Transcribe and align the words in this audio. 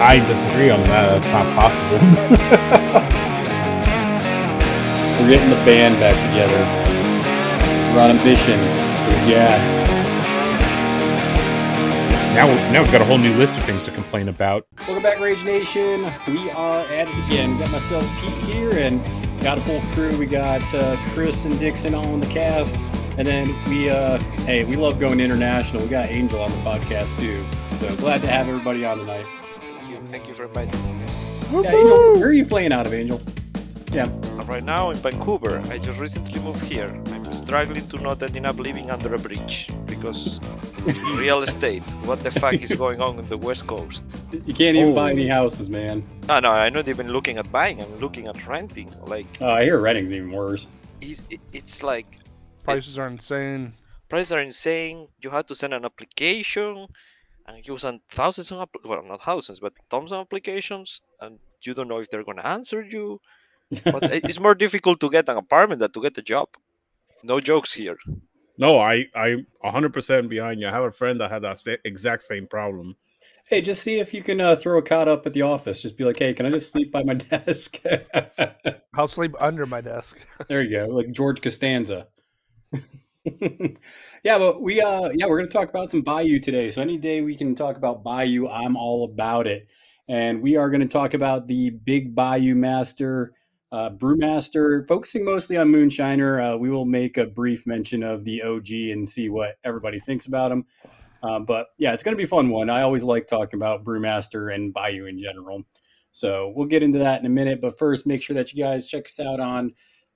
I 0.00 0.16
disagree 0.26 0.70
on 0.70 0.82
that. 0.84 1.20
That's 1.20 1.30
not 1.30 1.44
possible. 1.60 1.98
We're 5.20 5.28
getting 5.28 5.50
the 5.50 5.56
band 5.66 6.00
back 6.00 6.14
together. 6.30 6.56
We're 7.92 8.00
on 8.00 8.10
a 8.12 8.24
mission. 8.24 8.58
Yeah. 9.28 9.58
now, 12.34 12.46
now 12.72 12.82
we've 12.82 12.90
got 12.90 13.02
a 13.02 13.04
whole 13.04 13.18
new 13.18 13.34
list 13.34 13.56
of 13.56 13.62
things 13.64 13.82
to 13.82 13.90
complain 13.90 14.28
about. 14.28 14.66
Welcome 14.78 15.02
back, 15.02 15.20
Rage 15.20 15.44
Nation. 15.44 16.04
We 16.26 16.50
are 16.50 16.80
at 16.80 17.06
it 17.06 17.26
again. 17.26 17.58
Got 17.58 17.70
myself 17.70 18.02
Pete 18.22 18.38
here, 18.54 18.70
and 18.72 19.04
got 19.42 19.58
a 19.58 19.60
full 19.60 19.82
crew. 19.92 20.16
We 20.16 20.24
got 20.24 20.62
uh, 20.74 20.96
Chris 21.12 21.44
and 21.44 21.58
Dixon 21.58 21.94
all 21.94 22.14
in 22.14 22.20
the 22.20 22.26
cast, 22.28 22.74
and 23.18 23.28
then 23.28 23.54
we, 23.68 23.90
uh, 23.90 24.16
hey, 24.46 24.64
we 24.64 24.76
love 24.76 24.98
going 24.98 25.20
international. 25.20 25.82
We 25.82 25.90
got 25.90 26.08
Angel 26.08 26.40
on 26.40 26.50
the 26.50 26.56
podcast 26.58 27.18
too. 27.18 27.44
So 27.76 27.94
glad 27.96 28.22
to 28.22 28.28
have 28.28 28.48
everybody 28.48 28.86
on 28.86 28.96
tonight. 28.96 29.26
Thank 29.90 30.02
you, 30.02 30.06
thank 30.08 30.28
you 30.28 30.34
for 30.34 30.44
inviting 30.44 30.80
me. 30.98 31.04
Yeah, 31.50 31.72
Angel, 31.72 32.14
where 32.20 32.28
are 32.28 32.32
you 32.32 32.44
playing 32.46 32.70
out 32.72 32.86
of, 32.86 32.94
Angel? 32.94 33.20
Yeah. 33.92 34.08
Right 34.46 34.62
now 34.62 34.90
in 34.90 34.96
Vancouver, 34.98 35.60
I 35.68 35.78
just 35.78 35.98
recently 36.00 36.40
moved 36.42 36.64
here. 36.72 36.88
I'm 37.12 37.32
struggling 37.32 37.86
to 37.88 37.98
not 37.98 38.22
ending 38.22 38.44
up 38.46 38.58
living 38.58 38.88
under 38.90 39.12
a 39.14 39.18
bridge 39.18 39.68
because 39.86 40.38
real 41.16 41.42
estate. 41.42 41.82
What 42.04 42.22
the 42.22 42.30
fuck 42.30 42.54
is 42.54 42.72
going 42.72 43.00
on 43.00 43.18
on 43.18 43.28
the 43.28 43.36
west 43.36 43.66
coast? 43.66 44.04
You 44.46 44.54
can't 44.54 44.76
even 44.76 44.94
buy 44.94 45.10
Oh. 45.10 45.16
any 45.16 45.26
houses, 45.28 45.68
man. 45.68 46.04
No, 46.28 46.38
no, 46.38 46.52
I'm 46.52 46.72
not 46.72 46.88
even 46.88 47.08
looking 47.12 47.38
at 47.38 47.50
buying. 47.50 47.82
I'm 47.82 47.98
looking 47.98 48.28
at 48.28 48.46
renting. 48.46 48.92
Like 49.06 49.26
Uh, 49.40 49.48
I 49.50 49.64
hear 49.64 49.78
renting's 49.78 50.12
even 50.12 50.30
worse. 50.30 50.68
it, 51.00 51.20
it, 51.30 51.40
it's 51.52 51.82
like 51.82 52.18
Prices 52.62 52.96
are 52.98 53.08
insane. 53.08 53.74
prices 54.08 54.30
are 54.32 54.40
insane. 54.40 55.08
You 55.20 55.30
have 55.30 55.46
to 55.46 55.54
send 55.56 55.74
an 55.74 55.84
application, 55.84 56.86
and 57.54 57.66
you 57.66 57.78
send 57.78 58.00
thousands 58.08 58.52
of 58.52 58.68
well, 58.84 59.02
not 59.02 59.22
thousands, 59.22 59.60
but 59.60 59.72
tons 59.88 60.12
of 60.12 60.20
applications, 60.20 61.00
and 61.20 61.38
you 61.62 61.74
don't 61.74 61.88
know 61.88 61.98
if 61.98 62.10
they're 62.10 62.24
gonna 62.24 62.42
answer 62.42 62.82
you. 62.82 63.20
But 63.84 64.02
it's 64.04 64.40
more 64.40 64.54
difficult 64.54 64.98
to 65.00 65.10
get 65.10 65.28
an 65.28 65.36
apartment 65.36 65.80
than 65.80 65.92
to 65.92 66.02
get 66.02 66.18
a 66.18 66.22
job. 66.22 66.48
No 67.22 67.38
jokes 67.38 67.74
here. 67.74 67.98
No, 68.58 68.78
I, 68.78 69.06
I 69.14 69.36
100% 69.64 70.28
behind 70.28 70.60
you. 70.60 70.68
I 70.68 70.72
have 70.72 70.84
a 70.84 70.92
friend 70.92 71.20
that 71.20 71.30
had 71.30 71.42
that 71.42 71.78
exact 71.84 72.22
same 72.22 72.46
problem. 72.46 72.96
Hey, 73.48 73.60
just 73.62 73.82
see 73.82 74.00
if 74.00 74.12
you 74.12 74.22
can 74.22 74.40
uh, 74.40 74.56
throw 74.56 74.78
a 74.78 74.82
cot 74.82 75.08
up 75.08 75.26
at 75.26 75.32
the 75.32 75.42
office. 75.42 75.82
Just 75.82 75.96
be 75.96 76.04
like, 76.04 76.18
hey, 76.18 76.34
can 76.34 76.46
I 76.46 76.50
just 76.50 76.72
sleep 76.72 76.92
by 76.92 77.02
my 77.02 77.14
desk? 77.32 77.80
I'll 78.94 79.08
sleep 79.08 79.34
under 79.40 79.66
my 79.66 79.80
desk. 79.80 80.18
there 80.48 80.62
you 80.62 80.78
go, 80.78 80.86
like 80.86 81.10
George 81.12 81.40
Costanza. 81.40 82.08
yeah, 84.24 84.38
but 84.38 84.62
we 84.62 84.80
uh 84.80 85.10
yeah, 85.14 85.26
we're 85.26 85.38
gonna 85.38 85.48
talk 85.48 85.68
about 85.68 85.90
some 85.90 86.02
Bayou 86.02 86.38
today. 86.38 86.70
So 86.70 86.80
any 86.80 86.96
day 86.96 87.20
we 87.20 87.36
can 87.36 87.54
talk 87.54 87.76
about 87.76 88.02
Bayou, 88.02 88.48
I'm 88.48 88.76
all 88.76 89.04
about 89.04 89.46
it. 89.46 89.68
And 90.08 90.42
we 90.42 90.56
are 90.56 90.70
gonna 90.70 90.86
talk 90.86 91.14
about 91.14 91.46
the 91.46 91.70
Big 91.70 92.14
Bayou 92.14 92.54
Master, 92.54 93.32
uh, 93.72 93.90
Brewmaster, 93.90 94.88
focusing 94.88 95.24
mostly 95.24 95.58
on 95.58 95.68
Moonshiner. 95.68 96.54
Uh, 96.54 96.58
we 96.58 96.70
will 96.70 96.86
make 96.86 97.18
a 97.18 97.26
brief 97.26 97.66
mention 97.66 98.02
of 98.02 98.24
the 98.24 98.42
OG 98.42 98.70
and 98.70 99.06
see 99.06 99.28
what 99.28 99.56
everybody 99.64 100.00
thinks 100.00 100.26
about 100.26 100.50
him. 100.50 100.64
Um, 101.22 101.44
but 101.44 101.68
yeah, 101.76 101.92
it's 101.92 102.02
to 102.02 102.16
be 102.16 102.22
a 102.22 102.26
fun 102.26 102.48
one. 102.48 102.70
I 102.70 102.82
always 102.82 103.04
like 103.04 103.26
talking 103.26 103.58
about 103.58 103.84
Brewmaster 103.84 104.54
and 104.54 104.72
Bayou 104.72 105.04
in 105.06 105.18
general. 105.18 105.64
So 106.12 106.52
we'll 106.56 106.66
get 106.66 106.82
into 106.82 106.98
that 106.98 107.20
in 107.20 107.26
a 107.26 107.30
minute. 107.30 107.60
But 107.60 107.78
first, 107.78 108.06
make 108.06 108.22
sure 108.22 108.34
that 108.34 108.52
you 108.52 108.64
guys 108.64 108.86
check 108.86 109.04
us 109.04 109.20
out 109.20 109.38
on 109.38 109.74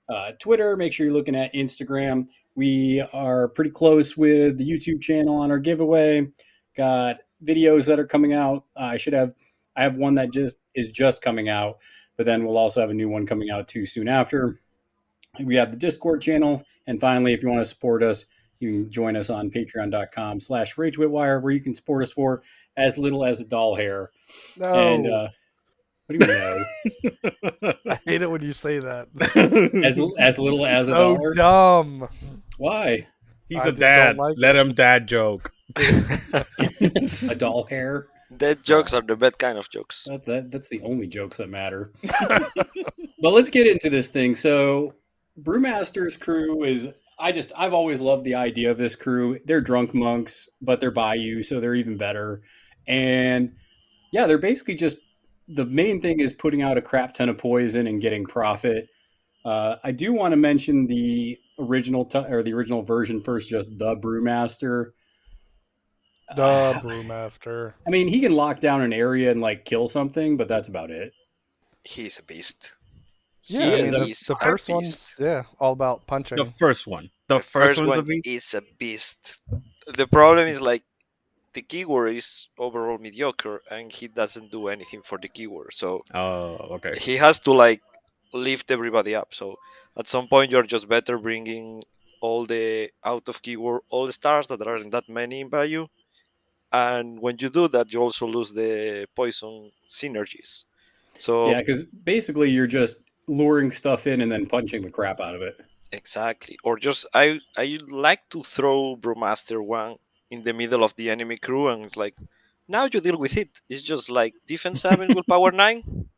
uh, 0.09 0.31
Twitter. 0.39 0.75
Make 0.75 0.93
sure 0.93 1.05
you're 1.05 1.13
looking 1.13 1.35
at 1.35 1.53
Instagram. 1.53 2.27
We 2.55 3.01
are 3.13 3.49
pretty 3.49 3.71
close 3.71 4.15
with 4.15 4.57
the 4.57 4.69
YouTube 4.69 5.01
channel 5.01 5.35
on 5.35 5.51
our 5.51 5.59
giveaway. 5.59 6.27
Got 6.77 7.17
videos 7.43 7.85
that 7.87 7.99
are 7.99 8.07
coming 8.07 8.33
out. 8.33 8.63
Uh, 8.75 8.83
I 8.83 8.97
should 8.97 9.13
have. 9.13 9.33
I 9.75 9.83
have 9.83 9.95
one 9.97 10.13
that 10.15 10.31
just 10.31 10.55
is 10.73 10.87
just 10.89 11.21
coming 11.21 11.49
out, 11.49 11.77
but 12.15 12.25
then 12.25 12.45
we'll 12.45 12.57
also 12.57 12.79
have 12.79 12.89
a 12.89 12.93
new 12.93 13.09
one 13.09 13.25
coming 13.25 13.49
out 13.49 13.67
too 13.67 13.85
soon 13.85 14.07
after. 14.07 14.59
We 15.43 15.55
have 15.55 15.71
the 15.71 15.77
Discord 15.77 16.21
channel, 16.21 16.63
and 16.87 16.99
finally, 16.99 17.33
if 17.33 17.43
you 17.43 17.49
want 17.49 17.59
to 17.59 17.65
support 17.65 18.01
us, 18.03 18.25
you 18.59 18.71
can 18.71 18.91
join 18.91 19.17
us 19.17 19.29
on 19.29 19.51
patreon.com 19.51 20.39
slash 20.39 20.75
ragewitwire 20.75 21.41
where 21.41 21.51
you 21.51 21.59
can 21.59 21.75
support 21.75 22.03
us 22.03 22.13
for 22.13 22.41
as 22.77 22.97
little 22.97 23.25
as 23.25 23.41
a 23.41 23.45
doll 23.45 23.75
hair 23.75 24.11
No. 24.57 24.73
and 24.73 25.07
uh 25.11 25.27
what 26.07 26.19
do 26.19 26.25
you 26.25 26.31
know 26.31 26.63
I 27.89 27.99
hate 28.05 28.21
it 28.21 28.29
when 28.29 28.41
you 28.43 28.53
say 28.53 28.79
that. 28.79 29.07
as, 29.85 29.99
as 30.19 30.37
little 30.39 30.65
as 30.65 30.87
a 30.87 30.91
so 30.91 31.15
dollar 31.15 31.33
dumb. 31.33 32.07
why 32.57 33.07
He's 33.49 33.65
I 33.65 33.69
a 33.69 33.71
dad. 33.71 34.17
like 34.17 34.35
Let 34.37 34.55
him 34.55 34.73
dad 34.73 35.07
joke. 35.07 35.51
a 35.77 37.35
doll 37.35 37.65
hair 37.65 38.07
Dead 38.35 38.63
jokes 38.63 38.93
are 38.93 39.01
the 39.01 39.15
bad 39.15 39.37
kind 39.37 39.57
of 39.57 39.69
jokes. 39.69 40.05
that's 40.09 40.25
that, 40.25 40.51
that's 40.51 40.69
the 40.69 40.81
only 40.81 41.07
jokes 41.07 41.37
that 41.37 41.49
matter 41.49 41.91
but 42.03 43.33
let's 43.33 43.49
get 43.49 43.67
into 43.67 43.89
this 43.89 44.09
thing 44.09 44.35
so 44.35 44.93
brewmaster's 45.41 46.17
crew 46.17 46.63
is 46.63 46.89
i 47.19 47.31
just 47.31 47.51
i've 47.57 47.73
always 47.73 47.99
loved 47.99 48.23
the 48.25 48.35
idea 48.35 48.71
of 48.71 48.77
this 48.77 48.95
crew 48.95 49.39
they're 49.45 49.61
drunk 49.61 49.93
monks 49.93 50.49
but 50.61 50.79
they're 50.79 50.91
bayou 50.91 51.43
so 51.43 51.59
they're 51.59 51.75
even 51.75 51.97
better 51.97 52.41
and 52.87 53.51
yeah 54.11 54.25
they're 54.27 54.37
basically 54.37 54.75
just 54.75 54.97
the 55.47 55.65
main 55.65 56.01
thing 56.01 56.19
is 56.19 56.33
putting 56.33 56.61
out 56.61 56.77
a 56.77 56.81
crap 56.81 57.13
ton 57.13 57.29
of 57.29 57.37
poison 57.37 57.87
and 57.87 58.01
getting 58.01 58.25
profit 58.25 58.87
uh, 59.45 59.75
i 59.83 59.91
do 59.91 60.11
want 60.13 60.31
to 60.31 60.37
mention 60.37 60.87
the 60.87 61.37
original 61.59 62.03
t- 62.05 62.17
or 62.17 62.41
the 62.43 62.53
original 62.53 62.81
version 62.81 63.21
first 63.21 63.49
just 63.49 63.67
the 63.77 63.95
brewmaster 63.97 64.91
The 66.35 66.73
brewmaster. 66.83 67.73
i 67.85 67.89
mean 67.89 68.07
he 68.07 68.19
can 68.21 68.33
lock 68.33 68.59
down 68.59 68.81
an 68.81 68.93
area 68.93 69.31
and 69.31 69.41
like 69.41 69.65
kill 69.65 69.87
something 69.87 70.37
but 70.37 70.47
that's 70.47 70.67
about 70.67 70.91
it 70.91 71.13
He's 71.87 72.17
a 72.17 72.23
beast. 72.23 72.77
Yeah, 73.43 73.59
He 73.61 73.65
I 73.67 73.75
is 73.75 73.91
mean, 73.91 73.95
a- 73.95 73.99
the, 73.99 74.05
He's 74.07 74.19
the 74.21 74.35
first 74.37 74.65
beast. 74.65 74.73
one's 74.73 75.15
yeah, 75.19 75.43
all 75.59 75.71
about 75.71 76.07
punching. 76.07 76.35
The 76.39 76.45
first 76.45 76.87
one. 76.87 77.11
The, 77.27 77.37
The 77.37 77.43
first, 77.43 77.79
one's 77.79 77.93
a 77.93 77.97
one 77.97 78.05
beast. 78.07 78.25
is 78.25 78.53
a 78.55 78.63
beast. 78.79 79.39
The 79.95 80.07
problem 80.07 80.47
is 80.47 80.61
like 80.61 80.81
the 81.55 81.61
keyword 81.63 82.15
is 82.15 82.47
overall 82.59 82.99
mediocre, 82.99 83.61
and 83.71 83.91
he 83.91 84.07
doesn't 84.07 84.51
do 84.51 84.67
anything 84.67 85.01
for 85.03 85.17
the 85.17 85.27
keyword. 85.27 85.73
So 85.73 86.03
Oh, 86.13 86.75
okay. 86.77 86.95
he 86.99 87.17
has 87.17 87.39
to 87.39 87.51
like 87.53 87.81
lift 88.33 88.69
everybody 88.71 89.15
up. 89.15 89.33
So 89.33 89.55
at 89.97 90.07
some 90.07 90.27
point, 90.27 90.51
you're 90.51 90.63
just 90.75 90.87
better 90.87 91.17
bringing 91.17 91.83
all 92.21 92.45
the 92.45 92.91
out 93.03 93.27
of 93.29 93.41
keyword 93.41 93.81
all 93.89 94.05
the 94.07 94.13
stars 94.13 94.47
that 94.47 94.61
aren't 94.61 94.91
that 94.91 95.07
many 95.09 95.41
in 95.41 95.49
value. 95.49 95.85
And 96.71 97.19
when 97.21 97.35
you 97.39 97.49
do 97.49 97.67
that, 97.69 97.91
you 97.93 98.01
also 98.01 98.25
lose 98.27 98.53
the 98.53 99.07
poison 99.15 99.71
synergies. 99.89 100.65
So 101.19 101.49
yeah 101.51 101.59
because 101.61 101.83
basically 102.13 102.49
you're 102.55 102.73
just 102.81 102.97
luring 103.27 103.71
stuff 103.71 104.05
in 104.11 104.21
and 104.21 104.31
then 104.31 104.45
punching 104.45 104.81
the 104.83 104.91
crap 104.91 105.19
out 105.19 105.35
of 105.35 105.41
it 105.41 105.55
Exactly. 105.91 106.57
Or 106.63 106.77
just 106.77 107.05
I 107.13 107.39
I 107.55 107.77
like 107.87 108.23
to 108.31 108.43
throw 108.43 108.97
Brewmaster 108.97 109.59
one 109.63 109.95
in 110.29 110.43
the 110.43 110.53
middle 110.53 110.83
of 110.83 110.95
the 110.95 111.09
enemy 111.09 111.37
crew 111.37 111.67
and 111.69 111.83
it's 111.85 111.97
like 111.97 112.15
now 112.67 112.85
you 112.91 112.99
deal 112.99 113.17
with 113.17 113.37
it. 113.37 113.61
It's 113.69 113.81
just 113.83 114.09
like 114.09 114.33
defense 114.47 114.81
seven 114.81 115.13
with 115.15 115.27
power 115.27 115.51
nine. 115.63 116.09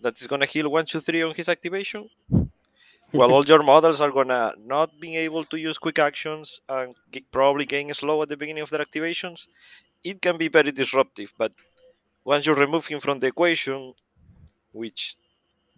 That 0.00 0.20
is 0.20 0.26
gonna 0.26 0.46
heal 0.46 0.68
one, 0.70 0.86
two, 0.86 1.00
three 1.00 1.22
on 1.22 1.34
his 1.34 1.48
activation. 1.48 2.10
While 3.10 3.32
all 3.32 3.44
your 3.44 3.62
models 3.62 4.00
are 4.00 4.10
gonna 4.10 4.54
not 4.58 4.98
being 5.00 5.14
able 5.14 5.44
to 5.44 5.58
use 5.58 5.78
quick 5.78 5.98
actions 5.98 6.60
and 6.68 6.94
probably 7.30 7.64
getting 7.66 7.92
slow 7.94 8.22
at 8.22 8.28
the 8.28 8.36
beginning 8.36 8.62
of 8.62 8.70
their 8.70 8.84
activations, 8.84 9.46
it 10.04 10.20
can 10.22 10.36
be 10.38 10.48
very 10.48 10.72
disruptive. 10.72 11.32
But 11.38 11.52
once 12.24 12.46
you 12.46 12.54
remove 12.54 12.86
him 12.88 13.00
from 13.00 13.20
the 13.20 13.28
equation, 13.28 13.94
which 14.72 15.16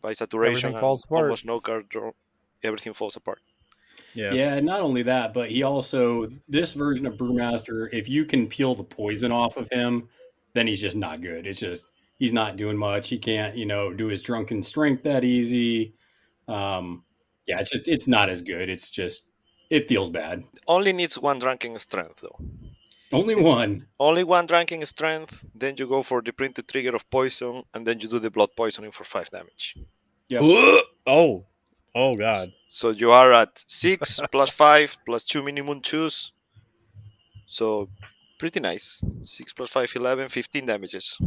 by 0.01 0.13
saturation 0.15 0.75
almost 1.11 1.45
no 1.47 1.61
card 1.61 1.89
draw, 1.89 2.13
everything 2.63 2.93
falls 2.95 3.17
apart. 3.17 3.41
Yeah. 4.15 4.33
Yeah, 4.33 4.55
and 4.55 4.67
not 4.67 4.81
only 4.81 5.03
that, 5.03 5.33
but 5.33 5.49
he 5.49 5.63
also 5.63 6.31
this 6.49 6.73
version 6.73 7.07
of 7.07 7.15
Brewmaster, 7.15 7.89
if 7.93 8.09
you 8.09 8.25
can 8.25 8.47
peel 8.49 8.75
the 8.75 8.83
poison 8.85 9.31
off 9.33 9.57
of 9.57 9.69
him, 9.71 10.09
then 10.55 10.67
he's 10.67 10.81
just 10.81 10.97
not 10.97 11.21
good. 11.21 11.47
It's 11.47 11.61
just 11.61 11.87
he's 12.19 12.33
not 12.33 12.57
doing 12.57 12.77
much. 12.77 13.09
He 13.09 13.19
can't, 13.19 13.57
you 13.57 13.67
know, 13.67 13.93
do 13.93 14.07
his 14.09 14.21
drunken 14.23 14.63
strength 14.63 15.03
that 15.05 15.23
easy. 15.25 15.95
Um, 16.49 17.05
yeah, 17.47 17.61
it's 17.61 17.71
just 17.71 17.87
it's 17.89 18.07
not 18.09 18.29
as 18.29 18.43
good. 18.43 18.69
It's 18.69 18.91
just 18.91 19.29
it 19.71 19.89
feels 19.89 20.11
bad. 20.11 20.43
Only 20.67 20.93
needs 20.93 21.17
one 21.19 21.39
drunken 21.39 21.79
strength 21.79 22.21
though. 22.23 22.39
Only 23.13 23.35
It's- 23.35 23.47
one. 23.55 23.87
Only 23.99 24.25
one 24.25 24.47
ranking 24.47 24.85
strength, 24.85 25.45
then 25.55 25.75
you 25.79 25.87
go 25.87 26.03
for 26.03 26.23
the 26.23 26.33
printed 26.33 26.69
trigger 26.69 26.95
of 26.95 27.09
poison, 27.11 27.63
and 27.75 27.87
then 27.87 27.99
you 28.01 28.09
do 28.09 28.19
the 28.21 28.31
blood 28.31 28.51
poisoning 28.57 28.93
for 28.93 29.05
five 29.05 29.31
damage. 29.31 29.77
Yeah. 30.29 30.41
Oh, 31.07 31.45
oh 31.95 32.15
God. 32.15 32.53
So 32.69 32.91
you 32.91 33.11
are 33.11 33.33
at 33.33 33.65
six 33.67 34.21
plus 34.33 34.51
five 34.51 34.97
plus 35.07 35.25
two 35.25 35.43
minimum 35.43 35.81
twos. 35.81 36.33
So 37.47 37.89
pretty 38.39 38.61
nice. 38.61 39.03
Six 39.23 39.53
plus 39.53 39.71
five, 39.71 39.93
11, 39.95 40.29
15 40.29 40.67
damages. 40.67 41.19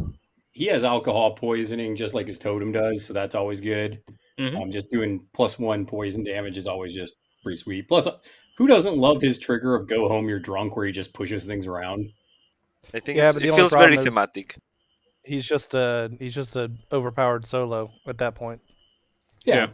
He 0.52 0.66
has 0.66 0.84
alcohol 0.84 1.34
poisoning 1.34 1.96
just 1.96 2.14
like 2.14 2.26
his 2.26 2.38
totem 2.38 2.72
does, 2.72 3.04
so 3.04 3.12
that's 3.12 3.34
always 3.34 3.60
good. 3.60 4.00
Mhm. 4.38 4.62
Um, 4.62 4.70
just 4.70 4.88
doing 4.90 5.20
plus 5.32 5.58
one 5.58 5.84
poison 5.86 6.24
damage 6.24 6.56
is 6.56 6.66
always 6.66 6.94
just 6.94 7.14
pretty 7.42 7.56
sweet. 7.56 7.88
Plus, 7.88 8.06
uh, 8.06 8.18
who 8.56 8.66
doesn't 8.66 8.96
love 8.96 9.20
his 9.20 9.38
trigger 9.38 9.74
of 9.74 9.88
"Go 9.88 10.08
home, 10.08 10.28
you're 10.28 10.38
drunk," 10.40 10.76
where 10.76 10.86
he 10.86 10.92
just 10.92 11.12
pushes 11.12 11.44
things 11.46 11.66
around? 11.66 12.10
I 12.92 13.00
think 13.00 13.18
Yeah, 13.18 13.28
it's, 13.28 13.34
but 13.36 13.42
the 13.42 13.48
it 13.48 13.54
feels 13.54 13.72
very 13.72 13.96
thematic. 13.96 14.56
He's 15.24 15.44
just 15.44 15.74
a 15.74 16.10
he's 16.18 16.34
just 16.34 16.54
a 16.56 16.70
overpowered 16.92 17.46
solo 17.46 17.90
at 18.06 18.18
that 18.18 18.34
point. 18.34 18.60
Yeah, 19.44 19.54
Yeah. 19.54 19.66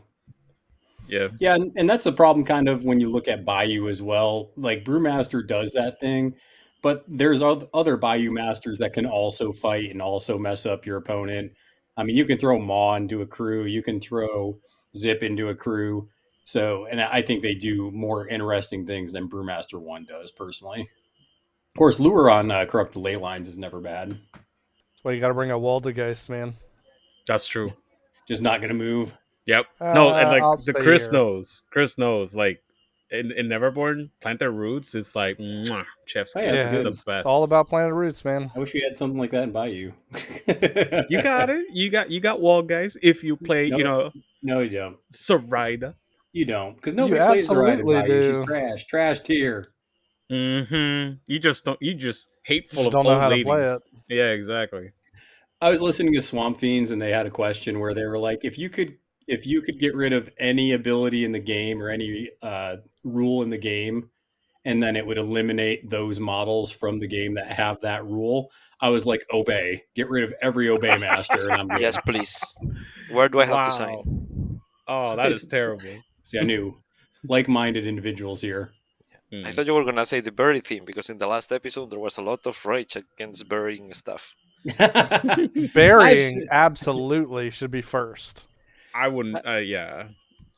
Yeah, 1.11 1.29
Yeah. 1.41 1.55
and, 1.57 1.73
and 1.77 1.91
that's 1.91 2.05
the 2.05 2.13
problem, 2.13 2.45
kind 2.47 2.69
of, 2.69 2.85
when 2.85 3.01
you 3.01 3.11
look 3.11 3.27
at 3.27 3.45
Bayou 3.45 3.89
as 3.89 4.01
well. 4.01 4.53
Like 4.57 4.85
Brewmaster 4.85 5.47
does 5.47 5.73
that 5.73 5.99
thing, 6.01 6.35
but 6.83 7.05
there's 7.09 7.43
other 7.43 7.97
Bayou 7.97 8.31
masters 8.31 8.79
that 8.79 8.93
can 8.93 9.07
also 9.07 9.51
fight 9.53 9.91
and 9.91 10.01
also 10.01 10.39
mess 10.39 10.67
up 10.67 10.87
your 10.87 10.99
opponent. 10.99 11.53
I 11.97 12.05
mean, 12.05 12.17
you 12.17 12.25
can 12.25 12.39
throw 12.39 12.59
Mah 12.59 12.95
into 12.95 13.23
a 13.23 13.27
crew, 13.27 13.65
you 13.65 13.83
can 13.83 14.01
throw 14.01 14.59
Zipp 14.97 15.23
into 15.23 15.49
a 15.49 15.55
crew. 15.55 16.09
So, 16.45 16.87
and 16.87 17.01
I 17.01 17.23
think 17.23 17.43
they 17.43 17.55
do 17.55 17.91
more 17.93 18.27
interesting 18.27 18.87
things 18.87 19.13
than 19.13 19.29
Brewmaster 19.29 19.81
One 19.81 20.05
does, 20.05 20.33
personally. 20.33 20.81
Of 20.83 21.79
course, 21.79 22.01
lure 22.01 22.29
on 22.31 22.51
uh, 22.51 22.65
corrupted 22.67 23.01
ley 23.03 23.17
lines 23.17 23.47
is 23.47 23.59
never 23.59 23.81
bad. 23.81 24.11
That's 24.11 25.05
why 25.05 25.13
you 25.13 25.21
got 25.21 25.29
to 25.29 25.35
bring 25.35 25.53
a 25.53 25.59
Waldgeist, 25.59 26.29
man. 26.29 26.55
That's 27.27 27.47
true. 27.47 27.73
Just 28.27 28.43
not 28.43 28.61
going 28.61 28.71
to 28.71 28.75
move. 28.75 29.15
Yep. 29.47 29.67
no, 29.81 30.11
and 30.15 30.29
Uh, 30.29 30.31
like 30.33 30.43
I'll 30.43 30.57
the 30.57 30.73
Chris 30.75 31.05
here. 31.05 31.13
knows. 31.13 31.63
Chris 31.71 31.99
knows. 31.99 32.35
Like 32.35 32.63
in, 33.11 33.33
in 33.33 33.49
Neverborn, 33.49 34.11
plant 34.21 34.39
their 34.39 34.53
roots. 34.53 34.95
It's 34.95 35.17
like 35.17 35.39
mwah, 35.39 35.85
chef's 36.07 36.37
Oh, 36.37 36.41
kiss 36.41 36.47
yeah, 36.47 36.53
Yeah, 36.55 36.61
it's 36.63 36.71
is 36.71 36.77
good. 36.77 36.85
the 36.87 36.91
it's 36.91 37.05
best. 37.05 37.27
all 37.27 37.43
about 37.45 37.69
planet 37.69 37.93
roots, 37.95 38.25
man. 38.25 38.51
I 38.55 38.59
wish 38.59 38.73
we 38.75 38.81
had 38.89 38.97
something 38.97 39.19
like 39.19 39.31
that 39.33 39.43
in 39.43 39.53
Bayou. 39.53 39.93
You 41.09 41.23
got 41.23 41.51
it. 41.51 41.65
You 41.73 41.91
got 41.91 42.11
you 42.11 42.21
got 42.21 42.41
wall 42.41 42.63
guys. 42.63 42.97
If 43.03 43.25
you 43.25 43.37
play, 43.49 43.71
No. 43.71 43.77
you 43.79 43.85
know, 43.85 44.11
No, 44.43 44.61
you 44.61 44.71
don't. 44.71 44.97
Zoraida. 45.13 45.95
You 46.33 46.45
don't, 46.45 46.77
because 46.77 46.95
nobody 46.95 47.19
plays 47.19 47.49
the 47.49 47.57
ride 47.57 47.81
in 47.81 47.81
absolutely 47.81 48.09
Bayou. 48.21 48.35
She's 48.37 48.45
trash, 48.47 48.87
trash 48.87 49.21
tier. 49.21 49.65
Mm-hmm. 50.31 51.15
You 51.27 51.39
just 51.41 51.65
don't. 51.65 51.81
You 51.83 51.95
just 51.95 52.31
hateful 52.45 52.85
Just 52.85 52.87
of 52.89 52.93
don't 52.93 53.05
know 53.05 53.11
old 53.13 53.21
how 53.21 53.29
to 53.29 53.35
ladies. 53.35 53.47
play 53.47 53.65
it. 53.65 53.83
Yeah, 54.09 54.31
exactly. 54.31 54.93
I 55.61 55.71
was 55.71 55.83
listening 55.83 56.15
to 56.15 56.21
Swamp 56.21 56.61
Fiends, 56.61 56.93
and 56.93 57.03
they 57.03 57.11
had 57.11 57.27
a 57.27 57.31
question 57.31 57.81
where 57.81 57.95
they 57.95 58.05
were 58.07 58.19
like, 58.19 58.45
"If 58.45 58.57
you 58.59 58.71
could, 58.71 58.97
if 59.31 59.47
you 59.47 59.63
could 59.63 59.79
get 59.79 59.95
rid 59.95 60.13
of 60.13 60.29
any 60.39 60.73
ability 60.73 61.25
in 61.25 61.33
the 61.33 61.39
game 61.57 61.83
or 61.83 61.89
any 61.89 62.31
uh, 62.43 62.77
rule 63.05 63.43
in 63.43 63.51
the 63.51 63.59
game, 63.59 64.11
and 64.65 64.83
then 64.83 64.97
it 64.97 65.07
would 65.07 65.19
eliminate 65.19 65.89
those 65.89 66.19
models 66.21 66.71
from 66.71 66.99
the 66.99 67.07
game 67.07 67.35
that 67.35 67.47
have 67.47 67.81
that 67.81 68.05
rule," 68.05 68.51
I 68.81 68.89
was 68.91 69.07
like, 69.07 69.23
"Obey, 69.33 69.85
get 69.95 70.11
rid 70.11 70.25
of 70.25 70.35
every 70.43 70.69
Obey 70.69 70.97
Master." 70.99 71.49
And 71.49 71.61
I'm 71.61 71.69
good. 71.75 71.81
Yes, 71.81 71.99
please. 72.05 72.35
Where 73.11 73.29
do 73.29 73.41
I 73.41 73.47
have 73.47 73.67
to 73.67 73.73
sign? 73.73 74.61
Oh, 74.87 75.17
that 75.17 75.31
is 75.31 75.47
terrible. 75.47 75.95
See, 76.25 76.39
I 76.39 76.43
knew 76.43 76.77
like-minded 77.25 77.87
individuals 77.87 78.41
here. 78.41 78.73
I 79.33 79.37
Mm. 79.37 79.55
thought 79.55 79.67
you 79.67 79.75
were 79.75 79.85
gonna 79.85 80.05
say 80.07 80.19
the 80.21 80.33
berry 80.33 80.59
theme 80.59 80.85
because 80.85 81.09
in 81.09 81.19
the 81.19 81.29
last 81.29 81.53
episode 81.53 81.91
there 81.91 82.01
was 82.01 82.19
a 82.19 82.23
lot 82.23 82.45
of 82.49 82.67
rage 82.67 82.97
against 82.97 83.49
burying 83.49 83.95
stuff. 83.95 84.35
Burying 85.75 86.47
absolutely 86.51 87.51
should 87.51 87.71
be 87.71 87.81
first. 87.83 88.49
I 88.95 89.09
wouldn't. 89.09 89.47
Uh, 89.47 89.57
yeah. 89.57 90.09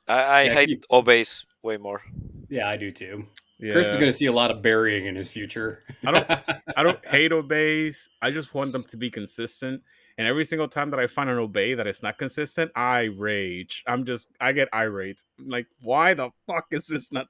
I, 0.08 0.14
I 0.14 0.43
Yeah, 0.43 0.52
hate 0.55 0.67
keep- 0.69 0.84
obeys 0.90 1.44
way 1.62 1.76
more. 1.76 2.02
yeah, 2.49 2.69
I 2.69 2.76
do 2.76 2.90
too. 2.90 3.26
Yeah. 3.58 3.73
Chris 3.75 3.87
is 3.88 3.96
going 3.96 4.11
to 4.11 4.17
see 4.17 4.26
a 4.26 4.32
lot 4.32 4.50
of 4.50 4.61
burying 4.62 5.06
in 5.06 5.14
his 5.14 5.31
future. 5.31 5.84
I 6.05 6.11
don't- 6.11 6.31
I 6.76 6.82
don't 6.82 7.06
hate 7.06 7.32
obeys. 7.32 8.08
I 8.20 8.31
just 8.31 8.55
want 8.55 8.73
them 8.73 8.82
to 8.84 8.96
be 8.96 9.11
consistent. 9.11 9.81
And 10.19 10.26
every 10.29 10.44
single 10.44 10.69
time 10.69 10.90
that 10.90 11.00
I 11.00 11.06
find 11.06 11.31
an 11.31 11.38
obey 11.38 11.75
that 11.75 11.87
is 11.87 12.02
not 12.02 12.19
consistent, 12.19 12.70
I 12.76 13.05
rage. 13.17 13.82
I'm 13.87 14.05
just 14.05 14.31
I 14.40 14.52
get 14.52 14.69
irate. 14.75 15.23
I'm 15.38 15.49
like, 15.49 15.67
why 15.81 16.12
the 16.14 16.31
fuck 16.46 16.67
is 16.73 16.87
this 16.88 17.11
not? 17.12 17.28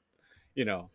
You 0.56 0.64
know, 0.64 0.90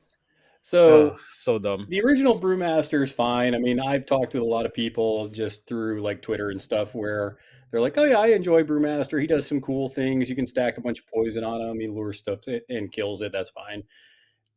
so 0.61 1.11
ugh, 1.11 1.19
so 1.29 1.57
dumb. 1.57 1.85
the 1.87 2.01
original 2.01 2.39
brewmaster 2.41 3.03
is 3.03 3.11
fine. 3.13 3.55
I 3.55 3.59
mean, 3.59 3.79
I've 3.79 4.05
talked 4.05 4.33
with 4.33 4.43
a 4.43 4.45
lot 4.45 4.65
of 4.65 4.73
people 4.73 5.29
just 5.29 5.65
through 5.65 6.01
like 6.01 6.21
Twitter 6.21 6.49
and 6.49 6.61
stuff 6.61 6.93
where 6.93 7.37
they're 7.71 7.81
like, 7.81 7.97
"Oh 7.97 8.03
yeah, 8.03 8.19
I 8.19 8.27
enjoy 8.27 8.63
brewmaster. 8.63 9.19
He 9.21 9.27
does 9.27 9.47
some 9.47 9.61
cool 9.61 9.89
things. 9.89 10.29
You 10.29 10.35
can 10.35 10.45
stack 10.47 10.77
a 10.77 10.81
bunch 10.81 10.99
of 10.99 11.07
poison 11.07 11.43
on 11.43 11.61
him. 11.61 11.79
He 11.79 11.87
lures 11.87 12.19
stuff 12.19 12.41
and 12.69 12.91
kills 12.91 13.21
it. 13.21 13.31
That's 13.31 13.49
fine." 13.49 13.83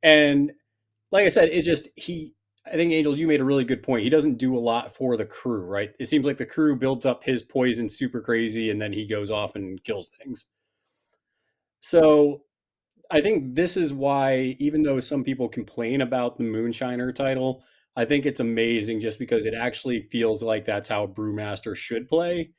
And 0.03 0.53
like 1.13 1.27
I 1.27 1.29
said, 1.29 1.51
it 1.51 1.63
just 1.63 1.89
he. 1.97 2.35
I 2.67 2.73
think 2.73 2.93
Angel, 2.93 3.17
you 3.17 3.27
made 3.27 3.41
a 3.41 3.45
really 3.45 3.65
good 3.65 3.83
point. 3.83 4.05
He 4.05 4.11
doesn't 4.11 4.39
do 4.39 4.57
a 4.57 4.61
lot 4.61 4.95
for 4.95 5.17
the 5.17 5.27
crew, 5.27 5.63
right? 5.63 5.93
It 5.99 6.07
seems 6.09 6.27
like 6.27 6.39
the 6.39 6.47
crew 6.47 6.77
builds 6.77 7.07
up 7.07 7.25
his 7.25 7.43
poison 7.43 7.89
super 7.89 8.21
crazy, 8.21 8.71
and 8.71 8.81
then 8.83 8.93
he 8.93 9.07
goes 9.07 9.31
off 9.31 9.57
and 9.57 9.83
kills 9.85 10.11
things. 10.23 10.47
So 11.81 12.43
I 13.11 13.21
think 13.23 13.55
this 13.57 13.77
is 13.77 13.93
why, 13.95 14.57
even 14.61 14.83
though 14.83 15.01
some 15.01 15.25
people 15.25 15.49
complain 15.49 16.03
about 16.03 16.39
the 16.39 16.45
Moonshiner 16.45 17.15
title, 17.15 17.65
I 17.97 18.05
think 18.07 18.27
it's 18.27 18.41
amazing 18.41 19.01
just 19.01 19.19
because 19.19 19.47
it 19.47 19.55
actually 19.55 20.03
feels 20.03 20.43
like 20.43 20.65
that's 20.67 20.89
how 20.89 21.07
Brewmaster 21.09 21.77
should 21.77 22.09
play. 22.09 22.53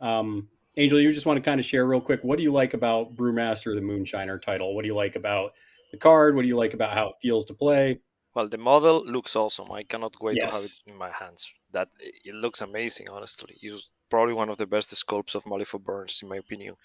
Um, 0.00 0.48
Angel, 0.76 1.00
you 1.00 1.10
just 1.10 1.26
want 1.26 1.38
to 1.38 1.42
kind 1.42 1.58
of 1.58 1.64
share 1.64 1.86
real 1.86 2.00
quick 2.00 2.22
what 2.22 2.36
do 2.36 2.42
you 2.42 2.52
like 2.52 2.74
about 2.74 3.16
Brewmaster, 3.16 3.74
the 3.74 3.80
Moonshiner 3.80 4.40
title? 4.40 4.74
What 4.74 4.82
do 4.82 4.88
you 4.88 4.94
like 4.94 5.16
about 5.16 5.52
the 5.90 5.96
card? 5.96 6.36
What 6.36 6.42
do 6.42 6.48
you 6.48 6.56
like 6.56 6.74
about 6.74 6.92
how 6.92 7.08
it 7.08 7.14
feels 7.22 7.44
to 7.46 7.54
play? 7.54 8.00
Well, 8.34 8.48
the 8.48 8.58
model 8.58 9.02
looks 9.06 9.34
awesome. 9.34 9.72
I 9.72 9.82
cannot 9.82 10.20
wait 10.20 10.38
to 10.38 10.46
have 10.46 10.54
it 10.54 10.80
in 10.86 10.96
my 10.96 11.10
hands. 11.10 11.50
That 11.72 11.88
it 11.98 12.34
looks 12.34 12.60
amazing, 12.60 13.08
honestly. 13.10 13.56
It's 13.62 13.88
probably 14.10 14.34
one 14.34 14.50
of 14.50 14.58
the 14.58 14.66
best 14.66 14.92
sculpts 14.92 15.34
of 15.34 15.44
Malifaux 15.44 15.82
Burns, 15.82 16.20
in 16.22 16.28
my 16.28 16.36
opinion. 16.36 16.76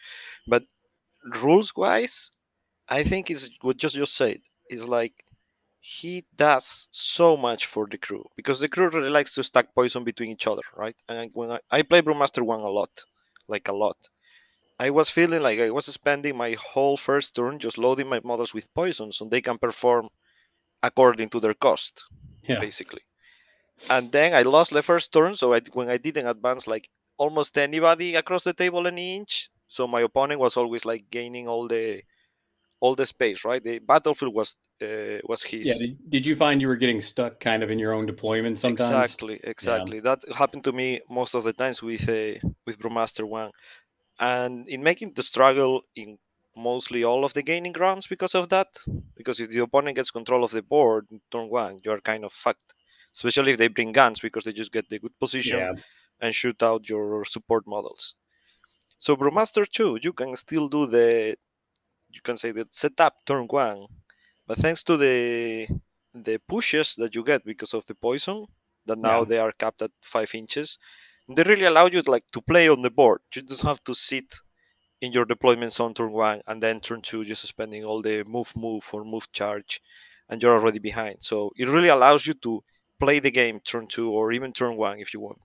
But 0.48 0.64
rules 1.44 1.76
wise, 1.76 2.32
I 2.88 3.04
think 3.04 3.30
is 3.30 3.50
what 3.60 3.76
just 3.76 3.96
just 3.96 4.16
said. 4.16 4.40
Is 4.70 4.88
like 4.88 5.26
he 5.82 6.26
does 6.36 6.88
so 6.92 7.36
much 7.38 7.66
for 7.66 7.88
the 7.90 7.98
crew 7.98 8.30
because 8.38 8.60
the 8.62 8.70
crew 8.70 8.90
really 8.90 9.10
likes 9.10 9.34
to 9.36 9.44
stack 9.44 9.74
poison 9.76 10.04
between 10.06 10.30
each 10.32 10.48
other, 10.48 10.64
right? 10.78 10.96
And 11.10 11.32
when 11.34 11.52
I, 11.52 11.60
I 11.72 11.82
play 11.84 12.02
Brewmaster 12.04 12.44
one 12.44 12.62
a 12.62 12.70
lot, 12.70 13.06
like 13.48 13.68
a 13.68 13.74
lot, 13.74 13.98
I 14.80 14.90
was 14.92 15.12
feeling 15.12 15.42
like 15.44 15.60
I 15.60 15.72
was 15.72 15.88
spending 15.88 16.38
my 16.38 16.54
whole 16.54 16.98
first 16.98 17.36
turn 17.36 17.60
just 17.60 17.78
loading 17.78 18.10
my 18.10 18.22
models 18.24 18.54
with 18.54 18.74
poison 18.74 19.12
so 19.12 19.26
they 19.26 19.42
can 19.42 19.58
perform 19.58 20.10
according 20.84 21.30
to 21.30 21.40
their 21.40 21.54
cost, 21.56 22.06
Yeah. 22.44 22.60
basically. 22.60 23.02
And 23.90 24.12
then 24.12 24.34
I 24.34 24.44
lost 24.44 24.72
the 24.72 24.82
first 24.82 25.12
turn, 25.14 25.36
so 25.36 25.54
I, 25.54 25.62
when 25.74 25.90
I 25.90 25.98
didn't 25.98 26.28
advance 26.28 26.68
like 26.68 26.90
almost 27.18 27.58
anybody 27.58 28.16
across 28.16 28.44
the 28.44 28.54
table 28.54 28.88
an 28.88 28.98
inch, 28.98 29.50
so 29.68 29.88
my 29.88 30.02
opponent 30.02 30.40
was 30.40 30.58
always 30.58 30.86
like 30.86 31.10
gaining 31.12 31.48
all 31.48 31.68
the 31.68 32.04
all 32.82 32.96
the 32.96 33.06
space, 33.06 33.46
right? 33.46 33.64
The 33.64 33.80
battlefield 33.80 34.34
was 34.34 34.58
uh, 34.82 35.20
was 35.24 35.44
his. 35.44 35.68
Yeah. 35.68 35.88
Did, 36.10 36.26
you 36.26 36.36
find 36.36 36.62
you 36.62 36.68
were 36.68 36.76
getting 36.76 37.02
stuck 37.02 37.40
kind 37.40 37.62
of 37.64 37.70
in 37.70 37.80
your 37.80 37.94
own 37.94 38.06
deployment 38.06 38.58
sometimes? 38.58 38.90
Exactly, 38.90 39.40
exactly. 39.44 40.00
That 40.02 40.20
happened 40.36 40.64
to 40.66 40.74
me 40.74 41.00
most 41.10 41.36
of 41.36 41.44
the 41.44 41.54
times 41.54 41.82
with 41.82 42.10
uh, 42.10 42.40
with 42.66 42.80
Brewmaster 42.80 43.24
One, 43.24 43.52
and 44.20 44.68
in 44.68 44.84
making 44.84 45.14
the 45.14 45.24
struggle 45.24 45.84
in 45.96 46.18
mostly 46.58 47.04
all 47.04 47.24
of 47.24 47.34
the 47.34 47.44
gaining 47.44 47.72
grounds 47.72 48.08
because 48.08 48.36
of 48.36 48.50
that. 48.50 48.68
Because 49.16 49.40
if 49.40 49.50
the 49.50 49.60
opponent 49.60 49.96
gets 49.96 50.12
control 50.12 50.44
of 50.44 50.52
the 50.52 50.64
board 50.64 51.06
in 51.12 51.22
turn 51.32 51.50
one, 51.50 51.80
you 51.84 51.92
are 51.92 52.02
kind 52.02 52.26
of 52.26 52.34
fucked. 52.34 52.74
Especially 53.14 53.52
if 53.52 53.58
they 53.58 53.68
bring 53.68 53.92
guns 53.92 54.20
because 54.20 54.46
they 54.46 54.54
just 54.54 54.72
get 54.72 54.90
the 54.90 55.00
good 55.00 55.18
position 55.20 55.60
Yeah. 55.60 55.74
and 56.22 56.34
shoot 56.34 56.64
out 56.64 56.90
your 56.90 57.26
support 57.26 57.68
models. 57.68 58.16
So 58.98 59.18
Brewmaster 59.18 59.66
2, 59.70 60.00
you 60.02 60.14
can 60.14 60.36
still 60.36 60.70
do 60.70 60.86
the 60.86 61.36
you 62.14 62.22
can 62.24 62.38
say 62.38 62.52
the 62.52 62.68
setup 62.72 63.26
turn 63.26 63.48
one, 63.48 63.88
but 64.48 64.58
thanks 64.60 64.84
to 64.84 64.98
the 64.98 65.68
the 66.14 66.40
pushes 66.48 66.96
that 66.96 67.16
you 67.16 67.24
get 67.24 67.46
because 67.46 67.74
of 67.74 67.86
the 67.86 67.96
poison, 67.96 68.48
that 68.86 69.00
now 69.00 69.24
Yeah. 69.24 69.26
they 69.26 69.38
are 69.40 69.52
capped 69.54 69.82
at 69.82 69.92
five 70.02 70.34
inches, 70.36 70.78
they 71.30 71.44
really 71.44 71.66
allow 71.66 71.88
you 71.88 72.02
like 72.04 72.28
to 72.32 72.42
play 72.42 72.70
on 72.70 72.82
the 72.84 72.92
board. 72.92 73.22
You 73.36 73.44
don't 73.44 73.62
have 73.62 73.84
to 73.86 73.96
sit 73.96 74.36
in 75.02 75.12
your 75.14 75.26
deployment 75.26 75.74
zone 75.74 75.94
turn 75.94 76.12
one 76.12 76.42
and 76.48 76.62
then 76.64 76.80
turn 76.80 77.02
two 77.02 77.26
just 77.26 77.44
spending 77.48 77.84
all 77.84 78.02
the 78.02 78.24
move 78.26 78.56
move 78.56 78.90
or 78.94 79.04
move 79.04 79.32
charge 79.32 79.82
and 80.30 80.42
you're 80.42 80.54
already 80.60 80.80
behind. 80.80 81.18
So 81.22 81.52
it 81.58 81.70
really 81.70 81.90
allows 81.90 82.26
you 82.28 82.34
to 82.36 82.62
play 83.00 83.20
the 83.20 83.32
game 83.32 83.60
turn 83.62 83.88
two 83.88 84.12
or 84.12 84.32
even 84.32 84.54
turn 84.54 84.78
one 84.78 85.00
if 85.00 85.14
you 85.14 85.20
want. 85.20 85.42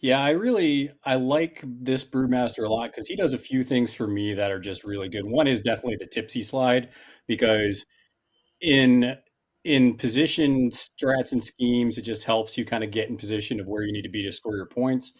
Yeah, 0.00 0.20
I 0.20 0.30
really 0.30 0.90
I 1.04 1.16
like 1.16 1.62
this 1.66 2.04
brewmaster 2.04 2.64
a 2.66 2.72
lot 2.72 2.90
because 2.90 3.06
he 3.06 3.16
does 3.16 3.34
a 3.34 3.38
few 3.38 3.62
things 3.62 3.92
for 3.92 4.06
me 4.06 4.32
that 4.34 4.50
are 4.50 4.58
just 4.60 4.82
really 4.84 5.08
good. 5.10 5.24
One 5.26 5.46
is 5.46 5.60
definitely 5.60 5.96
the 5.98 6.06
tipsy 6.06 6.42
slide 6.42 6.88
because 7.26 7.84
in 8.62 9.16
in 9.64 9.96
position 9.96 10.70
strats 10.70 11.32
and 11.32 11.42
schemes, 11.42 11.98
it 11.98 12.02
just 12.02 12.24
helps 12.24 12.58
you 12.58 12.64
kind 12.66 12.84
of 12.84 12.90
get 12.92 13.10
in 13.10 13.16
position 13.18 13.60
of 13.60 13.66
where 13.66 13.82
you 13.84 13.92
need 13.92 14.02
to 14.02 14.10
be 14.10 14.24
to 14.24 14.32
score 14.32 14.56
your 14.56 14.66
points. 14.66 15.12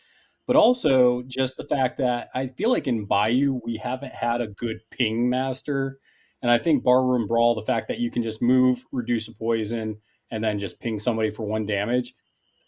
But 0.46 0.56
also 0.56 1.22
just 1.28 1.56
the 1.58 1.64
fact 1.64 1.98
that 1.98 2.30
I 2.34 2.48
feel 2.48 2.70
like 2.70 2.86
in 2.88 3.06
Bayou 3.06 3.60
we 3.64 3.76
haven't 3.78 4.14
had 4.14 4.40
a 4.40 4.48
good 4.48 4.78
ping 4.90 5.28
master. 5.30 5.98
And 6.42 6.50
I 6.50 6.58
think 6.58 6.84
Barroom 6.84 7.26
Brawl, 7.28 7.54
the 7.54 7.62
fact 7.64 7.88
that 7.88 8.00
you 8.00 8.10
can 8.10 8.22
just 8.22 8.42
move, 8.42 8.84
reduce 8.92 9.28
a 9.28 9.34
poison, 9.34 9.98
and 10.30 10.42
then 10.44 10.58
just 10.58 10.80
ping 10.80 10.98
somebody 10.98 11.30
for 11.30 11.44
one 11.46 11.66
damage. 11.66 12.14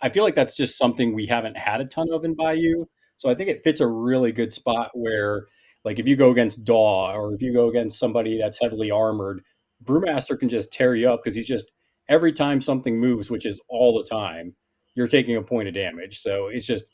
I 0.02 0.10
feel 0.10 0.24
like 0.24 0.34
that's 0.34 0.56
just 0.56 0.76
something 0.76 1.14
we 1.14 1.26
haven't 1.26 1.56
had 1.56 1.80
a 1.80 1.86
ton 1.86 2.12
of 2.12 2.24
in 2.24 2.34
Bayou. 2.34 2.86
So 3.16 3.30
I 3.30 3.34
think 3.34 3.48
it 3.48 3.62
fits 3.62 3.80
a 3.80 3.86
really 3.86 4.32
good 4.32 4.52
spot 4.52 4.90
where, 4.94 5.46
like, 5.84 5.98
if 6.00 6.06
you 6.08 6.16
go 6.16 6.30
against 6.30 6.64
Daw 6.64 7.12
or 7.14 7.32
if 7.34 7.40
you 7.40 7.52
go 7.52 7.68
against 7.68 7.98
somebody 7.98 8.36
that's 8.38 8.60
heavily 8.60 8.90
armored, 8.90 9.42
Brewmaster 9.84 10.38
can 10.38 10.48
just 10.48 10.72
tear 10.72 10.94
you 10.94 11.08
up 11.08 11.22
because 11.22 11.36
he's 11.36 11.46
just 11.46 11.70
every 12.08 12.32
time 12.32 12.60
something 12.60 12.98
moves, 12.98 13.30
which 13.30 13.46
is 13.46 13.60
all 13.68 13.96
the 13.96 14.04
time, 14.04 14.54
you're 14.94 15.08
taking 15.08 15.36
a 15.36 15.42
point 15.42 15.68
of 15.68 15.74
damage. 15.74 16.18
So 16.20 16.48
it's 16.48 16.66
just 16.66 16.84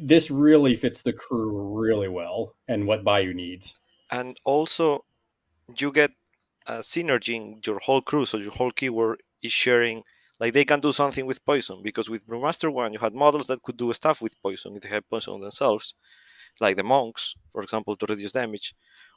this 0.00 0.30
really 0.30 0.74
fits 0.74 1.02
the 1.02 1.12
crew 1.12 1.78
really 1.78 2.08
well 2.08 2.54
and 2.68 2.86
what 2.86 3.04
Bayou 3.04 3.34
needs. 3.34 3.78
and 4.10 4.36
also 4.44 5.04
you 5.78 5.90
get 5.92 6.10
a 6.66 6.78
synergy 6.78 7.34
in 7.34 7.60
your 7.66 7.78
whole 7.80 8.02
crew 8.02 8.24
so 8.24 8.36
your 8.36 8.52
whole 8.52 8.70
keyword 8.70 9.22
is 9.42 9.52
sharing 9.52 10.02
like 10.40 10.52
they 10.52 10.64
can 10.64 10.80
do 10.80 10.92
something 10.92 11.26
with 11.26 11.44
poison 11.44 11.78
because 11.82 12.08
with 12.10 12.26
brewmaster 12.26 12.72
1 12.72 12.92
you 12.94 12.98
had 12.98 13.14
models 13.14 13.46
that 13.46 13.62
could 13.62 13.76
do 13.76 13.92
stuff 13.92 14.20
with 14.20 14.40
poison 14.42 14.76
if 14.76 14.82
they 14.82 14.88
had 14.88 15.08
poison 15.08 15.40
themselves 15.40 15.94
like 16.60 16.76
the 16.76 16.82
monks 16.84 17.34
for 17.52 17.62
example 17.62 17.94
to 17.96 18.06
reduce 18.06 18.32
damage 18.32 18.74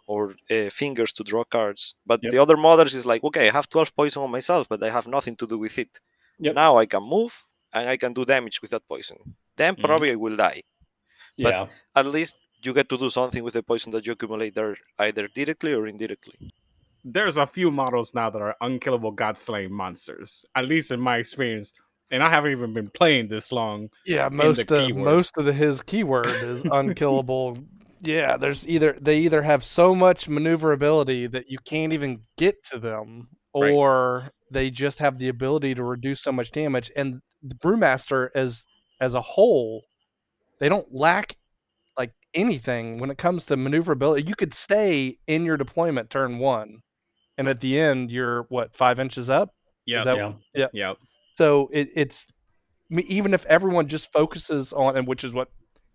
or 0.08 0.36
uh, 0.52 0.70
fingers 0.70 1.12
to 1.14 1.24
draw 1.24 1.44
cards 1.44 1.96
but 2.06 2.20
Yep. 2.24 2.32
the 2.32 2.38
other 2.44 2.58
models 2.58 2.94
is 2.94 3.06
like 3.06 3.24
okay 3.24 3.48
i 3.50 3.52
have 3.52 3.68
12 3.70 3.96
poison 3.96 4.22
on 4.24 4.32
myself 4.32 4.68
but 4.70 4.82
i 4.84 4.90
have 4.98 5.08
nothing 5.08 5.36
to 5.38 5.48
do 5.48 5.58
with 5.66 5.78
it 5.84 6.00
Yep. 6.40 6.56
now 6.56 6.78
i 6.78 6.86
can 6.86 7.04
move 7.04 7.44
and 7.74 7.90
i 7.90 7.98
can 7.98 8.14
do 8.14 8.24
damage 8.26 8.62
with 8.62 8.72
that 8.72 8.88
poison 8.88 9.18
then 9.58 9.76
Mhm. 9.76 9.84
probably 9.86 10.12
i 10.12 10.16
will 10.16 10.36
die 10.48 10.62
But- 11.46 11.54
Yeah. 11.54 11.68
at 12.02 12.06
least 12.18 12.36
you 12.66 12.74
get 12.74 12.88
to 12.90 12.98
do 12.98 13.10
something 13.10 13.44
with 13.46 13.54
the 13.58 13.64
poison 13.72 13.92
that 13.94 14.06
you 14.06 14.14
accumulate 14.14 14.54
there 14.56 14.76
either 15.06 15.28
directly 15.40 15.74
or 15.78 15.84
indirectly 15.94 16.38
There's 17.06 17.38
a 17.38 17.46
few 17.48 17.70
models 17.72 18.14
now 18.16 18.30
that 18.32 18.42
are 18.42 18.56
unkillable 18.62 19.12
god 19.12 19.38
slaying 19.38 19.72
monsters, 19.72 20.44
at 20.56 20.66
least 20.66 20.90
in 20.92 21.00
my 21.00 21.18
experience. 21.18 21.72
And 22.12 22.22
I 22.24 22.30
haven't 22.30 22.52
even 22.52 22.74
been 22.74 22.90
playing 22.90 23.28
this 23.28 23.52
long. 23.52 23.90
Yeah, 24.06 24.28
most 24.30 24.72
of 24.72 24.96
most 24.96 25.38
of 25.38 25.46
the, 25.46 25.54
his 25.54 25.82
keyword 25.84 26.28
is 26.28 26.64
unkillable. 26.72 27.58
yeah, 28.02 28.38
there's 28.38 28.68
either 28.68 28.98
they 29.02 29.20
either 29.20 29.42
have 29.42 29.64
so 29.64 29.94
much 29.96 30.28
maneuverability 30.28 31.28
that 31.28 31.50
you 31.50 31.58
can't 31.66 31.94
even 31.94 32.22
get 32.38 32.64
to 32.72 32.80
them, 32.80 33.28
Right. 33.56 33.72
or 33.72 34.30
they 34.52 34.70
just 34.70 35.00
have 35.00 35.18
the 35.18 35.30
ability 35.30 35.74
to 35.76 35.84
reduce 35.84 36.22
so 36.22 36.32
much 36.32 36.52
damage. 36.52 36.92
And 36.96 37.22
the 37.44 37.56
brewmaster 37.56 38.30
as 38.36 38.66
as 39.02 39.14
a 39.14 39.22
whole, 39.22 39.84
they 40.60 40.70
don't 40.70 40.92
lack 40.94 41.36
like 41.98 42.12
anything 42.34 43.00
when 43.00 43.10
it 43.12 43.18
comes 43.18 43.46
to 43.48 43.58
maneuverability. 43.58 44.28
You 44.28 44.36
could 44.36 44.54
stay 44.54 45.18
in 45.28 45.46
your 45.46 45.58
deployment 45.58 46.10
turn 46.10 46.38
one, 46.40 46.82
and 47.38 47.48
at 47.48 47.60
the 47.60 47.80
end 47.80 48.12
you're 48.12 48.44
what 48.50 48.76
five 48.76 49.00
inches 49.00 49.30
up. 49.30 49.50
Yeah, 49.86 50.04
that- 50.04 50.16
Yeah. 50.54 50.68
yeah. 50.74 50.94
So 51.36 51.70
it, 51.74 51.90
it's 51.96 52.26
I 52.92 52.96
mean, 52.96 53.06
even 53.08 53.34
if 53.34 53.46
everyone 53.48 53.88
just 53.88 54.12
focuses 54.12 54.72
on, 54.74 54.96
and 54.98 55.08
which 55.08 55.24
is 55.24 55.34
what 55.34 55.50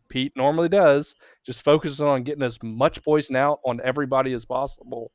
Pete 0.08 0.32
normally 0.36 0.68
does, 0.68 1.14
just 1.46 1.62
focuses 1.62 2.00
on 2.00 2.24
getting 2.24 2.42
as 2.42 2.58
much 2.62 3.02
poison 3.04 3.36
out 3.36 3.60
on 3.64 3.80
everybody 3.84 4.32
as 4.32 4.44
possible. 4.44 5.12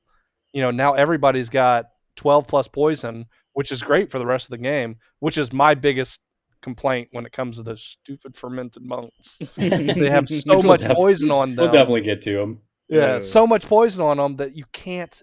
You 0.53 0.61
know, 0.61 0.71
now 0.71 0.93
everybody's 0.93 1.49
got 1.49 1.85
12 2.15 2.47
plus 2.47 2.67
poison, 2.69 3.25
which 3.53 3.73
is 3.73 3.83
great 3.83 4.09
for 4.09 4.19
the 4.19 4.25
rest 4.25 4.45
of 4.45 4.51
the 4.51 4.57
game. 4.57 4.95
Which 5.19 5.37
is 5.37 5.51
my 5.51 5.73
biggest 5.75 6.21
complaint 6.61 7.09
when 7.11 7.25
it 7.25 7.33
comes 7.33 7.57
to 7.57 7.63
those 7.63 7.83
stupid 7.83 8.35
fermented 8.37 8.83
monks. 8.83 9.37
They 9.57 10.09
have 10.09 10.27
so 10.29 10.61
much 10.61 10.79
def- 10.81 10.95
poison 10.95 11.29
on 11.29 11.49
them. 11.55 11.63
We'll 11.63 11.71
definitely 11.73 12.01
get 12.01 12.21
to 12.23 12.33
them. 12.37 12.61
yeah, 12.87 12.99
Uh, 13.17 13.21
so 13.21 13.45
much 13.45 13.65
poison 13.67 14.01
on 14.01 14.15
them 14.17 14.37
that 14.37 14.55
you 14.55 14.63
can't 14.71 15.21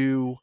do 0.00 0.36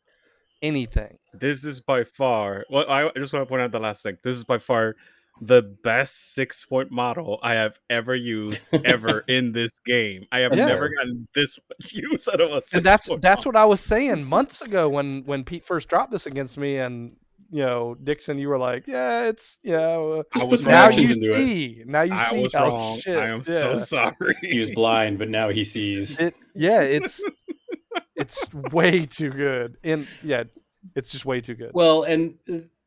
anything. 0.61 1.17
This 1.33 1.65
is 1.65 1.79
by 1.81 2.03
far. 2.03 2.65
Well, 2.69 2.85
I 2.89 3.07
I 3.07 3.11
just 3.17 3.33
want 3.33 3.43
to 3.45 3.49
point 3.49 3.61
out 3.61 3.71
the 3.71 3.79
last 3.79 4.03
thing. 4.03 4.17
This 4.23 4.35
is 4.37 4.43
by 4.43 4.57
far 4.57 4.95
the 5.41 5.61
best 5.83 6.33
six 6.35 6.63
point 6.63 6.91
model 6.91 7.39
I 7.41 7.53
have 7.55 7.79
ever 7.89 8.15
used 8.15 8.67
ever 8.85 9.23
in 9.27 9.51
this 9.51 9.71
game. 9.85 10.25
I 10.31 10.39
have 10.39 10.51
That's 10.51 10.67
never 10.69 10.89
gotten 10.89 11.27
this 11.35 11.57
much 11.69 11.91
use 12.11 12.27
out 12.27 12.39
of 12.41 12.51
a 12.51 12.61
six 12.61 12.73
and 12.73 12.85
that's 12.85 13.07
point 13.09 13.21
that's 13.21 13.39
model. 13.45 13.49
what 13.53 13.55
I 13.61 13.65
was 13.65 13.81
saying 13.81 14.23
months 14.23 14.61
ago 14.61 14.87
when 14.89 15.23
when 15.25 15.43
Pete 15.43 15.65
first 15.65 15.89
dropped 15.89 16.11
this 16.11 16.27
against 16.27 16.57
me, 16.57 16.77
and 16.77 17.15
you 17.49 17.61
know 17.65 17.95
Dixon, 18.03 18.37
you 18.37 18.47
were 18.47 18.59
like, 18.59 18.85
yeah, 18.87 19.23
it's 19.23 19.57
yeah. 19.63 19.79
I 19.79 19.97
was 19.97 20.25
put 20.63 20.65
Now 20.65 20.89
you 20.89 21.07
into 21.09 21.33
it. 21.33 21.37
see, 21.37 21.83
now 21.85 22.03
you 22.03 22.13
I 22.13 22.29
see 22.29 22.41
was 22.43 22.53
wrong. 22.53 22.99
shit. 22.99 23.17
I 23.17 23.27
am 23.29 23.41
so 23.43 23.77
sorry. 23.93 24.35
He 24.41 24.59
was 24.59 24.69
blind, 24.71 25.17
but 25.17 25.29
now 25.29 25.49
he 25.49 25.63
sees. 25.63 26.17
It 26.19 26.35
yeah, 26.53 26.81
it's 26.81 27.19
it's 28.23 28.53
way 28.73 29.05
too 29.05 29.29
good, 29.29 29.77
and 29.83 30.07
yeah, 30.23 30.43
it's 30.95 31.09
just 31.09 31.25
way 31.25 31.41
too 31.41 31.55
good. 31.55 31.71
Well, 31.73 32.03
and 32.03 32.35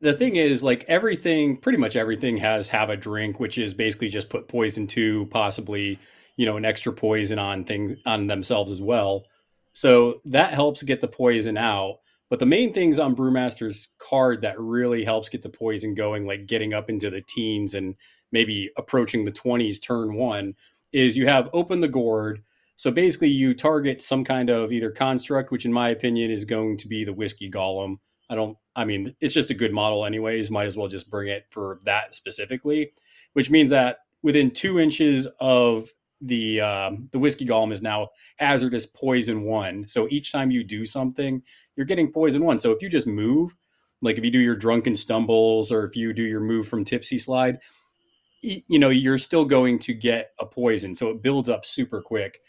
the 0.01 0.13
thing 0.13 0.35
is, 0.35 0.61
like 0.61 0.85
everything, 0.87 1.57
pretty 1.57 1.77
much 1.77 1.95
everything 1.95 2.37
has 2.37 2.67
have 2.67 2.89
a 2.89 2.97
drink, 2.97 3.39
which 3.39 3.57
is 3.57 3.73
basically 3.73 4.09
just 4.09 4.29
put 4.29 4.47
poison 4.47 4.87
to, 4.87 5.25
possibly, 5.27 5.99
you 6.35 6.45
know, 6.45 6.57
an 6.57 6.65
extra 6.65 6.93
poison 6.93 7.39
on 7.39 7.63
things 7.63 7.93
on 8.05 8.27
themselves 8.27 8.71
as 8.71 8.81
well. 8.81 9.25
So 9.73 10.21
that 10.25 10.53
helps 10.53 10.83
get 10.83 11.01
the 11.01 11.07
poison 11.07 11.57
out. 11.57 11.99
But 12.29 12.39
the 12.39 12.45
main 12.45 12.73
things 12.73 12.99
on 12.99 13.15
Brewmaster's 13.15 13.89
card 13.99 14.41
that 14.41 14.59
really 14.59 15.05
helps 15.05 15.29
get 15.29 15.43
the 15.43 15.49
poison 15.49 15.95
going, 15.95 16.27
like 16.27 16.45
getting 16.45 16.73
up 16.73 16.89
into 16.89 17.09
the 17.09 17.21
teens 17.21 17.73
and 17.73 17.95
maybe 18.31 18.69
approaching 18.77 19.23
the 19.23 19.31
20s 19.31 19.81
turn 19.81 20.15
one, 20.15 20.55
is 20.91 21.15
you 21.15 21.27
have 21.27 21.49
open 21.53 21.79
the 21.79 21.87
gourd. 21.87 22.43
So 22.77 22.91
basically, 22.91 23.29
you 23.29 23.53
target 23.53 24.01
some 24.01 24.23
kind 24.23 24.49
of 24.49 24.71
either 24.71 24.91
construct, 24.91 25.51
which 25.51 25.65
in 25.65 25.73
my 25.73 25.89
opinion 25.89 26.31
is 26.31 26.45
going 26.45 26.77
to 26.77 26.87
be 26.87 27.03
the 27.03 27.13
whiskey 27.13 27.51
golem. 27.51 27.97
I 28.29 28.35
don't, 28.35 28.57
I 28.75 28.85
mean, 28.85 29.15
it's 29.19 29.33
just 29.33 29.49
a 29.49 29.55
good 29.55 29.73
model, 29.73 30.05
anyways. 30.05 30.49
Might 30.51 30.67
as 30.67 30.77
well 30.77 30.87
just 30.87 31.09
bring 31.09 31.27
it 31.27 31.45
for 31.49 31.79
that 31.85 32.13
specifically, 32.13 32.93
which 33.33 33.49
means 33.49 33.71
that 33.71 33.97
within 34.21 34.51
two 34.51 34.79
inches 34.79 35.27
of 35.39 35.89
the 36.21 36.61
um, 36.61 37.09
the 37.11 37.19
whiskey 37.19 37.45
golem 37.45 37.71
is 37.71 37.81
now 37.81 38.09
hazardous 38.37 38.85
poison 38.85 39.43
one. 39.43 39.87
So 39.87 40.07
each 40.09 40.31
time 40.31 40.51
you 40.51 40.63
do 40.63 40.85
something, 40.85 41.41
you're 41.75 41.85
getting 41.85 42.11
poison 42.11 42.43
one. 42.43 42.59
So 42.59 42.71
if 42.71 42.81
you 42.81 42.89
just 42.89 43.07
move, 43.07 43.55
like 44.01 44.17
if 44.17 44.23
you 44.23 44.31
do 44.31 44.39
your 44.39 44.55
drunken 44.55 44.95
stumbles 44.95 45.71
or 45.71 45.85
if 45.85 45.95
you 45.95 46.13
do 46.13 46.23
your 46.23 46.41
move 46.41 46.67
from 46.67 46.85
tipsy 46.85 47.19
slide, 47.19 47.59
you 48.41 48.79
know 48.79 48.89
you're 48.89 49.17
still 49.17 49.45
going 49.45 49.79
to 49.79 49.93
get 49.93 50.31
a 50.39 50.45
poison. 50.45 50.95
So 50.95 51.09
it 51.09 51.21
builds 51.21 51.49
up 51.49 51.65
super 51.65 52.01
quick, 52.01 52.39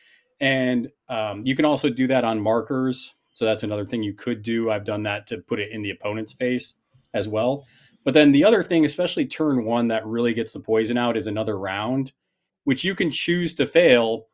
and 0.40 0.90
um, 1.09 1.42
you 1.45 1.54
can 1.57 1.64
also 1.64 1.90
do 1.90 2.07
that 2.09 2.25
on 2.25 2.40
markers. 2.40 3.14
So 3.33 3.45
that's 3.45 3.62
another 3.62 3.85
thing 3.85 4.02
you 4.02 4.14
could 4.14 4.42
do. 4.42 4.71
I've 4.71 4.85
done 4.85 5.04
that 5.04 5.26
to 5.28 5.38
put 5.38 5.61
it 5.61 5.71
in 5.71 5.83
the 5.83 5.90
opponent's 5.90 6.33
face 6.33 6.75
as 7.14 7.28
well. 7.28 7.66
But 8.04 8.14
then 8.14 8.33
the 8.33 8.45
other 8.45 8.62
thing, 8.62 8.85
especially 8.85 9.26
turn 9.26 9.64
one, 9.64 9.88
that 9.88 10.07
really 10.07 10.35
gets 10.35 10.52
the 10.52 10.61
poison 10.61 10.97
out 10.97 11.16
is 11.16 11.26
another 11.26 11.59
round, 11.59 12.12
which 12.64 12.83
you 12.85 12.95
can 12.95 13.11
choose 13.11 13.54
to 13.57 13.66
fail, 13.66 14.26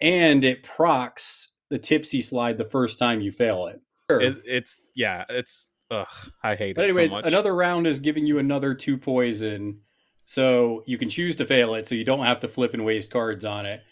and 0.00 0.44
it 0.44 0.62
procs 0.62 1.48
the 1.70 1.78
tipsy 1.78 2.20
slide 2.20 2.58
the 2.58 2.64
first 2.64 2.98
time 2.98 3.20
you 3.20 3.30
fail 3.30 3.66
it. 3.66 3.80
It, 4.10 4.42
it's 4.44 4.82
yeah, 4.96 5.24
it's 5.28 5.68
ugh, 5.90 6.08
I 6.42 6.56
hate 6.56 6.74
But 6.74 6.84
it 6.86 6.88
anyways, 6.88 7.10
so 7.12 7.18
much. 7.18 7.26
another 7.26 7.54
round 7.54 7.86
is 7.86 8.00
giving 8.00 8.26
you 8.26 8.38
another 8.40 8.74
two 8.74 8.98
poison, 8.98 9.78
so 10.24 10.82
you 10.86 10.98
can 10.98 11.08
choose 11.08 11.36
to 11.36 11.46
fail 11.46 11.74
it, 11.74 11.86
so 11.86 11.94
you 11.94 12.04
don't 12.04 12.24
have 12.24 12.40
to 12.40 12.48
flip 12.48 12.74
and 12.74 12.84
waste 12.84 13.10
cards 13.10 13.44
on 13.44 13.66
it, 13.66 13.82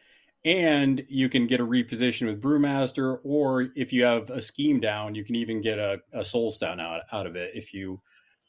and 0.49 1.05
you 1.11 1.29
can 1.29 1.47
get 1.47 1.61
a 1.61 1.67
reposition 1.67 2.27
with 2.27 2.41
Brewmaster, 2.41 3.19
or 3.23 3.69
if 3.77 3.93
you 3.93 4.03
have 4.05 4.31
a 4.31 4.41
scheme 4.41 4.81
down, 4.81 5.15
you 5.15 5.23
can 5.23 5.35
even 5.35 5.61
get 5.61 5.79
a, 5.79 5.99
a 6.15 6.25
Soul 6.25 6.51
Stone 6.51 6.81
out 6.81 7.03
out 7.13 7.27
of 7.27 7.37
it 7.37 7.53
if 7.55 7.75
you 7.75 8.01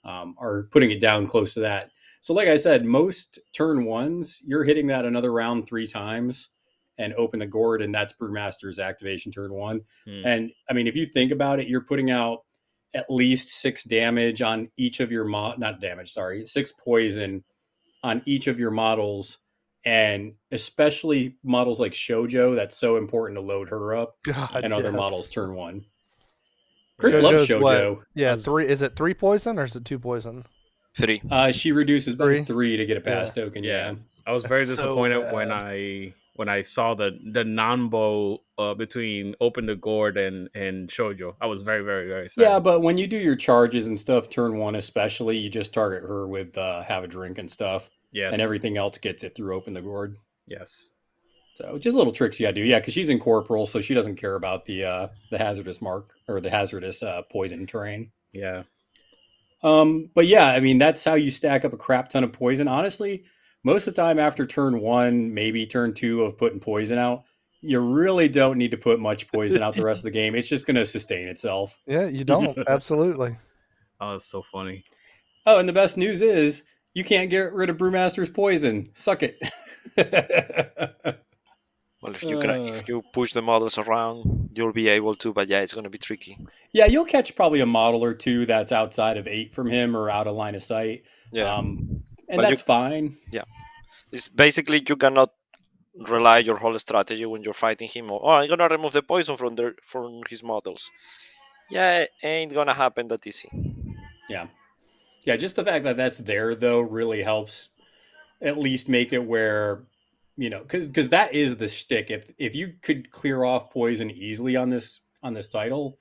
um, 0.05 0.33
are 0.39 0.63
putting 0.71 0.91
it 0.91 1.01
down 1.01 1.27
close 1.27 1.53
to 1.55 1.59
that. 1.59 1.91
So, 2.21 2.33
like 2.33 2.47
I 2.47 2.55
said, 2.55 2.85
most 2.85 3.37
turn 3.53 3.83
ones, 3.83 4.41
you're 4.45 4.63
hitting 4.63 4.87
that 4.87 5.03
another 5.03 5.33
round 5.33 5.67
three 5.67 5.85
times 5.85 6.47
and 6.97 7.13
open 7.15 7.39
the 7.39 7.45
gourd, 7.45 7.81
and 7.81 7.93
that's 7.93 8.13
Brewmaster's 8.13 8.79
activation 8.79 9.29
turn 9.29 9.53
one. 9.53 9.81
Hmm. 10.05 10.21
And 10.25 10.51
I 10.69 10.73
mean, 10.73 10.87
if 10.87 10.95
you 10.95 11.05
think 11.05 11.33
about 11.33 11.59
it, 11.59 11.67
you're 11.67 11.81
putting 11.81 12.11
out 12.11 12.45
at 12.95 13.11
least 13.11 13.49
six 13.49 13.83
damage 13.83 14.41
on 14.41 14.71
each 14.77 15.01
of 15.01 15.11
your 15.11 15.25
mod, 15.25 15.59
not 15.59 15.81
damage, 15.81 16.13
sorry, 16.13 16.45
six 16.45 16.71
poison 16.71 17.43
on 18.03 18.21
each 18.25 18.47
of 18.47 18.57
your 18.57 18.71
models, 18.71 19.39
and 19.85 20.33
especially 20.51 21.37
models 21.43 21.79
like 21.79 21.93
Shojo. 21.93 22.55
That's 22.55 22.77
so 22.77 22.97
important 22.97 23.37
to 23.37 23.41
load 23.41 23.69
her 23.69 23.95
up, 23.95 24.17
God, 24.23 24.61
and 24.63 24.73
other 24.73 24.89
yes. 24.89 24.97
models 24.97 25.29
turn 25.29 25.53
one. 25.53 25.85
Chris 26.97 27.15
Shojo's 27.15 27.23
loves 27.23 27.49
what? 27.61 27.77
Shojo. 27.77 28.03
Yeah, 28.15 28.35
three. 28.35 28.67
Is 28.67 28.81
it 28.81 28.95
three 28.95 29.13
poison 29.13 29.57
or 29.57 29.63
is 29.63 29.75
it 29.75 29.85
two 29.85 29.99
poison? 29.99 30.45
Three. 30.95 31.21
Uh, 31.29 31.51
she 31.51 31.71
reduces 31.71 32.15
by 32.15 32.25
Three? 32.25 32.43
three 32.43 32.77
to 32.77 32.85
get 32.85 32.97
a 32.97 33.01
pass 33.01 33.31
Yeah. 33.35 33.43
token. 33.43 33.63
Yeah. 33.63 33.91
Yeah. 33.91 33.95
I 34.25 34.31
was 34.31 34.43
very 34.43 34.65
That's 34.65 34.79
so 34.79 34.87
disappointed 34.87 35.31
when. 35.31 35.51
I 35.51 36.13
when 36.39 36.47
I 36.47 36.61
saw 36.61 36.95
the 36.95 37.19
the 37.33 37.43
nonbo 37.43 38.39
uh, 38.57 38.73
between 38.73 39.35
Open 39.41 39.65
the 39.65 39.75
Gourd 39.75 40.17
and 40.17 40.49
and 40.55 40.87
Shoujo. 40.87 41.35
I 41.41 41.45
was 41.47 41.61
very 41.63 41.83
very 41.83 42.07
very 42.07 42.29
sad. 42.29 42.41
Yeah, 42.41 42.59
but 42.59 42.79
when 42.79 42.97
you 42.97 43.07
do 43.07 43.17
your 43.17 43.35
charges 43.35 43.87
and 43.87 43.99
stuff, 43.99 44.29
turn 44.29 44.57
one 44.57 44.75
especially, 44.75 45.37
you 45.37 45.49
just 45.49 45.73
target 45.73 46.01
her 46.03 46.27
with 46.27 46.57
uh, 46.57 46.81
have 46.83 47.03
a 47.03 47.09
drink 47.09 47.39
and 47.39 47.51
stuff, 47.51 47.89
yes, 48.11 48.33
and 48.33 48.41
everything 48.41 48.77
else 48.77 48.97
gets 48.97 49.23
it 49.23 49.35
through 49.35 49.55
open 49.55 49.73
the 49.73 49.81
gourd. 49.81 50.15
yes, 50.47 50.89
So 51.55 51.77
just 51.77 51.95
little 51.95 52.13
tricks 52.13 52.39
you 52.39 52.45
gotta 52.45 52.53
do. 52.55 52.63
Yeah, 52.63 52.79
because 52.79 52.93
she's 52.93 53.09
incorporeal, 53.09 53.65
so 53.65 53.81
she 53.81 53.93
doesn't 53.93 54.15
care 54.15 54.35
about 54.35 54.65
the 54.65 54.83
uh, 54.85 55.07
the 55.31 55.37
hazardous 55.37 55.81
mark 55.81 56.11
or 56.27 56.39
the 56.41 56.49
hazardous 56.49 57.03
uh, 57.03 57.21
poison 57.31 57.65
terrain. 57.67 58.11
yeah, 58.33 58.63
Um, 59.63 60.09
but 60.15 60.27
yeah, 60.27 60.47
I 60.47 60.59
mean 60.59 60.77
that's 60.77 61.03
how 61.03 61.15
you 61.15 61.31
stack 61.31 61.65
up 61.65 61.73
a 61.73 61.77
crap 61.77 62.09
ton 62.09 62.23
of 62.23 62.31
poison. 62.31 62.67
Honestly, 62.67 63.23
most 63.63 63.87
of 63.87 63.93
the 63.95 64.01
time 64.01 64.19
after 64.19 64.45
turn 64.45 64.79
one, 64.79 65.33
maybe 65.33 65.65
turn 65.65 65.93
two 65.93 66.23
of 66.23 66.37
putting 66.37 66.59
poison 66.61 66.97
out, 66.97 67.23
you 67.61 67.79
really 67.79 68.29
don't 68.29 68.57
need 68.57 68.71
to 68.71 68.77
put 68.77 68.99
much 69.01 69.27
poison 69.31 69.61
out 69.61 69.75
the 69.75 69.83
rest 69.83 69.99
of 69.99 70.03
the 70.05 70.11
game. 70.11 70.33
It's 70.33 70.47
just 70.47 70.65
going 70.65 70.75
to 70.77 70.85
sustain 70.85 71.27
itself. 71.27 71.77
Yeah, 71.85 72.07
you 72.07 72.23
don't. 72.23 72.57
Absolutely. 72.69 73.35
oh, 73.99 74.11
that's 74.13 74.27
so 74.27 74.41
funny. 74.41 74.81
Oh, 75.45 75.59
and 75.59 75.67
the 75.67 75.73
best 75.73 75.97
news 75.97 76.21
is 76.21 76.63
you 76.99 77.03
can't 77.03 77.29
get 77.31 77.51
rid 77.53 77.69
of 77.71 77.77
Brewmaster's 77.77 78.29
poison. 78.29 78.75
Suck 78.93 79.21
it. 79.23 79.35
Well, 82.01 82.15
if 82.15 82.23
you 82.23 82.39
can, 82.39 82.49
Uh. 82.49 82.63
if 82.71 82.87
you 82.87 83.03
push 83.11 83.33
the 83.33 83.41
models 83.41 83.77
around, 83.77 84.51
you'll 84.55 84.71
be 84.71 84.87
able 84.87 85.15
to. 85.15 85.33
But 85.33 85.49
yeah, 85.49 85.59
it's 85.59 85.73
going 85.73 85.83
to 85.83 85.89
be 85.89 85.97
tricky. 85.97 86.37
yeah, 86.71 86.85
you'll 86.85 87.03
catch 87.15 87.35
probably 87.35 87.59
a 87.59 87.65
model 87.65 88.01
or 88.05 88.13
two 88.13 88.45
that's 88.45 88.71
outside 88.71 89.17
of 89.17 89.27
eight 89.27 89.53
from 89.53 89.67
him 89.69 89.97
or 89.97 90.09
out 90.09 90.25
of 90.25 90.33
line 90.33 90.55
of 90.55 90.63
sight. 90.63 91.03
Yeah, 91.33 91.53
Um, 91.53 92.03
and 92.29 92.37
But 92.37 92.43
you- 92.43 92.49
that's 92.55 92.61
fine. 92.61 93.17
Yeah. 93.37 93.43
It's 94.13 94.29
basically 94.29 94.81
you 94.87 94.95
cannot 94.95 95.31
rely 96.15 96.37
your 96.37 96.55
whole 96.63 96.79
strategy 96.79 97.25
when 97.25 97.43
you're 97.43 97.53
fighting 97.65 97.89
him. 97.89 98.11
Or, 98.11 98.19
oh, 98.23 98.29
I'm 98.39 98.47
gonna 98.47 98.69
remove 98.69 98.93
the 98.93 99.03
poison 99.03 99.35
from 99.35 99.55
the 99.55 99.75
from 99.83 100.21
his 100.29 100.41
models. 100.41 100.89
Yeah, 101.69 102.03
it 102.03 102.11
ain't 102.23 102.53
gonna 102.53 102.73
happen 102.73 103.09
that 103.09 103.27
easy. 103.27 103.49
Yeah. 104.29 104.47
Yeah, 105.23 105.35
just 105.35 105.55
the 105.55 105.65
fact 105.65 105.83
that 105.85 105.97
that's 105.97 106.19
there 106.19 106.55
though 106.55 106.79
really 106.79 107.21
helps 107.21 107.69
at 108.41 108.57
least 108.57 108.89
make 108.89 109.13
it 109.13 109.23
where 109.23 109.83
you 110.37 110.49
know 110.49 110.63
cuz 110.63 110.89
cuz 110.91 111.09
that 111.09 111.33
is 111.33 111.57
the 111.57 111.67
shtick. 111.67 112.09
If 112.09 112.31
if 112.37 112.55
you 112.55 112.73
could 112.81 113.11
clear 113.11 113.43
off 113.43 113.71
poison 113.71 114.09
easily 114.11 114.55
on 114.55 114.69
this 114.69 115.01
on 115.21 115.33
this 115.33 115.49
title, 115.49 115.97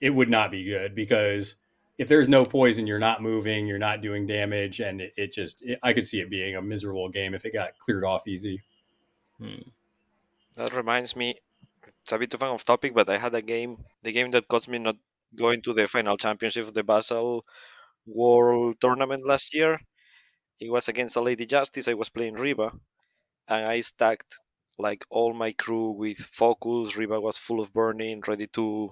it 0.00 0.10
would 0.10 0.28
not 0.28 0.50
be 0.50 0.64
good 0.64 0.94
because 0.94 1.56
if 1.96 2.06
there's 2.06 2.28
no 2.28 2.44
poison, 2.44 2.86
you're 2.86 2.98
not 2.98 3.22
moving, 3.22 3.66
you're 3.66 3.78
not 3.78 4.02
doing 4.02 4.26
damage 4.26 4.80
and 4.80 5.00
it, 5.00 5.12
it 5.16 5.32
just 5.32 5.62
it, 5.62 5.78
I 5.82 5.92
could 5.92 6.06
see 6.06 6.20
it 6.20 6.30
being 6.30 6.56
a 6.56 6.62
miserable 6.62 7.08
game 7.08 7.34
if 7.34 7.44
it 7.44 7.52
got 7.52 7.78
cleared 7.78 8.04
off 8.04 8.28
easy. 8.28 8.62
Hmm. 9.38 9.62
That 10.56 10.74
reminds 10.76 11.16
me, 11.16 11.36
it's 12.02 12.12
a 12.12 12.18
bit 12.18 12.34
of 12.34 12.42
an 12.42 12.48
off 12.48 12.64
topic, 12.64 12.94
but 12.94 13.08
I 13.08 13.18
had 13.18 13.34
a 13.34 13.42
game, 13.42 13.84
the 14.02 14.12
game 14.12 14.30
that 14.32 14.48
caused 14.48 14.68
me 14.68 14.78
not 14.78 14.96
going 15.34 15.62
to 15.62 15.72
the 15.72 15.86
final 15.88 16.16
championship 16.16 16.68
of 16.68 16.74
the 16.74 16.82
Basel 16.82 17.44
World 18.08 18.76
Tournament 18.80 19.26
last 19.26 19.54
year. 19.54 19.80
It 20.60 20.70
was 20.70 20.88
against 20.88 21.16
a 21.16 21.20
Lady 21.20 21.46
Justice. 21.46 21.88
I 21.88 21.94
was 21.94 22.08
playing 22.08 22.34
Reva, 22.34 22.72
and 23.48 23.66
I 23.66 23.80
stacked 23.80 24.36
like 24.78 25.04
all 25.10 25.32
my 25.34 25.52
crew 25.52 25.90
with 25.90 26.18
focus. 26.18 26.96
Reva 26.96 27.20
was 27.20 27.36
full 27.38 27.60
of 27.60 27.72
burning, 27.72 28.22
ready 28.26 28.46
to 28.48 28.90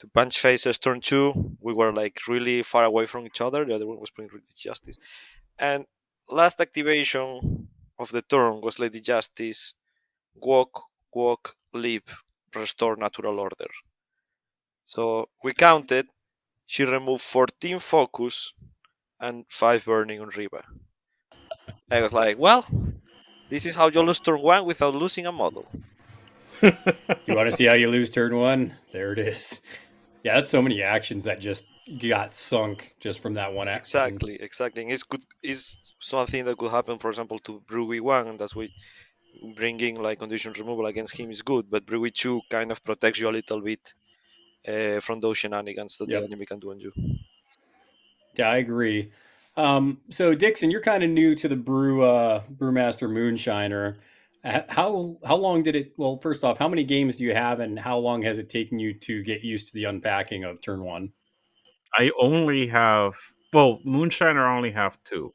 to 0.00 0.06
punch 0.08 0.40
faces. 0.40 0.78
Turn 0.78 1.00
two, 1.00 1.56
we 1.60 1.74
were 1.74 1.92
like 1.92 2.20
really 2.28 2.62
far 2.62 2.84
away 2.84 3.06
from 3.06 3.26
each 3.26 3.40
other. 3.40 3.64
The 3.64 3.74
other 3.76 3.86
one 3.86 4.00
was 4.00 4.10
playing 4.10 4.30
Lady 4.32 4.54
Justice, 4.56 4.98
and 5.58 5.86
last 6.30 6.60
activation 6.60 7.68
of 7.98 8.10
the 8.12 8.22
turn 8.22 8.60
was 8.62 8.78
Lady 8.78 9.00
Justice 9.00 9.74
walk, 10.34 10.84
walk, 11.14 11.56
leap, 11.72 12.10
restore 12.54 12.96
natural 12.96 13.38
order. 13.40 13.70
So 14.84 15.28
we 15.42 15.54
counted. 15.54 16.08
She 16.70 16.84
removed 16.84 17.22
14 17.22 17.80
focus 17.80 18.52
and 19.18 19.44
5 19.48 19.84
burning 19.84 20.20
on 20.20 20.28
Reva. 20.28 20.62
I 21.90 22.00
was 22.00 22.12
like, 22.12 22.38
well, 22.38 22.64
this 23.48 23.66
is 23.66 23.74
how 23.74 23.88
you 23.88 24.00
lose 24.02 24.20
turn 24.20 24.40
1 24.40 24.64
without 24.64 24.94
losing 24.94 25.26
a 25.26 25.32
model. 25.32 25.66
You 27.26 27.34
want 27.34 27.50
to 27.50 27.56
see 27.56 27.64
how 27.64 27.72
you 27.72 27.88
lose 27.88 28.08
turn 28.08 28.36
1? 28.36 28.72
There 28.92 29.12
it 29.12 29.18
is. 29.18 29.62
Yeah, 30.22 30.36
that's 30.36 30.50
so 30.50 30.62
many 30.62 30.80
actions 30.80 31.24
that 31.24 31.40
just 31.40 31.64
got 32.08 32.32
sunk 32.32 32.94
just 33.00 33.18
from 33.18 33.34
that 33.34 33.52
one 33.52 33.66
action. 33.66 34.00
Exactly, 34.00 34.40
exactly. 34.40 34.82
And 34.84 34.92
it's 34.92 35.02
good. 35.02 35.24
Is 35.42 35.76
something 35.98 36.44
that 36.44 36.56
could 36.56 36.70
happen, 36.70 37.00
for 37.00 37.10
example, 37.10 37.40
to 37.40 37.62
Brewy 37.66 38.00
one, 38.00 38.28
and 38.28 38.38
that's 38.38 38.54
why 38.54 38.68
bringing 39.56 40.00
like 40.00 40.20
conditions 40.20 40.56
removal 40.60 40.86
against 40.86 41.18
him 41.18 41.32
is 41.32 41.42
good. 41.42 41.68
But 41.68 41.84
Brewy 41.84 42.14
two 42.14 42.42
kind 42.48 42.70
of 42.70 42.84
protects 42.84 43.18
you 43.18 43.28
a 43.28 43.32
little 43.38 43.60
bit 43.60 43.92
uh, 44.66 45.00
from 45.00 45.20
those 45.20 45.38
shenanigans 45.38 45.96
that 45.98 46.08
Yep. 46.08 46.20
the 46.20 46.26
enemy 46.26 46.46
can 46.46 46.58
do 46.58 46.70
on 46.70 46.80
you. 46.80 46.92
Yeah, 48.36 48.48
I 48.50 48.58
agree. 48.58 49.10
Um, 49.56 50.00
so 50.10 50.34
Dixon, 50.34 50.70
you're 50.70 50.80
kind 50.80 51.02
of 51.02 51.10
new 51.10 51.34
to 51.34 51.48
the 51.48 51.56
brew 51.56 52.02
uh, 52.02 52.42
brewmaster 52.56 53.08
moonshiner. 53.10 53.96
How 54.42 55.18
how 55.24 55.36
long 55.36 55.62
did 55.62 55.76
it? 55.76 55.92
Well, 55.98 56.18
first 56.18 56.44
off, 56.44 56.58
how 56.58 56.68
many 56.68 56.84
games 56.84 57.16
do 57.16 57.24
you 57.24 57.34
have, 57.34 57.60
and 57.60 57.78
how 57.78 57.98
long 57.98 58.22
has 58.22 58.38
it 58.38 58.48
taken 58.48 58.78
you 58.78 58.94
to 59.00 59.22
get 59.22 59.42
used 59.42 59.68
to 59.68 59.74
the 59.74 59.84
unpacking 59.84 60.44
of 60.44 60.60
turn 60.62 60.82
one? 60.82 61.12
I 61.98 62.10
only 62.18 62.66
have 62.68 63.14
well, 63.52 63.80
Moonshiner 63.86 64.46
I 64.48 64.56
only 64.56 64.70
have 64.70 65.02
two. 65.04 65.34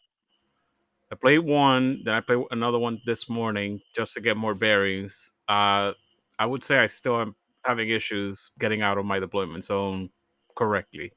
I 1.11 1.15
played 1.15 1.39
one, 1.39 2.01
then 2.03 2.15
I 2.15 2.21
played 2.21 2.39
another 2.49 2.79
one 2.79 2.99
this 3.05 3.29
morning 3.29 3.79
just 3.95 4.13
to 4.15 4.21
get 4.21 4.37
more 4.37 4.55
bearings. 4.55 5.33
Uh, 5.47 5.91
I 6.39 6.45
would 6.47 6.63
say 6.63 6.79
I 6.79 6.87
still 6.87 7.21
am 7.21 7.35
having 7.65 7.89
issues 7.89 8.51
getting 8.59 8.81
out 8.81 8.97
of 8.97 9.05
my 9.05 9.19
deployment 9.19 9.65
zone 9.65 10.09
correctly 10.55 11.11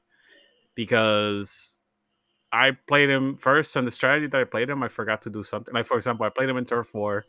because 0.75 1.77
I 2.51 2.71
played 2.87 3.09
him 3.09 3.37
first, 3.37 3.75
and 3.75 3.85
the 3.85 3.91
strategy 3.91 4.27
that 4.27 4.39
I 4.39 4.43
played 4.43 4.69
him, 4.69 4.81
I 4.81 4.87
forgot 4.87 5.21
to 5.23 5.29
do 5.29 5.43
something. 5.43 5.73
Like 5.73 5.85
for 5.85 5.97
example, 5.97 6.25
I 6.25 6.29
played 6.29 6.49
him 6.49 6.57
in 6.57 6.65
turf 6.65 6.93
war, 6.93 7.25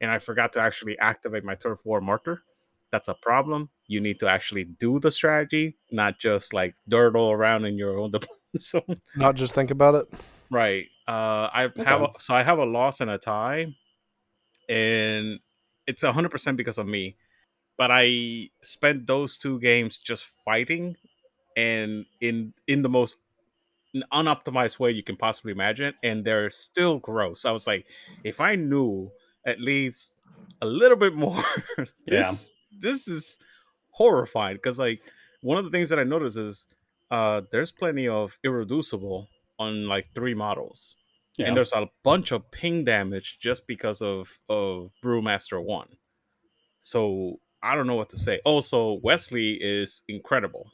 and 0.00 0.10
I 0.10 0.18
forgot 0.18 0.52
to 0.54 0.60
actually 0.60 0.98
activate 0.98 1.44
my 1.44 1.54
turf 1.54 1.80
war 1.84 2.00
marker. 2.00 2.42
That's 2.90 3.08
a 3.08 3.14
problem. 3.14 3.68
You 3.86 4.00
need 4.00 4.18
to 4.20 4.28
actually 4.28 4.64
do 4.64 4.98
the 4.98 5.10
strategy, 5.10 5.76
not 5.90 6.18
just 6.18 6.52
like 6.54 6.74
durdle 6.90 7.32
around 7.32 7.64
in 7.64 7.76
your 7.76 7.98
own 7.98 8.10
deployment 8.16 8.60
zone. 8.60 9.00
Not 9.16 9.36
just 9.36 9.54
think 9.54 9.70
about 9.70 9.94
it. 9.94 10.06
Right. 10.50 10.86
Uh, 11.06 11.48
I 11.52 11.68
have 11.84 12.02
a, 12.02 12.08
so 12.18 12.34
I 12.34 12.42
have 12.42 12.58
a 12.58 12.64
loss 12.64 13.00
and 13.00 13.10
a 13.10 13.18
tie, 13.18 13.74
and 14.68 15.38
it's 15.86 16.02
hundred 16.02 16.30
percent 16.30 16.56
because 16.56 16.78
of 16.78 16.86
me. 16.86 17.16
But 17.78 17.90
I 17.92 18.50
spent 18.62 19.06
those 19.06 19.38
two 19.38 19.60
games 19.60 19.98
just 19.98 20.24
fighting, 20.44 20.96
and 21.56 22.04
in 22.20 22.52
in 22.66 22.82
the 22.82 22.88
most 22.88 23.20
unoptimized 24.12 24.78
way 24.78 24.90
you 24.90 25.02
can 25.02 25.16
possibly 25.16 25.52
imagine, 25.52 25.94
and 26.02 26.24
they're 26.24 26.50
still 26.50 26.98
gross. 26.98 27.44
I 27.44 27.52
was 27.52 27.66
like, 27.66 27.86
if 28.24 28.40
I 28.40 28.54
knew 28.56 29.10
at 29.46 29.60
least 29.60 30.12
a 30.60 30.66
little 30.66 30.96
bit 30.98 31.14
more, 31.14 31.42
Yeah. 31.78 31.84
this 32.30 32.50
this 32.80 33.08
is 33.08 33.38
horrifying 33.90 34.56
because 34.56 34.78
like 34.78 35.00
one 35.42 35.58
of 35.58 35.64
the 35.64 35.70
things 35.70 35.88
that 35.88 35.98
I 35.98 36.04
noticed 36.04 36.36
is 36.36 36.66
uh 37.10 37.42
there's 37.50 37.72
plenty 37.72 38.06
of 38.08 38.38
irreducible 38.44 39.28
on 39.58 39.88
like 39.88 40.06
three 40.14 40.34
models 40.34 40.94
Yeah. 41.36 41.46
and 41.48 41.56
there's 41.56 41.72
a 41.72 41.88
bunch 42.04 42.30
of 42.32 42.48
ping 42.52 42.84
damage 42.84 43.38
just 43.40 43.66
because 43.66 44.02
of 44.02 44.38
of 44.48 44.92
brewmaster 45.02 45.60
one 45.64 45.88
so 46.80 47.40
i 47.62 47.74
don't 47.74 47.86
know 47.86 47.94
what 47.96 48.08
to 48.10 48.18
say 48.18 48.40
oh, 48.46 48.54
also 48.54 49.00
wesley 49.02 49.52
is 49.54 50.02
incredible 50.08 50.70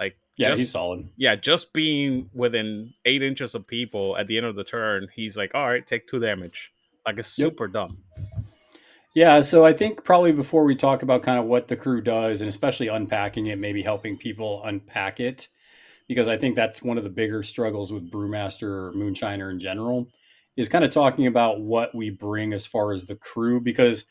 like 0.00 0.16
yeah, 0.36 0.48
just, 0.48 0.60
he's 0.60 0.70
solid. 0.70 1.08
yeah 1.16 1.34
just 1.34 1.72
being 1.72 2.28
within 2.34 2.92
eight 3.04 3.22
inches 3.22 3.54
of 3.54 3.66
people 3.66 4.16
at 4.16 4.26
the 4.26 4.36
end 4.36 4.46
of 4.46 4.56
the 4.56 4.64
turn 4.64 5.08
he's 5.14 5.36
like 5.36 5.50
all 5.54 5.66
right 5.66 5.86
take 5.86 6.06
two 6.06 6.18
damage 6.20 6.72
like 7.06 7.18
it's 7.18 7.38
Yep. 7.38 7.52
super 7.52 7.68
dumb 7.68 7.98
Yeah, 9.14 9.40
so 9.40 9.64
I 9.64 9.72
think 9.72 10.04
probably 10.04 10.32
before 10.32 10.64
we 10.64 10.76
talk 10.76 11.02
about 11.02 11.22
kind 11.22 11.38
of 11.38 11.46
what 11.46 11.68
the 11.68 11.76
crew 11.76 12.02
does, 12.02 12.42
and 12.42 12.50
especially 12.50 12.88
unpacking 12.88 13.46
it, 13.46 13.58
maybe 13.58 13.80
helping 13.80 14.18
people 14.18 14.62
unpack 14.64 15.20
it, 15.20 15.48
because 16.06 16.28
I 16.28 16.36
think 16.36 16.54
that's 16.54 16.82
one 16.82 16.98
of 16.98 17.04
the 17.04 17.08
bigger 17.08 17.42
struggles 17.42 17.94
with 17.94 18.10
Brewmaster 18.10 18.64
or 18.68 18.92
Moonshiner 18.94 19.50
in 19.50 19.58
general, 19.58 20.06
is 20.58 20.68
kind 20.68 20.84
of 20.84 20.90
talking 20.90 21.28
about 21.28 21.60
what 21.62 21.94
we 21.94 22.10
bring 22.10 22.52
as 22.52 22.66
far 22.66 22.92
as 22.92 23.06
the 23.06 23.16
crew. 23.16 23.58
Because 23.58 24.04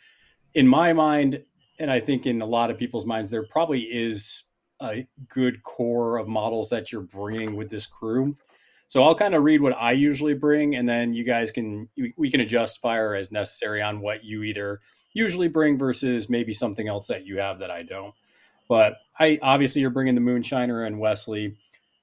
in 0.56 0.68
my 0.68 0.92
mind, 0.92 1.44
and 1.80 1.92
I 1.92 2.00
think 2.00 2.26
in 2.26 2.42
a 2.42 2.46
lot 2.46 2.72
of 2.72 2.78
people's 2.78 3.06
minds, 3.06 3.30
there 3.30 3.46
probably 3.46 3.82
is 3.82 4.44
a 4.82 5.08
good 5.30 5.64
core 5.64 6.18
of 6.18 6.28
models 6.28 6.70
that 6.70 6.92
you're 6.92 7.02
bringing 7.02 7.56
with 7.56 7.70
this 7.70 7.86
crew. 7.86 8.36
So 8.88 9.04
I'll 9.04 9.16
kind 9.16 9.34
of 9.34 9.44
read 9.44 9.62
what 9.62 9.76
I 9.78 9.94
usually 9.94 10.36
bring, 10.36 10.76
and 10.76 10.88
then 10.88 11.14
you 11.14 11.24
guys 11.24 11.52
can 11.52 11.90
we 12.18 12.30
can 12.30 12.42
adjust 12.42 12.82
fire 12.82 13.16
as 13.16 13.32
necessary 13.32 13.82
on 13.82 14.00
what 14.00 14.24
you 14.24 14.44
either 14.44 14.80
usually 15.14 15.48
bring 15.48 15.78
versus 15.78 16.30
maybe 16.30 16.54
something 16.54 16.88
else 16.88 17.08
that 17.08 17.26
you 17.26 17.40
have 17.40 17.60
that 17.60 17.72
I 17.72 17.84
don't. 17.84 18.14
But 18.68 18.98
I 19.18 19.40
obviously 19.42 19.82
you're 19.82 19.90
bringing 19.90 20.16
the 20.16 20.22
Moonshiner 20.22 20.86
and 20.86 21.00
Wesley. 21.00 21.58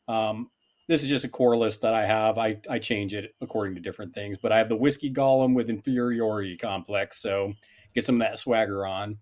Um, 0.09 0.51
this 0.89 1.03
is 1.03 1.09
just 1.09 1.25
a 1.25 1.29
core 1.29 1.57
list 1.57 1.83
that 1.83 1.95
I 1.95 2.05
have. 2.05 2.39
I, 2.39 2.59
I 2.69 2.79
change 2.79 3.15
it 3.15 3.35
according 3.41 3.77
to 3.77 3.81
different 3.81 4.15
things, 4.15 4.37
but 4.37 4.51
I 4.51 4.59
have 4.59 4.69
the 4.69 4.77
whiskey 4.77 5.13
golem 5.13 5.55
with 5.55 5.71
inferiority 5.71 6.57
complex, 6.57 7.23
so 7.23 7.55
get 7.95 8.05
some 8.05 8.17
of 8.17 8.27
that 8.27 8.39
swagger 8.39 8.85
on. 8.85 9.19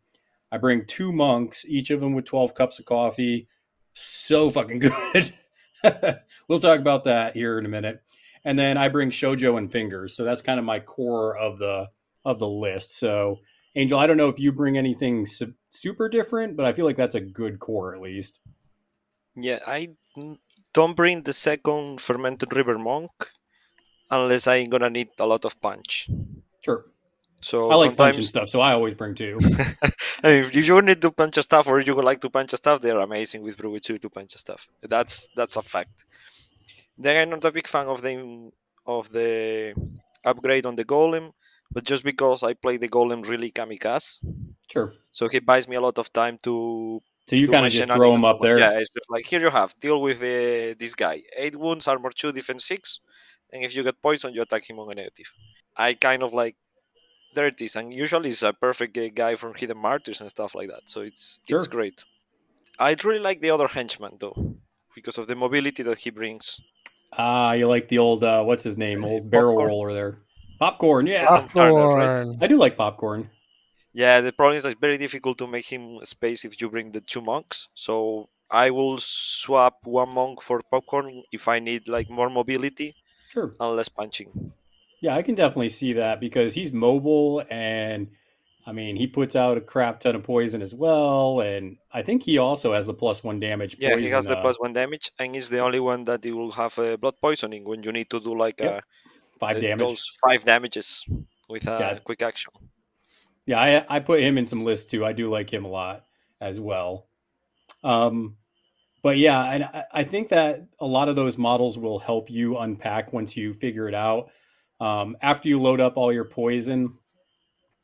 I 0.52 0.58
bring 0.58 0.84
two 0.86 1.12
monks, 1.12 1.64
each 1.66 1.90
of 1.90 2.00
them 2.00 2.14
with 2.14 2.24
12 2.24 2.54
cups 2.54 2.78
of 2.78 2.86
coffee. 2.86 3.48
So 3.92 4.50
fucking 4.50 4.78
good. 4.80 5.32
we'll 6.48 6.60
talk 6.60 6.80
about 6.80 7.04
that 7.04 7.34
here 7.34 7.58
in 7.58 7.66
a 7.66 7.68
minute. 7.68 8.02
And 8.44 8.58
then 8.58 8.76
I 8.76 8.88
bring 8.88 9.10
shojo 9.10 9.58
and 9.58 9.70
fingers. 9.70 10.16
So 10.16 10.24
that's 10.24 10.42
kind 10.42 10.58
of 10.58 10.64
my 10.64 10.80
core 10.80 11.36
of 11.36 11.58
the 11.58 11.90
of 12.24 12.38
the 12.38 12.48
list. 12.48 12.98
So 12.98 13.40
Angel, 13.76 13.98
I 13.98 14.06
don't 14.06 14.16
know 14.16 14.28
if 14.28 14.40
you 14.40 14.50
bring 14.50 14.76
anything 14.76 15.26
su- 15.26 15.54
super 15.68 16.08
different, 16.08 16.56
but 16.56 16.66
I 16.66 16.72
feel 16.72 16.84
like 16.84 16.96
that's 16.96 17.14
a 17.14 17.20
good 17.20 17.60
core 17.60 17.94
at 17.94 18.00
least. 18.00 18.40
Yeah, 19.36 19.60
I 19.66 19.90
don't 20.74 20.96
bring 20.96 21.22
the 21.22 21.32
second 21.32 22.00
fermented 22.00 22.54
river 22.54 22.78
monk 22.78 23.10
unless 24.10 24.46
I'm 24.46 24.68
gonna 24.70 24.90
need 24.90 25.10
a 25.20 25.26
lot 25.26 25.44
of 25.44 25.60
punch. 25.60 26.10
Sure. 26.64 26.84
So 27.42 27.70
I 27.70 27.74
like 27.76 27.96
punching 27.96 28.22
sometimes, 28.22 28.28
stuff, 28.28 28.48
so 28.48 28.60
I 28.60 28.72
always 28.72 28.94
bring 28.94 29.14
two. 29.14 29.38
I 30.22 30.28
mean, 30.28 30.44
if 30.44 30.54
you 30.54 30.82
need 30.82 31.00
to 31.00 31.10
punch 31.10 31.38
a 31.38 31.42
stuff 31.42 31.66
or 31.68 31.80
you 31.80 31.94
would 31.96 32.04
like 32.04 32.20
to 32.20 32.30
punch 32.30 32.52
a 32.52 32.58
stuff, 32.58 32.80
they're 32.82 32.98
amazing 32.98 33.42
with 33.42 33.56
Brew 33.56 33.78
2 33.78 33.98
to 33.98 34.10
punch 34.10 34.34
a 34.34 34.38
stuff. 34.38 34.68
That's 34.82 35.26
that's 35.34 35.56
a 35.56 35.62
fact. 35.62 36.04
Then 36.98 37.16
I'm 37.16 37.30
not 37.30 37.44
a 37.46 37.50
big 37.50 37.66
fan 37.66 37.86
of 37.86 38.02
the 38.02 38.50
of 38.86 39.10
the 39.10 39.74
upgrade 40.24 40.66
on 40.66 40.76
the 40.76 40.84
golem, 40.84 41.32
but 41.72 41.84
just 41.84 42.04
because 42.04 42.42
I 42.42 42.52
play 42.54 42.76
the 42.76 42.88
golem 42.88 43.26
really 43.26 43.50
kamikaze, 43.50 44.22
Sure. 44.70 44.92
so 45.10 45.28
he 45.28 45.38
buys 45.40 45.66
me 45.66 45.76
a 45.76 45.80
lot 45.80 45.98
of 45.98 46.12
time 46.12 46.38
to 46.42 47.02
So 47.26 47.36
you 47.36 47.48
kind 47.48 47.66
of 47.66 47.72
just 47.72 47.90
throw 47.90 48.14
him 48.14 48.24
up 48.24 48.38
there. 48.40 48.58
Yeah, 48.58 48.78
it's 48.78 48.90
just 48.90 49.08
like 49.08 49.24
here 49.24 49.40
you 49.40 49.50
have 49.50 49.74
deal 49.78 50.00
with 50.02 50.18
uh, 50.18 50.74
this 50.78 50.94
guy. 50.94 51.22
Eight 51.36 51.56
wounds, 51.56 51.88
armor 51.88 52.10
two, 52.10 52.32
defense 52.32 52.66
six, 52.66 53.00
and 53.52 53.64
if 53.64 53.74
you 53.74 53.82
get 53.82 54.02
poisoned, 54.02 54.34
you 54.34 54.42
attack 54.42 54.68
him 54.68 54.78
on 54.78 54.92
a 54.92 54.94
negative. 54.94 55.32
I 55.76 55.94
kind 55.94 56.22
of 56.22 56.32
like 56.34 56.56
there 57.34 57.46
it 57.46 57.60
is, 57.60 57.76
and 57.76 57.92
usually 57.94 58.30
it's 58.30 58.42
a 58.42 58.52
perfect 58.52 58.98
guy 59.14 59.34
from 59.34 59.54
Hidden 59.54 59.78
Martyrs 59.78 60.20
and 60.20 60.30
stuff 60.30 60.54
like 60.54 60.68
that. 60.68 60.82
So 60.86 61.00
it's 61.02 61.38
it's 61.48 61.64
Sure. 61.64 61.66
great. 61.70 62.04
I 62.78 62.96
really 63.04 63.20
like 63.20 63.40
the 63.40 63.50
other 63.50 63.68
henchman 63.68 64.16
though, 64.20 64.56
because 64.94 65.18
of 65.18 65.26
the 65.26 65.34
mobility 65.36 65.82
that 65.82 65.98
he 66.00 66.10
brings. 66.10 66.60
Ah, 67.12 67.52
you 67.52 67.66
like 67.68 67.88
the 67.88 67.98
old 67.98 68.22
uh, 68.24 68.42
what's 68.42 68.62
his 68.62 68.76
name? 68.76 69.04
Old 69.04 69.30
barrel 69.30 69.54
Popcorn. 69.54 69.68
roller 69.68 69.92
there. 69.92 70.18
Popcorn, 70.58 71.06
yeah. 71.06 71.26
Popcorn. 71.26 72.36
I 72.40 72.46
do 72.46 72.56
like 72.56 72.76
popcorn. 72.76 73.30
Yeah, 73.92 74.20
the 74.20 74.32
problem 74.32 74.56
is 74.56 74.62
that 74.62 74.70
it's 74.72 74.80
very 74.80 74.98
difficult 74.98 75.36
to 75.38 75.46
make 75.46 75.66
him 75.66 75.98
space 76.04 76.44
if 76.44 76.60
you 76.60 76.70
bring 76.70 76.92
the 76.92 77.00
two 77.00 77.20
monks. 77.20 77.68
So 77.74 78.28
I 78.50 78.70
will 78.70 78.98
swap 78.98 79.78
one 79.84 80.10
monk 80.10 80.42
for 80.42 80.60
popcorn 80.70 81.22
if 81.32 81.48
I 81.48 81.58
need 81.58 81.88
like 81.88 82.08
more 82.10 82.30
mobility 82.30 82.94
Sure. 83.32 83.54
and 83.58 83.76
less 83.76 83.88
punching. 83.88 84.52
Yeah, 85.00 85.14
I 85.14 85.22
can 85.22 85.34
definitely 85.34 85.70
see 85.70 85.94
that 85.94 86.20
because 86.20 86.54
he's 86.54 86.72
mobile 86.72 87.42
and 87.50 88.08
I 88.66 88.72
mean 88.72 88.96
he 88.96 89.06
puts 89.06 89.34
out 89.34 89.56
a 89.56 89.60
crap 89.60 90.00
ton 90.00 90.14
of 90.14 90.22
poison 90.22 90.60
as 90.62 90.74
well, 90.74 91.40
and 91.40 91.78
I 91.92 92.02
think 92.02 92.22
he 92.22 92.36
also 92.38 92.74
has 92.74 92.86
the 92.86 92.94
plus 92.94 93.24
one 93.24 93.40
damage. 93.40 93.76
Yeah, 93.78 93.96
he 93.96 94.08
has 94.10 94.26
the 94.26 94.36
uh, 94.38 94.42
plus 94.42 94.56
one 94.60 94.72
damage, 94.74 95.10
and 95.18 95.34
he's 95.34 95.48
the 95.48 95.60
only 95.60 95.80
one 95.80 96.04
that 96.04 96.22
he 96.22 96.32
will 96.32 96.52
have 96.52 96.78
uh, 96.78 96.96
blood 96.98 97.14
poisoning 97.22 97.64
when 97.64 97.82
you 97.82 97.92
need 97.92 98.10
to 98.10 98.20
do 98.20 98.36
like 98.36 98.60
Yep, 98.60 98.74
uh, 98.76 98.80
five 99.38 99.56
the- 99.56 99.62
damage. 99.62 99.78
those 99.86 100.04
five 100.22 100.44
damages 100.44 101.06
with 101.48 101.66
a 101.66 101.78
Yeah. 101.80 101.98
quick 102.04 102.22
action. 102.22 102.52
Yeah, 103.46 103.58
I, 103.58 103.96
I 103.96 104.00
put 104.00 104.20
him 104.20 104.36
in 104.38 104.44
some 104.46 104.62
lists 104.64 104.90
too. 104.90 105.04
I 105.04 105.12
do 105.14 105.30
like 105.30 105.50
him 105.50 105.64
a 105.64 105.68
lot 105.68 106.04
as 106.40 106.60
well. 106.60 107.08
Um, 107.82 108.36
but 109.02 109.16
yeah, 109.16 109.42
and 109.50 109.64
I, 109.64 109.84
I 109.92 110.04
think 110.04 110.28
that 110.28 110.60
a 110.78 110.86
lot 110.86 111.08
of 111.08 111.16
those 111.16 111.38
models 111.38 111.78
will 111.78 111.98
help 111.98 112.30
you 112.30 112.58
unpack 112.58 113.12
once 113.14 113.36
you 113.36 113.54
figure 113.54 113.88
it 113.88 113.94
out. 113.94 114.30
Um, 114.80 115.16
after 115.20 115.48
you 115.48 115.60
load 115.60 115.80
up 115.80 115.96
all 115.96 116.12
your 116.12 116.24
poison, 116.24 116.94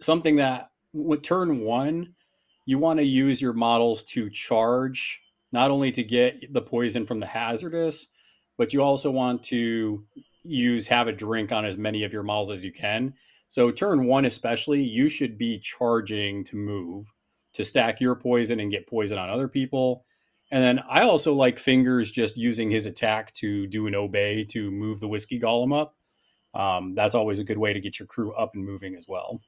something 0.01 0.37
that 0.37 0.71
with 0.93 1.23
turn 1.23 1.61
one, 1.61 2.15
you 2.65 2.79
want 2.79 2.99
to 2.99 3.05
use 3.05 3.41
your 3.41 3.53
models 3.53 4.03
to 4.05 4.31
charge, 4.31 5.21
not 5.53 5.71
only 5.71 5.93
to 5.93 6.03
get 6.03 6.53
the 6.53 6.63
poison 6.63 7.07
from 7.07 7.21
the 7.21 7.27
hazardous, 7.27 8.07
but 8.57 8.73
you 8.73 8.83
also 8.83 9.11
want 9.11 9.43
to 9.45 10.05
use 10.43 10.87
have 10.87 11.09
a 11.09 11.13
drink 11.13 11.53
on 11.53 11.65
as 11.65 11.77
many 11.77 12.05
of 12.05 12.13
your 12.13 12.23
models 12.23 12.51
as 12.51 12.65
you 12.65 12.73
can. 12.73 13.15
So 13.49 13.71
turn 13.71 14.07
one 14.07 14.25
especially, 14.25 14.83
you 14.83 15.09
should 15.09 15.39
be 15.39 15.59
charging 15.59 16.45
to 16.45 16.57
move 16.57 17.13
to 17.53 17.65
stack 17.65 18.01
your 18.01 18.15
poison 18.15 18.61
and 18.61 18.71
get 18.71 18.87
poison 18.87 19.19
on 19.19 19.31
other 19.31 19.49
people. 19.49 20.05
And 20.51 20.63
then 20.63 20.85
I 20.89 21.03
also 21.03 21.33
like 21.33 21.59
fingers 21.59 22.11
just 22.11 22.37
using 22.37 22.71
his 22.71 22.87
attack 22.87 23.33
to 23.35 23.67
do 23.67 23.87
an 23.87 23.95
obey 23.95 24.45
to 24.51 24.71
move 24.71 25.01
the 25.01 25.09
whiskey 25.09 25.41
golem 25.41 25.79
up. 25.79 25.96
Um, 26.57 26.95
that's 26.95 27.15
always 27.15 27.39
a 27.39 27.45
good 27.45 27.59
way 27.59 27.73
to 27.73 27.81
get 27.81 27.99
your 27.99 28.07
crew 28.07 28.33
up 28.35 28.51
and 28.55 28.65
moving 28.65 28.95
as 28.97 29.07
well. 29.09 29.41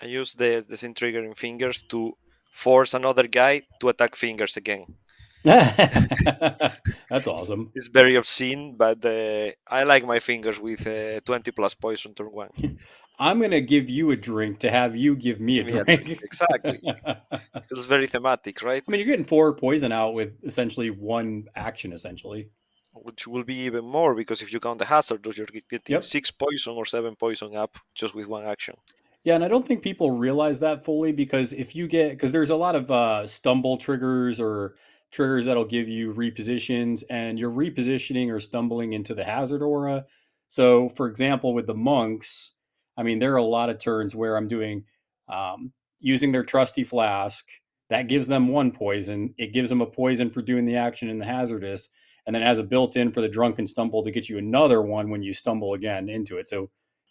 I 0.00 0.06
use 0.06 0.32
the 0.34 0.64
disintegrating 0.66 1.34
fingers 1.34 1.82
to 1.90 2.16
force 2.52 2.94
another 2.94 3.26
guy 3.26 3.62
to 3.80 3.88
attack 3.88 4.14
fingers 4.16 4.56
again. 4.56 4.86
that's 5.44 7.26
awesome. 7.26 7.70
It's 7.74 7.88
very 7.88 8.14
obscene, 8.16 8.76
but 8.76 9.04
uh, 9.04 9.50
I 9.66 9.84
like 9.84 10.04
my 10.06 10.20
fingers 10.20 10.60
with 10.60 10.86
uh, 10.86 11.20
20 11.24 11.50
plus 11.52 11.74
poison 11.74 12.14
turn 12.14 12.26
one. 12.28 12.50
I'm 13.18 13.38
gonna 13.40 13.60
give 13.60 13.90
you 13.90 14.10
a 14.12 14.16
drink 14.16 14.60
to 14.60 14.70
have 14.70 14.96
you 14.96 15.14
give 15.14 15.40
me 15.40 15.60
a 15.60 15.64
Me 15.64 15.72
a 15.78 15.84
drink. 15.84 16.04
drink, 16.04 16.22
exactly. 16.22 16.80
I 17.52 17.60
Feels 17.68 17.84
very 17.84 18.06
thematic, 18.06 18.62
right? 18.62 18.82
I 18.86 18.90
mean, 18.90 18.98
you're 18.98 19.06
getting 19.06 19.26
four 19.26 19.54
poison 19.54 19.92
out 19.92 20.14
with 20.14 20.32
essentially 20.42 20.88
one 20.90 21.44
action, 21.54 21.92
essentially. 21.92 22.48
Which 22.92 23.26
will 23.28 23.44
be 23.44 23.54
even 23.54 23.84
more 23.84 24.14
because 24.14 24.42
if 24.42 24.52
you 24.52 24.60
count 24.60 24.80
the 24.80 24.86
hazard, 24.86 25.24
you're 25.36 25.46
getting 25.46 25.94
Yep. 25.94 26.04
six 26.04 26.30
poison 26.30 26.74
or 26.74 26.84
seven 26.84 27.14
poison 27.16 27.54
up 27.56 27.78
just 27.94 28.14
with 28.14 28.26
one 28.26 28.44
action. 28.44 28.76
Yeah, 29.22 29.34
and 29.34 29.44
I 29.44 29.48
don't 29.48 29.66
think 29.66 29.82
people 29.82 30.10
realize 30.12 30.60
that 30.60 30.84
fully 30.84 31.12
because 31.12 31.52
if 31.52 31.76
you 31.76 31.86
get 31.86 32.10
because 32.10 32.32
there's 32.32 32.50
a 32.50 32.56
lot 32.56 32.74
of 32.74 32.90
uh, 32.90 33.26
stumble 33.26 33.76
triggers 33.76 34.40
or 34.40 34.74
triggers 35.10 35.46
that'll 35.46 35.64
give 35.64 35.88
you 35.88 36.14
repositions, 36.14 37.04
and 37.10 37.38
you're 37.38 37.50
repositioning 37.50 38.32
or 38.32 38.40
stumbling 38.40 38.92
into 38.92 39.14
the 39.14 39.24
hazard 39.24 39.62
aura. 39.62 40.06
So, 40.48 40.88
for 40.90 41.06
example, 41.06 41.52
with 41.54 41.66
the 41.66 41.74
monks, 41.74 42.52
I 42.96 43.02
mean, 43.02 43.18
there 43.18 43.32
are 43.34 43.36
a 43.36 43.42
lot 43.42 43.70
of 43.70 43.78
turns 43.78 44.14
where 44.14 44.36
I'm 44.36 44.48
doing 44.48 44.84
um, 45.28 45.72
using 46.00 46.32
their 46.32 46.44
trusty 46.44 46.84
flask 46.84 47.46
that 47.88 48.08
gives 48.08 48.28
them 48.28 48.48
one 48.48 48.70
poison. 48.72 49.34
It 49.36 49.52
gives 49.52 49.68
them 49.68 49.80
a 49.80 49.86
poison 49.86 50.30
for 50.30 50.42
doing 50.42 50.64
the 50.64 50.76
action 50.76 51.08
in 51.08 51.18
the 51.18 51.24
hazardous, 51.24 51.88
and 52.30 52.34
then 52.36 52.42
has 52.42 52.60
a 52.60 52.62
built-in 52.62 53.10
for 53.10 53.20
the 53.20 53.28
drunken 53.28 53.66
stumble 53.66 54.04
to 54.04 54.10
get 54.12 54.28
you 54.28 54.38
another 54.38 54.80
one 54.80 55.10
when 55.10 55.20
you 55.20 55.32
stumble 55.32 55.74
again 55.74 56.08
into 56.08 56.38
it. 56.38 56.46
So 56.48 56.70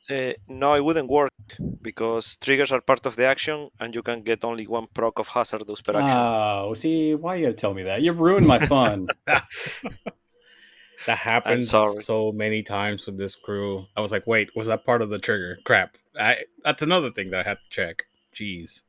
Uh, 0.09 0.33
no, 0.47 0.69
it 0.75 0.83
wouldn't 0.87 1.09
work 1.09 1.33
because 1.81 2.37
triggers 2.37 2.71
are 2.71 2.79
part 2.79 3.05
of 3.05 3.17
the 3.17 3.25
action 3.33 3.69
and 3.81 3.93
you 3.93 4.01
can 4.01 4.21
get 4.29 4.45
only 4.45 4.65
one 4.65 4.87
proc 4.93 5.19
of 5.19 5.27
hazardous 5.27 5.81
per 5.81 5.95
action. 5.99 6.17
Oh, 6.17 6.73
see, 6.73 7.15
why 7.15 7.35
you 7.35 7.47
gotta 7.47 7.61
tell 7.63 7.73
me 7.73 7.83
that? 7.83 8.01
You 8.01 8.13
ruined 8.13 8.47
my 8.47 8.59
fun. 8.59 9.07
That 11.05 11.17
happened 11.17 11.65
so 11.65 12.31
many 12.43 12.61
times 12.61 13.05
with 13.05 13.17
this 13.17 13.35
crew. 13.35 13.85
I 13.95 14.01
was 14.01 14.11
like, 14.11 14.27
wait, 14.27 14.47
was 14.55 14.67
that 14.67 14.85
part 14.85 15.01
of 15.01 15.09
the 15.09 15.19
trigger? 15.19 15.57
Crap. 15.63 15.89
I 16.19 16.43
that's 16.63 16.81
another 16.81 17.11
thing 17.11 17.31
that 17.31 17.45
I 17.45 17.49
had 17.49 17.59
to 17.63 17.69
check. 17.69 18.05
Jeez. 18.35 18.83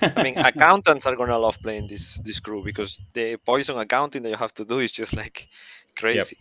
I 0.00 0.22
mean, 0.22 0.38
accountants 0.38 1.06
are 1.06 1.16
gonna 1.16 1.38
love 1.38 1.60
playing 1.60 1.88
this 1.88 2.18
this 2.20 2.40
crew 2.40 2.62
because 2.64 2.98
the 3.12 3.36
poison 3.36 3.78
accounting 3.78 4.22
that 4.22 4.30
you 4.30 4.36
have 4.36 4.54
to 4.54 4.64
do 4.64 4.78
is 4.78 4.92
just 4.92 5.14
like 5.16 5.48
crazy. 5.96 6.38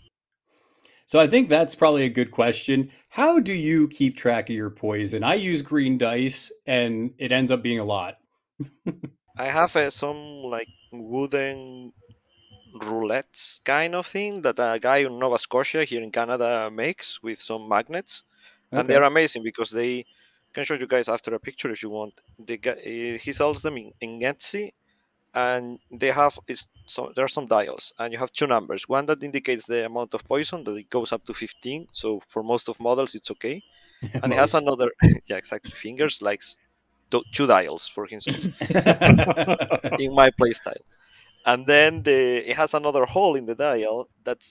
so 1.06 1.20
I 1.20 1.28
think 1.28 1.50
that's 1.50 1.76
probably 1.76 2.06
a 2.06 2.10
good 2.10 2.32
question. 2.32 2.90
How 3.10 3.40
do 3.40 3.54
you 3.54 3.88
keep 3.90 4.16
track 4.16 4.50
of 4.50 4.56
your 4.56 4.70
poison? 4.70 5.24
I 5.24 5.36
use 5.36 5.62
green 5.62 5.98
dice, 5.98 6.52
and 6.66 7.14
it 7.18 7.32
ends 7.32 7.52
up 7.52 7.62
being 7.62 7.80
a 7.80 7.84
lot. 7.84 8.18
I 9.38 9.46
have 9.48 9.76
uh, 9.76 9.90
some 9.90 10.18
like 10.44 10.70
wooden 10.92 11.92
roulettes 12.78 13.64
kind 13.64 13.94
of 13.94 14.08
thing 14.08 14.42
that 14.42 14.58
a 14.58 14.80
guy 14.80 14.98
in 14.98 15.20
Nova 15.20 15.38
Scotia 15.38 15.84
here 15.84 16.02
in 16.02 16.12
Canada 16.12 16.72
makes 16.72 17.22
with 17.22 17.40
some 17.42 17.68
magnets, 17.68 18.24
and 18.72 18.88
they're 18.88 19.04
amazing 19.04 19.44
because 19.44 19.72
they 19.72 20.06
can 20.54 20.64
show 20.66 20.76
you 20.76 20.88
guys 20.88 21.10
after 21.10 21.34
a 21.34 21.40
picture 21.40 21.72
if 21.72 21.84
you 21.84 21.90
want. 21.90 22.22
They 22.40 22.58
get, 22.58 22.78
uh, 22.80 23.18
he 23.26 23.34
sells 23.34 23.62
them 23.62 23.78
in, 23.78 23.92
in 24.02 24.20
Etsy, 24.22 24.72
and 25.34 25.80
they 25.92 26.12
have 26.12 26.40
is 26.48 26.68
so 26.86 27.12
there 27.16 27.26
are 27.26 27.36
some 27.38 27.48
dials, 27.48 27.94
and 28.00 28.14
you 28.14 28.20
have 28.20 28.32
two 28.32 28.48
numbers. 28.48 28.88
One 28.88 29.06
that 29.08 29.24
indicates 29.24 29.66
the 29.68 29.86
amount 29.86 30.14
of 30.14 30.26
poison 30.28 30.64
that 30.66 30.76
it 30.76 30.90
goes 30.90 31.12
up 31.12 31.26
to 31.26 31.34
15. 31.34 31.88
So 31.92 32.22
for 32.28 32.44
most 32.44 32.70
of 32.70 32.80
models, 32.80 33.16
it's 33.16 33.32
okay, 33.32 33.64
and 34.22 34.34
it 34.34 34.38
has 34.38 34.54
another 34.54 34.92
yeah 35.28 35.38
exactly 35.38 35.72
fingers 35.72 36.22
like 36.22 36.42
two 37.32 37.48
dials 37.48 37.88
for 37.88 38.06
himself 38.08 38.44
in 40.00 40.14
my 40.14 40.32
playstyle. 40.32 40.84
And 41.46 41.68
then 41.68 42.04
the 42.04 42.50
it 42.50 42.56
has 42.56 42.74
another 42.74 43.06
hole 43.06 43.36
in 43.36 43.46
the 43.46 43.56
dial 43.56 44.10
that 44.24 44.44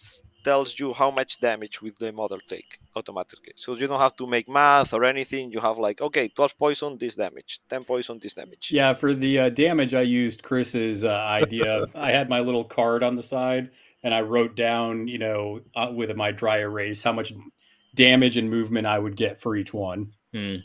tells 0.44 0.78
you 0.78 0.92
how 0.92 1.10
much 1.10 1.40
damage 1.40 1.80
will 1.82 1.92
the 1.98 2.12
model 2.12 2.38
take 2.48 2.80
automatically. 2.96 3.52
So 3.56 3.74
you 3.76 3.86
don't 3.86 4.00
have 4.00 4.16
to 4.16 4.26
make 4.26 4.48
math 4.48 4.92
or 4.92 5.04
anything. 5.04 5.50
You 5.52 5.60
have 5.60 5.78
like, 5.78 6.00
okay, 6.00 6.28
12 6.28 6.58
poison, 6.58 6.98
this 6.98 7.16
damage, 7.16 7.60
10 7.68 7.84
poison, 7.84 8.18
this 8.20 8.34
damage. 8.34 8.70
yeah, 8.72 8.92
for 8.92 9.14
the 9.14 9.38
uh, 9.38 9.48
damage, 9.50 9.94
I 9.94 10.02
used 10.02 10.42
Chris's 10.42 11.04
uh, 11.04 11.10
idea. 11.42 11.86
I 11.94 12.10
had 12.12 12.28
my 12.28 12.40
little 12.40 12.64
card 12.64 13.02
on 13.02 13.14
the 13.16 13.22
side 13.22 13.70
and 14.02 14.12
I 14.12 14.20
wrote 14.22 14.56
down, 14.56 15.06
you 15.08 15.18
know, 15.18 15.60
uh, 15.76 15.90
with 15.94 16.14
my 16.16 16.32
dry 16.32 16.58
erase 16.58 17.02
how 17.02 17.12
much 17.12 17.32
damage 17.94 18.36
and 18.36 18.50
movement 18.50 18.86
I 18.86 18.98
would 18.98 19.16
get 19.16 19.38
for 19.38 19.54
each 19.56 19.72
one, 19.72 20.12
Hmm. 20.32 20.56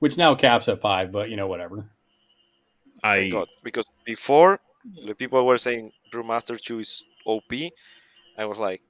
which 0.00 0.16
now 0.16 0.34
caps 0.34 0.68
at 0.68 0.80
five, 0.80 1.12
but 1.12 1.30
you 1.30 1.36
know, 1.36 1.46
whatever. 1.46 1.88
I 3.02 3.16
Thank 3.16 3.32
God. 3.32 3.48
Because 3.62 3.86
before 4.04 4.60
the 5.06 5.14
people 5.14 5.44
were 5.46 5.58
saying 5.58 5.92
Brewmaster 6.12 6.60
2 6.60 6.80
is 6.80 7.04
OP, 7.26 7.52
I 8.36 8.44
was 8.44 8.58
like, 8.58 8.82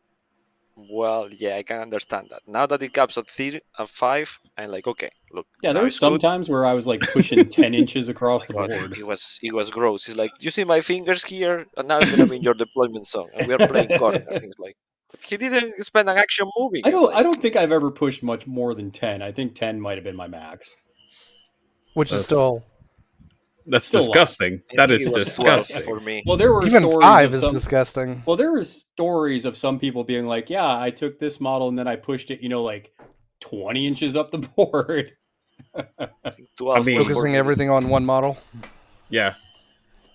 well, 0.77 1.29
yeah, 1.31 1.57
I 1.57 1.63
can 1.63 1.81
understand 1.81 2.29
that. 2.31 2.43
Now 2.47 2.67
that 2.67 2.83
it 2.83 2.93
caps 2.93 3.17
at 3.19 3.29
three 3.29 3.61
and 3.79 3.89
five, 3.89 4.39
I'm 4.59 4.71
like, 4.71 4.87
okay, 4.87 5.11
look. 5.33 5.47
Yeah, 5.63 5.73
there 5.73 5.83
were 5.83 5.91
some 5.91 6.15
good. 6.15 6.21
times 6.21 6.49
where 6.49 6.65
I 6.67 6.73
was 6.73 6.87
like 6.87 7.01
pushing 7.13 7.47
ten 7.49 7.75
inches 7.83 8.09
across 8.09 8.45
oh 8.45 8.47
the 8.49 8.55
But 8.55 8.71
board. 8.71 8.99
It 8.99 9.07
was 9.07 9.39
it 9.43 9.55
was 9.55 9.71
gross. 9.71 10.09
It's 10.09 10.17
like 10.17 10.33
you 10.41 10.51
see 10.51 10.65
my 10.65 10.81
fingers 10.81 11.25
here, 11.25 11.67
and 11.77 11.89
now 11.89 11.99
it's 12.01 12.11
gonna 12.11 12.27
be 12.27 12.37
in 12.37 12.43
your 12.43 12.55
deployment 12.55 13.07
zone, 13.07 13.29
and 13.35 13.47
we 13.47 13.55
are 13.55 13.69
playing 13.69 13.97
corner. 13.99 14.25
And 14.31 14.45
it's 14.45 14.59
like, 14.59 14.77
but 15.11 15.23
he 15.23 15.37
didn't 15.37 15.83
spend 15.85 16.09
an 16.11 16.19
action 16.19 16.49
moving. 16.59 16.83
I 16.85 16.91
don't. 16.91 17.05
like, 17.07 17.17
I 17.17 17.23
don't 17.23 17.41
think 17.41 17.55
I've 17.57 17.73
ever 17.73 17.91
pushed 17.91 18.23
much 18.23 18.47
more 18.47 18.75
than 18.75 18.91
ten. 18.91 19.23
I 19.23 19.31
think 19.33 19.55
ten 19.55 19.81
might 19.81 19.97
have 19.97 20.05
been 20.05 20.17
my 20.17 20.27
max. 20.29 20.75
which 21.95 22.09
is 22.09 22.27
That's- 22.27 22.27
still 22.27 22.59
that's 23.67 23.87
Still 23.89 24.01
disgusting. 24.01 24.63
I 24.73 24.77
That 24.77 24.89
think 24.89 25.01
is 25.01 25.07
it 25.07 25.13
was 25.13 25.35
12 25.37 25.59
disgusting. 25.59 25.83
for 25.83 26.01
me. 26.01 26.23
Well, 26.27 26.37
there 26.37 26.53
were 26.53 26.67
even 26.67 26.83
stories 26.83 27.03
five 27.03 27.29
of 27.31 27.35
is 27.35 27.41
some. 27.41 27.53
disgusting. 27.55 28.23
Well, 28.27 28.37
there 28.37 28.53
were 28.53 28.65
stories 28.65 29.45
of 29.45 29.57
some 29.57 29.79
people 29.79 30.05
being 30.05 30.27
like, 30.27 30.51
"Yeah, 30.51 30.79
I 30.81 30.91
took 30.91 31.19
this 31.19 31.41
model 31.41 31.69
and 31.69 31.79
then 31.79 31.87
I 31.89 31.97
pushed 31.97 32.31
it, 32.31 32.41
you 32.43 32.49
know, 32.49 32.63
like 32.63 32.93
twenty 33.41 33.87
inches 33.87 34.17
up 34.17 34.31
the 34.31 34.39
board." 34.57 35.13
I 35.75 36.81
mean- 36.83 37.03
Focusing 37.03 37.37
everything 37.37 37.71
on 37.71 37.89
one 37.89 38.05
model. 38.05 38.37
Yeah, 39.11 39.35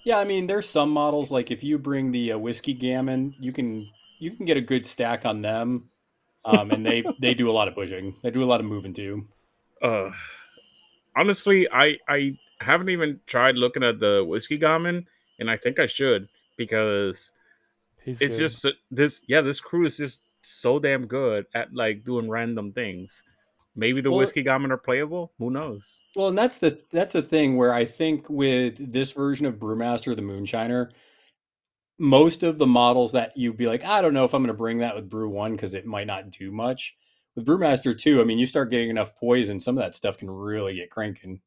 Yeah, 0.04 0.18
I 0.20 0.24
mean, 0.26 0.48
there's 0.48 0.68
some 0.68 0.90
models 0.90 1.32
like 1.32 1.52
if 1.52 1.64
you 1.64 1.78
bring 1.78 2.12
the 2.12 2.34
uh, 2.34 2.38
whiskey 2.38 2.74
gamin, 2.74 3.34
you 3.40 3.52
can 3.52 3.88
you 4.20 4.32
can 4.32 4.46
get 4.46 4.58
a 4.58 4.62
good 4.62 4.86
stack 4.86 5.26
on 5.26 5.42
them, 5.42 5.90
um, 6.46 6.72
and 6.72 6.86
they 6.86 7.04
they 7.20 7.34
do 7.34 7.50
a 7.50 7.54
lot 7.54 7.68
of 7.68 7.76
pushing. 7.76 8.16
They 8.24 8.32
do 8.32 8.44
a 8.44 8.46
lot 8.46 8.60
of 8.60 8.66
moving 8.66 8.94
too. 8.94 9.28
uh 9.82 10.10
honestly 11.16 11.68
i 11.72 11.96
i 12.08 12.32
haven't 12.62 12.90
even 12.90 13.20
tried 13.28 13.56
looking 13.56 13.84
at 13.84 14.00
the 14.00 14.24
whiskey 14.28 14.58
gamin 14.58 15.06
and 15.40 15.50
i 15.50 15.56
think 15.58 15.80
i 15.80 15.86
should 15.88 16.28
because 16.58 17.32
He's 18.04 18.22
it's 18.22 18.36
good. 18.38 18.44
just 18.44 18.66
uh, 18.66 18.72
this 18.92 19.24
yeah 19.28 19.42
this 19.42 19.60
crew 19.60 19.86
is 19.86 19.98
just 19.98 20.24
so 20.42 20.80
damn 20.80 21.06
good 21.08 21.46
at 21.54 21.74
like 21.74 22.04
doing 22.04 22.30
random 22.30 22.72
things 22.74 23.24
maybe 23.76 24.02
the 24.02 24.10
Well- 24.10 24.20
whiskey 24.20 24.44
gamin 24.44 24.72
are 24.72 24.78
playable 24.78 25.32
who 25.38 25.50
knows 25.52 26.00
Well, 26.16 26.30
and 26.30 26.38
that's 26.38 26.58
the 26.58 26.82
that's 26.92 27.14
the 27.14 27.22
thing 27.22 27.56
where 27.58 27.74
I 27.74 27.86
think 27.86 28.30
with 28.30 28.92
this 28.92 29.12
version 29.12 29.46
of 29.46 29.56
Brewmaster, 29.56 30.16
the 30.16 30.22
Moonshiner, 30.22 30.90
most 31.98 32.44
of 32.44 32.58
the 32.58 32.68
models 32.68 33.12
that 33.12 33.34
you'd 33.36 33.58
be 33.58 33.68
like, 33.68 33.84
I 33.84 34.02
don't 34.02 34.14
know 34.14 34.24
if 34.24 34.34
I'm 34.34 34.42
going 34.42 34.48
to 34.48 34.54
bring 34.54 34.80
that 34.80 34.96
with 34.96 35.10
Brew 35.10 35.30
One 35.30 35.52
because 35.54 35.74
it 35.74 35.86
might 35.86 36.08
not 36.08 36.32
do 36.32 36.52
much. 36.52 36.96
With 37.36 37.46
Brewmaster 37.46 37.98
Two, 37.98 38.22
I 38.22 38.24
mean, 38.24 38.40
you 38.40 38.46
start 38.48 38.72
getting 38.72 38.90
enough 38.90 39.16
poison, 39.16 39.60
some 39.60 39.78
of 39.78 39.84
that 39.84 39.96
stuff 39.96 40.18
can 40.18 40.30
really 40.30 40.76
get 40.76 40.90
cranking. 40.90 41.42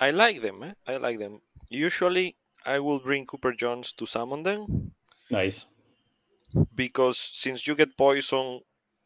I 0.00 0.10
like 0.10 0.42
them. 0.42 0.62
Eh? 0.62 0.72
I 0.86 0.96
like 0.96 1.18
them. 1.18 1.40
Usually, 1.68 2.36
I 2.66 2.78
will 2.80 2.98
bring 3.00 3.26
Cooper 3.26 3.52
Jones 3.52 3.92
to 3.94 4.06
summon 4.06 4.42
them 4.42 4.92
Nice. 5.30 5.66
because 6.74 7.18
since 7.18 7.66
you 7.66 7.74
get 7.74 7.96
poison 7.96 8.60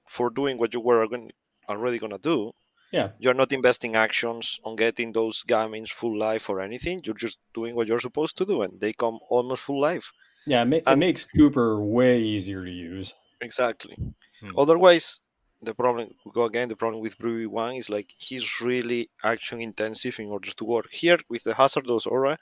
for 0.07 0.31
doing 0.31 0.59
what 0.59 0.72
you 0.74 0.81
were 0.81 1.07
gon- 1.07 1.31
already 1.68 1.98
gonna 1.98 2.18
do, 2.18 2.53
Yeah. 2.92 3.11
you're 3.18 3.35
not 3.35 3.53
investing 3.53 3.96
actions 3.96 4.59
on 4.64 4.77
getting 4.77 5.12
those 5.12 5.42
gamins 5.46 5.90
full 5.90 6.16
life 6.18 6.48
or 6.48 6.61
anything. 6.61 7.01
You're 7.05 7.14
just 7.27 7.38
doing 7.55 7.74
what 7.74 7.87
you're 7.87 8.01
supposed 8.01 8.37
to 8.38 8.46
do, 8.46 8.62
and 8.62 8.81
they 8.81 8.92
come 8.92 9.18
almost 9.29 9.62
full 9.64 9.81
life. 9.81 10.12
Yeah, 10.46 10.62
it, 10.62 10.66
ma- 10.66 10.92
it 10.92 10.96
makes 10.96 11.24
Cooper 11.24 11.83
way 11.83 12.18
easier 12.20 12.64
to 12.64 12.70
use. 12.70 13.12
Exactly. 13.40 13.96
Hmm. 14.40 14.59
Otherwise, 14.59 15.20
the 15.62 15.74
problem 15.74 16.10
we 16.24 16.32
go 16.32 16.44
again. 16.44 16.68
The 16.68 16.76
problem 16.76 17.02
with 17.02 17.18
Brewy 17.18 17.46
One 17.46 17.74
is 17.74 17.90
like 17.90 18.14
he's 18.16 18.60
really 18.60 19.10
action 19.24 19.60
intensive 19.60 20.18
in 20.20 20.26
order 20.26 20.50
to 20.50 20.64
work. 20.64 20.90
Here 20.90 21.18
with 21.28 21.44
the 21.44 21.54
hazardous 21.54 22.06
aura, 22.06 22.38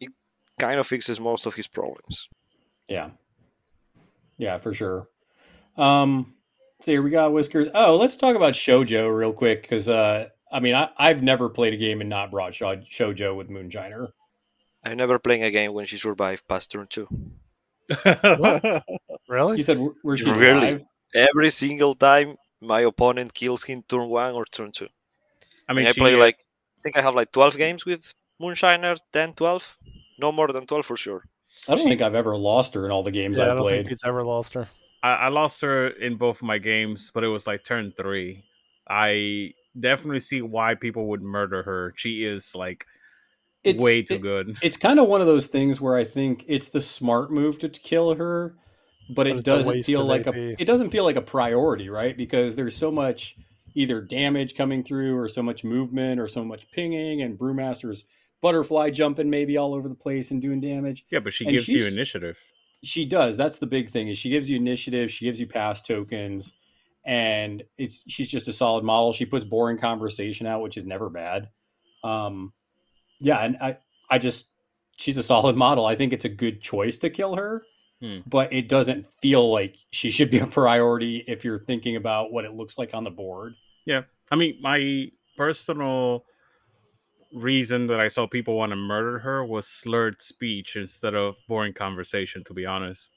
it 0.00 0.10
kind 0.58 0.80
of 0.80 0.86
fixes 0.86 1.20
most 1.20 1.46
of 1.46 1.54
his 1.54 1.66
problems. 1.66 2.28
Yeah. 2.88 3.10
Yeah, 4.38 4.56
for 4.58 4.72
sure. 4.72 5.08
Um, 5.76 6.34
so 6.80 6.92
here 6.92 7.02
we 7.02 7.10
got 7.10 7.32
Whiskers. 7.32 7.68
Oh, 7.74 7.96
let's 7.96 8.16
talk 8.16 8.36
about 8.36 8.54
Shoujo 8.54 9.16
real 9.16 9.32
quick 9.32 9.62
because 9.62 9.88
uh, 9.88 10.28
I 10.50 10.60
mean, 10.60 10.74
I, 10.74 10.88
I've 10.96 11.22
never 11.22 11.48
played 11.48 11.74
a 11.74 11.76
game 11.76 12.00
and 12.00 12.10
not 12.10 12.30
brought 12.30 12.54
Sho- 12.54 12.76
Shoujo 12.76 13.36
with 13.36 13.48
Moonshiner. 13.50 14.08
I'm 14.84 14.96
never 14.96 15.18
playing 15.18 15.42
a 15.42 15.50
game 15.50 15.72
when 15.74 15.86
she 15.86 15.98
survived 15.98 16.46
past 16.48 16.70
turn 16.70 16.86
two. 16.88 17.08
really. 19.28 19.56
You 19.56 19.62
said 19.62 19.78
where 20.02 20.16
she's 20.16 20.28
Really? 20.30 20.68
alive? 20.68 20.82
Every 21.14 21.50
single 21.50 21.94
time 21.94 22.36
my 22.60 22.80
opponent 22.80 23.34
kills 23.34 23.64
him 23.64 23.82
turn 23.88 24.08
one 24.08 24.34
or 24.34 24.44
turn 24.46 24.72
two. 24.72 24.88
i 25.68 25.72
I 25.72 25.74
mean 25.74 25.84
mean, 25.84 25.88
I 25.88 25.92
she, 25.92 26.00
play 26.00 26.14
like 26.16 26.36
I 26.78 26.80
think 26.82 26.96
I 26.96 27.02
have 27.02 27.14
like 27.14 27.32
12 27.32 27.56
games 27.56 27.84
with 27.86 28.14
Moonshiner, 28.40 28.96
10, 29.12 29.34
12, 29.34 29.78
no 30.18 30.32
more 30.32 30.48
than 30.52 30.66
12 30.66 30.86
for 30.86 30.96
sure. 30.96 31.24
I 31.68 31.74
don't 31.74 31.86
think 31.88 32.02
I've 32.02 32.14
ever 32.14 32.36
lost 32.36 32.74
her 32.74 32.84
in 32.86 32.90
all 32.92 33.02
the 33.02 33.10
games 33.10 33.38
Yeah, 33.38 33.44
I 33.44 33.48
I've 33.48 33.56
don't 33.56 33.62
played. 33.62 33.76
think 33.86 33.88
he's 33.90 34.04
ever 34.04 34.24
lost 34.24 34.54
her. 34.54 34.68
I, 35.02 35.10
I 35.14 35.28
lost 35.28 35.60
her 35.62 35.88
in 35.88 36.16
both 36.16 36.36
of 36.36 36.42
my 36.42 36.58
games 36.58 37.10
but 37.14 37.24
it 37.24 37.28
was 37.28 37.46
like 37.46 37.62
turn 37.64 37.92
three 37.96 38.42
i 38.88 39.52
definitely 39.78 40.18
see 40.20 40.42
why 40.42 40.74
people 40.74 41.06
would 41.08 41.22
murder 41.22 41.62
her 41.62 41.92
she 41.96 42.24
is 42.24 42.54
like 42.54 42.84
It's 43.64 43.82
way 43.82 44.02
too 44.02 44.16
it- 44.16 44.22
good 44.22 44.56
It's 44.62 44.76
kind 44.76 44.98
of 44.98 45.06
one 45.08 45.20
of 45.20 45.26
those 45.28 45.46
things 45.46 45.80
where 45.80 45.96
I 45.96 46.04
think 46.04 46.44
it's 46.48 46.68
the 46.70 46.80
smart 46.80 47.30
move 47.30 47.58
to 47.60 47.68
kill 47.68 48.14
her, 48.14 48.56
but 49.10 49.26
it 49.26 49.36
it's 49.36 49.42
doesn't 49.42 49.82
feel 49.84 50.04
like 50.04 50.26
AP. 50.26 50.34
a 50.34 50.62
it 50.62 50.64
doesn't 50.64 50.90
feel 50.90 51.04
like 51.04 51.16
a 51.16 51.22
priority, 51.22 51.88
right? 51.88 52.16
Because 52.16 52.56
there's 52.56 52.76
so 52.76 52.90
much 52.90 53.36
either 53.74 54.00
damage 54.00 54.54
coming 54.54 54.82
through 54.82 55.16
or 55.16 55.28
so 55.28 55.42
much 55.42 55.64
movement 55.64 56.20
or 56.20 56.26
so 56.26 56.44
much 56.44 56.70
pinging 56.72 57.22
and 57.22 57.38
Brewmaster's 57.38 58.04
butterfly 58.40 58.90
jumping 58.90 59.30
maybe 59.30 59.56
all 59.56 59.74
over 59.74 59.88
the 59.88 59.94
place 59.94 60.30
and 60.30 60.40
doing 60.40 60.60
damage. 60.60 61.04
yeah 61.10 61.20
but 61.20 61.32
she 61.32 61.44
and 61.44 61.54
gives 61.54 61.68
you 61.68 61.86
initiative 61.86 62.36
She 62.82 63.04
does. 63.04 63.36
That's 63.36 63.58
the 63.58 63.66
big 63.66 63.88
thing 63.88 64.08
is 64.08 64.16
she 64.18 64.30
gives 64.30 64.48
you 64.48 64.56
initiative, 64.56 65.10
she 65.10 65.24
gives 65.24 65.40
you 65.40 65.46
pass 65.46 65.82
tokens, 65.82 66.54
and 67.04 67.62
it's 67.76 68.04
she's 68.08 68.28
just 68.28 68.48
a 68.48 68.52
solid 68.52 68.84
model. 68.84 69.12
She 69.12 69.26
puts 69.26 69.44
boring 69.44 69.78
conversation 69.78 70.46
out, 70.46 70.62
which 70.62 70.76
is 70.76 70.84
never 70.84 71.08
bad. 71.10 71.48
Um, 72.04 72.52
yeah, 73.20 73.38
and 73.40 73.56
I 73.60 73.78
I 74.10 74.18
just 74.18 74.50
she's 74.96 75.16
a 75.16 75.22
solid 75.22 75.56
model. 75.56 75.86
I 75.86 75.96
think 75.96 76.12
it's 76.12 76.24
a 76.24 76.28
good 76.28 76.60
choice 76.60 76.98
to 76.98 77.10
kill 77.10 77.34
her, 77.36 77.62
Hmm. 78.00 78.18
but 78.28 78.52
it 78.52 78.68
doesn't 78.68 79.08
feel 79.20 79.50
like 79.50 79.74
she 79.90 80.10
should 80.10 80.30
be 80.30 80.38
a 80.38 80.46
priority 80.46 81.24
if 81.26 81.44
you're 81.44 81.58
thinking 81.58 81.96
about 81.96 82.30
what 82.32 82.44
it 82.44 82.52
looks 82.54 82.78
like 82.78 82.94
on 82.94 83.02
the 83.02 83.10
board. 83.10 83.54
Yeah. 83.86 84.02
I 84.30 84.36
mean, 84.36 84.58
my 84.60 85.10
personal 85.36 86.24
reason 87.32 87.86
that 87.88 88.00
I 88.00 88.08
saw 88.08 88.26
people 88.26 88.56
want 88.56 88.70
to 88.70 88.76
murder 88.76 89.18
her 89.18 89.44
was 89.44 89.66
slurred 89.66 90.20
speech 90.22 90.76
instead 90.76 91.14
of 91.14 91.34
boring 91.48 91.72
conversation. 91.72 92.44
To 92.44 92.54
be 92.54 92.64
honest, 92.66 93.10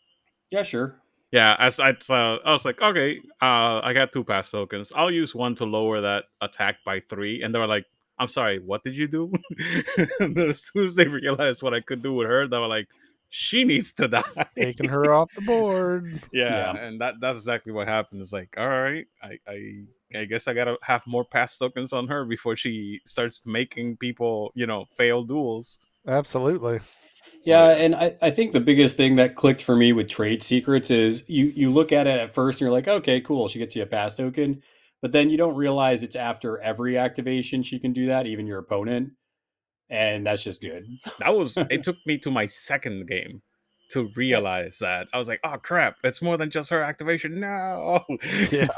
Yeah, 0.50 0.64
sure. 0.64 0.96
yeah, 1.32 1.56
as 1.60 1.80
I 1.80 1.92
uh, 2.10 2.38
I 2.46 2.52
was 2.52 2.66
like, 2.66 2.82
okay, 2.82 3.20
uh, 3.42 3.82
I 3.84 3.94
got 3.94 4.12
two 4.12 4.24
pass 4.24 4.52
tokens. 4.52 4.92
I'll 4.96 5.12
use 5.12 5.34
one 5.36 5.56
to 5.56 5.66
lower 5.66 6.02
that 6.02 6.26
attack 6.42 6.78
by 6.86 7.02
three, 7.10 7.42
and 7.44 7.54
they 7.54 7.60
were 7.60 7.68
like, 7.68 7.86
"I'm 8.20 8.28
sorry, 8.28 8.60
what 8.60 8.84
did 8.84 8.96
you 8.96 9.08
do?" 9.08 9.32
as 10.50 10.64
soon 10.64 10.84
as 10.84 10.96
they 10.96 11.08
realized 11.08 11.64
what 11.64 11.74
I 11.74 11.82
could 11.82 12.02
do 12.02 12.14
with 12.14 12.28
her, 12.28 12.48
they 12.48 12.58
were 12.58 12.68
like, 12.68 12.88
"She 13.32 13.64
needs 13.64 13.94
to 13.94 14.08
die." 14.08 14.46
Taking 14.56 14.90
her 14.90 15.12
off 15.14 15.34
the 15.34 15.42
board. 15.42 16.22
yeah, 16.32 16.74
Yeah. 16.74 16.86
and 16.86 17.02
that 17.02 17.16
that's 17.20 17.40
exactly 17.40 17.72
what 17.72 17.88
happened. 17.88 18.22
It's 18.22 18.32
like, 18.34 18.54
all 18.58 18.68
right, 18.70 19.06
I 19.24 19.40
I 19.48 19.86
I 20.14 20.26
guess 20.26 20.48
I 20.48 20.54
gotta 20.54 20.78
have 20.84 21.02
more 21.08 21.26
pass 21.26 21.58
tokens 21.58 21.94
on 21.94 22.08
her 22.10 22.26
before 22.26 22.56
she 22.56 23.00
starts 23.08 23.42
making 23.46 23.98
people, 23.98 24.52
you 24.54 24.68
know, 24.68 24.86
fail 24.98 25.24
duels. 25.24 25.80
Absolutely. 26.08 26.80
Yeah, 27.44 27.70
and 27.70 27.96
I, 27.96 28.16
I 28.22 28.30
think 28.30 28.52
the 28.52 28.60
biggest 28.60 28.98
thing 28.98 29.16
that 29.16 29.36
clicked 29.36 29.64
for 29.64 29.76
me 29.76 29.94
with 29.94 30.08
trade 30.10 30.44
secrets 30.44 30.92
is 30.92 31.24
you 31.28 31.46
you 31.56 31.72
look 31.72 31.92
at 31.92 32.06
it 32.08 32.20
at 32.20 32.34
first 32.34 32.62
and 32.62 32.66
you're 32.66 32.72
like, 32.74 32.88
okay, 32.88 33.22
cool, 33.22 33.48
she 33.48 33.60
gets 33.60 33.76
you 33.76 33.84
a 33.84 33.88
pass 33.88 34.16
token, 34.16 34.62
but 35.02 35.12
then 35.12 35.30
you 35.30 35.38
don't 35.38 35.56
realize 35.56 36.04
it's 36.04 36.16
after 36.16 36.60
every 36.60 36.98
activation 36.98 37.64
she 37.64 37.80
can 37.80 37.94
do 37.94 38.08
that, 38.08 38.28
even 38.28 38.46
your 38.46 38.60
opponent, 38.60 39.12
and 39.92 40.26
that's 40.26 40.44
just 40.44 40.62
good. 40.62 40.88
That 41.20 41.36
was 41.36 41.58
it 41.58 41.84
took 41.84 41.98
me 42.06 42.18
to 42.20 42.32
my 42.32 42.48
second 42.48 43.08
game 43.08 43.42
to 43.92 44.10
realize 44.16 44.80
that. 44.80 45.08
I 45.14 45.18
was 45.18 45.28
like, 45.28 45.42
oh 45.44 45.58
crap, 45.58 45.98
it's 46.04 46.22
more 46.22 46.38
than 46.38 46.50
just 46.50 46.70
her 46.72 46.82
activation. 46.82 47.40
No. 47.40 48.04
Yeah. 48.52 48.70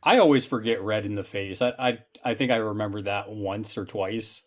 I 0.00 0.18
always 0.18 0.46
forget 0.46 0.80
red 0.82 1.06
in 1.06 1.14
the 1.16 1.24
face. 1.24 1.62
I 1.62 1.72
I, 1.78 1.98
I 2.24 2.34
think 2.34 2.52
I 2.52 2.56
remember 2.56 3.02
that 3.02 3.30
once 3.30 3.78
or 3.78 3.84
twice. 3.84 4.42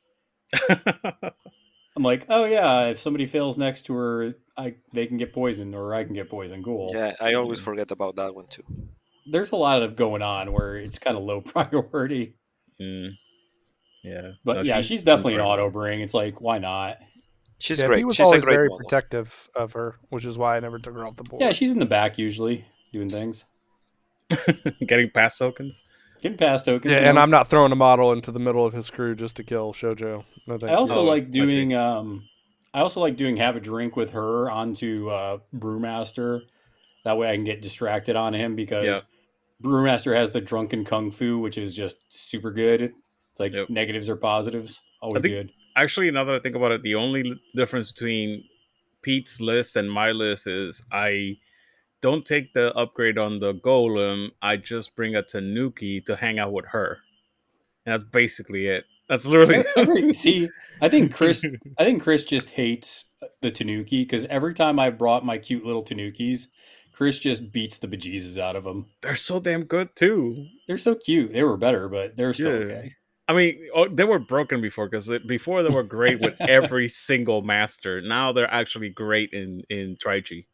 I'm 0.69 2.03
like, 2.03 2.25
oh 2.29 2.45
yeah, 2.45 2.87
if 2.87 2.99
somebody 2.99 3.25
fails 3.25 3.57
next 3.57 3.83
to 3.83 3.93
her, 3.93 4.35
I 4.57 4.75
they 4.93 5.07
can 5.07 5.17
get 5.17 5.33
poisoned 5.33 5.75
or 5.75 5.93
I 5.93 6.03
can 6.03 6.13
get 6.13 6.29
poisoned. 6.29 6.63
Cool. 6.63 6.91
Yeah, 6.93 7.13
I 7.19 7.33
always 7.33 7.59
forget 7.59 7.91
about 7.91 8.15
that 8.17 8.35
one 8.35 8.47
too. 8.47 8.63
There's 9.29 9.51
a 9.51 9.57
lot 9.57 9.83
of 9.83 9.95
going 9.95 10.21
on 10.21 10.51
where 10.51 10.77
it's 10.77 10.99
kind 10.99 11.17
of 11.17 11.23
low 11.23 11.41
priority. 11.41 12.35
Mm. 12.81 13.11
Yeah. 14.03 14.31
But 14.43 14.57
No, 14.57 14.61
yeah, 14.63 14.81
she's, 14.81 15.03
definitely 15.03 15.35
an 15.35 15.41
auto 15.41 15.69
bring. 15.69 16.01
It's 16.01 16.13
like, 16.13 16.41
why 16.41 16.57
not? 16.57 16.97
She's 17.59 17.79
yeah, 17.79 17.87
great. 17.87 17.99
he 17.99 18.05
was 18.05 18.15
She's 18.15 18.21
a 18.23 18.25
always 18.25 18.43
great 18.43 18.55
very 18.55 18.69
model. 18.69 18.77
protective 18.79 19.49
of 19.55 19.73
her, 19.73 19.95
which 20.09 20.25
is 20.25 20.37
why 20.37 20.57
I 20.57 20.59
never 20.59 20.79
took 20.79 20.95
her 20.95 21.05
off 21.05 21.15
the 21.15 21.23
board. 21.23 21.41
Yeah, 21.41 21.51
she's 21.51 21.69
in 21.71 21.77
the 21.79 21.85
back 21.85 22.17
usually 22.17 22.65
doing 22.91 23.09
things, 23.09 23.45
Getting 24.87 25.09
past 25.11 25.37
tokens. 25.37 25.83
getting 26.21 26.37
past 26.37 26.65
tokens. 26.65 26.91
yeah, 26.91 26.99
and 26.99 27.15
know. 27.15 27.21
I'm 27.21 27.29
not 27.29 27.49
throwing 27.49 27.71
a 27.71 27.75
model 27.75 28.11
into 28.13 28.31
the 28.31 28.39
middle 28.39 28.65
of 28.65 28.73
his 28.73 28.89
crew 28.89 29.15
just 29.15 29.35
to 29.37 29.43
kill 29.43 29.73
Shojo. 29.73 30.23
No, 30.47 30.57
I 30.67 30.73
also 30.73 30.99
Oh, 30.99 31.03
like 31.03 31.23
I 31.23 31.25
doing 31.27 31.73
um 31.75 32.27
I 32.73 32.79
also 32.81 32.99
like 33.01 33.17
doing 33.17 33.37
have 33.37 33.55
a 33.55 33.59
drink 33.59 33.95
with 33.95 34.09
her 34.11 34.49
onto 34.49 35.09
uh 35.09 35.37
Brewmaster. 35.55 36.41
That 37.03 37.17
way 37.17 37.29
I 37.29 37.35
can 37.35 37.43
get 37.43 37.61
distracted 37.61 38.15
on 38.15 38.33
him 38.33 38.55
because 38.55 38.85
Yeah. 38.87 38.99
Brewmaster 39.63 40.15
has 40.15 40.31
the 40.31 40.41
drunken 40.41 40.83
kung 40.85 41.11
fu, 41.11 41.37
which 41.39 41.57
is 41.59 41.75
just 41.75 42.11
super 42.11 42.51
good. 42.51 42.93
It's 43.31 43.39
like 43.39 43.53
Yep. 43.53 43.69
negatives 43.69 44.09
or 44.09 44.15
positives. 44.15 44.81
Always 45.01 45.21
think- 45.21 45.33
good. 45.33 45.51
Actually, 45.77 46.11
now 46.11 46.23
that 46.25 46.35
I 46.35 46.39
think 46.39 46.55
about 46.55 46.71
it, 46.73 46.83
the 46.83 46.95
only 46.95 47.33
difference 47.55 47.91
between 47.91 48.43
Pete's 49.01 49.39
list 49.39 49.77
and 49.77 49.89
my 49.89 50.11
list 50.11 50.45
is 50.47 50.83
I 50.91 51.37
don't 52.01 52.25
take 52.25 52.53
the 52.53 52.73
upgrade 52.75 53.17
on 53.17 53.39
the 53.39 53.53
golem. 53.53 54.31
I 54.41 54.57
just 54.57 54.95
bring 54.95 55.15
a 55.15 55.23
Tanuki 55.23 56.01
to 56.01 56.15
hang 56.15 56.39
out 56.39 56.51
with 56.51 56.65
her. 56.65 56.97
And 57.85 57.93
that's 57.93 58.03
basically 58.11 58.67
it. 58.67 58.83
That's 59.07 59.25
literally 59.25 60.13
see, 60.13 60.49
I 60.81 60.89
think 60.89 61.13
Chris 61.13 61.43
I 61.79 61.83
think 61.85 62.03
Chris 62.03 62.23
just 62.25 62.49
hates 62.49 63.05
the 63.41 63.49
Tanuki 63.51 64.03
because 64.03 64.25
every 64.25 64.53
time 64.53 64.77
I've 64.77 64.97
brought 64.97 65.25
my 65.25 65.37
cute 65.37 65.65
little 65.65 65.83
Tanukis, 65.83 66.47
Chris 66.91 67.17
just 67.17 67.51
beats 67.51 67.77
the 67.77 67.87
bejesus 67.87 68.37
out 68.37 68.55
of 68.57 68.63
them. 68.65 68.87
they're 69.01 69.15
so 69.15 69.39
damn 69.39 69.63
good 69.63 69.95
too. 69.95 70.47
They're 70.67 70.77
so 70.77 70.95
cute. 70.95 71.31
They 71.31 71.43
were 71.43 71.57
better, 71.57 71.87
but 71.87 72.15
they're 72.17 72.33
still 72.33 72.59
Yeah. 72.59 72.65
okay. 72.75 72.95
I 73.31 73.33
mean, 73.33 73.69
oh, 73.73 73.87
they 73.87 74.03
were 74.03 74.19
broken 74.19 74.59
before 74.59 74.89
because 74.89 75.07
before 75.25 75.63
they 75.63 75.69
were 75.69 75.83
great 75.83 76.19
with 76.19 76.35
every 76.57 76.89
single 76.89 77.41
master. 77.41 78.01
Now 78.01 78.33
they're 78.33 78.53
actually 78.53 78.89
great 78.89 79.29
in 79.31 79.63
in 79.69 79.95
Tri-Chi. 79.95 80.45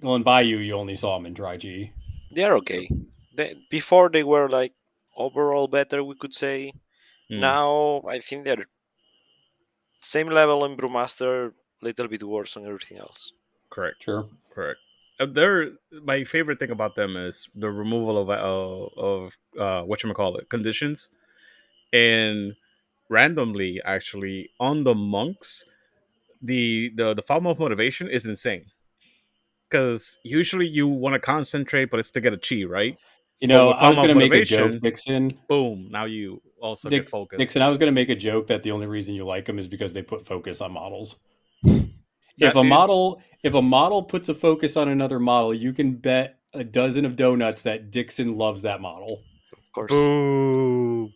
Well, 0.00 0.14
in 0.14 0.22
Bayou, 0.22 0.56
you 0.56 0.74
only 0.74 0.96
saw 0.96 1.18
them 1.18 1.26
in 1.26 1.34
Tri-Chi. 1.34 1.92
They're 2.30 2.56
okay. 2.56 2.88
They, 3.36 3.56
before 3.70 4.08
they 4.08 4.24
were 4.24 4.48
like 4.48 4.72
overall 5.14 5.68
better, 5.68 6.02
we 6.02 6.14
could 6.16 6.32
say. 6.32 6.72
Hmm. 7.28 7.40
Now 7.40 8.02
I 8.08 8.20
think 8.20 8.44
they're 8.44 8.68
same 9.98 10.28
level 10.28 10.64
in 10.64 10.78
Brewmaster, 10.78 11.52
a 11.82 11.84
little 11.84 12.08
bit 12.08 12.22
worse 12.22 12.56
on 12.56 12.64
everything 12.64 12.98
else. 12.98 13.32
Correct. 13.68 14.02
Sure. 14.02 14.24
Correct. 14.54 14.80
Uh, 15.20 15.26
they're 15.26 15.72
my 16.02 16.24
favorite 16.24 16.58
thing 16.58 16.70
about 16.70 16.96
them 16.96 17.18
is 17.18 17.50
the 17.54 17.70
removal 17.70 18.16
of 18.16 18.30
uh, 18.30 19.00
of 19.12 19.36
uh, 19.60 19.82
what 19.82 20.02
you 20.02 20.14
call 20.14 20.38
it 20.38 20.48
conditions, 20.48 21.10
and 21.94 22.54
randomly 23.08 23.80
actually 23.84 24.50
on 24.58 24.84
the 24.84 24.94
monks, 24.94 25.64
the 26.42 26.92
the 26.96 27.14
the 27.14 27.22
form 27.22 27.46
of 27.46 27.58
motivation 27.58 28.08
is 28.08 28.26
insane. 28.26 28.66
Because 29.70 30.18
usually 30.22 30.66
you 30.66 30.86
want 30.86 31.14
to 31.14 31.18
concentrate, 31.18 31.90
but 31.90 31.98
it's 32.00 32.10
to 32.12 32.20
get 32.20 32.32
a 32.32 32.36
chi, 32.36 32.64
right? 32.64 32.96
You 33.40 33.48
know, 33.48 33.68
with 33.68 33.76
I 33.78 33.88
was 33.88 33.96
going 33.96 34.08
to 34.08 34.14
make 34.14 34.32
a 34.32 34.44
joke, 34.44 34.80
Dixon. 34.80 35.30
Boom! 35.48 35.88
Now 35.90 36.04
you 36.04 36.40
also 36.60 36.88
Dix- 36.88 37.04
get 37.04 37.10
focused. 37.10 37.38
Dixon, 37.38 37.62
I 37.62 37.68
was 37.68 37.78
going 37.78 37.88
to 37.88 37.92
make 37.92 38.08
a 38.08 38.14
joke 38.14 38.46
that 38.48 38.62
the 38.62 38.70
only 38.70 38.86
reason 38.86 39.14
you 39.14 39.24
like 39.24 39.46
them 39.46 39.58
is 39.58 39.68
because 39.68 39.92
they 39.92 40.02
put 40.02 40.26
focus 40.26 40.60
on 40.60 40.72
models. 40.72 41.18
That 41.64 42.50
if 42.50 42.54
a 42.56 42.60
is- 42.60 42.66
model, 42.66 43.22
if 43.42 43.54
a 43.54 43.62
model 43.62 44.02
puts 44.02 44.28
a 44.28 44.34
focus 44.34 44.76
on 44.76 44.88
another 44.88 45.18
model, 45.20 45.54
you 45.54 45.72
can 45.72 45.94
bet 45.94 46.38
a 46.52 46.64
dozen 46.64 47.04
of 47.04 47.16
donuts 47.16 47.62
that 47.62 47.90
Dixon 47.90 48.36
loves 48.36 48.62
that 48.62 48.80
model. 48.80 49.22
Of 49.52 49.72
course. 49.72 49.90
Boo! 49.90 51.10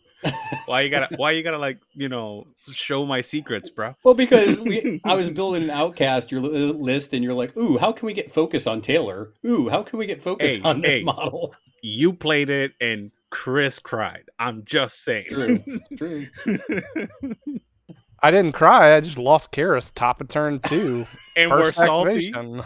Why 0.65 0.81
you 0.81 0.89
gotta? 0.89 1.15
Why 1.15 1.31
you 1.31 1.43
gotta 1.43 1.57
like 1.57 1.79
you 1.93 2.09
know 2.09 2.47
show 2.71 3.05
my 3.05 3.21
secrets, 3.21 3.69
bro? 3.69 3.95
Well, 4.03 4.13
because 4.13 4.59
we, 4.59 4.99
I 5.05 5.13
was 5.15 5.29
building 5.29 5.63
an 5.63 5.69
outcast 5.69 6.31
your 6.31 6.41
uh, 6.41 6.47
list, 6.73 7.13
and 7.13 7.23
you're 7.23 7.33
like, 7.33 7.55
"Ooh, 7.57 7.77
how 7.77 7.91
can 7.91 8.05
we 8.05 8.13
get 8.13 8.29
focus 8.31 8.67
on 8.67 8.81
Taylor? 8.81 9.33
Ooh, 9.45 9.69
how 9.69 9.81
can 9.83 9.97
we 9.99 10.05
get 10.05 10.21
focus 10.21 10.55
Hey, 10.57 10.61
on 10.63 10.81
this 10.81 10.93
hey. 10.99 11.03
model?" 11.03 11.53
you 11.81 12.11
played 12.11 12.49
it 12.49 12.73
and 12.81 13.09
Chris 13.29 13.79
cried. 13.79 14.23
I'm 14.37 14.63
just 14.65 15.01
saying. 15.05 15.27
True, 15.29 15.63
true. 15.97 16.27
I 18.21 18.31
didn't 18.31 18.51
cry. 18.51 18.95
I 18.95 18.99
just 18.99 19.17
lost 19.17 19.51
Kaeris 19.53 19.91
top 19.95 20.19
of 20.19 20.27
turn 20.27 20.59
two. 20.59 21.05
and 21.37 21.49
we're 21.49 21.65
First 21.65 21.77
salty. 21.77 22.09
activation. 22.33 22.63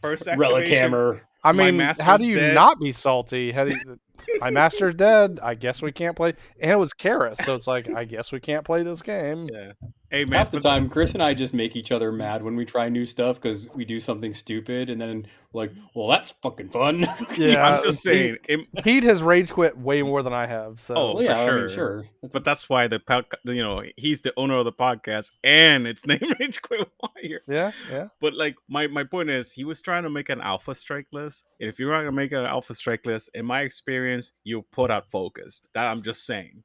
First 0.00 0.26
Relic 0.36 0.62
activation. 0.62 0.76
hammer. 0.78 1.22
I 1.42 1.52
mean, 1.52 1.78
how 1.78 2.16
do 2.16 2.26
you 2.26 2.36
dead. 2.36 2.54
not 2.54 2.80
be 2.80 2.90
salty? 2.90 3.52
How 3.52 3.64
do 3.64 3.72
you, 3.72 3.98
my 4.40 4.50
master's 4.50 4.94
dead. 4.94 5.38
I 5.42 5.54
guess 5.54 5.82
we 5.82 5.92
can't 5.92 6.16
play. 6.16 6.34
And 6.60 6.70
it 6.70 6.78
was 6.78 6.92
Kaeris, 6.92 7.42
so 7.44 7.54
it's 7.54 7.66
like 7.66 7.88
I 7.94 8.04
guess 8.04 8.32
we 8.32 8.40
can't 8.40 8.64
play 8.64 8.82
this 8.82 9.02
game. 9.02 9.48
Yeah. 9.52 9.72
Hey 10.10 10.24
man, 10.26 10.38
Half 10.38 10.52
the 10.52 10.60
time, 10.60 10.88
Chris 10.88 11.14
and 11.14 11.22
I 11.22 11.34
just 11.34 11.52
make 11.54 11.74
each 11.74 11.90
other 11.90 12.12
mad 12.12 12.42
when 12.44 12.54
we 12.54 12.64
try 12.64 12.88
new 12.88 13.04
stuff 13.04 13.40
because 13.40 13.68
we 13.74 13.84
do 13.84 13.98
something 13.98 14.32
stupid, 14.32 14.88
and 14.88 15.00
then 15.00 15.26
like, 15.52 15.72
well, 15.94 16.06
that's 16.08 16.32
fucking 16.42 16.68
fun. 16.68 17.04
Yeah, 17.36 17.64
I'm 17.78 17.82
just 17.84 18.02
saying. 18.02 18.36
it- 18.48 18.60
Pete 18.84 19.02
has 19.04 19.22
rage 19.24 19.50
quit 19.50 19.76
way 19.76 20.02
more 20.02 20.22
than 20.22 20.32
I 20.32 20.46
have. 20.46 20.78
So 20.78 20.94
Oh, 20.94 21.14
Well, 21.14 21.22
yeah, 21.24 21.34
for 21.34 21.40
I 21.40 21.44
sure. 21.46 21.60
mean, 21.66 21.68
sure. 21.74 21.96
That's- 22.02 22.32
but 22.32 22.44
that's 22.44 22.68
why 22.68 22.86
the 22.86 23.00
pod- 23.00 23.26
you 23.44 23.62
know 23.62 23.82
he's 23.96 24.20
the 24.20 24.32
owner 24.36 24.56
of 24.56 24.64
the 24.66 24.72
podcast 24.72 25.32
and 25.42 25.86
it's 25.88 26.06
named 26.06 26.22
Rage 26.38 26.62
Quit 26.62 26.86
Wire. 27.02 27.40
yeah, 27.48 27.72
yeah. 27.90 28.08
But 28.20 28.34
like 28.34 28.54
my 28.68 28.86
my 28.86 29.02
point 29.02 29.30
is, 29.30 29.50
he 29.52 29.64
was 29.64 29.80
trying 29.80 30.04
to 30.04 30.10
make 30.10 30.28
an 30.28 30.40
alpha 30.40 30.76
strike 30.76 31.06
list, 31.12 31.46
and 31.58 31.68
if 31.68 31.80
you're 31.80 31.90
not 31.90 32.00
gonna 32.00 32.12
make 32.12 32.30
an 32.30 32.44
alpha 32.44 32.74
strike 32.74 33.04
list, 33.04 33.30
in 33.34 33.44
my 33.46 33.62
experience, 33.62 34.13
you 34.44 34.64
put 34.72 34.90
out 34.90 35.10
focus. 35.10 35.62
That 35.74 35.86
I'm 35.86 36.02
just 36.02 36.24
saying. 36.24 36.62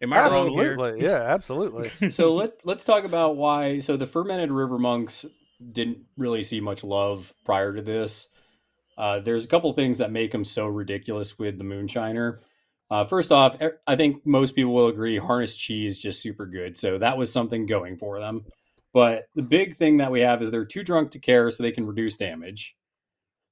Am 0.00 0.12
I 0.12 0.16
wrong 0.28 0.50
here? 0.58 0.76
Yeah, 1.00 1.22
absolutely. 1.22 1.90
so 2.10 2.34
let 2.34 2.64
let's 2.64 2.84
talk 2.84 3.04
about 3.04 3.36
why. 3.36 3.78
So 3.78 3.96
the 3.96 4.06
fermented 4.06 4.50
river 4.50 4.78
monks 4.78 5.26
didn't 5.72 5.98
really 6.16 6.42
see 6.42 6.60
much 6.60 6.82
love 6.82 7.32
prior 7.44 7.72
to 7.74 7.82
this. 7.82 8.28
Uh, 8.98 9.20
there's 9.20 9.44
a 9.44 9.48
couple 9.48 9.72
things 9.72 9.98
that 9.98 10.10
make 10.10 10.32
them 10.32 10.44
so 10.44 10.66
ridiculous 10.66 11.38
with 11.38 11.58
the 11.58 11.64
moonshiner. 11.64 12.38
Uh, 12.90 13.04
first 13.04 13.32
off, 13.32 13.56
I 13.86 13.96
think 13.96 14.26
most 14.26 14.54
people 14.54 14.74
will 14.74 14.88
agree 14.88 15.16
harness 15.16 15.56
cheese 15.56 15.94
is 15.94 15.98
just 15.98 16.20
super 16.20 16.44
good. 16.44 16.76
So 16.76 16.98
that 16.98 17.16
was 17.16 17.32
something 17.32 17.64
going 17.64 17.96
for 17.96 18.20
them. 18.20 18.44
But 18.92 19.28
the 19.34 19.42
big 19.42 19.74
thing 19.74 19.96
that 19.96 20.10
we 20.10 20.20
have 20.20 20.42
is 20.42 20.50
they're 20.50 20.66
too 20.66 20.84
drunk 20.84 21.10
to 21.12 21.18
care, 21.18 21.48
so 21.50 21.62
they 21.62 21.72
can 21.72 21.86
reduce 21.86 22.18
damage. 22.18 22.76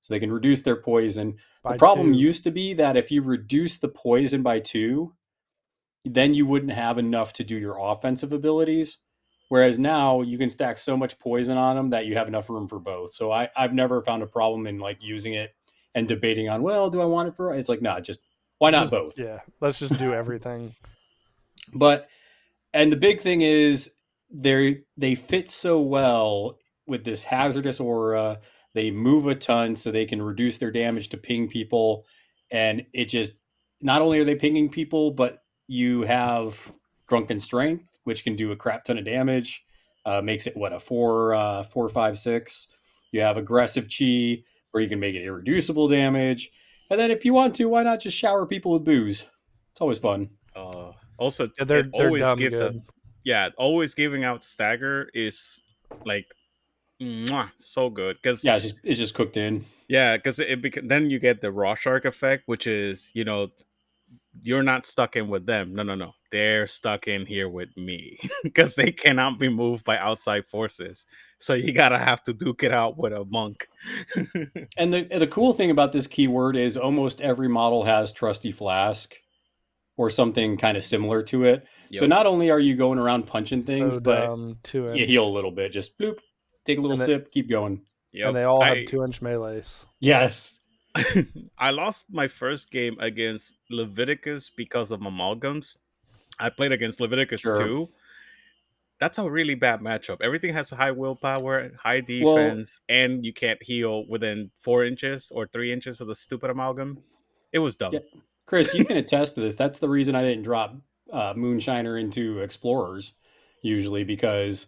So 0.03 0.12
they 0.12 0.21
can 0.21 0.33
reduce 0.33 0.61
their 0.61 0.77
poison. 0.77 1.37
The 1.64 1.75
problem 1.77 2.12
two. 2.12 2.18
used 2.18 2.44
to 2.44 2.51
be 2.51 2.75
that 2.75 2.96
if 2.96 3.11
you 3.11 3.23
reduce 3.23 3.79
the 3.79 3.88
poison 3.88 4.42
by 4.42 4.61
two, 4.61 5.14
then 6.05 6.33
you 6.33 6.46
wouldn't 6.46 6.73
have 6.73 6.96
enough 6.96 7.35
to 7.35 7.44
do 7.44 7.57
your 7.57 7.77
offensive 7.79 8.33
abilities. 8.33 8.99
Whereas 9.51 9.79
now 9.79 10.23
you 10.23 10.38
can 10.38 10.49
stack 10.49 10.79
so 10.79 10.96
much 10.96 11.18
poison 11.18 11.59
on 11.59 11.77
them 11.77 11.90
that 11.90 12.07
you 12.07 12.16
have 12.16 12.29
enough 12.29 12.49
room 12.49 12.68
for 12.68 12.79
both. 12.79 13.12
So 13.12 13.33
I, 13.33 13.49
I've 13.57 13.75
never 13.75 14.01
found 14.01 14.23
a 14.23 14.27
problem 14.27 14.66
in 14.66 14.79
like 14.79 14.99
using 15.01 15.35
it 15.35 15.55
and 15.94 16.07
debating 16.07 16.49
on, 16.49 16.62
well, 16.62 16.88
do 16.88 17.01
I 17.01 17.05
want 17.05 17.29
it 17.29 17.37
for? 17.37 17.53
It's 17.53 17.68
like, 17.68 17.83
nah, 17.83 18.01
just 18.01 18.20
why 18.59 18.70
not 18.70 18.83
Just- 18.83 18.90
both? 18.92 19.18
Yeah, 19.18 19.40
let's 19.61 19.79
just 19.79 19.99
do 19.99 20.12
everything. 20.14 20.75
But 21.73 22.09
and 22.73 22.90
the 22.90 22.96
big 22.96 23.20
thing 23.20 23.42
is 23.42 23.92
they 24.31 24.83
they 24.96 25.14
fit 25.14 25.49
so 25.51 25.81
well 25.81 26.59
with 26.87 27.05
this 27.05 27.23
hazardous 27.23 27.79
aura. 27.79 28.40
They 28.75 28.91
move 28.91 29.27
a 29.27 29.35
ton 29.35 29.75
so 29.77 29.91
they 29.91 30.07
can 30.07 30.23
reduce 30.23 30.59
their 30.59 30.71
damage 30.71 31.09
to 31.11 31.17
ping 31.17 31.49
people, 31.49 32.07
and 32.51 32.87
it 32.93 33.07
just 33.07 33.35
not 33.83 34.03
only 34.03 34.19
are 34.21 34.25
they 34.25 34.35
pinging 34.35 34.69
people, 34.69 35.11
but 35.11 35.43
you 35.67 36.03
have 36.03 36.73
drunken 37.09 37.41
strength, 37.41 37.99
which 38.05 38.25
can 38.25 38.37
do 38.37 38.53
a 38.53 38.57
crap 38.57 38.85
ton 38.85 38.99
of 38.99 39.05
damage. 39.05 39.65
Uh, 40.07 40.21
makes 40.23 40.47
it 40.47 40.57
what 40.57 40.73
a 40.73 40.79
four, 40.79 41.35
uh, 41.35 41.63
four, 41.63 41.89
five, 41.89 42.17
six. 42.19 42.69
You 43.13 43.21
have 43.21 43.37
aggressive 43.37 43.87
chi, 43.89 44.43
where 44.71 44.83
you 44.83 44.89
can 44.89 45.01
make 45.01 45.15
it 45.15 45.25
irreducible 45.25 45.89
damage. 45.89 46.51
And 46.91 46.99
then 46.99 47.11
if 47.11 47.25
you 47.25 47.35
want 47.35 47.55
to, 47.57 47.67
why 47.67 47.83
not 47.83 48.01
just 48.01 48.17
shower 48.17 48.47
people 48.47 48.73
with 48.73 48.85
booze? 48.85 49.29
It's 49.73 49.81
always 49.81 49.99
fun. 49.99 50.31
Uh, 50.57 50.93
also, 51.19 51.49
Yeah, 51.59 51.65
they're 51.65 51.79
it 51.81 51.91
they're 51.93 52.07
always 52.07 52.23
dumb 52.23 52.39
gives 52.39 52.59
good. 52.59 52.77
a 52.77 52.81
yeah, 53.25 53.49
always 53.59 53.95
giving 53.95 54.25
out 54.25 54.43
stagger 54.43 55.09
is 55.13 55.63
like 56.05 56.27
mwah, 57.01 57.51
so 57.57 57.91
good 57.91 58.17
because 58.23 58.45
Yeah, 58.45 58.57
it's 58.57 58.65
just 58.65 58.77
it's 58.85 58.99
just 58.99 59.15
cooked 59.15 59.37
in. 59.37 59.65
Yeah, 59.89 60.17
because 60.17 60.39
it 60.39 60.63
bec- 60.63 60.85
then 60.85 61.11
you 61.11 61.19
get 61.19 61.41
the 61.41 61.51
Rorschach 61.51 62.05
effect, 62.05 62.45
which 62.47 62.67
is 62.67 63.11
you 63.15 63.25
know 63.25 63.51
you're 64.43 64.63
not 64.63 64.87
stuck 64.87 65.17
in 65.17 65.29
with 65.29 65.47
them. 65.47 65.75
No, 65.75 65.83
no, 65.83 65.95
no, 65.95 66.13
they're 66.31 66.67
stuck 66.67 67.09
in 67.09 67.27
here 67.27 67.49
with 67.49 67.77
me 67.77 68.19
because 68.43 68.75
they 68.75 68.93
cannot 68.93 69.39
be 69.39 69.49
moved 69.49 69.85
by 69.85 69.99
outside 69.99 70.47
forces. 70.47 71.07
So 71.39 71.55
you 71.55 71.73
gotta 71.73 71.99
have 71.99 72.23
to 72.25 72.33
duke 72.33 72.63
it 72.63 72.73
out 72.73 72.97
with 72.97 73.13
a 73.13 73.25
monk. 73.25 73.67
And 74.77 74.93
the 74.93 75.05
the 75.19 75.27
cool 75.27 75.53
thing 75.53 75.71
about 75.71 75.93
this 75.93 76.07
keyword 76.07 76.57
is 76.57 76.77
almost 76.77 77.20
every 77.20 77.49
model 77.49 77.85
has 77.85 78.12
trusty 78.12 78.53
flask 78.53 79.14
or 79.97 80.09
something 80.09 80.57
kind 80.57 80.77
of 80.77 80.85
similar 80.85 81.22
to 81.24 81.45
it. 81.45 81.66
So 81.95 82.07
not 82.07 82.27
only 82.27 82.51
are 82.51 82.61
you 82.61 82.77
going 82.77 82.99
around 82.99 83.27
punching 83.27 83.62
things, 83.62 83.95
so 83.95 84.01
but 84.01 84.27
dumb, 84.27 84.59
two 84.62 84.95
you 84.95 85.05
heal 85.05 85.27
a 85.27 85.29
little 85.29 85.51
bit. 85.51 85.72
Just 85.72 85.99
bloop, 85.99 86.18
take 86.71 86.79
a 86.79 86.81
little 86.81 86.93
And 87.01 87.01
they- 87.03 87.14
sip, 87.14 87.33
keep 87.33 87.49
going. 87.49 87.83
Yep. 88.12 88.27
and 88.29 88.37
they 88.37 88.43
all 88.43 88.61
have 88.62 88.87
two 88.87 89.05
inch 89.05 89.21
melees. 89.23 89.85
Yes. 90.01 90.61
I 91.59 91.71
lost 91.71 92.07
my 92.12 92.27
first 92.27 92.71
game 92.73 92.99
against 92.99 93.59
Leviticus 93.71 94.51
because 94.51 94.91
of 94.91 95.01
amalgams. 95.01 95.77
I 96.41 96.51
played 96.51 96.73
against 96.73 97.01
Leviticus 97.01 97.43
Sure. 97.43 97.57
too. 97.57 97.89
that's 98.99 99.18
a 99.18 99.31
really 99.31 99.55
bad 99.55 99.81
matchup. 99.81 100.18
Everything 100.21 100.53
has 100.53 100.68
high 100.71 100.91
willpower, 100.91 101.71
high 101.81 102.01
defense, 102.01 102.81
and 102.89 103.25
you 103.25 103.33
can't 103.33 103.62
heal 103.62 104.05
within 104.09 104.51
four 104.59 104.85
inches 104.85 105.31
or 105.35 105.47
three 105.47 105.73
inches 105.73 106.01
of 106.01 106.09
the 106.09 106.14
stupid 106.16 106.51
amalgam. 106.51 106.99
It 107.53 107.61
was 107.61 107.77
dumb. 107.77 107.93
Yeah. 107.95 108.01
Chris, 108.47 108.75
you 108.75 108.85
can 108.85 108.97
attest 108.97 109.37
to 109.37 109.41
this. 109.41 109.55
That's 109.55 109.79
the 109.79 109.89
reason 109.89 110.14
I 110.16 110.23
didn't 110.23 110.43
drop 110.43 110.75
uh, 111.12 111.33
Moonshiner 111.35 111.99
into 112.01 112.41
Explorers 112.41 113.14
usually 113.62 114.03
because 114.05 114.66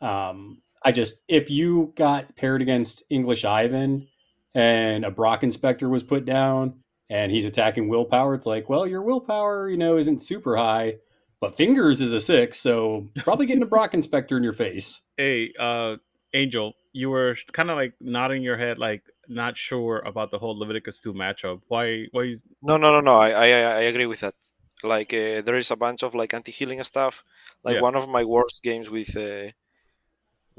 um, 0.00 0.60
I 0.82 0.92
just 0.92 1.20
if 1.28 1.50
you 1.50 1.92
got 1.96 2.36
paired 2.36 2.62
against 2.62 3.02
English 3.10 3.44
Ivan 3.44 4.08
and 4.54 5.04
a 5.04 5.10
Brock 5.10 5.42
Inspector 5.42 5.88
was 5.88 6.02
put 6.02 6.24
down 6.24 6.80
and 7.10 7.32
he's 7.32 7.44
attacking 7.44 7.88
willpower, 7.88 8.34
it's 8.34 8.46
like, 8.46 8.68
well, 8.68 8.86
your 8.86 9.02
willpower, 9.02 9.68
you 9.68 9.76
know, 9.76 9.96
isn't 9.96 10.20
super 10.20 10.56
high, 10.56 10.96
but 11.40 11.56
fingers 11.56 12.00
is 12.00 12.12
a 12.12 12.20
six, 12.20 12.58
so 12.58 13.08
probably 13.16 13.46
getting 13.46 13.62
a 13.62 13.66
Brock 13.66 13.94
Inspector 13.94 14.36
in 14.36 14.42
your 14.42 14.52
face. 14.52 15.00
Hey, 15.16 15.52
uh, 15.58 15.96
Angel, 16.34 16.74
you 16.92 17.10
were 17.10 17.36
kind 17.52 17.70
of 17.70 17.76
like 17.76 17.94
nodding 18.00 18.42
your 18.42 18.56
head, 18.56 18.78
like 18.78 19.02
not 19.28 19.56
sure 19.56 19.98
about 20.00 20.30
the 20.30 20.38
whole 20.38 20.58
Leviticus 20.58 20.98
two 21.00 21.14
matchup. 21.14 21.60
Why? 21.68 22.06
Why? 22.12 22.24
You... 22.24 22.36
No, 22.62 22.76
no, 22.76 22.92
no, 22.92 23.00
no. 23.00 23.18
I, 23.18 23.30
I, 23.30 23.48
I 23.48 23.80
agree 23.82 24.06
with 24.06 24.20
that. 24.20 24.34
Like 24.82 25.12
uh, 25.12 25.42
there 25.42 25.56
is 25.56 25.70
a 25.70 25.76
bunch 25.76 26.02
of 26.02 26.14
like 26.14 26.34
anti 26.34 26.52
healing 26.52 26.82
stuff. 26.84 27.24
Like 27.64 27.76
Yeah. 27.76 27.82
one 27.82 27.94
of 27.94 28.08
my 28.08 28.24
worst 28.24 28.62
games 28.62 28.88
with 28.90 29.16
uh, 29.16 29.50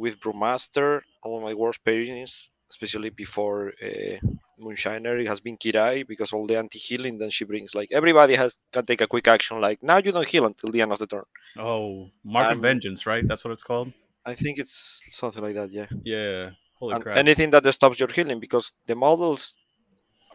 with 0.03 0.19
Brewmaster, 0.19 1.01
one 1.23 1.41
of 1.41 1.47
my 1.49 1.53
worst 1.53 1.83
pairings, 1.83 2.49
especially 2.71 3.09
before 3.23 3.73
uh, 3.87 4.17
Moonshiner, 4.61 5.15
it 5.21 5.27
has 5.27 5.39
been 5.47 5.57
Kirai 5.57 6.07
because 6.11 6.31
all 6.33 6.47
the 6.47 6.57
anti 6.57 6.79
healing. 6.79 7.17
Then 7.17 7.29
she 7.29 7.45
brings 7.45 7.75
like 7.79 7.89
everybody 7.99 8.35
has 8.35 8.57
can 8.73 8.85
take 8.85 9.01
a 9.01 9.07
quick 9.13 9.27
action. 9.27 9.59
Like 9.67 9.79
now 9.83 9.97
you 9.97 10.11
don't 10.11 10.27
heal 10.33 10.45
until 10.45 10.71
the 10.71 10.81
end 10.81 10.91
of 10.91 10.99
the 10.99 11.07
turn. 11.07 11.27
Oh, 11.57 12.09
Mark 12.23 12.47
of 12.51 12.57
Um, 12.57 12.61
Vengeance, 12.61 13.05
right? 13.05 13.25
That's 13.27 13.43
what 13.43 13.53
it's 13.55 13.63
called. 13.63 13.91
I 14.25 14.35
think 14.35 14.57
it's 14.63 14.75
something 15.11 15.43
like 15.43 15.55
that. 15.55 15.71
Yeah. 15.71 15.87
Yeah. 16.03 16.49
Holy 16.79 16.93
and 16.95 17.03
crap! 17.03 17.17
anything 17.17 17.49
that 17.51 17.65
stops 17.73 17.99
your 17.99 18.11
healing 18.17 18.39
because 18.39 18.71
the 18.87 18.95
models 18.95 19.41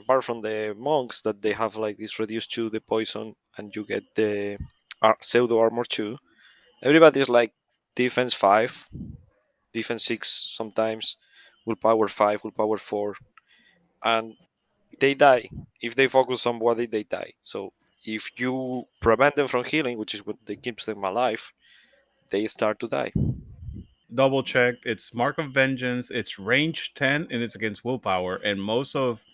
apart 0.01 0.23
from 0.25 0.43
the 0.43 0.75
monks 0.77 1.23
that 1.23 1.41
they 1.41 1.53
have 1.53 1.77
like 1.77 1.97
this 1.97 2.19
reduced 2.19 2.51
to 2.53 2.69
the 2.69 2.81
poison 2.81 3.35
and 3.57 3.75
you 3.75 3.83
get 3.93 4.03
the 4.15 4.59
ar- 5.01 5.17
pseudo 5.23 5.57
armor 5.59 5.85
too 5.85 6.19
everybody's 6.83 7.31
like 7.31 7.53
defense 7.95 8.35
5 8.35 8.89
defense 9.75 10.05
6 10.05 10.29
sometimes 10.61 11.17
willpower 11.67 12.09
5 12.09 12.45
willpower 12.45 12.79
4 12.79 13.15
and 14.05 14.35
they 15.01 15.15
die 15.15 15.49
if 15.81 15.95
they 15.95 16.07
focus 16.07 16.43
somebody 16.43 16.87
they 16.87 17.03
die 17.03 17.33
so 17.43 17.73
if 18.05 18.31
you 18.41 18.85
prevent 19.01 19.35
them 19.37 19.49
from 19.49 19.65
healing 19.65 19.99
which 19.99 20.15
is 20.15 20.25
what 20.27 20.37
they 20.47 20.57
keeps 20.57 20.85
them 20.87 21.05
alive 21.05 21.53
they 22.31 22.47
start 22.47 22.79
to 22.81 22.89
die 22.89 23.13
Double 24.15 24.45
check. 24.45 24.77
It's 24.85 25.13
Mark 25.13 25.39
of 25.39 25.51
Vengeance. 25.51 26.13
It's 26.13 26.39
range 26.39 26.93
ten, 26.95 27.27
and 27.33 27.43
it's 27.43 27.57
against 27.57 27.85
willpower. 27.85 28.37
And 28.37 28.63
most 28.63 28.95
of 28.95 29.25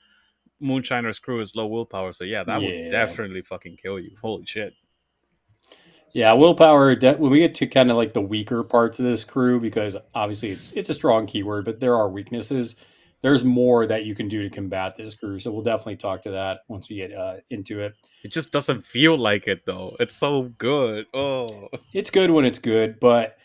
Moonshiner's 0.58 1.18
crew 1.18 1.40
is 1.42 1.54
low 1.54 1.66
willpower, 1.66 2.12
so 2.12 2.24
yeah, 2.24 2.44
that 2.44 2.62
Yeah. 2.62 2.66
would 2.84 2.90
definitely 2.90 3.42
fucking 3.42 3.76
kill 3.76 3.98
you. 4.00 4.12
Holy 4.18 4.46
shit! 4.46 4.72
Yeah, 6.12 6.32
willpower. 6.32 6.94
De- 6.96 7.14
when 7.14 7.30
we 7.30 7.38
get 7.38 7.54
to 7.56 7.66
kind 7.66 7.90
of 7.90 7.96
like 7.96 8.12
the 8.12 8.20
weaker 8.20 8.62
parts 8.62 8.98
of 8.98 9.04
this 9.04 9.24
crew, 9.24 9.60
because 9.60 9.96
obviously 10.14 10.50
it's 10.50 10.72
it's 10.72 10.90
a 10.90 10.94
strong 10.94 11.26
keyword, 11.26 11.64
but 11.64 11.80
there 11.80 11.96
are 11.96 12.08
weaknesses. 12.08 12.76
There's 13.22 13.44
more 13.44 13.86
that 13.86 14.06
you 14.06 14.14
can 14.14 14.28
do 14.28 14.42
to 14.42 14.50
combat 14.50 14.96
this 14.96 15.14
crew, 15.14 15.38
so 15.38 15.52
we'll 15.52 15.62
definitely 15.62 15.96
talk 15.96 16.22
to 16.22 16.30
that 16.30 16.60
once 16.68 16.88
we 16.88 16.96
get 16.96 17.12
uh, 17.12 17.36
into 17.50 17.80
it. 17.80 17.94
It 18.24 18.32
just 18.32 18.50
doesn't 18.50 18.84
feel 18.84 19.16
like 19.18 19.46
it 19.46 19.66
though. 19.66 19.96
It's 20.00 20.16
so 20.16 20.50
good. 20.58 21.06
Oh, 21.14 21.68
It's 21.92 22.10
good 22.10 22.30
when 22.30 22.44
it's 22.44 22.58
good, 22.58 22.98
but 22.98 23.36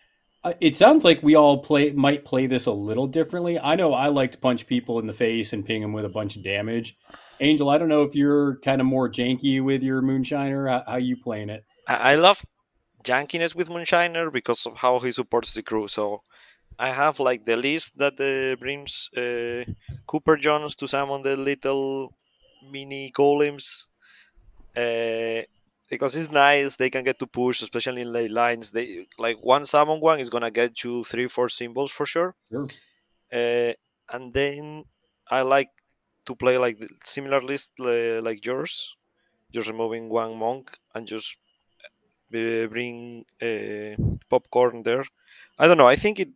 uh, 0.43 0.53
it 0.61 0.76
sounds 0.76 1.03
like 1.03 1.22
we 1.22 1.36
all 1.36 1.57
play 1.57 1.91
might 1.91 2.24
play 2.24 2.47
this 2.47 2.68
a 2.68 2.72
little 2.72 3.07
differently. 3.07 3.59
I 3.59 3.76
know 3.76 3.93
I 3.93 4.07
like 4.07 4.32
to 4.32 4.38
punch 4.38 4.66
people 4.66 4.99
in 4.99 5.07
the 5.07 5.13
face 5.13 5.53
and 5.53 5.66
ping 5.66 5.82
them 5.82 5.91
with 5.93 6.05
a 6.05 6.09
bunch 6.09 6.36
of 6.36 6.43
damage. 6.43 6.97
Angel, 7.41 7.70
I 7.70 7.78
don't 7.78 7.89
know 7.89 8.03
if 8.03 8.16
you're 8.16 8.57
kind 8.59 8.80
of 8.80 8.88
more 8.88 9.09
janky 9.09 9.61
with 9.61 9.84
your 9.84 10.01
moonshiner. 10.01 10.70
How, 10.70 10.84
how 10.88 10.97
you 10.97 11.18
playing 11.18 11.49
it? 11.49 11.66
I, 11.88 11.95
I 11.95 12.16
love 12.16 12.45
jankiness 13.06 13.56
with 13.56 13.70
Moonshiner 13.70 14.32
because 14.32 14.66
of 14.66 14.78
how 14.78 14.99
he 14.99 15.12
supports 15.12 15.53
the 15.53 15.64
crew. 15.64 15.88
So 15.88 16.22
I 16.80 16.89
have 16.91 17.20
like 17.20 17.45
the 17.45 17.58
list 17.58 17.97
that 17.99 18.16
uh, 18.20 18.56
brings 18.60 19.10
uh, 19.18 19.64
Cooper 20.08 20.38
Jones 20.38 20.76
to 20.78 20.88
summon 20.88 21.22
the 21.24 21.38
little 21.38 22.14
mini 22.72 23.12
golems. 23.12 23.88
Uh, 24.76 25.43
because 25.89 26.16
it's 26.16 26.32
nice, 26.32 26.76
they 26.76 26.89
can 26.89 27.03
get 27.03 27.20
to 27.20 27.28
push, 27.28 27.62
especially 27.62 28.01
in 28.01 28.12
late 28.12 28.32
lines. 28.32 28.72
They 28.72 29.08
like 29.20 29.38
one 29.41 29.66
summon 29.66 29.99
one 30.01 30.20
is 30.20 30.30
gonna 30.30 30.51
get 30.51 30.84
you 30.84 31.03
three, 31.03 31.28
four 31.28 31.49
symbols 31.49 31.91
for 31.91 32.06
sure. 32.06 32.36
Sure. 32.51 32.68
Uh, 33.32 33.74
and 34.12 34.34
then 34.34 34.86
I 35.30 35.41
like 35.41 35.70
to 36.26 36.36
play 36.36 36.58
like 36.58 36.80
the 36.80 36.89
similar 37.03 37.41
list 37.41 37.74
uh, 37.80 38.22
like 38.22 38.45
yours, 38.45 38.95
just 39.51 39.68
removing 39.70 40.10
one 40.10 40.38
monk 40.38 40.78
and 40.93 41.08
just 41.08 41.38
bring 42.30 43.26
uh, 43.41 43.95
popcorn 44.30 44.84
there. 44.84 45.03
I 45.59 45.67
don't 45.67 45.78
know. 45.78 45.88
I 45.88 45.95
think 45.95 46.19
it 46.19 46.30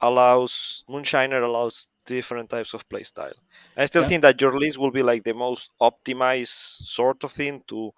allows 0.00 0.84
Moonshiner 0.88 1.42
allows 1.42 1.88
different 2.06 2.50
types 2.50 2.74
of 2.74 2.88
playstyle. 2.88 3.34
I 3.76 3.86
still 3.86 4.02
Yeah. 4.02 4.08
think 4.08 4.22
that 4.22 4.40
your 4.40 4.58
list 4.58 4.78
will 4.78 4.90
be 4.92 5.02
like 5.02 5.24
the 5.24 5.34
most 5.34 5.70
optimized 5.80 6.48
sort 6.86 7.24
of 7.24 7.32
thing 7.32 7.62
to 7.68 7.92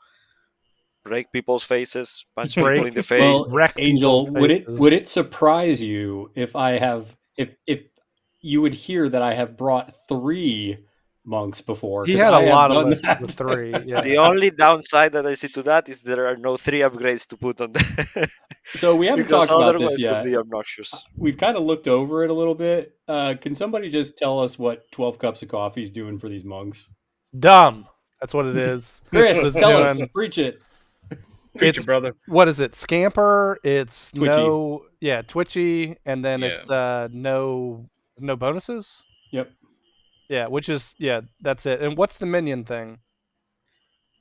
break 1.05 1.33
people's 1.33 1.65
faces, 1.65 2.25
punch 2.37 2.55
Break 2.55 2.73
people 2.75 2.87
in 2.87 2.95
the 2.95 3.03
face. 3.15 3.41
Well, 3.41 3.49
wreck 3.51 3.75
Angel, 3.79 4.25
people's 4.25 4.31
would 4.41 4.51
it 4.51 4.69
would 4.69 4.93
it 4.93 5.09
surprise 5.09 5.83
you 5.83 6.31
if 6.35 6.57
I 6.57 6.73
have 6.79 7.17
if 7.37 7.55
if 7.67 7.83
you 8.41 8.61
would 8.63 8.75
hear 8.75 9.09
that 9.09 9.23
I 9.23 9.35
have 9.35 9.57
brought 9.57 9.93
three 10.09 10.79
monks 11.25 11.61
before? 11.61 12.05
He 12.07 12.13
'Cause 12.15 12.23
had 12.23 12.35
I 12.35 12.43
a 12.43 12.51
lot 12.51 12.71
of 12.71 12.77
done 12.79 12.91
lists 12.91 13.07
that. 13.07 13.21
with 13.21 13.33
three. 13.33 13.73
Yeah. 13.87 14.01
the 14.01 14.17
only 14.19 14.51
downside 14.51 15.13
that 15.13 15.27
I 15.27 15.35
see 15.35 15.49
to 15.49 15.63
that 15.65 15.89
is 15.89 16.01
there 16.03 16.27
are 16.27 16.37
no 16.37 16.57
three 16.57 16.81
upgrades 16.81 17.27
to 17.29 17.37
put 17.37 17.61
on 17.61 17.73
the 17.73 18.31
so 18.75 18.97
we 18.97 19.07
haven't 19.07 19.29
talked 19.29 19.51
about 19.51 19.79
this 19.79 20.01
yet. 20.01 20.23
could 20.23 20.31
be 20.31 20.37
obnoxious. 20.37 20.91
We've 21.17 21.37
kind 21.37 21.57
of 21.57 21.63
looked 21.65 21.89
over 21.89 22.25
it 22.25 22.31
a 22.31 22.35
little 22.35 22.55
bit. 22.55 22.95
Uh, 23.09 23.35
can 23.41 23.55
somebody 23.55 23.91
just 23.91 24.17
tell 24.19 24.41
us 24.41 24.59
what 24.59 24.91
twelve 24.93 25.19
cups 25.19 25.43
of 25.43 25.49
coffee 25.49 25.83
is 25.83 25.91
doing 25.91 26.19
for 26.19 26.29
these 26.29 26.45
monks? 26.45 26.89
Dumb. 27.39 27.87
That's 28.21 28.35
what 28.35 28.47
it 28.47 28.57
is. 28.73 29.01
Chris, 29.11 29.39
What 29.39 29.47
it's 29.49 29.57
tell 29.59 29.77
us, 29.77 30.01
preach 30.15 30.39
it. 30.39 30.61
Preach 31.57 31.71
It's- 31.71 31.83
it, 31.83 31.87
brother. 31.87 32.15
What 32.29 32.47
is 32.49 32.61
it? 32.61 32.77
Scamper. 32.77 33.59
It's 33.65 34.13
Twitchy. 34.13 34.37
no. 34.37 34.85
Yeah, 35.01 35.23
twitchy, 35.23 35.97
and 36.07 36.25
then 36.25 36.41
Yeah. 36.41 36.47
it's 36.49 36.71
uh 36.71 37.09
no 37.13 37.89
no 38.19 38.37
bonuses. 38.37 39.03
Yep. 39.33 39.51
Yeah, 40.31 40.47
which 40.47 40.69
is 40.69 40.95
yeah, 40.97 41.23
that's 41.43 41.67
it. 41.67 41.83
And 41.83 41.97
what's 41.99 42.17
the 42.19 42.25
minion 42.27 42.65
thing? 42.65 42.99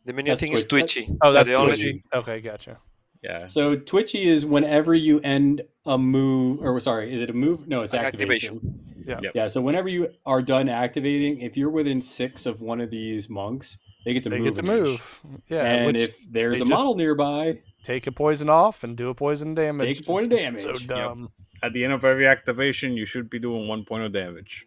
The 0.05 0.13
minion 0.13 0.31
That's 0.33 0.41
thing 0.41 0.53
is 0.53 0.65
twitchy. 0.65 1.07
Oh, 1.21 1.31
that's 1.31 1.49
the 1.49 1.55
Twitchy. 1.55 1.81
twitchy. 1.83 2.03
Okay, 2.13 2.41
gotcha. 2.41 2.77
Yeah. 3.21 3.47
So 3.47 3.75
twitchy 3.75 4.27
is 4.27 4.45
whenever 4.45 4.95
you 4.95 5.19
end 5.19 5.61
a 5.85 5.97
move, 5.99 6.61
or 6.63 6.79
sorry, 6.79 7.13
is 7.13 7.21
it 7.21 7.29
a 7.29 7.33
move? 7.33 7.67
No, 7.67 7.81
it's 7.83 7.93
Like 7.93 8.05
activation. 8.05 8.55
activation. 8.55 9.03
Yeah. 9.07 9.19
Yep. 9.21 9.31
Yeah. 9.35 9.47
So 9.47 9.61
whenever 9.61 9.87
you 9.87 10.09
are 10.25 10.41
done 10.41 10.67
activating, 10.67 11.41
if 11.41 11.55
you're 11.55 11.69
within 11.69 12.01
six 12.01 12.45
of 12.47 12.59
one 12.61 12.81
of 12.81 12.89
these 12.89 13.29
monks, 13.29 13.77
they 14.05 14.13
get 14.13 14.23
to 14.23 14.29
They 14.29 14.39
move. 14.39 14.55
get 14.55 14.63
to 14.65 14.71
an 14.71 14.77
inch. 14.79 14.87
move. 14.87 15.41
Yeah, 15.47 15.63
and 15.63 15.95
if 15.95 16.17
there's 16.31 16.61
a 16.61 16.65
model 16.65 16.95
nearby, 16.95 17.61
take 17.83 18.07
a 18.07 18.11
poison 18.11 18.49
off 18.49 18.83
and 18.83 18.97
do 18.97 19.09
a 19.09 19.13
poison 19.13 19.53
damage. 19.53 19.97
Take 19.97 19.99
a 19.99 20.03
point 20.03 20.31
of 20.33 20.39
It's 20.39 20.63
So 20.63 20.69
damage. 20.69 20.81
Yep. 20.81 20.87
dumb. 20.89 21.29
At 21.61 21.73
the 21.73 21.83
end 21.83 21.93
of 21.93 22.03
every 22.05 22.25
activation, 22.25 22.93
you 22.93 23.05
should 23.05 23.29
be 23.29 23.37
doing 23.37 23.67
one 23.67 23.83
point 23.85 24.05
of 24.05 24.13
damage. 24.13 24.65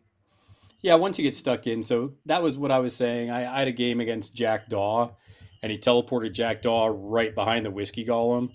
Yeah, 0.83 0.95
once 0.97 1.19
you 1.19 1.23
get 1.25 1.37
stuck 1.37 1.67
in. 1.67 1.83
So 1.83 2.15
that 2.27 2.43
was 2.43 2.59
what 2.59 2.71
I 2.71 2.79
was 2.81 2.95
saying. 2.95 3.31
I, 3.31 3.53
I 3.55 3.59
had 3.61 3.69
a 3.69 3.73
game 3.73 4.01
against 4.01 4.35
Jack 4.35 4.69
Daw, 4.69 5.11
and 5.63 5.71
he 5.73 5.79
teleported 5.79 6.33
Jack 6.33 6.63
Daw 6.63 6.91
right 6.93 7.35
behind 7.35 7.65
the 7.65 7.71
whiskey 7.71 8.05
golem, 8.05 8.51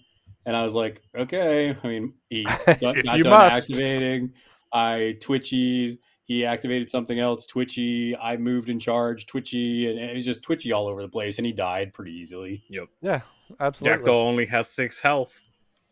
and 0.46 0.56
I 0.56 0.64
was 0.64 0.76
like, 0.76 1.02
okay. 1.18 1.76
I 1.84 1.88
mean, 1.88 2.14
he 2.30 2.44
got, 2.66 2.80
got 2.80 2.96
done 3.04 3.22
must. 3.30 3.70
activating. 3.72 4.34
I 4.74 5.18
twitchy. 5.22 6.00
He 6.26 6.46
activated 6.46 6.90
something 6.90 7.18
else. 7.20 7.46
Twitchy. 7.46 8.14
I 8.18 8.36
moved 8.36 8.68
in 8.70 8.80
charge. 8.82 9.28
Twitchy, 9.28 9.90
and 9.90 9.98
it 9.98 10.14
was 10.14 10.26
just 10.26 10.44
twitchy 10.44 10.74
all 10.74 10.88
over 10.88 11.02
the 11.02 11.08
place, 11.08 11.38
and 11.38 11.46
he 11.46 11.54
died 11.54 11.94
pretty 11.94 12.12
easily. 12.12 12.64
Yep. 12.70 12.88
Yeah, 13.02 13.22
absolutely. 13.62 13.98
Jackdaw 14.00 14.20
only 14.28 14.46
has 14.48 14.68
six 14.70 15.00
health, 15.00 15.42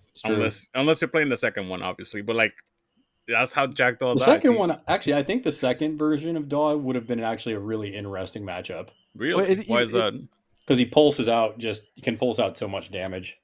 It's 0.10 0.22
true. 0.24 0.36
unless 0.36 0.68
unless 0.76 1.00
you're 1.00 1.08
playing 1.08 1.30
the 1.30 1.38
second 1.38 1.70
one, 1.70 1.82
obviously. 1.82 2.22
But 2.22 2.36
like, 2.36 2.52
that's 3.28 3.54
how 3.54 3.66
Jack 3.68 3.76
Jackdaw 4.00 4.14
the 4.14 4.20
dies. 4.20 4.26
second 4.26 4.56
one, 4.56 4.80
actually, 4.88 5.16
I 5.16 5.24
think 5.24 5.44
the 5.44 5.52
second 5.52 5.98
version 5.98 6.38
of 6.38 6.48
Daw 6.50 6.76
would 6.76 6.96
have 6.96 7.08
been 7.08 7.20
actually 7.22 7.54
a 7.56 7.60
really 7.60 7.96
interesting 7.96 8.44
matchup 8.44 8.90
Really? 9.16 9.44
Well, 9.44 9.52
it- 9.60 9.68
Why 9.68 9.80
it- 9.80 9.84
is 9.84 9.92
that? 9.94 10.14
because 10.62 10.78
he 10.80 10.86
pulses 10.86 11.28
out 11.30 11.58
just 11.60 11.84
he 11.96 12.02
can 12.02 12.18
pulse 12.18 12.40
out 12.40 12.58
so 12.58 12.68
much 12.68 12.92
damage. 12.92 13.38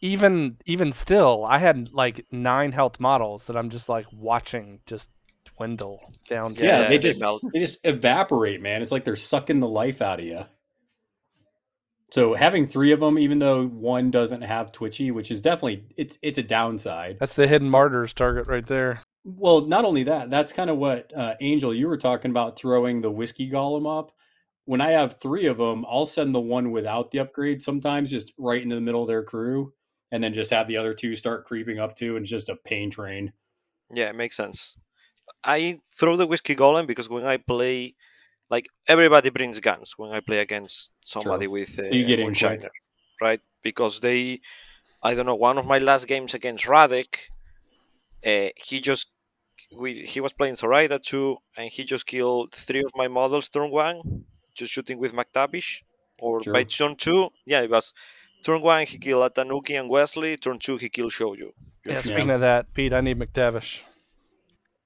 even 0.00 0.56
even 0.66 0.92
still, 0.92 1.44
I 1.44 1.58
had 1.58 1.92
like 1.92 2.24
nine 2.30 2.72
health 2.72 3.00
models 3.00 3.46
that 3.46 3.56
I'm 3.56 3.70
just 3.70 3.88
like 3.88 4.06
watching 4.12 4.80
just 4.86 5.10
dwindle 5.56 6.12
down. 6.28 6.54
to- 6.54 6.64
Yeah, 6.64 6.82
they 6.82 6.88
they 6.88 6.98
just 6.98 7.18
melt. 7.20 7.42
they 7.52 7.58
just 7.60 7.78
evaporate, 7.84 8.60
man. 8.60 8.82
It's 8.82 8.92
like 8.92 9.04
they're 9.04 9.16
sucking 9.16 9.60
the 9.60 9.68
life 9.68 10.02
out 10.02 10.20
of 10.20 10.26
you. 10.26 10.44
So 12.10 12.34
having 12.34 12.66
three 12.66 12.92
of 12.92 13.00
them, 13.00 13.18
even 13.18 13.38
though 13.38 13.66
one 13.66 14.10
doesn't 14.10 14.42
have 14.42 14.72
Twitchy, 14.72 15.10
which 15.10 15.30
is 15.30 15.40
definitely 15.40 15.84
it's 15.96 16.18
it's 16.22 16.38
a 16.38 16.42
downside. 16.42 17.18
That's 17.18 17.34
the 17.34 17.48
hidden 17.48 17.68
martyrs 17.68 18.12
target 18.12 18.46
right 18.46 18.66
there. 18.66 19.02
Well, 19.24 19.62
not 19.62 19.84
only 19.84 20.04
that, 20.04 20.30
that's 20.30 20.52
kind 20.52 20.70
of 20.70 20.76
what 20.76 21.12
uh, 21.16 21.34
Angel 21.40 21.74
you 21.74 21.88
were 21.88 21.96
talking 21.96 22.30
about 22.30 22.56
throwing 22.56 23.00
the 23.00 23.10
whiskey 23.10 23.50
golem 23.50 23.86
up. 23.98 24.12
When 24.66 24.80
I 24.80 24.92
have 24.92 25.18
three 25.18 25.46
of 25.46 25.58
them, 25.58 25.84
I'll 25.88 26.06
send 26.06 26.34
the 26.34 26.40
one 26.40 26.70
without 26.70 27.10
the 27.10 27.18
upgrade 27.20 27.60
sometimes 27.60 28.10
just 28.10 28.32
right 28.38 28.62
into 28.62 28.76
the 28.76 28.80
middle 28.80 29.02
of 29.02 29.08
their 29.08 29.24
crew, 29.24 29.72
and 30.12 30.22
then 30.22 30.32
just 30.32 30.52
have 30.52 30.68
the 30.68 30.76
other 30.76 30.94
two 30.94 31.16
start 31.16 31.44
creeping 31.44 31.80
up 31.80 31.96
too, 31.96 32.16
and 32.16 32.22
it's 32.22 32.30
just 32.30 32.48
a 32.48 32.56
pain 32.56 32.88
train. 32.88 33.32
Yeah, 33.92 34.10
it 34.10 34.16
makes 34.16 34.36
sense. 34.36 34.76
I 35.42 35.80
throw 35.98 36.16
the 36.16 36.26
whiskey 36.26 36.54
golem 36.54 36.86
because 36.86 37.08
when 37.08 37.24
I 37.24 37.36
play, 37.36 37.96
like 38.50 38.66
everybody 38.86 39.30
brings 39.30 39.58
guns 39.60 39.94
when 39.96 40.12
I 40.12 40.20
play 40.20 40.38
against 40.38 40.92
somebody 41.04 41.46
with 41.46 41.78
uh, 41.78 41.84
you 41.84 42.04
get 42.06 42.18
in 42.20 42.26
quick. 42.26 42.38
Moonshiner, 42.38 42.68
right? 43.20 43.40
Because 43.62 44.00
they, 44.00 44.40
I 45.02 45.14
don't 45.14 45.26
know, 45.26 45.34
one 45.34 45.58
of 45.58 45.66
my 45.66 45.78
last 45.78 46.06
games 46.06 46.34
against 46.34 46.66
Radek, 46.66 47.16
uh, 48.24 48.48
he 48.56 48.80
just 48.80 49.10
we 49.78 50.02
he 50.04 50.20
was 50.20 50.32
playing 50.32 50.54
Zoraida 50.54 50.98
too, 50.98 51.38
and 51.56 51.70
he 51.70 51.84
just 51.84 52.06
killed 52.06 52.54
three 52.54 52.80
of 52.80 52.92
my 52.94 53.08
models 53.08 53.48
turn 53.48 53.70
one, 53.70 54.24
just 54.54 54.72
shooting 54.72 54.98
with 54.98 55.12
McTavish. 55.12 55.82
Or 56.18 56.40
by 56.52 56.64
turn 56.64 56.96
two, 56.96 57.28
yeah, 57.44 57.60
it 57.60 57.70
was 57.70 57.92
turn 58.42 58.62
one 58.62 58.86
he 58.86 58.96
killed 58.98 59.30
Atanuki 59.34 59.78
and 59.78 59.90
Wesley. 59.90 60.36
Turn 60.36 60.58
two 60.58 60.76
he 60.78 60.88
killed 60.88 61.12
Shoujo. 61.12 61.50
Yeah, 61.84 61.94
Just- 61.94 62.06
speaking 62.06 62.30
of 62.30 62.40
that, 62.40 62.72
Pete, 62.72 62.92
I 62.92 63.00
need 63.00 63.18
McTavish. 63.18 63.80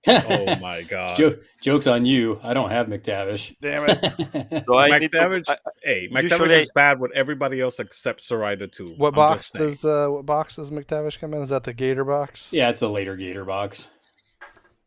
Oh 0.06 0.56
my 0.60 0.82
god. 0.82 1.16
Jo- 1.16 1.36
jokes 1.62 1.86
on 1.86 2.06
you. 2.06 2.40
I 2.42 2.54
don't 2.54 2.70
have 2.70 2.86
McTavish. 2.86 3.54
Damn 3.60 3.84
it. 3.88 4.62
So 4.64 4.78
I 4.78 4.98
need 4.98 5.10
to, 5.12 5.18
McTavish, 5.18 5.44
I, 5.48 5.56
hey, 5.82 6.08
McTavish 6.12 6.22
usually- 6.30 6.54
is 6.54 6.70
bad 6.74 7.00
with 7.00 7.12
everybody 7.14 7.60
else 7.60 7.78
except 7.80 8.24
Zoraida 8.24 8.66
too. 8.66 8.94
What 8.96 9.08
I'm 9.08 9.14
box 9.14 9.50
does 9.50 9.84
uh, 9.84 10.08
what 10.08 10.26
box 10.26 10.56
does 10.56 10.70
McTavish 10.70 11.18
come 11.20 11.34
in? 11.34 11.42
Is 11.42 11.50
that 11.50 11.64
the 11.64 11.72
Gator 11.74 12.04
box? 12.04 12.48
yeah, 12.50 12.70
it's 12.70 12.82
a 12.82 12.88
later 12.88 13.16
Gator 13.16 13.44
box. 13.44 13.88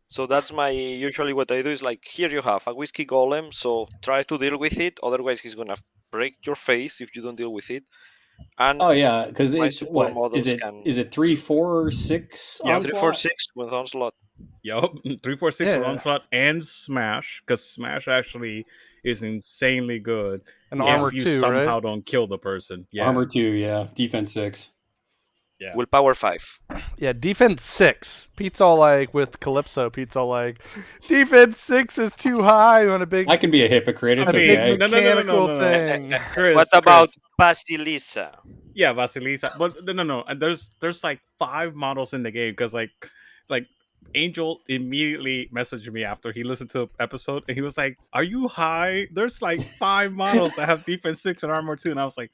So 0.08 0.26
that's 0.28 0.52
my 0.52 0.70
usually 0.70 1.34
what 1.34 1.52
I 1.52 1.62
do 1.62 1.70
is 1.72 1.82
like 1.82 2.04
here 2.06 2.30
you 2.30 2.42
have 2.42 2.68
a 2.68 2.74
whiskey 2.74 3.06
golem, 3.06 3.54
so 3.54 3.88
try 4.02 4.22
to 4.24 4.38
deal 4.38 4.58
with 4.60 4.80
it. 4.80 5.00
Otherwise, 5.02 5.40
he's 5.42 5.56
gonna 5.56 5.76
break 6.12 6.36
your 6.46 6.56
face 6.56 7.02
if 7.02 7.16
you 7.16 7.22
don't 7.24 7.36
deal 7.36 7.52
with 7.54 7.70
it. 7.72 7.84
And 8.60 8.82
Oh 8.82 8.92
yeah, 8.92 9.26
because 9.28 9.54
it's 9.56 9.82
what 9.82 10.10
is 10.10 10.14
models 10.16 10.48
it? 10.48 10.62
can- 10.62 10.82
Is 10.86 10.98
it 10.98 11.12
three, 11.12 11.36
four, 11.36 11.82
or 11.86 11.92
six? 11.92 12.62
Yeah, 12.64 12.80
three, 12.80 12.92
four, 12.92 13.10
onslaught? 13.10 13.18
six 13.18 13.48
with 13.56 13.74
onslaught. 13.74 14.14
Yup, 14.62 14.94
three 15.24 15.38
four 15.38 15.52
six 15.52 15.72
with 15.74 15.84
onslaught 15.84 16.22
and 16.32 16.64
smash 16.64 17.42
because 17.46 17.64
smash 17.68 18.08
actually 18.08 18.66
is 19.04 19.24
insanely 19.24 20.00
good. 20.00 20.42
And 20.72 20.80
if 20.82 20.88
armor 20.88 21.12
you 21.12 21.24
two, 21.24 21.40
somehow 21.40 21.74
right? 21.76 21.84
don't 21.84 22.06
kill 22.06 22.28
the 22.28 22.38
person. 22.38 22.88
Yeah, 22.92 23.06
Armor 23.08 23.26
two, 23.26 23.52
yeah. 23.54 23.88
Defense 23.96 24.32
six. 24.34 24.70
Yeah. 25.64 25.76
Willpower 25.76 26.14
five. 26.14 26.60
Yeah, 26.98 27.14
defense 27.14 27.64
six. 27.64 28.28
Pete's 28.36 28.60
all 28.60 28.78
like 28.78 29.14
with 29.14 29.40
Calypso. 29.40 29.90
Pete's 29.90 30.18
all 30.18 30.28
like, 30.28 30.62
defense 31.08 31.62
six 31.62 31.98
is 31.98 32.12
too 32.12 32.42
high 32.42 32.86
on 32.88 33.02
a 33.02 33.06
big, 33.06 33.30
I 33.30 33.38
can 33.38 33.50
be 33.50 33.64
a 33.64 33.70
hypocrite. 33.70 34.20
It's 34.20 34.34
a 34.34 34.36
I 34.36 34.40
mean, 34.40 34.48
big 34.56 34.80
no, 34.80 34.86
no, 34.88 34.92
no, 34.92 35.00
no, 35.00 35.00
no, 35.00 35.16
mechanical 35.16 35.48
no, 35.48 35.54
no. 35.54 35.60
thing. 35.60 36.14
Chris, 36.34 36.56
what 36.56 36.68
about 36.74 37.10
Chris, 37.40 37.64
Basilisa? 37.64 38.36
yeah, 38.74 38.94
Vasilisa? 38.94 39.58
But 39.58 39.86
no, 39.86 39.94
no, 39.94 40.04
no. 40.04 40.24
There's 40.38 40.72
there's 40.82 41.02
like 41.02 41.22
five 41.40 41.76
models 41.76 42.14
in 42.14 42.24
the 42.24 42.32
game 42.32 42.52
because 42.52 42.74
like 42.74 42.92
like 43.50 43.66
Angel 44.16 44.60
immediately 44.68 45.50
messaged 45.56 45.92
me 45.92 46.04
after 46.04 46.32
he 46.32 46.44
listened 46.44 46.72
to 46.72 46.80
the 46.80 46.88
episode 47.00 47.44
and 47.48 47.56
he 47.56 47.62
was 47.62 47.78
like, 47.78 47.98
"Are 48.12 48.24
you 48.24 48.48
high? 48.48 49.08
There's 49.14 49.42
like 49.42 49.62
five 49.62 50.14
models 50.14 50.56
that 50.56 50.68
have 50.68 50.84
defense 50.84 51.22
six 51.22 51.44
and 51.44 51.52
armor 51.52 51.76
two. 51.76 51.92
And 51.92 52.00
I 52.00 52.06
was 52.06 52.18
like, 52.18 52.32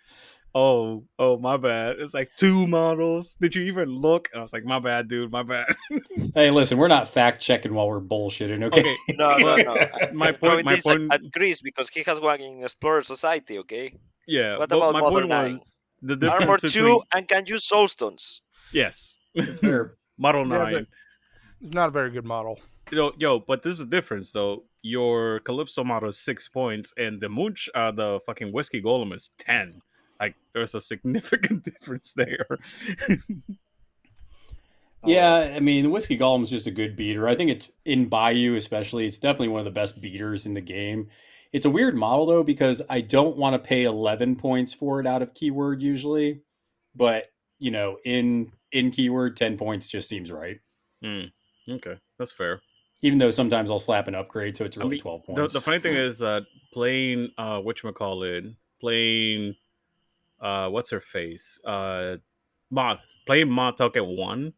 "Oh, 0.55 1.03
oh, 1.19 1.37
my 1.37 1.57
bad. 1.57 1.97
It's 1.99 2.13
like 2.13 2.29
two 2.37 2.67
models. 2.67 3.35
Did 3.35 3.55
you 3.55 3.63
even 3.63 3.89
look?" 3.89 4.29
And 4.33 4.39
I 4.39 4.41
was 4.41 4.53
like, 4.53 4.65
"My 4.65 4.79
bad, 4.79 5.07
dude. 5.07 5.31
My 5.31 5.43
bad." 5.43 5.67
Hey, 6.35 6.51
listen, 6.51 6.77
we're 6.77 6.87
not 6.89 7.07
fact 7.07 7.41
checking 7.41 7.73
while 7.73 7.87
we're 7.87 8.01
bullshitting. 8.01 8.61
Okay. 8.63 8.79
okay, 8.81 8.95
No, 9.17 9.37
no, 9.37 9.55
no. 9.57 9.75
my 10.13 10.29
I 10.29 10.31
point. 10.33 10.57
mean, 10.57 10.65
My 10.65 10.73
at, 10.73 10.83
point. 10.83 11.13
at 11.13 11.21
Chris 11.33 11.61
because 11.61 11.89
he 11.89 12.03
has 12.03 12.19
one 12.21 12.39
in 12.41 12.63
Explorer 12.63 13.01
Society. 13.03 13.57
Okay, 13.59 13.93
yeah. 14.27 14.57
what 14.57 14.69
but 14.69 14.77
about 14.77 14.93
my 14.93 14.99
Model 15.01 15.17
point 15.19 15.29
nine? 15.29 15.57
was 15.59 15.79
the 16.01 16.15
difference 16.15 16.43
armor 16.45 16.57
between 16.61 16.83
two 16.85 17.01
and 17.13 17.27
can 17.27 17.45
use 17.47 17.67
soulstones. 17.67 18.41
yes, 18.71 19.15
It's 19.33 19.59
fair. 19.61 19.95
model 20.17 20.47
Yeah, 20.47 20.57
nine. 20.57 20.73
but- 20.73 21.73
Not 21.75 21.87
a 21.89 21.91
very 21.91 22.11
good 22.11 22.25
model. 22.25 22.59
yo, 22.91 23.11
yo, 23.17 23.39
but 23.39 23.63
there's 23.63 23.79
a 23.79 23.85
difference 23.85 24.31
though. 24.31 24.63
Your 24.81 25.39
Calypso 25.41 25.83
model 25.83 26.09
is 26.09 26.17
six 26.19 26.47
points, 26.47 26.93
and 26.97 27.19
the 27.19 27.27
Moonch, 27.27 27.67
uh, 27.75 27.91
the 27.91 28.19
fucking 28.25 28.51
whiskey 28.53 28.81
golem 28.81 29.13
is 29.13 29.29
ten. 29.37 29.81
Like, 30.19 30.35
there's 30.53 30.75
a 30.75 30.81
significant 30.81 31.63
difference 31.71 32.13
there. 32.13 32.57
Yeah, 35.05 35.53
I 35.55 35.59
mean, 35.61 35.85
the 35.85 35.89
Whiskey 35.89 36.17
Golem's 36.17 36.49
just 36.49 36.67
a 36.67 36.71
good 36.71 36.95
beater. 36.97 37.27
I 37.27 37.35
think 37.35 37.49
it's 37.51 37.69
in 37.85 38.09
Bayou, 38.09 38.55
especially, 38.55 39.05
it's 39.05 39.17
definitely 39.17 39.47
one 39.47 39.59
of 39.59 39.65
the 39.65 39.71
best 39.71 40.01
beaters 40.01 40.45
in 40.45 40.53
the 40.53 40.61
game. 40.61 41.07
It's 41.53 41.65
a 41.65 41.69
weird 41.69 41.95
model, 41.95 42.25
though, 42.25 42.43
because 42.43 42.81
I 42.89 43.01
don't 43.01 43.37
want 43.37 43.53
to 43.53 43.59
pay 43.65 43.85
11 43.85 44.35
points 44.35 44.73
for 44.73 44.99
it 44.99 45.07
out 45.07 45.21
of 45.21 45.33
keyword 45.33 45.81
usually. 45.81 46.41
But, 46.95 47.27
you 47.59 47.71
know, 47.71 47.97
in 48.03 48.51
in 48.71 48.91
keyword, 48.91 49.37
10 49.37 49.57
points 49.57 49.89
just 49.89 50.09
seems 50.09 50.31
right. 50.31 50.59
Hmm, 51.01 51.23
okay, 51.69 51.95
that's 52.17 52.33
fair. 52.33 52.61
Even 53.01 53.19
though 53.19 53.31
sometimes 53.31 53.71
I'll 53.71 53.79
slap 53.79 54.09
an 54.09 54.15
upgrade, 54.15 54.57
so 54.57 54.65
it's 54.65 54.75
I 54.77 54.81
really 54.81 54.91
mean, 54.95 54.99
12 55.01 55.21
The, 55.27 55.33
points. 55.33 55.53
the 55.53 55.61
funny 55.61 55.79
thing 55.79 55.95
is, 55.95 56.21
uh, 56.21 56.41
playing 56.73 57.29
uh, 57.37 57.61
it, 57.65 58.45
playing 58.81 59.55
uh, 60.41 60.69
what's 60.69 60.89
her 60.91 61.01
face, 61.01 61.59
uh, 61.65 62.17
Ma, 62.69 62.97
playing 63.25 63.51
Mah 63.51 63.71
Tucket 63.71 64.05
one. 64.05 64.53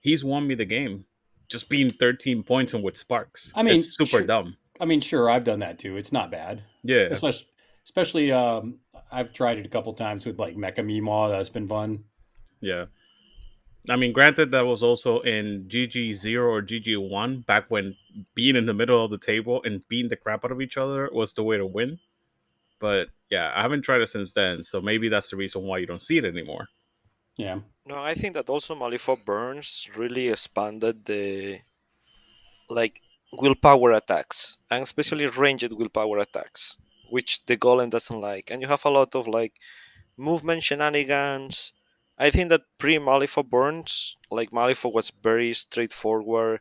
He's 0.00 0.24
won 0.24 0.46
me 0.46 0.54
the 0.54 0.64
game, 0.64 1.04
just 1.48 1.68
being 1.68 1.90
13 1.90 2.42
points 2.42 2.74
and 2.74 2.82
with 2.82 2.96
sparks. 2.96 3.52
I 3.54 3.62
mean, 3.62 3.76
it's 3.76 3.96
super 3.96 4.08
sure. 4.08 4.22
dumb. 4.22 4.56
I 4.80 4.86
mean, 4.86 5.00
sure, 5.00 5.28
I've 5.28 5.44
done 5.44 5.60
that 5.60 5.78
too. 5.78 5.96
It's 5.96 6.12
not 6.12 6.30
bad. 6.30 6.62
Yeah, 6.82 7.08
Especially, 7.10 7.46
especially 7.84 8.32
um, 8.32 8.78
I've 9.12 9.32
tried 9.32 9.58
it 9.58 9.66
a 9.66 9.68
couple 9.68 9.92
times 9.92 10.24
with 10.24 10.38
like 10.38 10.56
Mecha 10.56 10.78
Meemaw. 10.78 11.30
That's 11.30 11.50
been 11.50 11.68
fun. 11.68 12.04
Yeah. 12.60 12.86
I 13.88 13.96
mean, 13.96 14.12
granted, 14.12 14.50
that 14.52 14.66
was 14.66 14.82
also 14.82 15.20
in 15.20 15.66
GG 15.68 16.14
zero 16.14 16.52
or 16.52 16.62
GG 16.62 17.08
one 17.08 17.40
back 17.46 17.64
when 17.68 17.96
being 18.34 18.56
in 18.56 18.66
the 18.66 18.74
middle 18.74 19.02
of 19.02 19.10
the 19.10 19.18
table 19.18 19.62
and 19.64 19.86
beating 19.88 20.10
the 20.10 20.16
crap 20.16 20.44
out 20.44 20.52
of 20.52 20.60
each 20.60 20.76
other 20.76 21.08
was 21.12 21.32
the 21.32 21.42
way 21.42 21.56
to 21.56 21.66
win. 21.66 21.98
But 22.80 23.08
yeah, 23.30 23.52
I 23.54 23.62
haven't 23.62 23.82
tried 23.82 24.00
it 24.00 24.08
since 24.08 24.32
then, 24.32 24.62
so 24.62 24.80
maybe 24.80 25.08
that's 25.08 25.30
the 25.30 25.36
reason 25.36 25.62
why 25.62 25.78
you 25.78 25.86
don't 25.86 26.02
see 26.02 26.18
it 26.18 26.24
anymore. 26.24 26.66
Yeah. 27.36 27.60
No, 27.86 28.02
I 28.02 28.14
think 28.14 28.34
that 28.34 28.50
also 28.50 28.74
Malifaux 28.74 29.24
Burns 29.24 29.88
really 29.96 30.28
expanded 30.28 31.04
the 31.04 31.60
like 32.68 33.00
willpower 33.32 33.92
attacks 33.92 34.58
and 34.70 34.82
especially 34.82 35.26
ranged 35.26 35.72
willpower 35.72 36.18
attacks, 36.18 36.76
which 37.10 37.44
the 37.46 37.56
golem 37.56 37.90
doesn't 37.90 38.20
like. 38.20 38.50
And 38.50 38.60
you 38.62 38.68
have 38.68 38.84
a 38.84 38.90
lot 38.90 39.14
of 39.14 39.26
like 39.26 39.54
movement 40.16 40.62
shenanigans. 40.62 41.72
I 42.18 42.30
think 42.30 42.50
that 42.50 42.62
pre 42.78 42.98
Malifaux 42.98 43.48
Burns, 43.48 44.16
like 44.30 44.50
Malifaux 44.50 44.92
was 44.92 45.12
very 45.22 45.52
straightforward 45.54 46.60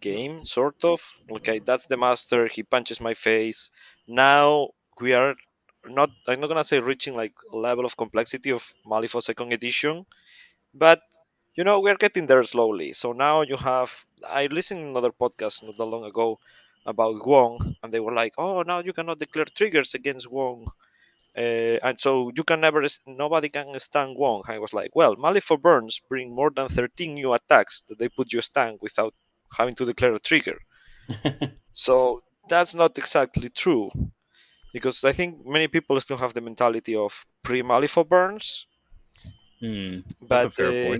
game, 0.00 0.44
sort 0.44 0.84
of. 0.84 1.00
Okay, 1.30 1.58
that's 1.58 1.86
the 1.86 1.96
master, 1.96 2.48
he 2.48 2.62
punches 2.62 3.00
my 3.00 3.14
face. 3.14 3.70
Now 4.08 4.70
we 5.00 5.12
are 5.14 5.34
not 5.86 6.10
I'm 6.28 6.40
not 6.40 6.48
gonna 6.48 6.64
say 6.64 6.80
reaching 6.80 7.14
like 7.16 7.34
level 7.52 7.84
of 7.84 7.96
complexity 7.96 8.50
of 8.50 8.72
Malifaux 8.86 9.22
second 9.22 9.52
edition, 9.52 10.06
but 10.74 11.02
you 11.56 11.64
know 11.64 11.80
we're 11.80 11.96
getting 11.96 12.26
there 12.26 12.44
slowly. 12.44 12.92
So 12.92 13.12
now 13.12 13.42
you 13.42 13.56
have 13.56 14.06
I 14.28 14.46
listened 14.46 14.80
to 14.82 14.88
another 14.90 15.12
podcast 15.12 15.62
not 15.64 15.76
that 15.78 15.84
long 15.84 16.04
ago 16.04 16.38
about 16.86 17.26
Wong, 17.26 17.76
and 17.82 17.92
they 17.92 18.00
were 18.00 18.14
like, 18.14 18.34
"Oh, 18.38 18.62
now 18.62 18.80
you 18.80 18.92
cannot 18.92 19.18
declare 19.20 19.46
triggers 19.46 19.94
against 19.94 20.30
Wong." 20.30 20.68
Uh, 21.36 21.78
and 21.86 22.00
so 22.00 22.32
you 22.36 22.42
can 22.44 22.60
never, 22.60 22.84
nobody 23.06 23.48
can 23.48 23.78
stand 23.78 24.16
Wong. 24.16 24.42
I 24.48 24.58
was 24.58 24.74
like, 24.74 24.90
well, 24.96 25.16
Malifaux 25.16 25.60
Burns 25.62 26.00
bring 26.08 26.34
more 26.34 26.50
than 26.50 26.68
13 26.68 27.14
new 27.14 27.32
attacks 27.32 27.82
that 27.88 27.98
they 27.98 28.08
put 28.08 28.32
you 28.32 28.40
stand 28.40 28.78
without 28.82 29.14
having 29.56 29.74
to 29.76 29.86
declare 29.86 30.14
a 30.14 30.18
trigger. 30.18 30.58
So 31.72 32.22
that's 32.48 32.74
not 32.74 32.98
exactly 32.98 33.48
true, 33.48 33.90
because 34.72 35.04
I 35.04 35.12
think 35.12 35.46
many 35.46 35.68
people 35.68 36.00
still 36.00 36.18
have 36.18 36.34
the 36.34 36.40
mentality 36.40 36.94
of 36.94 37.24
pre-Malifaux 37.42 38.08
Burns, 38.08 38.66
that's 40.28 40.56
but 40.56 40.60
uh, 40.60 40.98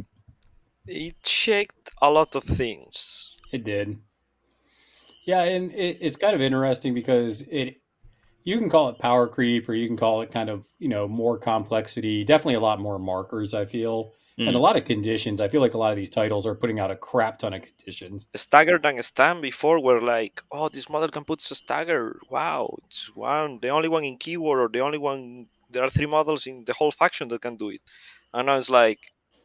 it 0.87 1.27
shaked 1.27 1.91
a 2.03 2.11
lot 2.11 2.35
of 2.35 2.45
things. 2.45 3.37
It 3.53 3.65
did. 3.65 3.99
Yeah, 5.25 5.43
and 5.43 5.73
it, 5.73 5.99
it's 6.01 6.17
kind 6.17 6.35
of 6.35 6.41
interesting 6.41 6.95
because 6.95 7.43
it 7.43 7.81
you 8.45 8.59
can 8.59 8.71
call 8.71 8.89
it 8.89 8.99
power 8.99 9.29
creep 9.29 9.69
or 9.69 9.75
you 9.75 9.87
can 9.87 9.97
call 9.97 10.23
it 10.23 10.31
kind 10.31 10.49
of, 10.49 10.67
you 10.79 10.89
know, 10.89 11.07
more 11.07 11.39
complexity, 11.39 12.25
definitely 12.25 12.55
a 12.55 12.61
lot 12.61 12.81
more 12.81 12.99
markers, 12.99 13.55
I 13.55 13.67
feel. 13.67 14.13
And 14.39 14.49
a 14.49 14.53
Mm. 14.53 14.61
lot 14.63 14.77
of 14.77 14.85
conditions. 14.85 15.41
I 15.41 15.49
feel 15.49 15.61
like 15.61 15.75
a 15.75 15.79
lot 15.79 15.91
of 15.93 15.97
these 15.97 16.11
titles 16.11 16.47
are 16.47 16.55
putting 16.55 16.81
out 16.81 16.91
a 16.91 16.97
crap 16.97 17.39
ton 17.39 17.53
of 17.53 17.63
conditions. 17.63 18.27
Staggered 18.35 18.87
and 18.87 19.05
Stand 19.05 19.43
before 19.43 19.83
were 19.83 20.01
like, 20.01 20.43
oh, 20.51 20.69
this 20.69 20.89
model 20.89 21.09
can 21.09 21.25
put 21.25 21.41
a 21.51 21.55
stagger. 21.55 22.19
Wow, 22.31 22.77
it's 22.87 23.15
one, 23.15 23.59
the 23.61 23.69
only 23.69 23.89
one 23.89 24.05
in 24.05 24.17
keyword 24.17 24.61
or 24.61 24.69
the 24.69 24.81
only 24.81 24.99
one 24.99 25.49
there 25.73 25.85
are 25.85 25.91
three 25.91 26.07
models 26.07 26.47
in 26.47 26.65
the 26.65 26.73
whole 26.73 26.91
faction 26.91 27.29
that 27.29 27.43
can 27.43 27.57
do 27.57 27.69
it. 27.71 27.81
And 28.35 28.51
I 28.51 28.57
was 28.57 28.69
like, 28.71 28.99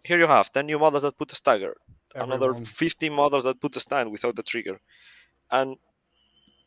here 0.03 0.17
you 0.17 0.27
have 0.27 0.51
10 0.51 0.65
new 0.65 0.79
models 0.79 1.03
that 1.03 1.17
put 1.17 1.31
a 1.31 1.35
stagger, 1.35 1.75
another 2.15 2.49
Everyone. 2.49 2.65
15 2.65 3.13
models 3.13 3.43
that 3.43 3.59
put 3.61 3.75
a 3.75 3.79
stand 3.79 4.11
without 4.11 4.35
the 4.35 4.43
trigger. 4.43 4.79
And 5.51 5.77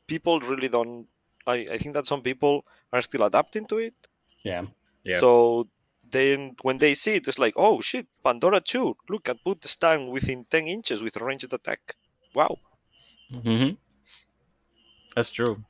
people 0.06 0.40
really 0.40 0.68
don't. 0.68 1.06
I, 1.46 1.66
I 1.72 1.78
think 1.78 1.94
that 1.94 2.06
some 2.06 2.22
people 2.22 2.64
are 2.92 3.02
still 3.02 3.22
adapting 3.24 3.66
to 3.66 3.78
it. 3.78 3.94
Yeah. 4.42 4.66
Yeah. 5.04 5.20
So 5.20 5.68
then 6.10 6.56
when 6.62 6.78
they 6.78 6.94
see 6.94 7.14
it, 7.14 7.28
it's 7.28 7.38
like, 7.38 7.54
oh 7.56 7.80
shit, 7.80 8.06
Pandora 8.24 8.60
2, 8.60 8.96
look, 9.08 9.28
I 9.28 9.34
put 9.34 9.60
the 9.62 9.68
stand 9.68 10.10
within 10.10 10.44
10 10.50 10.66
inches 10.66 11.02
with 11.02 11.16
ranged 11.16 11.52
attack. 11.52 11.96
Wow. 12.34 12.56
hmm 13.32 13.70
That's 15.14 15.30
true. 15.30 15.62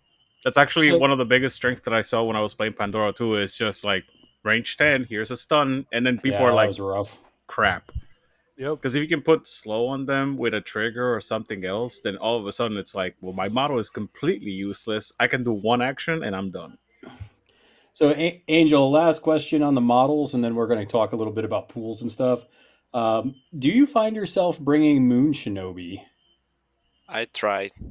That's 0.45 0.59
actually 0.59 0.89
So- 0.91 0.99
one 0.99 1.11
of 1.11 1.19
the 1.19 1.25
biggest 1.25 1.57
strengths 1.57 1.83
that 1.85 1.95
I 1.95 2.01
saw 2.01 2.23
when 2.23 2.37
I 2.37 2.41
was 2.41 2.55
playing 2.55 2.75
Pandora 2.75 3.13
2 3.13 3.37
is 3.37 3.57
just 3.57 3.85
like 3.85 4.05
range 4.45 4.77
10, 4.77 5.05
here's 5.09 5.31
a 5.31 5.37
stun, 5.37 5.87
and 5.93 6.07
then 6.07 6.17
people 6.19 6.41
Yeah, 6.41 6.49
are 6.51 6.55
like, 6.55 6.69
was 6.69 6.81
rough. 6.81 7.19
crap. 7.47 7.91
Yep. 8.57 8.77
Because 8.77 8.95
if 8.97 9.03
you 9.03 9.09
can 9.09 9.23
put 9.23 9.47
slow 9.47 9.87
on 9.87 10.05
them 10.07 10.37
with 10.37 10.53
a 10.55 10.61
trigger 10.61 11.15
or 11.15 11.21
something 11.21 11.65
else, 11.65 12.01
then 12.01 12.17
all 12.17 12.39
of 12.39 12.47
a 12.47 12.53
sudden 12.53 12.77
it's 12.77 12.95
like, 12.95 13.15
well, 13.21 13.33
my 13.33 13.49
model 13.49 13.79
is 13.79 13.89
completely 13.89 14.51
useless. 14.51 15.13
I 15.21 15.29
can 15.29 15.45
do 15.45 15.53
one 15.53 15.81
action 15.81 16.25
and 16.25 16.35
I'm 16.35 16.51
done. 16.51 16.77
So, 17.99 18.11
A- 18.13 18.41
Angel, 18.47 18.89
last 18.93 19.23
question 19.23 19.61
on 19.61 19.75
the 19.75 19.81
models, 19.81 20.35
and 20.35 20.45
then 20.45 20.55
we're 20.55 20.69
going 20.69 20.79
to 20.79 20.87
talk 20.87 21.11
a 21.13 21.17
little 21.17 21.33
bit 21.33 21.45
about 21.45 21.69
pools 21.69 22.01
and 22.03 22.13
stuff. 22.13 22.45
Um, 22.95 23.35
do 23.59 23.69
you 23.69 23.87
find 23.87 24.15
yourself 24.15 24.61
bringing 24.61 25.09
Moon 25.09 25.33
Shinobi? 25.33 26.01
I 27.09 27.25
tried. 27.25 27.73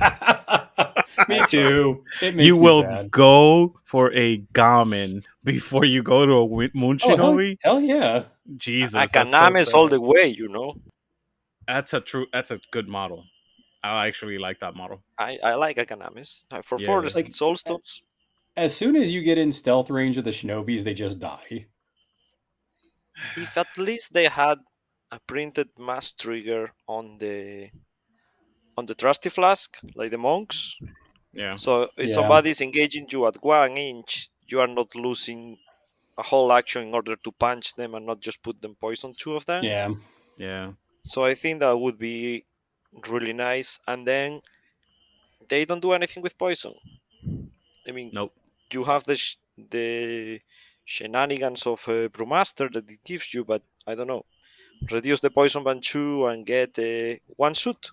Me 1.28 1.40
too. 1.46 2.02
It 2.20 2.34
makes 2.34 2.46
You 2.48 2.54
me 2.54 2.58
will 2.60 2.82
sad. 2.82 3.12
go 3.12 3.76
for 3.84 4.12
a 4.12 4.38
Gamin 4.52 5.22
before 5.44 5.84
you 5.84 6.02
go 6.02 6.26
to 6.26 6.32
a 6.32 6.44
Wi- 6.44 6.70
Moon 6.74 6.98
Oh, 7.04 7.16
hell, 7.16 7.34
Shinobi? 7.36 7.58
hell 7.62 7.80
yeah! 7.80 8.24
Jesus. 8.56 8.92
that's 9.12 9.30
so 9.70 9.78
all 9.78 9.86
the 9.88 10.00
way, 10.00 10.26
you 10.26 10.48
know. 10.48 10.74
That's 11.68 11.94
a 11.94 12.00
true. 12.00 12.26
That's 12.32 12.50
a 12.50 12.58
good 12.72 12.88
model. 12.88 13.22
I 13.84 14.08
actually 14.08 14.38
like 14.38 14.58
that 14.60 14.74
model. 14.74 15.04
I, 15.16 15.38
I 15.44 15.54
like 15.54 15.76
Akaname's. 15.76 16.46
Uh, 16.50 16.60
For 16.62 16.76
Yeah, 16.80 16.86
four 16.86 17.04
yeah. 17.04 17.10
Like- 17.14 17.28
soulstones, 17.28 18.02
As 18.56 18.76
soon 18.76 18.96
as 18.96 19.12
you 19.12 19.22
get 19.22 19.38
in 19.38 19.52
stealth 19.52 19.88
range 19.90 20.16
of 20.18 20.24
the 20.24 20.30
Shinobis, 20.30 20.82
they 20.84 20.94
just 20.94 21.18
die. 21.18 21.68
if 23.36 23.56
at 23.56 23.78
least 23.78 24.12
they 24.12 24.26
had 24.28 24.58
a 25.12 25.20
printed 25.20 25.78
mass 25.78 26.12
trigger 26.12 26.72
on 26.88 27.18
the 27.18 27.70
on 28.76 28.86
the 28.86 28.94
trusty 28.94 29.28
flask, 29.28 29.78
like 29.94 30.10
the 30.10 30.18
monks. 30.18 30.76
Yeah. 31.32 31.56
So 31.56 31.90
if 31.96 32.10
Yeah. 32.10 32.14
somebody's 32.14 32.60
engaging 32.60 33.08
you 33.10 33.26
at 33.26 33.42
one 33.42 33.76
inch, 33.78 34.30
you 34.48 34.60
are 34.60 34.68
not 34.68 34.94
losing 34.94 35.58
a 36.18 36.24
whole 36.24 36.52
action 36.52 36.82
in 36.88 36.94
order 36.94 37.16
to 37.16 37.32
punch 37.32 37.74
them 37.76 37.94
and 37.94 38.06
not 38.06 38.20
just 38.20 38.42
put 38.42 38.62
them 38.62 38.76
poison 38.76 39.14
two 39.16 39.34
of 39.36 39.46
them. 39.46 39.62
Yeah. 39.62 39.94
Yeah. 40.38 40.72
So 41.04 41.24
I 41.24 41.34
think 41.34 41.60
that 41.60 41.78
would 41.78 41.96
be 41.98 42.44
really 43.08 43.32
nice. 43.32 43.80
And 43.86 44.06
then 44.06 44.42
they 45.48 45.64
don't 45.64 45.80
do 45.80 45.92
anything 45.92 46.22
with 46.22 46.36
poison. 46.38 46.74
I 47.88 47.92
mean, 47.92 48.12
Nope. 48.12 48.32
You 48.72 48.84
have 48.84 49.04
the 49.04 49.16
sh- 49.16 49.36
the 49.70 50.40
shenanigans 50.84 51.66
of 51.66 51.82
uh, 51.88 52.08
Brewmaster 52.08 52.72
that 52.72 52.90
it 52.90 53.00
gives 53.04 53.32
you, 53.34 53.44
but 53.44 53.62
I 53.86 53.94
don't 53.94 54.06
know. 54.06 54.24
Reduce 54.90 55.20
the 55.20 55.30
poison 55.30 55.64
band 55.64 55.82
two 55.82 56.26
and 56.26 56.44
get 56.46 56.78
uh, 56.78 57.16
one 57.36 57.54
suit 57.54 57.90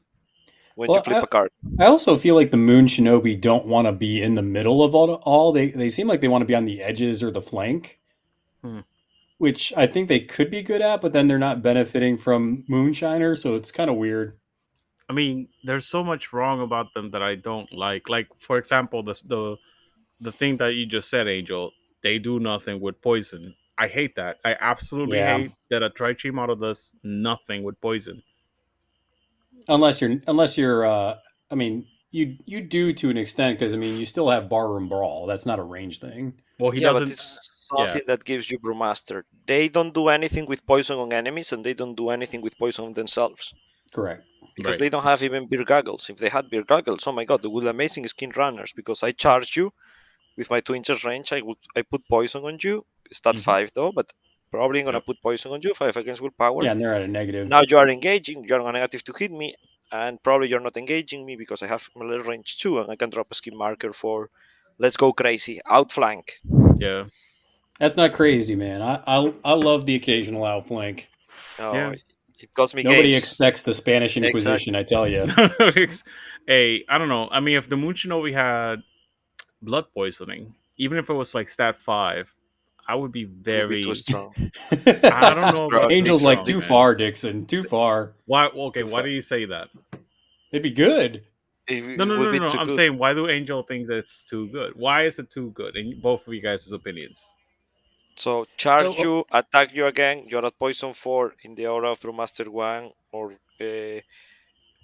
when 0.75 0.89
Well, 0.89 0.97
you 0.99 1.03
flip 1.03 1.17
I- 1.17 1.21
a 1.21 1.27
card. 1.27 1.51
I 1.79 1.85
also 1.85 2.17
feel 2.17 2.35
like 2.35 2.51
the 2.51 2.57
Moon 2.57 2.87
Shinobi 2.87 3.39
don't 3.39 3.65
want 3.65 3.87
to 3.87 3.91
be 3.93 4.21
in 4.21 4.35
the 4.35 4.41
middle 4.41 4.83
of 4.83 4.93
all. 4.93 5.13
all. 5.23 5.51
They 5.53 5.67
they 5.69 5.89
seem 5.89 6.07
like 6.07 6.21
they 6.21 6.27
want 6.27 6.41
to 6.41 6.47
be 6.47 6.55
on 6.55 6.65
the 6.65 6.81
edges 6.81 7.23
or 7.23 7.31
the 7.31 7.41
flank, 7.41 7.99
Hmm. 8.61 8.81
which 9.37 9.73
I 9.77 9.87
think 9.87 10.07
they 10.09 10.19
could 10.19 10.51
be 10.51 10.61
good 10.61 10.81
at, 10.81 11.01
but 11.01 11.13
then 11.13 11.27
they're 11.27 11.39
not 11.39 11.61
benefiting 11.63 12.17
from 12.17 12.63
Moonshiner, 12.69 13.37
so 13.37 13.55
it's 13.55 13.71
kind 13.71 13.89
of 13.89 13.95
weird. 13.97 14.37
I 15.09 15.13
mean, 15.13 15.49
there's 15.63 15.85
so 15.85 16.03
much 16.03 16.31
wrong 16.33 16.61
about 16.61 16.93
them 16.93 17.11
that 17.11 17.21
I 17.21 17.35
don't 17.35 17.71
like. 17.73 18.07
Like, 18.09 18.27
for 18.39 18.57
example, 18.57 19.03
the 19.03 19.13
the 19.25 19.55
the 20.23 20.31
thing 20.31 20.57
that 20.57 20.73
you 20.73 20.85
just 20.85 21.09
said, 21.09 21.27
Angel. 21.27 21.71
They 22.01 22.19
do 22.19 22.39
nothing 22.39 22.81
with 22.81 23.01
poison. 23.01 23.55
I 23.77 23.87
hate 23.87 24.15
that. 24.17 24.37
I 24.43 24.55
absolutely 24.59 25.17
Yeah. 25.17 25.37
hate 25.37 25.51
that 25.69 25.83
a 25.83 25.89
Tri-Chi 25.89 26.29
model 26.31 26.55
does 26.55 26.91
nothing 27.03 27.63
with 27.63 27.79
poison. 27.79 28.21
Unless 29.67 30.01
you're 30.01 30.19
unless 30.27 30.57
you're. 30.57 30.85
Uh, 30.85 31.15
I 31.51 31.55
mean, 31.55 31.85
you 32.11 32.37
you 32.45 32.59
do 32.61 32.93
to 32.93 33.09
an 33.09 33.17
extent 33.17 33.57
because 33.57 33.73
I 33.73 33.77
mean 33.77 33.97
you 33.97 34.05
still 34.05 34.29
have 34.29 34.49
barroom 34.49 34.89
brawl. 34.89 35.25
That's 35.25 35.45
not 35.45 35.59
a 35.59 35.63
range 35.63 35.99
thing. 35.99 36.33
Well, 36.59 36.71
he 36.71 36.81
yeah, 36.81 36.89
doesn't. 36.89 37.09
it's 37.09 37.67
yeah. 37.71 37.87
something 37.87 38.01
that 38.07 38.25
gives 38.25 38.51
you 38.51 38.59
Brewmaster. 38.59 39.23
They 39.47 39.69
don't 39.69 39.93
do 39.93 40.09
anything 40.09 40.45
with 40.45 40.65
poison 40.65 40.97
on 40.97 41.13
enemies, 41.13 41.53
and 41.53 41.63
they 41.65 41.73
don't 41.73 41.95
do 41.95 42.09
anything 42.09 42.41
with 42.41 42.57
poison 42.57 42.85
on 42.85 42.93
themselves. 42.93 43.53
Correct. 43.93 44.23
because 44.55 44.71
Right. 44.73 44.79
they 44.81 44.89
don't 44.89 45.03
have 45.03 45.23
even 45.23 45.47
beer 45.47 45.63
goggles. 45.63 46.09
If 46.09 46.17
they 46.17 46.29
had 46.29 46.49
beer 46.49 46.63
goggles, 46.63 47.07
oh 47.07 47.11
my 47.11 47.25
god, 47.25 47.41
they 47.41 47.47
would 47.47 47.65
amazing 47.65 48.07
scheme 48.07 48.31
runners 48.35 48.71
because 48.79 49.01
I 49.01 49.11
charge 49.11 49.55
you 49.57 49.71
with 50.37 50.49
my 50.49 50.59
two 50.61 50.75
inches 50.75 51.03
range. 51.05 51.31
I 51.33 51.41
would 51.41 51.57
I 51.75 51.81
put 51.83 52.07
poison 52.07 52.43
on 52.43 52.57
you. 52.61 52.85
Stat 53.11 53.35
Mhm. 53.35 53.39
five 53.39 53.71
though, 53.73 53.91
but 53.91 54.07
probably 54.51 54.79
I'm 54.79 54.85
gonna 54.85 54.97
Yep. 54.97 55.05
put 55.05 55.21
poison 55.21 55.51
on 55.51 55.61
you. 55.61 55.73
Five 55.73 55.95
against 55.97 56.21
willpower. 56.21 56.63
Yeah, 56.63 56.71
and 56.71 56.81
they're 56.81 56.93
at 56.93 57.01
a 57.01 57.07
negative. 57.07 57.47
Now 57.47 57.61
you 57.67 57.77
are 57.77 57.89
engaging. 57.89 58.45
You're 58.47 58.61
on 58.61 58.67
a 58.75 58.79
negative 58.79 59.03
to 59.05 59.13
hit 59.17 59.31
me, 59.31 59.55
and 59.91 60.21
probably 60.23 60.47
you're 60.49 60.59
not 60.69 60.77
engaging 60.77 61.25
me 61.25 61.35
because 61.35 61.61
I 61.61 61.67
have 61.67 61.89
melee 61.95 62.17
range 62.19 62.57
two, 62.57 62.79
and 62.79 62.89
I 62.91 62.95
can 62.95 63.09
drop 63.09 63.27
a 63.31 63.35
scheme 63.35 63.57
marker 63.57 63.93
for. 63.93 64.29
Let's 64.79 64.97
go 64.97 65.13
crazy. 65.13 65.59
Outflank. 65.69 66.25
Yeah. 66.77 67.05
That's 67.79 67.97
not 67.97 68.13
crazy, 68.13 68.55
man. 68.55 68.81
I 68.81 68.93
I, 69.15 69.33
I 69.43 69.53
love 69.53 69.85
the 69.85 69.95
occasional 69.95 70.45
outflank. 70.45 71.07
Oh, 71.59 71.73
Yeah. 71.73 71.93
It 72.39 72.53
cost 72.53 72.75
me 72.75 72.83
Nobody 72.83 73.11
games. 73.11 73.23
expects 73.23 73.63
the 73.63 73.73
Spanish 73.73 74.17
Inquisition, 74.17 74.75
I 74.75 74.83
tell 74.83 75.07
you. 75.07 75.21
hey, 76.47 76.83
I 76.89 76.97
don't 76.97 77.07
know. 77.09 77.29
I 77.31 77.39
mean, 77.39 77.55
if 77.57 77.69
the 77.69 77.77
Moon 77.77 77.93
Shinobi 77.93 78.33
had 78.33 78.83
blood 79.63 79.85
poisoning, 79.93 80.53
even 80.77 80.97
if 80.97 81.09
it 81.09 81.13
was 81.13 81.33
like 81.35 81.47
stat 81.47 81.81
five, 81.81 82.33
I 82.87 82.95
would 82.95 83.11
be 83.11 83.21
It 83.23 83.27
would 83.27 83.43
be 83.43 83.51
very. 83.51 83.83
too 83.83 83.95
strong. 83.95 84.33
I 84.71 85.33
don't 85.39 85.55
know. 85.59 85.67
About 85.67 85.91
Angel's 85.91 86.21
too 86.21 86.27
like 86.27 86.39
strong, 86.39 86.45
too 86.45 86.59
man. 86.59 86.67
far, 86.67 86.95
Dixon. 86.95 87.45
Too 87.45 87.63
far. 87.63 88.13
Why? 88.25 88.47
Okay, 88.47 88.81
Too 88.81 88.85
why 88.87 88.99
far. 88.99 89.03
do 89.03 89.09
you 89.09 89.21
say 89.21 89.45
that? 89.45 89.69
It'd 90.51 90.63
be 90.63 90.71
good. 90.71 91.23
It 91.67 91.97
No, 91.97 92.03
no, 92.03 92.17
would 92.19 92.33
no, 92.33 92.47
no. 92.47 92.59
I'm 92.59 92.67
good. 92.67 92.75
saying, 92.75 92.97
why 92.97 93.13
do 93.13 93.29
Angel 93.29 93.63
think 93.63 93.87
that 93.87 93.97
it's 93.97 94.23
too 94.23 94.47
good? 94.49 94.73
Why 94.75 95.03
is 95.03 95.17
it 95.17 95.29
too 95.31 95.51
good? 95.51 95.77
In 95.77 95.99
both 96.01 96.27
of 96.27 96.33
you 96.33 96.41
guys' 96.41 96.69
opinions. 96.71 97.31
So 98.15 98.45
charge 98.57 98.95
So- 98.97 99.01
you, 99.03 99.25
attack 99.31 99.73
you 99.73 99.85
again. 99.87 100.25
You're 100.27 100.45
at 100.45 100.59
poison 100.59 100.93
four 100.93 101.33
in 101.43 101.55
the 101.55 101.67
aura 101.67 101.91
of 101.91 101.99
Brewmaster 102.01 102.47
one 102.49 102.91
or 103.13 103.33
uh, 103.61 103.99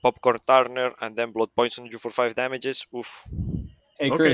popcorn 0.02 0.38
Turner, 0.48 0.94
and 1.02 1.16
then 1.18 1.32
blood 1.32 1.50
poison 1.56 1.86
you 1.86 1.98
for 2.00 2.12
five 2.12 2.34
damages. 2.34 2.88
Oof. 2.96 3.28
Hey, 4.00 4.10
Okay. 4.12 4.34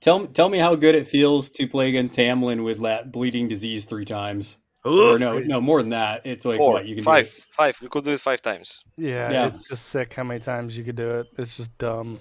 Chris, 0.00 0.04
tell 0.04 0.26
tell 0.28 0.48
me 0.48 0.58
how 0.58 0.74
good 0.74 0.94
it 0.94 1.08
feels 1.08 1.50
to 1.52 1.66
play 1.66 1.88
against 1.88 2.16
Hamlin 2.16 2.62
with 2.62 2.78
la- 2.78 3.02
bleeding 3.04 3.48
disease 3.48 3.84
three 3.84 4.04
times. 4.04 4.58
Or 4.84 5.18
no, 5.18 5.38
no, 5.40 5.60
more 5.60 5.80
than 5.82 5.90
that. 5.90 6.22
It's 6.24 6.44
like 6.44 6.56
Four, 6.58 6.74
what 6.74 6.86
you 6.86 6.94
can 6.94 7.02
five, 7.02 7.26
do. 7.34 7.42
five. 7.50 7.76
We 7.82 7.88
could 7.88 8.04
do 8.04 8.12
it 8.12 8.20
five 8.20 8.40
times. 8.40 8.84
Yeah, 8.96 9.30
Yeah. 9.32 9.46
it's 9.48 9.68
just 9.68 9.86
sick 9.86 10.14
how 10.14 10.22
many 10.22 10.38
times 10.38 10.78
you 10.78 10.84
could 10.84 10.94
do 10.94 11.10
it. 11.10 11.26
It's 11.38 11.56
just 11.56 11.76
dumb. 11.78 12.20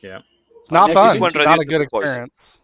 Yeah. 0.00 0.20
It's 0.60 0.70
not 0.70 0.86
Next 0.86 0.94
fun. 0.94 1.16
It's 1.24 1.34
not 1.34 1.60
a 1.60 1.64
good 1.64 1.80
the 1.80 1.82
experience. 1.82 2.60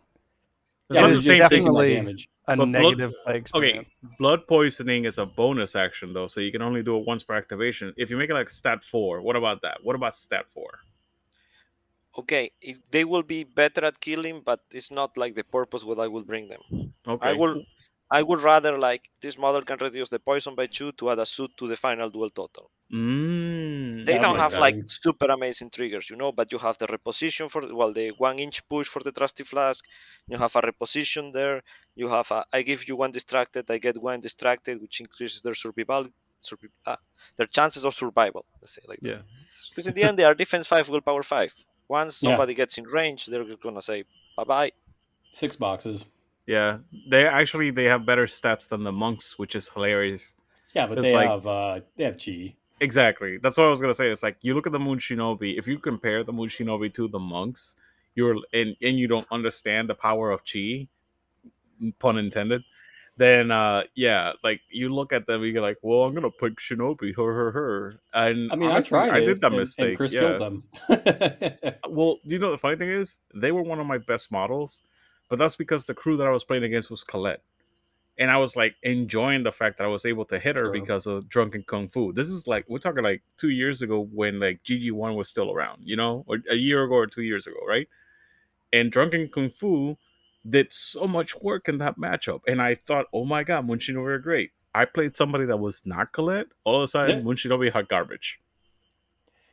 It's 0.90 0.96
Yeah, 0.96 1.00
not 1.00 1.12
the 1.12 1.22
same 1.22 1.36
just 1.38 1.50
thing. 1.50 1.64
definitely- 1.64 2.16
A 2.48 2.56
But 2.56 2.66
blood- 2.66 2.68
negative 2.70 3.12
play 3.24 3.42
Okay, 3.54 3.86
blood 4.18 4.46
poisoning 4.48 5.04
is 5.04 5.18
a 5.18 5.26
bonus 5.26 5.76
action 5.76 6.12
though, 6.12 6.26
so 6.26 6.40
you 6.40 6.50
can 6.52 6.62
only 6.62 6.82
do 6.82 6.96
it 6.96 7.04
once 7.06 7.22
per 7.22 7.34
activation. 7.36 7.92
If 7.96 8.10
you 8.10 8.16
make 8.16 8.30
it 8.30 8.34
like 8.34 8.50
stat 8.50 8.82
four, 8.82 9.20
what 9.22 9.36
about 9.36 9.62
that? 9.62 9.78
What 9.84 9.94
about 9.94 10.14
stat 10.16 10.46
four? 10.52 10.80
Okay, 12.18 12.50
it, 12.60 12.78
they 12.90 13.04
will 13.04 13.22
be 13.22 13.44
better 13.44 13.84
at 13.84 14.00
killing, 14.00 14.42
but 14.44 14.60
it's 14.72 14.90
not 14.90 15.16
like 15.16 15.34
the 15.34 15.44
purpose 15.44 15.84
what 15.84 16.00
I 16.00 16.08
will 16.08 16.24
bring 16.24 16.48
them. 16.48 16.92
Okay. 17.06 17.30
I 17.30 17.32
will, 17.34 17.62
I 18.10 18.22
would 18.22 18.40
rather 18.40 18.76
like 18.78 19.10
this 19.20 19.38
model 19.38 19.62
can 19.62 19.78
reduce 19.80 20.08
the 20.08 20.18
poison 20.18 20.56
by 20.56 20.66
two 20.66 20.90
to 20.92 21.10
add 21.10 21.20
a 21.20 21.26
suit 21.26 21.52
to 21.58 21.68
the 21.68 21.76
final 21.76 22.10
duel 22.10 22.30
total. 22.30 22.70
Mm, 22.92 24.04
They 24.04 24.18
don't 24.18 24.36
have 24.36 24.52
that. 24.52 24.60
like 24.60 24.76
super 24.88 25.26
amazing 25.26 25.70
triggers, 25.70 26.10
you 26.10 26.16
know, 26.16 26.32
but 26.32 26.50
you 26.50 26.58
have 26.58 26.76
the 26.78 26.88
reposition 26.88 27.48
for 27.48 27.62
well 27.72 27.92
the 27.92 28.10
one 28.18 28.38
inch 28.40 28.66
push 28.68 28.88
for 28.88 29.02
the 29.02 29.12
trusty 29.12 29.44
flask. 29.44 29.84
You 30.26 30.38
have 30.38 30.56
a 30.56 30.62
reposition 30.62 31.32
there. 31.32 31.62
You 31.94 32.08
have 32.08 32.28
a 32.32 32.44
I 32.52 32.62
give 32.62 32.88
you 32.88 32.96
one 32.96 33.12
distracted, 33.12 33.70
I 33.70 33.78
get 33.78 34.02
one 34.02 34.20
distracted, 34.20 34.80
which 34.82 35.00
increases 35.00 35.42
their 35.42 35.54
survival, 35.54 36.08
survi- 36.42 36.74
ah, 36.84 36.98
their 37.36 37.46
chances 37.46 37.84
of 37.84 37.94
survival. 37.94 38.44
Let's 38.60 38.74
say 38.74 38.82
like 38.88 38.98
yeah. 39.02 39.22
because 39.70 39.86
in 39.86 39.94
the 39.94 40.02
end 40.02 40.18
they 40.18 40.24
are 40.24 40.34
defense 40.34 40.66
five, 40.66 40.88
willpower 40.88 41.22
five. 41.22 41.54
Once 41.90 42.22
Yeah. 42.22 42.28
somebody 42.30 42.54
gets 42.54 42.78
in 42.78 42.84
range, 42.84 43.26
they're 43.26 43.42
just 43.44 43.60
gonna 43.60 43.82
say 43.82 44.04
bye 44.36 44.44
bye. 44.44 44.70
Six 45.32 45.56
boxes. 45.56 46.06
Yeah. 46.46 46.78
They 47.10 47.26
actually 47.26 47.70
they 47.70 47.84
have 47.84 48.06
better 48.06 48.26
stats 48.26 48.68
than 48.68 48.84
the 48.84 48.92
monks, 48.92 49.38
which 49.40 49.54
is 49.56 49.68
hilarious. 49.68 50.36
Yeah, 50.74 50.86
but 50.86 50.98
It's 50.98 51.08
they 51.08 51.14
like- 51.14 51.28
have 51.28 51.46
uh 51.46 51.80
they 51.96 52.04
have 52.04 52.16
chi. 52.24 52.54
Exactly. 52.80 53.38
That's 53.42 53.56
what 53.58 53.66
I 53.66 53.70
was 53.70 53.80
gonna 53.80 53.94
say. 54.02 54.08
It's 54.10 54.22
like 54.22 54.36
you 54.40 54.54
look 54.54 54.66
at 54.68 54.72
the 54.72 54.78
Moon 54.78 54.98
Shinobi. 54.98 55.58
If 55.58 55.66
you 55.66 55.78
compare 55.78 56.22
the 56.22 56.32
Moon 56.32 56.48
Shinobi 56.48 56.94
to 56.94 57.08
the 57.08 57.18
monks, 57.18 57.74
you're 58.14 58.36
and 58.54 58.76
and 58.80 58.96
you 58.98 59.08
don't 59.08 59.26
understand 59.32 59.90
the 59.90 59.94
power 59.96 60.30
of 60.30 60.40
chi. 60.50 60.86
pun 61.98 62.18
intended. 62.18 62.62
Then 63.16 63.50
uh 63.50 63.82
yeah, 63.94 64.32
like 64.42 64.60
you 64.70 64.94
look 64.94 65.12
at 65.12 65.26
them, 65.26 65.44
you're 65.44 65.60
like, 65.60 65.78
well, 65.82 66.04
I'm 66.04 66.14
gonna 66.14 66.30
pick 66.30 66.56
Shinobi, 66.56 67.14
her, 67.16 67.32
her, 67.34 67.50
her. 67.50 68.00
And 68.14 68.50
I 68.50 68.56
mean, 68.56 68.70
honestly, 68.70 68.98
I 68.98 69.08
tried. 69.08 69.22
I 69.22 69.24
did 69.26 69.40
that 69.42 69.48
and- 69.48 69.56
mistake. 69.56 69.88
And 69.88 69.96
Chris 69.96 70.12
yeah. 70.14 70.20
killed 70.20 70.40
them. 70.40 70.64
Well, 71.88 72.18
do 72.26 72.34
you 72.34 72.38
know 72.38 72.50
the 72.50 72.58
funny 72.58 72.76
thing 72.76 72.88
is, 72.88 73.18
they 73.34 73.52
were 73.52 73.62
one 73.62 73.80
of 73.80 73.86
my 73.86 73.98
best 73.98 74.30
models, 74.32 74.82
but 75.28 75.38
that's 75.38 75.56
because 75.56 75.84
the 75.84 75.94
crew 75.94 76.16
that 76.16 76.26
I 76.26 76.30
was 76.30 76.44
playing 76.44 76.64
against 76.64 76.88
was 76.88 77.02
Colette, 77.04 77.42
and 78.16 78.30
I 78.30 78.36
was 78.36 78.54
like 78.56 78.76
enjoying 78.84 79.42
the 79.42 79.52
fact 79.52 79.78
that 79.78 79.84
I 79.84 79.88
was 79.88 80.06
able 80.06 80.24
to 80.26 80.38
hit 80.38 80.56
her 80.56 80.70
True. 80.70 80.80
because 80.80 81.06
of 81.06 81.28
Drunken 81.28 81.64
Kung 81.64 81.88
Fu. 81.88 82.12
This 82.12 82.28
is 82.28 82.46
like 82.46 82.64
we're 82.68 82.78
talking 82.78 83.02
like 83.02 83.22
two 83.36 83.50
years 83.50 83.82
ago 83.82 84.08
when 84.12 84.38
like 84.38 84.62
GG 84.64 84.92
One 84.92 85.14
was 85.14 85.28
still 85.28 85.50
around, 85.50 85.82
you 85.84 85.96
know, 85.96 86.24
or 86.26 86.38
a 86.48 86.54
year 86.54 86.84
ago 86.84 86.94
or 86.94 87.06
two 87.06 87.22
years 87.22 87.46
ago, 87.46 87.58
right? 87.66 87.88
And 88.72 88.92
Drunken 88.92 89.28
Kung 89.28 89.50
Fu 89.50 89.96
did 90.48 90.72
so 90.72 91.06
much 91.06 91.36
work 91.36 91.68
in 91.68 91.78
that 91.78 91.98
matchup, 91.98 92.40
and 92.46 92.60
I 92.62 92.74
thought, 92.74 93.06
oh 93.12 93.24
my 93.24 93.44
god, 93.44 93.66
Moon 93.66 93.78
Shinobi 93.78 94.06
are 94.06 94.18
great. 94.18 94.50
I 94.74 94.84
played 94.84 95.16
somebody 95.16 95.46
that 95.46 95.58
was 95.58 95.82
not 95.84 96.12
Colette. 96.12 96.46
All 96.64 96.76
of 96.76 96.82
a 96.84 96.88
sudden, 96.88 97.18
Yeah. 97.18 97.24
Moon 97.24 97.36
Shinobi 97.36 97.70
hot 97.70 97.88
garbage. 97.88 98.40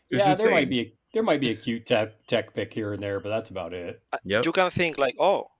It 0.09 0.15
was 0.15 0.27
yeah, 0.27 0.35
there 0.35 0.51
might 0.51 0.69
be 0.69 0.79
a, 0.79 0.93
there 1.13 1.23
might 1.23 1.41
be 1.41 1.49
a 1.49 1.55
cute 1.55 1.85
tech 1.85 2.25
tech 2.27 2.53
pick 2.53 2.73
here 2.73 2.93
and 2.93 3.01
there, 3.03 3.19
but 3.19 3.29
that's 3.29 3.49
about 3.49 3.73
it. 3.73 4.01
Uh, 4.13 4.17
Yep. 4.23 4.45
You 4.45 4.51
can 4.51 4.69
think 4.69 4.97
like, 4.97 5.15
oh, 5.19 5.51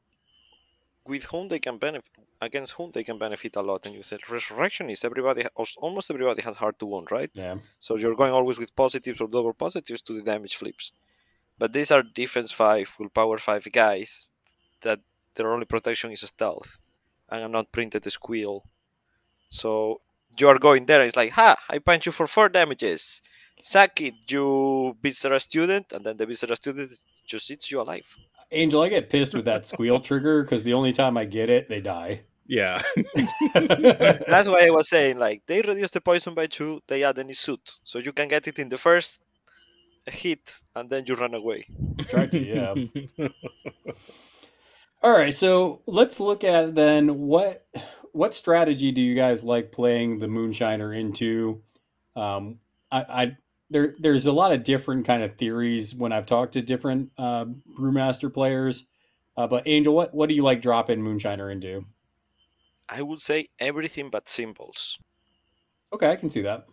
with 1.06 1.24
whom 1.26 1.48
they 1.50 1.60
can 1.60 1.78
benefit, 1.78 2.12
against 2.42 2.74
whom 2.74 2.92
they 2.94 3.04
can 3.04 3.18
benefit 3.18 3.56
a 3.56 3.62
lot. 3.62 3.86
And 3.86 3.96
you 3.96 4.04
said 4.04 4.30
resurrection 4.30 4.90
is 4.90 5.04
everybody, 5.04 5.46
almost 5.78 6.12
everybody 6.12 6.42
has 6.44 6.58
hard 6.58 6.80
to 6.80 6.86
wound, 6.86 7.12
right? 7.12 7.32
Yeah. 7.34 7.56
So 7.80 7.98
you're 7.98 8.16
going 8.16 8.32
always 8.32 8.60
with 8.60 8.76
positives 8.76 9.20
or 9.20 9.28
double 9.28 9.54
positives 9.54 10.02
to 10.04 10.14
the 10.14 10.22
damage 10.22 10.56
flips. 10.56 10.92
But 11.58 11.74
these 11.74 11.92
are 11.92 12.04
defense 12.04 12.52
five, 12.52 12.96
willpower 13.00 13.38
five 13.40 13.68
guys 13.72 14.30
that 14.82 15.00
their 15.38 15.54
only 15.54 15.66
protection 15.66 16.12
is 16.12 16.22
stealth, 16.22 16.78
and 17.30 17.44
I'm 17.44 17.52
not 17.54 17.72
printed 17.72 18.04
squeal. 18.12 18.66
So 19.50 20.02
you 20.38 20.48
are 20.50 20.60
going 20.60 20.86
there. 20.86 21.00
And 21.00 21.08
it's 21.08 21.16
like, 21.16 21.32
ha! 21.32 21.56
I 21.70 21.80
punch 21.80 22.06
you 22.06 22.12
for 22.12 22.28
four 22.28 22.50
damages. 22.50 23.22
Suck 23.62 24.02
it, 24.02 24.14
you 24.28 24.96
viscera 25.02 25.40
student, 25.40 25.92
and 25.92 26.06
then 26.06 26.18
the 26.18 26.26
viscera 26.26 26.56
student 26.56 26.92
just 27.26 27.50
eats 27.50 27.72
you 27.72 27.82
alive. 27.82 28.16
Angel, 28.52 28.82
I 28.82 28.90
get 28.90 29.10
pissed 29.10 29.34
with 29.34 29.46
that 29.46 29.66
squeal 29.66 30.00
trigger 30.00 30.44
because 30.44 30.64
the 30.64 30.74
only 30.74 30.94
time 30.94 31.18
I 31.18 31.26
get 31.26 31.50
it, 31.50 31.68
they 31.68 31.82
die. 31.82 32.22
Yeah. 32.46 32.82
That's 33.54 34.48
why 34.48 34.68
I 34.68 34.70
was 34.70 34.88
saying, 34.88 35.18
like, 35.18 35.44
they 35.48 35.62
reduce 35.62 35.92
the 35.92 36.02
poison 36.02 36.34
by 36.34 36.48
two, 36.48 36.82
they 36.88 37.04
add 37.04 37.20
any 37.20 37.34
suit. 37.34 37.80
So 37.84 38.00
you 38.00 38.14
can 38.14 38.28
get 38.28 38.48
it 38.48 38.60
in 38.60 38.70
the 38.70 38.78
first 38.78 39.22
hit, 40.06 40.62
and 40.76 40.90
then 40.90 41.04
you 41.06 41.16
run 41.16 41.34
away. 41.34 41.66
Try 42.08 42.28
to, 42.28 42.40
yeah. 42.40 43.28
All 45.04 45.12
right, 45.12 45.34
so 45.34 45.82
let's 45.86 46.20
look 46.20 46.44
at 46.44 46.74
then 46.74 47.20
what 47.20 47.66
what 48.14 48.34
strategy 48.34 48.92
do 48.92 49.00
you 49.00 49.14
guys 49.14 49.44
like 49.44 49.72
playing 49.72 50.20
the 50.20 50.26
Moonshiner 50.26 50.98
into? 50.98 51.62
Um, 52.16 52.60
I, 52.92 53.06
I 53.10 53.38
there 53.70 53.94
there's 54.00 54.26
a 54.26 54.32
lot 54.32 54.52
of 54.52 54.64
different 54.64 55.06
kind 55.06 55.22
of 55.22 55.38
theories 55.38 55.94
when 55.94 56.12
I've 56.12 56.26
talked 56.26 56.54
to 56.54 56.62
different 56.62 57.12
uh, 57.18 57.46
brewmaster 57.80 58.34
players. 58.34 58.88
Uh, 59.36 59.46
but 59.46 59.68
Angel, 59.68 59.94
what 59.94 60.16
what 60.16 60.30
do 60.30 60.36
you 60.36 60.44
like 60.44 60.64
dropping 60.64 61.00
Moonshiner 61.00 61.52
into? 61.52 61.86
I 62.90 63.04
would 63.04 63.22
say 63.22 63.50
everything 63.60 64.10
but 64.10 64.28
symbols. 64.28 64.98
Okay, 65.94 66.12
I 66.12 66.16
can 66.16 66.30
see 66.30 66.42
that. 66.42 66.66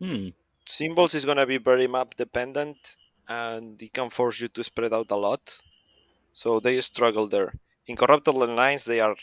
Hmm. 0.00 0.28
Symbols 0.66 1.14
is 1.14 1.24
gonna 1.24 1.46
be 1.46 1.58
very 1.58 1.86
map 1.86 2.16
dependent, 2.16 2.96
and 3.28 3.80
it 3.80 3.92
can 3.92 4.10
force 4.10 4.40
you 4.40 4.48
to 4.48 4.64
spread 4.64 4.92
out 4.92 5.12
a 5.12 5.16
lot. 5.16 5.60
So 6.32 6.60
they 6.60 6.80
struggle 6.80 7.26
there. 7.26 7.52
Incorruptible 7.86 8.46
lines, 8.54 8.84
they 8.84 9.00
are 9.00 9.16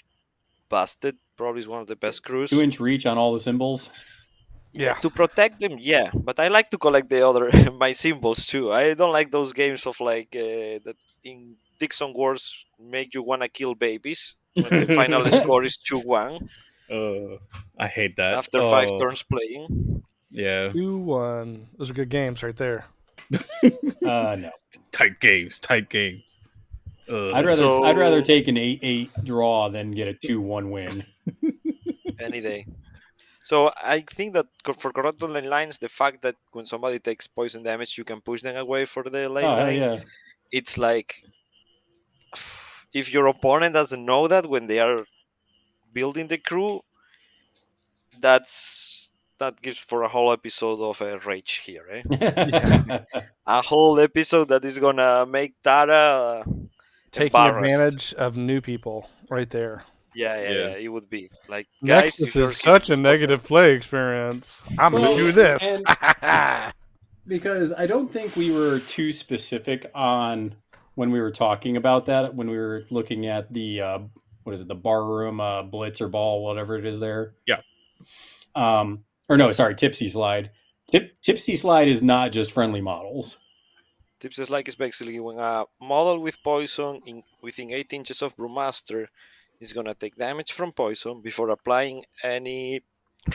busted. 0.70 1.18
Probably 1.38 1.62
is 1.62 1.68
one 1.68 1.82
of 1.82 1.88
the 1.88 1.96
best 1.96 2.24
crews. 2.24 2.50
Two 2.50 2.62
inch 2.62 2.80
reach 2.80 3.06
on 3.06 3.18
all 3.18 3.34
the 3.34 3.40
symbols. 3.40 3.90
Yeah. 4.72 4.94
To 5.02 5.10
protect 5.10 5.60
them, 5.60 5.78
yeah, 5.80 6.12
but 6.14 6.40
I 6.40 6.48
like 6.48 6.70
to 6.72 6.78
collect 6.78 7.10
the 7.10 7.26
other 7.28 7.50
my 7.80 7.92
symbols 7.94 8.46
too. 8.46 8.72
I 8.72 8.94
don't 8.94 9.12
like 9.12 9.32
those 9.32 9.52
games 9.52 9.88
of 9.88 10.00
like 10.00 10.36
uh, 10.36 10.78
that 10.86 10.96
in 11.24 11.56
Dixon 11.80 12.14
Wars 12.14 12.66
make 12.80 13.16
you 13.16 13.24
wanna 13.24 13.50
kill 13.50 13.74
babies 13.74 14.36
when 14.54 14.86
the 14.86 14.94
final 14.94 15.26
score 15.32 15.64
is 15.64 15.76
two 15.78 16.00
one 16.00 16.50
Uh, 16.92 17.38
I 17.80 17.88
hate 17.88 18.16
that. 18.18 18.34
after 18.36 18.62
five 18.62 18.90
turns 19.00 19.24
playing. 19.24 20.04
Yeah. 20.30 20.70
Two 20.72 20.98
one. 20.98 21.68
Those 21.78 21.90
are 21.90 21.94
good 21.96 22.10
games 22.10 22.44
right 22.44 22.56
there. 22.58 22.86
Uh, 24.06 24.36
no, 24.40 24.50
Tight 24.92 25.20
games. 25.20 25.60
Tight 25.60 25.90
games. 25.90 26.24
Uh, 27.10 27.32
I'd 27.34 27.46
rather 27.46 27.86
I'd 27.86 27.98
rather 27.98 28.22
take 28.22 28.48
an 28.48 28.58
eight 28.58 28.80
eight 28.84 29.10
draw 29.24 29.70
than 29.70 29.92
get 29.92 30.08
a 30.08 30.14
two 30.14 30.40
one 30.42 30.70
win. 30.72 31.04
any 32.20 32.42
day. 32.42 32.66
So 33.44 33.72
I 33.76 34.02
think 34.02 34.34
that 34.36 34.46
co- 34.64 34.74
for 34.74 34.92
corruptible 34.92 35.42
lines, 35.50 35.80
the 35.80 35.90
fact 35.90 36.22
that 36.22 36.36
when 36.52 36.66
somebody 36.68 37.00
takes 37.00 37.26
poison 37.26 37.64
damage, 37.64 37.98
you 37.98 38.04
can 38.04 38.22
push 38.22 38.42
them 38.44 38.56
away 38.56 38.86
for 38.86 39.04
the 39.04 39.28
lane 39.28 39.46
Oh 39.46 39.56
hell 39.56 39.66
line. 39.66 39.80
yeah! 39.80 40.00
It's 40.52 40.78
like 40.78 41.24
if 42.94 43.12
your 43.12 43.26
opponent 43.28 43.74
doesn't 43.74 44.06
know 44.06 44.28
that 44.28 44.46
when 44.46 44.68
they 44.68 44.80
are 44.80 45.06
building 45.94 46.28
the 46.28 46.38
crew, 46.38 46.82
that's 48.20 49.10
that 49.40 49.62
gives 49.62 49.78
for 49.80 50.04
a 50.04 50.08
whole 50.10 50.32
episode 50.32 50.80
of 50.82 51.02
a 51.02 51.18
rage 51.20 51.62
here, 51.66 51.86
eh? 51.90 53.00
a 53.48 53.62
whole 53.62 54.00
episode 54.00 54.50
that 54.50 54.66
is 54.66 54.78
gonna 54.80 55.26
make 55.26 55.54
Tara. 55.64 56.44
Uh, 56.44 56.44
Taking 57.12 57.40
advantage 57.40 58.14
of 58.16 58.38
new 58.38 58.62
people 58.62 59.10
right 59.30 59.50
there. 59.50 59.84
yeah, 60.16 60.36
yeah, 60.42 60.50
Yeah. 60.50 60.58
yeah, 60.70 60.76
it 60.78 60.88
would 60.90 61.10
be 61.10 61.30
like 61.48 61.68
guys. 61.86 62.20
Nexus 62.20 62.36
is 62.36 62.58
such 62.58 62.90
a 62.90 62.96
negative 62.98 63.42
podcast- 63.42 63.48
play 63.48 63.74
experience. 63.74 64.64
I'm 64.78 64.94
Well, 64.94 65.04
gonna 65.04 65.18
do 65.18 65.32
this. 65.32 65.82
because 67.28 67.74
I 67.74 67.86
don't 67.88 68.12
think 68.12 68.36
we 68.36 68.52
were 68.52 68.80
too 68.80 69.12
specific 69.12 69.90
on 69.94 70.56
when 70.96 71.12
we 71.12 71.22
were 71.22 71.32
talking 71.32 71.78
about 71.78 72.06
that 72.08 72.36
when 72.36 72.50
we 72.50 72.58
were 72.58 72.84
looking 72.90 73.28
at 73.28 73.52
the 73.54 73.82
uh, 73.82 74.00
what 74.44 74.54
is 74.54 74.62
it 74.62 74.68
the 74.68 74.76
bar 74.76 75.06
room 75.06 75.40
uh, 75.40 75.64
blitz 75.64 76.02
or 76.02 76.08
ball 76.10 76.44
whatever 76.44 76.78
it 76.78 76.86
is 76.86 77.00
there. 77.00 77.36
Yeah. 77.48 77.62
Um. 78.56 79.04
Or 79.30 79.38
no, 79.38 79.52
sorry, 79.52 79.76
tipsy 79.76 80.10
slide. 80.10 80.50
Tip, 80.92 81.22
tipsy 81.22 81.56
slide 81.56 81.88
is 81.88 82.02
not 82.02 82.32
just 82.32 82.52
friendly 82.52 82.82
models. 82.82 83.38
Tips 84.20 84.40
is 84.40 84.50
like 84.50 84.68
is 84.68 84.76
basically 84.76 85.20
when 85.20 85.40
a 85.40 85.64
model 85.82 86.20
with 86.20 86.42
poison 86.44 87.02
in 87.06 87.24
within 87.42 87.72
8 87.72 87.94
inches 87.94 88.22
of 88.22 88.36
Brewmaster 88.36 89.08
is 89.62 89.74
gonna 89.74 89.94
take 89.96 90.16
damage 90.16 90.52
from 90.52 90.72
poison 90.72 91.22
before 91.22 91.50
applying 91.50 92.04
any 92.24 92.82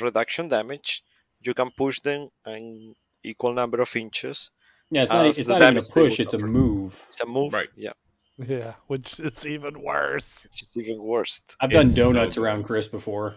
reduction 0.01 0.49
damage. 0.49 1.03
You 1.41 1.55
can 1.55 1.71
push 1.71 2.01
them 2.01 2.29
an 2.45 2.95
equal 3.23 3.53
number 3.55 3.81
of 3.81 3.95
inches. 3.97 4.51
Yeah, 4.91 5.03
it's 5.03 5.11
not. 5.13 5.27
It's 5.27 5.39
the 5.39 5.45
not 5.45 5.57
even 5.57 5.63
a 5.63 5.71
damage 5.73 5.89
they 5.95 6.01
will 6.01 6.09
push. 6.09 6.21
It's 6.21 6.35
a 6.35 6.39
move. 6.47 7.05
It's 7.09 7.21
a 7.21 7.27
move. 7.27 7.53
Right. 7.53 7.69
Yeah. 7.77 7.93
yeah, 8.39 8.75
which 8.89 9.19
it's 9.21 9.47
even 9.47 9.81
worse. 9.83 10.45
It's 10.45 10.61
just 10.61 10.77
even 10.77 11.03
worse. 11.03 11.41
I've 11.61 11.71
done 11.71 11.87
It's 11.87 11.95
donuts 11.95 12.35
good. 12.35 12.43
around 12.43 12.65
Chris 12.65 12.89
before. 12.89 13.37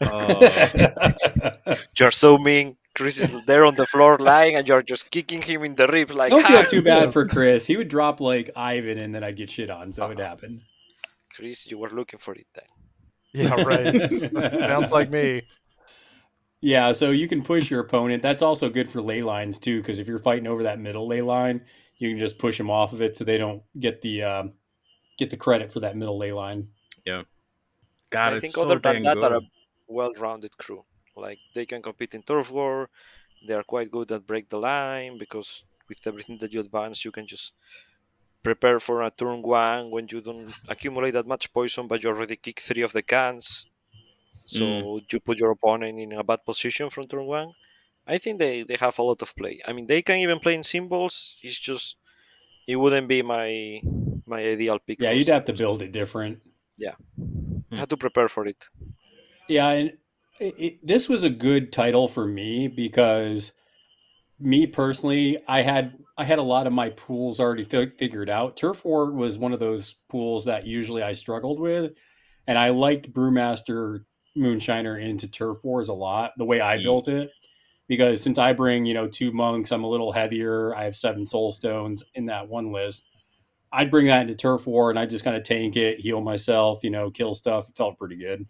Uh, 0.00 1.12
You're 1.98 2.10
so 2.10 2.36
mean. 2.38 2.76
Chris 2.96 3.22
is 3.22 3.44
there 3.44 3.66
on 3.66 3.74
the 3.74 3.84
floor 3.86 4.16
lying 4.18 4.56
and 4.56 4.66
you're 4.66 4.82
just 4.82 5.10
kicking 5.10 5.42
him 5.42 5.64
in 5.64 5.74
the 5.74 5.86
ribs 5.86 6.14
like 6.14 6.30
Don't 6.30 6.46
feel 6.46 6.64
too 6.64 6.82
bad 6.82 7.12
for 7.12 7.26
Chris. 7.26 7.66
He 7.66 7.76
would 7.76 7.88
drop 7.88 8.20
like 8.20 8.50
Ivan, 8.56 8.98
and 8.98 9.14
then 9.14 9.22
I'd 9.22 9.36
get 9.36 9.50
shit 9.50 9.68
on. 9.68 9.92
So 9.92 10.06
it 10.10 10.18
happened. 10.18 10.62
Chris, 11.34 11.66
you 11.70 11.76
were 11.76 11.90
looking 11.90 12.18
for 12.18 12.34
it 12.34 12.46
then. 12.54 12.64
Yeah, 13.34 13.62
right. 13.62 14.58
Sounds 14.58 14.90
like 14.92 15.10
me. 15.10 15.42
Yeah, 16.62 16.92
so 16.92 17.10
you 17.10 17.28
can 17.28 17.42
push 17.42 17.70
your 17.70 17.80
opponent. 17.80 18.22
That's 18.22 18.42
also 18.42 18.70
good 18.70 18.90
for 18.90 19.02
ley 19.02 19.22
lines 19.22 19.58
too, 19.58 19.82
because 19.82 19.98
if 19.98 20.08
you're 20.08 20.18
fighting 20.18 20.46
over 20.46 20.62
that 20.62 20.80
middle 20.80 21.06
ley 21.06 21.20
line, 21.20 21.60
you 21.98 22.08
can 22.08 22.18
just 22.18 22.38
push 22.38 22.56
them 22.56 22.70
off 22.70 22.94
of 22.94 23.02
it 23.02 23.14
so 23.14 23.24
they 23.24 23.36
don't 23.36 23.62
get 23.78 24.00
the 24.00 24.22
um, 24.22 24.52
get 25.18 25.28
the 25.28 25.36
credit 25.36 25.70
for 25.70 25.80
that 25.80 25.96
middle 25.96 26.16
ley 26.16 26.32
line. 26.32 26.68
Yeah. 27.04 27.22
God, 28.08 28.32
I 28.32 28.36
it's 28.36 28.42
think 28.42 28.54
so 28.54 28.62
other 28.62 28.78
than 28.78 28.94
dang 28.94 29.02
that, 29.02 29.18
good. 29.18 29.32
are 29.32 29.36
a 29.36 29.40
well-rounded 29.86 30.56
crew. 30.56 30.84
Like 31.16 31.40
they 31.54 31.66
can 31.66 31.82
compete 31.82 32.14
in 32.14 32.22
turf 32.22 32.50
war. 32.50 32.90
They 33.42 33.54
are 33.54 33.64
quite 33.64 33.90
good 33.90 34.12
at 34.12 34.26
break 34.26 34.50
the 34.50 34.58
line 34.58 35.18
because 35.18 35.64
with 35.88 36.06
everything 36.06 36.38
that 36.40 36.52
you 36.52 36.60
advance, 36.60 37.04
you 37.04 37.12
can 37.12 37.26
just 37.26 37.54
prepare 38.42 38.78
for 38.80 39.02
a 39.02 39.10
turn 39.10 39.42
one 39.42 39.90
when 39.90 40.06
you 40.10 40.20
don't 40.20 40.54
accumulate 40.68 41.12
that 41.12 41.26
much 41.26 41.52
poison, 41.52 41.88
but 41.88 42.02
you 42.02 42.08
already 42.10 42.36
kick 42.36 42.60
three 42.60 42.82
of 42.82 42.92
the 42.92 43.02
cans. 43.02 43.66
So 44.46 44.66
Mm. 44.66 45.06
you 45.10 45.20
put 45.20 45.40
your 45.40 45.52
opponent 45.52 45.98
in 46.00 46.12
a 46.12 46.24
bad 46.24 46.44
position 46.44 46.90
from 46.90 47.06
turn 47.06 47.26
one. 47.26 47.52
I 48.06 48.18
think 48.18 48.38
they, 48.38 48.62
they 48.64 48.76
have 48.80 48.98
a 48.98 49.02
lot 49.02 49.22
of 49.22 49.36
play. 49.36 49.60
I 49.66 49.72
mean, 49.74 49.86
they 49.86 50.02
can 50.02 50.18
even 50.18 50.40
play 50.40 50.54
in 50.54 50.64
symbols. 50.64 51.36
It's 51.42 51.58
just 51.60 51.96
it 52.66 52.76
wouldn't 52.76 53.08
be 53.08 53.22
my 53.22 53.80
my 54.26 54.40
ideal 54.42 54.78
pick. 54.80 55.00
Yeah, 55.00 55.10
you'd 55.12 55.28
have 55.28 55.44
to 55.46 55.52
build 55.52 55.82
it 55.82 55.92
different. 55.92 56.40
I 57.76 57.80
had 57.80 57.90
to 57.90 57.96
prepare 57.96 58.28
for 58.28 58.46
it. 58.46 58.68
Yeah, 59.48 59.68
and 59.70 59.98
it, 60.40 60.86
this 60.86 61.08
was 61.08 61.22
a 61.24 61.30
good 61.30 61.72
title 61.72 62.08
for 62.08 62.26
me 62.26 62.68
because 62.68 63.52
me 64.38 64.66
personally, 64.66 65.38
I 65.48 65.62
had 65.62 65.98
I 66.18 66.24
had 66.24 66.38
a 66.38 66.42
lot 66.42 66.66
of 66.66 66.72
my 66.72 66.90
pools 66.90 67.40
already 67.40 67.64
fi- 67.64 67.92
figured 67.98 68.30
out. 68.30 68.56
Turf 68.56 68.84
War 68.84 69.10
was 69.12 69.38
one 69.38 69.52
of 69.52 69.60
those 69.60 69.96
pools 70.08 70.46
that 70.46 70.66
usually 70.66 71.02
I 71.02 71.12
struggled 71.12 71.60
with, 71.60 71.92
and 72.46 72.58
I 72.58 72.70
liked 72.70 73.12
Brewmaster 73.12 74.04
Moonshiner 74.36 75.00
into 75.02 75.28
Turf 75.30 75.58
Wars 75.62 75.88
a 75.88 75.94
lot. 75.94 76.32
The 76.36 76.44
way 76.44 76.60
I 76.60 76.78
Mm. 76.78 76.82
built 76.82 77.08
it, 77.08 77.30
because 77.88 78.22
since 78.22 78.38
I 78.38 78.52
bring 78.52 78.86
you 78.86 78.94
know 78.94 79.08
two 79.08 79.32
monks, 79.32 79.72
I'm 79.72 79.84
a 79.84 79.88
little 79.88 80.12
heavier. 80.12 80.74
I 80.74 80.84
have 80.84 80.96
seven 80.96 81.26
soul 81.26 81.52
stones 81.52 82.02
in 82.14 82.26
that 82.26 82.48
one 82.48 82.72
list. 82.72 83.08
I'd 83.72 83.90
bring 83.90 84.06
that 84.06 84.22
into 84.22 84.34
Turf 84.34 84.66
War, 84.66 84.90
and 84.90 84.98
I 84.98 85.06
just 85.06 85.24
kind 85.24 85.36
of 85.36 85.42
tank 85.44 85.76
it, 85.76 86.00
heal 86.00 86.20
myself, 86.20 86.84
you 86.84 86.90
know, 86.90 87.10
kill 87.10 87.34
stuff. 87.34 87.68
It 87.68 87.76
felt 87.76 87.98
pretty 87.98 88.16
good. 88.16 88.46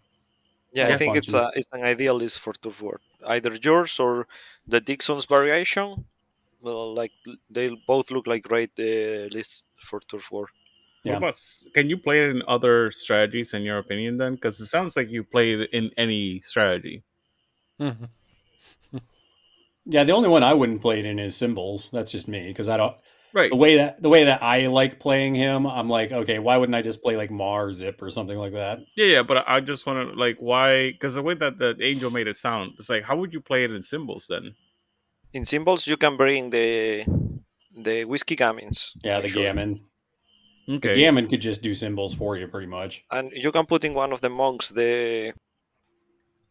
Yeah, 0.73 0.87
Yeah. 0.89 0.95
I 0.95 0.97
think 0.97 1.15
it's 1.15 1.33
a 1.33 1.51
it's 1.55 1.67
an 1.71 1.83
ideal 1.83 2.15
list 2.15 2.39
for 2.39 2.53
Turf 2.53 2.81
War. 2.81 2.99
Either 3.25 3.53
yours 3.61 3.99
or 3.99 4.27
the 4.67 4.79
Dixon's 4.79 5.25
variation. 5.25 6.05
Well, 6.61 6.93
like 6.93 7.11
they 7.49 7.69
both 7.87 8.11
look 8.11 8.27
like 8.27 8.43
great 8.43 8.71
uh, 8.79 9.27
lists 9.35 9.63
for 9.77 9.99
Turf 10.01 10.31
War. 10.31 10.47
Yeah. 11.03 11.13
What 11.13 11.17
about, 11.19 11.41
can 11.73 11.89
you 11.89 11.97
play 11.97 12.23
it 12.23 12.29
in 12.35 12.41
other 12.47 12.91
strategies 12.91 13.53
in 13.53 13.61
your 13.63 13.77
opinion 13.77 14.17
then? 14.17 14.35
Because 14.35 14.59
it 14.59 14.65
sounds 14.67 14.97
like 14.97 15.09
you 15.09 15.23
played 15.23 15.59
it 15.61 15.69
in 15.71 15.91
any 15.97 16.41
strategy. 16.41 17.03
Mhm. 17.79 18.09
Yeah, 19.89 20.03
the 20.03 20.11
only 20.11 20.27
one 20.27 20.43
I 20.43 20.53
wouldn't 20.53 20.81
play 20.81 20.99
it 20.99 21.05
in 21.05 21.17
is 21.17 21.35
symbols. 21.37 21.89
That's 21.91 22.11
just 22.11 22.27
me 22.27 22.47
because 22.47 22.67
I 22.67 22.75
don't. 22.75 22.95
Right. 23.33 23.49
the 23.51 23.55
way 23.57 23.77
that 23.77 24.01
the 24.01 24.09
way 24.09 24.23
that 24.23 24.41
I 24.41 24.67
like 24.67 24.99
playing 24.99 25.35
him, 25.35 25.67
I'm 25.67 25.89
like, 25.89 26.11
okay, 26.11 26.39
why 26.39 26.57
wouldn't 26.57 26.75
I 26.75 26.81
just 26.81 27.01
play 27.01 27.15
like 27.17 27.29
Mah 27.29 27.65
Zipp 27.69 28.01
or 28.01 28.09
something 28.09 28.37
like 28.37 28.53
that? 28.53 28.79
Yeah, 28.95 29.05
yeah, 29.05 29.23
but 29.23 29.43
I 29.47 29.59
just 29.59 29.85
want 29.85 30.09
to 30.09 30.15
like 30.17 30.37
why 30.39 30.91
because 30.91 31.15
the 31.15 31.21
way 31.21 31.33
that 31.35 31.59
the 31.59 31.75
angel 31.81 32.09
made 32.09 32.27
it 32.27 32.37
sound, 32.37 32.73
it's 32.79 32.89
like 32.89 33.03
how 33.03 33.15
would 33.17 33.33
you 33.33 33.41
play 33.41 33.63
it 33.65 33.71
in 33.71 33.81
symbols 33.81 34.25
then? 34.27 34.55
In 35.33 35.45
symbols, 35.45 35.85
you 35.87 35.97
can 35.97 36.15
bring 36.17 36.49
the 36.49 37.03
the 37.75 38.05
whiskey 38.05 38.35
gamins. 38.35 38.91
Yeah, 39.03 39.19
the 39.19 39.25
actually. 39.25 39.45
Gamin. 39.45 39.81
Okay. 40.69 40.93
The 40.95 41.01
Gamin 41.03 41.29
could 41.29 41.41
just 41.41 41.61
do 41.61 41.73
symbols 41.73 42.13
for 42.13 42.35
you, 42.37 42.47
pretty 42.47 42.67
much. 42.67 43.03
and 43.11 43.31
you 43.33 43.51
can 43.51 43.65
put 43.65 43.83
in 43.85 43.93
one 43.93 44.11
of 44.11 44.19
the 44.21 44.29
monks 44.29 44.69
the 44.69 45.33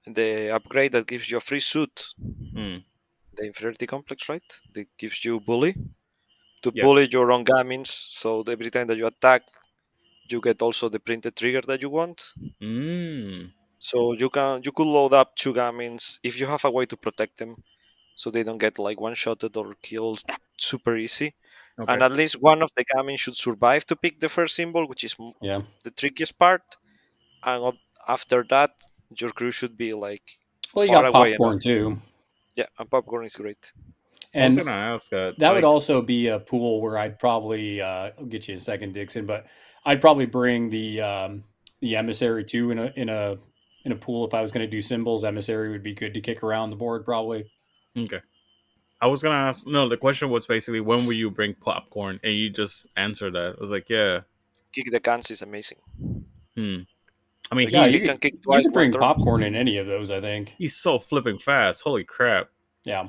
the 0.06 0.50
upgrade 0.54 0.92
that 0.92 1.06
gives 1.06 1.30
you 1.30 1.36
a 1.38 1.40
free 1.40 1.60
suit 1.60 2.06
Hmm. 2.54 2.76
the 3.36 3.44
inferiority 3.44 3.86
complex 3.86 4.28
right 4.28 4.48
that 4.74 4.86
gives 4.98 5.24
you 5.24 5.40
bully 5.40 5.74
to 6.66 6.72
Yes. 6.72 6.84
bully 6.84 7.06
your 7.16 7.28
own 7.32 7.44
gamins 7.52 7.90
so 8.20 8.42
every 8.54 8.70
time 8.70 8.86
that 8.88 8.98
you 8.98 9.06
attack 9.06 9.42
you 10.30 10.40
get 10.48 10.62
also 10.62 10.88
the 10.90 11.00
printed 11.00 11.36
trigger 11.36 11.62
that 11.62 11.82
you 11.82 11.90
want 11.90 12.18
Mm. 12.60 13.52
so 13.78 14.12
you 14.12 14.28
can 14.30 14.62
you 14.64 14.72
could 14.72 14.86
load 14.86 15.12
up 15.12 15.36
two 15.36 15.52
gamins 15.52 16.18
if 16.22 16.38
you 16.40 16.46
have 16.46 16.64
a 16.64 16.70
way 16.70 16.86
to 16.86 16.96
protect 16.96 17.38
them 17.38 17.56
so 18.14 18.30
they 18.30 18.42
don't 18.42 18.58
get 18.58 18.78
like 18.78 19.00
one 19.00 19.14
shotted 19.14 19.56
or 19.56 19.74
killed 19.82 20.24
super 20.58 20.96
easy 20.96 21.34
Okay. 21.78 21.88
and 21.88 22.02
at 22.02 22.12
least 22.12 22.36
one 22.40 22.62
of 22.62 22.70
the 22.76 22.84
gamins 22.84 23.20
should 23.20 23.36
survive 23.36 23.86
to 23.86 23.96
pick 23.96 24.20
the 24.20 24.28
first 24.28 24.54
symbol 24.56 24.88
which 24.88 25.04
is 25.04 25.16
Yeah. 25.40 25.62
the 25.84 25.90
trickiest 25.90 26.38
part 26.38 26.76
and 27.44 27.78
after 28.08 28.44
that 28.50 28.72
your 29.18 29.30
crew 29.30 29.52
should 29.52 29.76
be 29.76 29.94
like 29.94 30.38
Well, 30.72 30.84
you 30.84 30.90
far 30.90 31.02
got 31.02 31.06
away 31.06 31.34
popcorn 31.34 31.58
enough. 31.58 31.58
too, 31.58 32.00
yeah 32.56 32.66
and 32.78 32.90
popcorn 32.90 33.24
is 33.24 33.36
great 33.36 33.72
I 33.76 33.80
was 33.80 33.85
and 34.36 34.56
gonna 34.56 34.70
ask 34.70 35.10
that. 35.10 35.38
that 35.38 35.54
would 35.54 35.64
also 35.64 36.02
be 36.02 36.28
a 36.28 36.38
pool 36.38 36.80
where 36.80 36.98
I'd 36.98 37.18
probably 37.18 37.80
uh, 37.80 38.10
I'll 38.18 38.26
get 38.26 38.48
you 38.48 38.54
a 38.54 38.60
second, 38.60 38.94
Dixon, 38.94 39.26
but 39.26 39.46
I'd 39.84 40.00
probably 40.00 40.26
bring 40.26 40.70
the 40.70 41.00
um, 41.00 41.44
the 41.80 41.96
emissary 41.96 42.44
too 42.44 42.70
in 42.70 42.78
a 42.78 42.92
in 42.96 43.08
a 43.08 43.38
in 43.84 43.92
a 43.92 43.96
pool 43.96 44.26
if 44.26 44.34
I 44.34 44.42
was 44.42 44.50
going 44.50 44.66
to 44.66 44.70
do 44.70 44.80
symbols. 44.80 45.24
Emissary 45.24 45.70
would 45.70 45.82
be 45.82 45.94
good 45.94 46.12
to 46.14 46.20
kick 46.20 46.42
around 46.42 46.70
the 46.70 46.76
board, 46.76 47.04
probably. 47.04 47.50
Okay. 47.96 48.20
I 49.00 49.06
was 49.06 49.22
gonna 49.22 49.36
ask. 49.36 49.66
No, 49.66 49.88
the 49.88 49.96
question 49.96 50.30
was 50.30 50.46
basically 50.46 50.80
when 50.80 51.06
will 51.06 51.12
you 51.12 51.30
bring 51.30 51.54
popcorn, 51.54 52.18
and 52.24 52.34
you 52.34 52.50
just 52.50 52.88
answered 52.96 53.34
that. 53.34 53.56
I 53.58 53.60
was 53.60 53.70
like, 53.70 53.88
yeah. 53.90 54.20
kick 54.72 54.90
the 54.90 55.00
cans 55.00 55.30
is 55.30 55.42
amazing 55.42 55.78
Hmm. 56.56 56.78
I 57.50 57.54
mean, 57.54 57.68
Yeah, 57.70 57.86
you 57.86 58.00
can 58.00 58.16
kick 58.18 58.42
twice. 58.42 58.64
You 58.64 58.64
twice 58.64 58.64
could 58.64 58.72
bring 58.72 58.92
popcorn 58.92 59.42
in 59.42 59.54
any 59.54 59.76
of 59.76 59.86
those, 59.86 60.10
I 60.10 60.20
think. 60.20 60.54
he's 60.58 60.74
so 60.74 60.98
flipping 60.98 61.38
fast. 61.38 61.82
Holy 61.82 62.04
crap! 62.04 62.48
Yeah. 62.84 63.08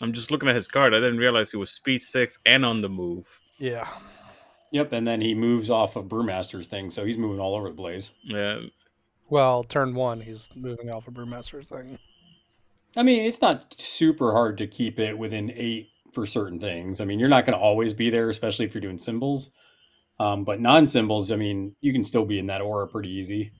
I'm 0.00 0.12
just 0.12 0.30
looking 0.30 0.48
at 0.48 0.54
his 0.54 0.68
card. 0.68 0.94
I 0.94 1.00
didn't 1.00 1.18
realize 1.18 1.50
he 1.50 1.56
was 1.56 1.70
speed 1.70 2.02
six 2.02 2.38
and 2.44 2.64
on 2.64 2.80
the 2.80 2.88
move. 2.88 3.40
Yeah. 3.58 3.88
Yep, 4.72 4.92
and 4.92 5.06
then 5.06 5.20
he 5.20 5.34
moves 5.34 5.70
off 5.70 5.96
of 5.96 6.06
Brewmaster's 6.06 6.66
thing, 6.66 6.90
so 6.90 7.04
he's 7.04 7.16
moving 7.16 7.40
all 7.40 7.56
over 7.56 7.68
the 7.68 7.74
place. 7.74 8.10
Yeah. 8.24 8.60
Well, 9.28 9.64
turn 9.64 9.94
one, 9.94 10.20
he's 10.20 10.48
moving 10.54 10.90
off 10.90 11.08
of 11.08 11.14
Brewmaster's 11.14 11.68
thing. 11.68 11.98
I 12.96 13.02
mean, 13.02 13.26
it's 13.26 13.40
not 13.40 13.74
super 13.78 14.32
hard 14.32 14.58
to 14.58 14.66
keep 14.66 14.98
it 14.98 15.16
within 15.16 15.52
eight 15.54 15.90
for 16.12 16.26
certain 16.26 16.58
things. 16.58 17.00
I 17.00 17.04
mean, 17.04 17.18
you're 17.18 17.28
not 17.28 17.44
going 17.44 17.56
to 17.56 17.62
always 17.62 17.92
be 17.92 18.10
there, 18.10 18.28
especially 18.28 18.64
if 18.64 18.74
you're 18.74 18.80
doing 18.80 18.98
symbols. 18.98 19.50
Um, 20.18 20.44
but 20.44 20.60
non 20.60 20.86
symbols, 20.86 21.30
I 21.30 21.36
mean, 21.36 21.76
you 21.80 21.92
can 21.92 22.04
still 22.04 22.24
be 22.24 22.38
in 22.38 22.46
that 22.46 22.62
aura 22.62 22.88
pretty 22.88 23.10
easy. 23.10 23.52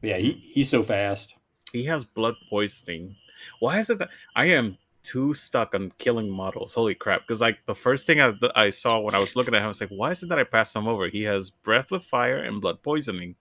But 0.00 0.10
yeah, 0.10 0.18
he, 0.18 0.50
he's 0.52 0.68
so 0.68 0.82
fast. 0.82 1.34
He 1.72 1.84
has 1.86 2.04
blood 2.04 2.34
poisoning. 2.48 3.16
Why 3.58 3.78
is 3.78 3.90
it 3.90 3.98
that 3.98 4.10
I 4.36 4.46
am 4.46 4.78
too 5.02 5.34
stuck 5.34 5.74
on 5.74 5.92
killing 5.98 6.30
models? 6.30 6.74
Holy 6.74 6.94
crap! 6.94 7.22
Because 7.22 7.40
like 7.40 7.58
the 7.66 7.74
first 7.74 8.06
thing 8.06 8.20
I, 8.20 8.34
I 8.54 8.70
saw 8.70 9.00
when 9.00 9.14
I 9.14 9.18
was 9.18 9.36
looking 9.36 9.54
at 9.54 9.58
him, 9.58 9.64
I 9.64 9.68
was 9.68 9.80
like, 9.80 9.90
"Why 9.90 10.10
is 10.10 10.22
it 10.22 10.28
that 10.28 10.38
I 10.38 10.44
passed 10.44 10.74
him 10.74 10.88
over? 10.88 11.08
He 11.08 11.22
has 11.22 11.50
breath 11.50 11.92
of 11.92 12.04
fire 12.04 12.38
and 12.38 12.60
blood 12.60 12.82
poisoning." 12.82 13.36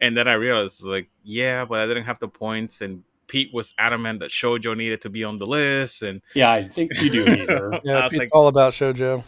And 0.00 0.16
then 0.16 0.28
I 0.28 0.34
realized, 0.34 0.84
like, 0.84 1.08
yeah, 1.24 1.64
but 1.64 1.80
I 1.80 1.86
didn't 1.86 2.04
have 2.04 2.18
the 2.18 2.28
points, 2.28 2.82
and 2.82 3.02
Pete 3.28 3.52
was 3.52 3.74
adamant 3.78 4.20
that 4.20 4.30
Shoujo 4.30 4.76
needed 4.76 5.00
to 5.02 5.10
be 5.10 5.24
on 5.24 5.38
the 5.38 5.46
list, 5.46 6.02
and 6.02 6.20
Yeah, 6.34 6.52
I 6.52 6.68
think 6.68 6.92
you 7.00 7.10
do 7.10 7.24
need 7.24 7.48
her. 7.48 7.80
Yeah, 7.84 8.04
it's 8.04 8.16
like, 8.16 8.28
all 8.32 8.48
about 8.48 8.72
Shoujo. 8.72 9.24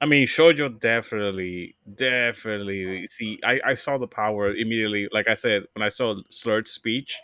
I 0.00 0.06
mean, 0.06 0.26
Shoujo 0.26 0.80
definitely, 0.80 1.76
definitely. 1.94 3.06
See, 3.06 3.40
I, 3.44 3.60
I 3.64 3.74
saw 3.74 3.96
the 3.96 4.06
power 4.06 4.54
immediately. 4.54 5.08
Like 5.12 5.28
I 5.28 5.34
said, 5.34 5.64
when 5.74 5.82
I 5.82 5.88
saw 5.88 6.16
slurred 6.30 6.68
speech, 6.68 7.16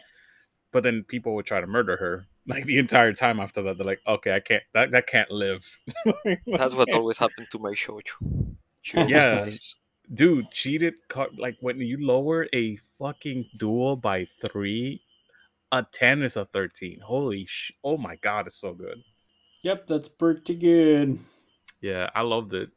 but 0.72 0.82
then 0.82 1.04
people 1.06 1.34
would 1.34 1.46
try 1.46 1.60
to 1.60 1.66
murder 1.66 1.96
her. 1.96 2.26
Like 2.50 2.64
the 2.66 2.78
entire 2.78 3.12
time 3.12 3.40
after 3.40 3.62
that, 3.62 3.76
they're 3.78 3.86
like, 3.86 4.02
"Okay, 4.06 4.32
I 4.34 4.40
can't. 4.40 4.62
That 4.74 4.90
that 4.92 5.06
can't 5.06 5.30
live." 5.30 5.78
that's 6.56 6.74
what 6.74 6.92
always 6.92 7.18
happened 7.18 7.50
to 7.50 7.58
my 7.58 7.72
shoujo 7.72 8.56
she 8.82 9.02
Yeah. 9.06 9.30
dies. 9.30 9.76
dude 10.14 10.50
cheated. 10.52 10.94
Card, 11.08 11.38
like 11.38 11.56
when 11.60 11.80
you 11.80 11.98
lower 11.98 12.48
a 12.52 12.76
fucking 12.98 13.50
duel 13.56 13.96
by 13.96 14.26
three, 14.26 15.02
a 15.72 15.84
ten 15.92 16.22
is 16.22 16.36
a 16.36 16.46
thirteen. 16.46 17.00
Holy 17.00 17.46
sh! 17.46 17.72
Oh 17.84 17.98
my 17.98 18.16
god, 18.16 18.46
it's 18.48 18.56
so 18.56 18.74
good. 18.74 19.04
Yep, 19.62 19.86
that's 19.86 20.08
pretty 20.08 20.54
good. 20.54 21.18
Yeah, 21.80 22.10
I 22.14 22.22
loved 22.22 22.54
it. 22.54 22.70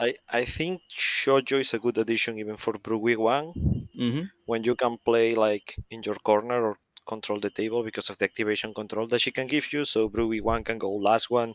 I, 0.00 0.16
I 0.28 0.44
think 0.44 0.82
shoujo 0.90 1.60
is 1.60 1.74
a 1.74 1.78
good 1.78 1.96
addition 1.98 2.38
even 2.38 2.56
for 2.56 2.72
Brugui 2.72 3.16
1 3.16 3.88
hmm 3.94 4.30
when 4.46 4.64
you 4.64 4.74
can 4.74 4.98
play 4.98 5.30
like 5.32 5.76
in 5.90 6.02
your 6.02 6.16
corner 6.16 6.60
or 6.68 6.78
control 7.12 7.40
the 7.40 7.50
table 7.60 7.82
because 7.88 8.08
of 8.10 8.16
the 8.18 8.26
activation 8.30 8.70
control 8.80 9.06
that 9.08 9.20
she 9.24 9.32
can 9.38 9.46
give 9.54 9.66
you. 9.74 9.84
So 9.94 10.08
Brugui 10.14 10.40
1 10.42 10.64
can 10.68 10.78
go 10.86 10.90
last 11.10 11.30
one 11.40 11.54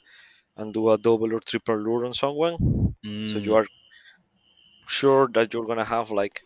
and 0.58 0.74
do 0.80 0.90
a 0.94 0.98
double 1.10 1.32
or 1.36 1.42
triple 1.52 1.80
lure 1.88 2.06
on 2.10 2.14
someone. 2.24 2.58
So 3.32 3.40
Mm. 3.40 3.46
you 3.48 3.54
are 3.60 3.68
sure 4.88 5.28
that 5.34 5.54
you're 5.54 5.66
gonna 5.66 5.86
have 5.86 6.12
like 6.12 6.42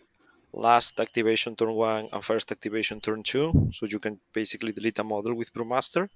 last 0.53 0.99
activation 0.99 1.55
turn 1.55 1.73
one 1.73 2.09
and 2.11 2.23
first 2.25 2.51
activation 2.51 2.99
turn 3.01 3.23
two. 3.23 3.69
So 3.73 3.85
you 3.85 3.99
can 3.99 4.19
basically 4.33 4.71
delete 4.71 4.99
a 4.99 5.03
model 5.03 5.33
with 5.35 5.53
Brewmaster 5.53 6.09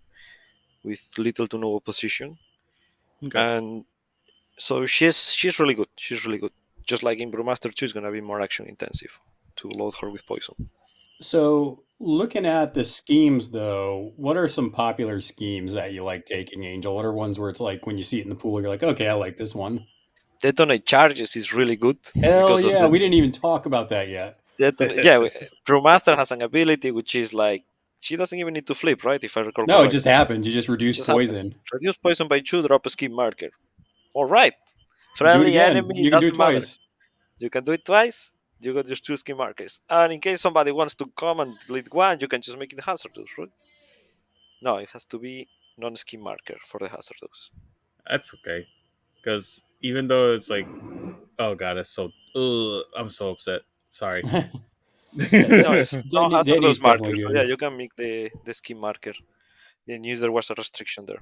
with 0.83 1.03
little 1.17 1.47
to 1.47 1.57
no 1.57 1.75
opposition. 1.75 2.37
Okay. 3.23 3.39
And 3.39 3.85
so 4.57 4.85
she's 4.85 5.33
she's 5.33 5.59
really 5.59 5.75
good. 5.75 5.89
She's 5.97 6.25
really 6.25 6.39
good. 6.39 6.53
Just 6.85 7.03
like 7.03 7.19
in 7.21 7.31
Brewmaster 7.31 7.73
2 7.73 7.85
is 7.85 7.93
gonna 7.93 8.11
be 8.11 8.21
more 8.21 8.41
action 8.41 8.67
intensive 8.67 9.19
to 9.57 9.69
load 9.69 9.95
her 10.01 10.09
with 10.09 10.25
poison. 10.25 10.69
So, 11.21 11.83
looking 12.03 12.45
at 12.45 12.73
the 12.73 12.83
schemes, 12.83 13.49
though, 13.49 14.13
what 14.15 14.37
are 14.37 14.47
some 14.47 14.71
popular 14.71 15.21
schemes 15.21 15.73
that 15.73 15.93
you 15.93 16.03
like 16.03 16.25
taking, 16.25 16.63
Angel? 16.63 16.95
What 16.95 17.05
are 17.05 17.13
ones 17.13 17.39
where 17.39 17.49
it's 17.49 17.59
like 17.59 17.85
when 17.87 17.97
you 17.97 18.03
see 18.03 18.19
it 18.19 18.23
in 18.23 18.29
the 18.29 18.35
pool, 18.35 18.61
you're 18.61 18.69
like, 18.69 18.83
okay, 18.83 19.07
I 19.07 19.13
like 19.13 19.37
this 19.37 19.55
one. 19.55 19.85
Detonate 20.41 20.85
charges 20.85 21.35
is 21.35 21.53
really 21.53 21.75
good. 21.77 21.97
Hell 22.15 22.59
yeah, 22.59 22.81
the- 22.83 22.89
we 22.89 22.99
didn't 22.99 23.13
even 23.15 23.31
talk 23.31 23.65
about 23.65 23.89
that 23.89 24.09
yet. 24.09 24.39
Detonate, 24.59 25.03
yeah, 25.03 25.19
Brewmaster 25.67 26.15
has 26.15 26.31
an 26.31 26.41
ability 26.43 26.91
which 26.91 27.15
is 27.15 27.33
like 27.33 27.63
she 27.99 28.15
doesn't 28.17 28.37
even 28.37 28.53
need 28.53 28.67
to 28.67 28.75
flip, 28.75 29.03
right? 29.05 29.23
If 29.23 29.35
I 29.37 29.41
recall 29.41 29.65
No, 29.65 29.83
it 29.83 29.89
just 29.91 30.05
happens. 30.05 30.45
You 30.45 30.51
just 30.53 30.67
reduce 30.67 30.97
Just 30.97 31.07
happens. 31.07 31.31
poison. 31.31 31.55
Reduce 31.71 31.97
poison 31.97 32.27
by 32.27 32.41
two, 32.41 32.61
drop 32.67 32.85
a 32.85 32.89
scheme 32.89 33.13
marker. 33.13 33.49
All 34.13 34.25
right. 34.25 34.53
Friendly 35.15 35.57
enemy 35.57 35.87
You 36.03 36.11
can 36.11 36.19
do 36.19 36.25
doesn't 36.27 36.33
it 36.33 36.37
matter. 36.37 36.59
twice. 36.59 36.79
You 37.39 37.49
can 37.49 37.63
do 37.63 37.71
it 37.71 37.85
twice. 37.85 38.35
You 38.63 38.73
got 38.73 38.87
your 38.87 38.95
two 38.95 39.17
scheme 39.17 39.37
markers. 39.37 39.81
And 39.89 40.13
in 40.13 40.19
case 40.19 40.41
somebody 40.41 40.71
wants 40.71 40.95
to 40.95 41.05
come 41.17 41.39
and 41.39 41.57
delete 41.67 41.93
one, 41.93 42.17
you 42.21 42.27
can 42.27 42.41
just 42.41 42.57
make 42.57 42.73
it 42.73 42.79
hazardous, 42.79 43.29
right? 43.37 43.49
No, 44.61 44.77
it 44.77 44.89
has 44.93 45.05
to 45.05 45.19
be 45.19 45.47
non-scheme 45.77 46.21
marker 46.21 46.55
for 46.65 46.79
the 46.79 46.87
hazardous. 46.87 47.51
That's 48.09 48.33
okay. 48.35 48.65
Because 49.15 49.63
even 49.81 50.07
though 50.07 50.33
it's 50.33 50.49
like, 50.49 50.67
oh 51.39 51.55
god, 51.55 51.77
it's 51.77 51.89
so. 51.91 52.11
Ugh, 52.35 52.83
I'm 52.97 53.09
so 53.09 53.31
upset. 53.31 53.61
Sorry. 53.89 54.23
No, 55.15 55.73
it's 55.73 55.95
no 56.11 56.27
hazardous 56.27 56.61
Danny's 56.61 56.81
markers. 56.81 57.19
Yeah, 57.19 57.43
you 57.43 57.55
can 57.55 57.77
make 57.77 57.95
the, 57.95 58.31
the 58.45 58.53
scheme 58.55 58.79
marker. 58.79 59.13
They 59.85 59.99
knew 59.99 60.17
there 60.17 60.31
was 60.31 60.49
a 60.49 60.55
restriction 60.55 61.05
there. 61.05 61.19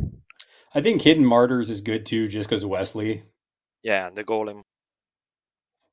I 0.73 0.81
think 0.81 1.01
Hidden 1.01 1.25
Martyrs 1.25 1.69
is 1.69 1.81
good 1.81 2.05
too, 2.05 2.29
just 2.29 2.47
because 2.47 2.65
Wesley. 2.65 3.23
Yeah, 3.83 4.09
the 4.09 4.23
golem. 4.23 4.63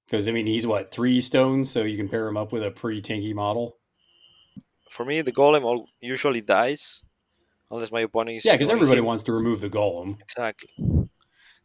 Because 0.08 0.26
I 0.28 0.32
mean, 0.32 0.46
he's 0.46 0.66
what 0.66 0.90
three 0.90 1.20
stones, 1.20 1.70
so 1.70 1.82
you 1.82 1.96
can 1.98 2.08
pair 2.08 2.26
him 2.26 2.36
up 2.38 2.50
with 2.52 2.62
a 2.64 2.70
pretty 2.70 3.02
tanky 3.02 3.34
model. 3.34 3.76
For 4.88 5.04
me, 5.04 5.20
the 5.20 5.32
golem 5.32 5.64
all 5.64 5.86
usually 6.00 6.40
dies 6.40 7.02
unless 7.70 7.92
my 7.92 8.00
opponent 8.00 8.38
is. 8.38 8.44
Yeah, 8.46 8.54
because 8.54 8.70
everybody 8.70 9.00
him. 9.00 9.04
wants 9.04 9.22
to 9.24 9.32
remove 9.32 9.60
the 9.60 9.68
golem. 9.68 10.18
Exactly. 10.22 10.70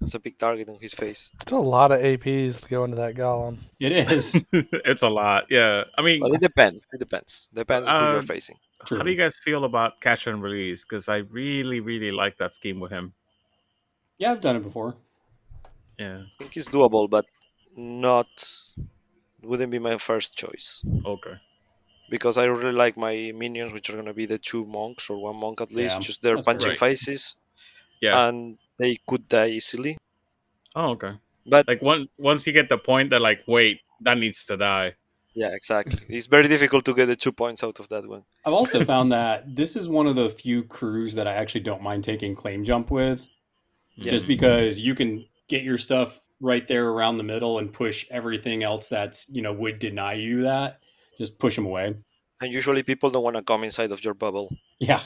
That's 0.01 0.15
a 0.15 0.19
big 0.19 0.37
target 0.37 0.67
on 0.67 0.77
his 0.81 0.93
face. 0.93 1.31
Still 1.41 1.59
a 1.59 1.61
lot 1.61 1.93
of 1.93 2.01
APs 2.01 2.59
to 2.63 2.67
go 2.67 2.83
into 2.83 2.97
that 2.97 3.15
golem. 3.15 3.59
It 3.79 3.93
is 3.93 4.35
it's 4.51 5.03
a 5.03 5.07
lot. 5.09 5.45
Yeah. 5.49 5.85
I 5.97 6.01
mean, 6.01 6.19
But 6.19 6.33
it 6.33 6.41
depends. 6.41 6.83
It 6.91 6.99
depends. 6.99 7.47
Depends 7.53 7.87
who 7.87 7.93
you're 7.93 8.17
Um, 8.17 8.21
facing. 8.23 8.57
true. 8.85 8.97
how 8.97 9.03
do 9.05 9.11
you 9.11 9.15
guys 9.17 9.37
feel 9.37 9.63
about 9.63 10.01
catch 10.01 10.27
and 10.27 10.43
release? 10.43 10.83
Because 10.83 11.07
I 11.07 11.17
really, 11.31 11.79
really 11.79 12.11
like 12.11 12.37
that 12.39 12.53
scheme 12.53 12.81
with 12.81 12.91
him. 12.91 13.13
yeah, 14.17 14.33
I've 14.33 14.41
done 14.41 14.57
it 14.57 14.63
before. 14.63 14.95
Yeah. 15.97 16.23
I 16.23 16.43
think 16.43 16.57
it's 16.57 16.67
doable, 16.67 17.09
but 17.09 17.25
not 17.75 18.27
wouldn't 19.41 19.71
be 19.71 19.79
my 19.79 19.97
first 19.97 20.37
choice 20.37 20.81
Okay. 21.05 21.33
because 22.09 22.37
I 22.37 22.45
really 22.45 22.71
like 22.71 22.95
my 22.97 23.31
minions, 23.35 23.73
which 23.73 23.89
are 23.89 23.95
gonna 23.95 24.13
be 24.13 24.25
the 24.25 24.37
two 24.37 24.65
monks 24.65 25.09
or 25.09 25.17
one 25.21 25.35
monk 25.37 25.61
at 25.61 25.73
least. 25.73 25.95
Yeah, 25.95 25.99
just 26.01 26.21
they're 26.21 26.41
punching 26.41 26.69
right. 26.69 26.79
faces, 26.79 27.35
Yeah. 28.01 28.27
and 28.27 28.57
they 28.77 28.97
could 29.07 29.27
die 29.27 29.49
easily. 29.49 29.97
oh, 30.75 30.91
okay. 30.91 31.13
But 31.45 31.67
Like 31.67 31.81
once 31.81 32.11
once 32.17 32.47
you 32.47 32.53
get 32.53 32.69
the 32.69 32.77
point 32.77 33.09
that 33.09 33.21
like, 33.21 33.41
wait, 33.47 33.81
that 34.01 34.17
needs 34.17 34.45
to 34.45 34.55
die. 34.57 34.95
yeah, 35.35 35.49
exactly. 35.53 35.99
it's 36.15 36.27
very 36.27 36.47
difficult 36.47 36.85
to 36.85 36.93
get 36.93 37.07
the 37.07 37.15
two 37.17 37.31
points 37.33 37.63
out 37.63 37.79
of 37.79 37.89
that 37.89 38.07
one. 38.07 38.23
I've 38.45 38.53
also 38.53 38.85
found 38.93 39.11
that 39.11 39.55
this 39.55 39.75
is 39.75 39.89
one 39.89 40.07
of 40.07 40.15
the 40.15 40.29
few 40.29 40.63
crews 40.63 41.15
that 41.15 41.27
I 41.27 41.33
actually 41.33 41.61
don't 41.69 41.81
mind 41.81 42.03
taking 42.05 42.33
claim 42.35 42.63
jump 42.63 42.91
with, 42.91 43.19
just 43.99 44.23
Mm. 44.25 44.29
because 44.35 44.79
you 44.79 44.95
can 44.95 45.25
get 45.49 45.63
your 45.63 45.77
stuff 45.77 46.21
right 46.43 46.67
there 46.67 46.89
around 46.89 47.17
the 47.17 47.23
middle 47.23 47.57
and 47.59 47.71
push 47.71 48.05
everything 48.11 48.63
else 48.63 48.89
that's 48.89 49.25
you 49.29 49.41
know 49.41 49.53
would 49.53 49.79
deny 49.79 50.13
you 50.13 50.43
that. 50.43 50.79
Just 51.17 51.39
push 51.39 51.55
them 51.55 51.65
away. 51.65 51.95
And 52.41 52.51
usually 52.51 52.83
people 52.83 53.09
don't 53.09 53.23
want 53.23 53.37
to 53.37 53.43
come 53.43 53.63
inside 53.63 53.91
of 53.91 54.03
your 54.03 54.13
bubble. 54.13 54.53
Yeah, 54.79 55.01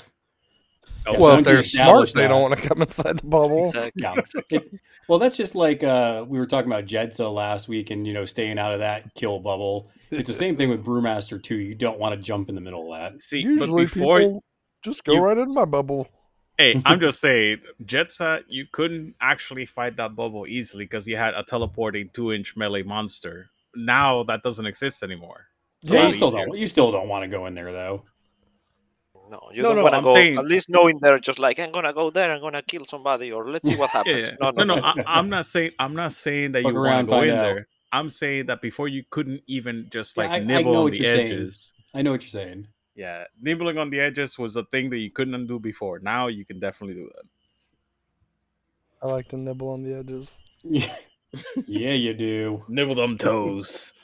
Yeah, 1.05 1.19
well, 1.19 1.29
once 1.35 1.41
if 1.41 1.45
they're 1.45 1.59
establish 1.59 2.11
smart, 2.11 2.13
they 2.15 2.21
that- 2.23 2.27
don't 2.29 2.41
want 2.41 2.59
to 2.61 2.67
come 2.67 2.81
inside 2.81 3.19
the 3.19 3.27
bubble. 3.27 3.61
Exactly. 3.67 4.01
yeah. 4.03 4.15
It- 4.59 4.71
well, 5.09 5.19
that's 5.19 5.37
just 5.37 5.53
like 5.53 5.83
uh, 5.83 6.25
we 6.27 6.39
were 6.39 6.47
talking 6.47 6.71
about 6.71 6.85
Jedza 6.85 7.31
last 7.31 7.67
week, 7.67 7.91
and 7.91 8.07
you 8.07 8.13
know, 8.13 8.25
staying 8.25 8.57
out 8.57 8.73
of 8.73 8.79
that 8.79 9.13
kill 9.15 9.39
bubble. 9.39 9.89
It's 10.11 10.27
the 10.27 10.33
same 10.33 10.55
thing 10.57 10.69
with 10.69 10.83
Brewmaster 10.83 11.41
too. 11.41 11.57
You 11.57 11.75
don't 11.75 11.99
want 11.99 12.15
to 12.15 12.21
jump 12.21 12.49
in 12.49 12.55
the 12.55 12.61
middle 12.61 12.91
of 12.93 12.99
that. 12.99 13.21
See, 13.21 13.43
but 13.43 13.49
Usually 13.67 13.83
before 13.83 14.19
people 14.19 14.43
just 14.83 15.03
go 15.03 15.13
you- 15.13 15.19
right 15.21 15.37
in 15.37 15.53
my 15.53 15.65
bubble. 15.65 16.07
Hey, 16.57 16.81
I'm 16.85 16.99
just 16.99 17.19
saying, 17.19 17.59
Jedza, 17.83 18.43
you 18.47 18.65
couldn't 18.71 19.15
actually 19.21 19.65
fight 19.65 19.95
that 19.97 20.15
bubble 20.15 20.47
easily 20.47 20.85
because 20.85 21.07
you 21.07 21.17
had 21.17 21.33
a 21.35 21.43
teleporting 21.43 22.09
two 22.13 22.33
inch 22.33 22.55
melee 22.55 22.83
monster. 22.83 23.49
Now 23.75 24.23
that 24.23 24.41
doesn't 24.43 24.65
exist 24.65 25.03
anymore. 25.03 25.45
It's 25.83 25.91
Yeah, 25.91 26.05
you 26.05 26.11
still 26.11 26.29
easier. 26.29 26.45
don't. 26.47 26.57
You 26.57 26.67
still 26.67 26.91
don't 26.91 27.07
want 27.07 27.23
to 27.23 27.27
go 27.27 27.45
in 27.45 27.53
there 27.53 27.71
though. 27.71 28.03
No, 29.29 29.49
you 29.53 29.61
No, 29.61 29.69
don't 29.69 29.77
no, 29.77 29.83
want 29.83 29.93
to 29.93 29.97
I'm 29.97 30.03
go. 30.03 30.13
saying- 30.13 30.37
At 30.37 30.45
least 30.45 30.69
knowing 30.69 30.99
there, 31.01 31.19
just 31.19 31.37
like 31.37 31.59
I'm 31.59 31.71
gonna 31.71 31.91
go 31.93 32.09
there, 32.09 32.31
I'm 32.31 32.39
gonna 32.41 32.61
kill 32.61 32.85
somebody, 32.85 33.31
or 33.31 33.49
let's 33.51 33.67
see 33.69 33.75
what 33.75 33.89
happens. 33.97 34.29
yeah. 34.29 34.35
No, 34.39 34.51
no, 34.51 34.63
no, 34.63 34.75
no. 34.75 34.81
I, 34.83 35.03
I'm 35.19 35.29
not 35.29 35.45
saying 35.45 35.71
I'm 35.79 35.93
not 35.95 36.13
saying 36.13 36.53
that 36.53 36.63
Fuck 36.63 36.73
you 36.73 36.79
around, 36.79 37.07
want 37.07 37.09
to 37.09 37.15
go 37.15 37.21
in 37.23 37.29
out. 37.37 37.43
there. 37.43 37.67
I'm 37.91 38.09
saying 38.09 38.45
that 38.47 38.61
before 38.61 38.87
you 38.87 39.03
couldn't 39.09 39.41
even 39.47 39.87
just 39.91 40.17
like 40.17 40.29
I- 40.29 40.35
I 40.37 40.39
nibble 40.39 40.71
know 40.73 40.77
on 40.79 40.83
what 40.85 40.93
the 40.93 40.99
you're 40.99 41.13
saying. 41.13 41.27
edges. 41.33 41.73
I 41.93 42.01
know 42.01 42.11
what 42.11 42.21
you're 42.23 42.29
saying. 42.29 42.67
Yeah, 42.97 43.25
nibbling 43.39 43.77
on 43.77 43.91
the 43.91 43.99
edges 43.99 44.39
was 44.39 44.55
a 44.55 44.63
thing 44.63 44.89
that 44.89 44.97
you 44.97 45.11
couldn't 45.11 45.35
undo 45.35 45.59
before. 45.59 45.99
Now 45.99 46.27
you 46.27 46.43
can 46.43 46.59
definitely 46.59 46.95
do 46.95 47.11
that. 47.15 47.25
I 49.03 49.11
like 49.11 49.27
to 49.29 49.37
nibble 49.37 49.69
on 49.69 49.83
the 49.83 49.93
edges. 49.93 50.35
Yeah, 50.63 50.95
yeah, 51.67 51.93
you 51.93 52.15
do. 52.15 52.65
Nibble 52.67 52.95
them 52.95 53.19
toes. 53.19 53.93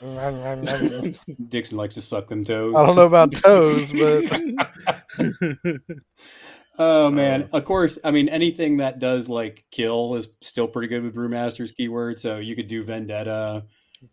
Dixon 1.48 1.76
likes 1.76 1.94
to 1.94 2.00
suck 2.00 2.28
them 2.28 2.44
toes. 2.44 2.74
I 2.76 2.86
don't 2.86 2.94
know 2.94 3.06
about 3.06 3.34
toes, 3.34 3.92
but 3.92 4.32
Oh 6.78 7.10
man! 7.10 7.44
Uh, 7.52 7.58
of 7.58 7.64
course, 7.64 7.98
I 8.02 8.10
mean 8.10 8.28
anything 8.28 8.78
that 8.78 8.98
does 8.98 9.28
like 9.28 9.64
kill 9.70 10.16
is 10.16 10.28
still 10.40 10.66
pretty 10.66 10.88
good 10.88 11.02
with 11.04 11.14
Brewmaster's 11.14 11.72
keyword. 11.72 12.18
So 12.18 12.38
you 12.38 12.56
could 12.56 12.68
do 12.68 12.82
Vendetta, 12.82 13.64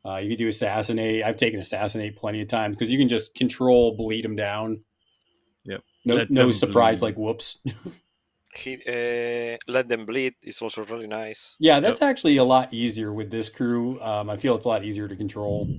uh, 0.05 0.17
you 0.17 0.29
can 0.29 0.37
do 0.37 0.47
Assassinate. 0.47 1.23
I've 1.23 1.37
taken 1.37 1.59
Assassinate 1.59 2.15
plenty 2.15 2.41
of 2.41 2.47
times 2.47 2.75
because 2.75 2.91
you 2.91 2.97
can 2.97 3.09
just 3.09 3.35
control 3.35 3.95
bleed 3.95 4.23
them 4.23 4.35
down. 4.35 4.81
Yep. 5.65 5.81
No, 6.05 6.15
Let 6.15 6.29
no 6.31 6.51
surprise. 6.51 6.99
bleed. 6.99 7.07
Like 7.09 7.17
whoops. 7.17 7.59
He, 8.53 8.73
uh, 8.85 9.57
let 9.71 9.87
them 9.87 10.05
bleed 10.05 10.33
is 10.43 10.61
also 10.61 10.83
really 10.83 11.07
nice. 11.07 11.55
yeah, 11.57 11.79
that's 11.79 12.01
actually 12.01 12.35
a 12.35 12.43
lot 12.43 12.73
easier 12.73 13.13
with 13.13 13.31
this 13.31 13.47
crew. 13.47 13.97
Um, 14.01 14.29
I 14.29 14.35
feel 14.35 14.55
it's 14.55 14.65
a 14.65 14.67
lot 14.67 14.83
easier 14.83 15.07
to 15.07 15.15
control. 15.15 15.69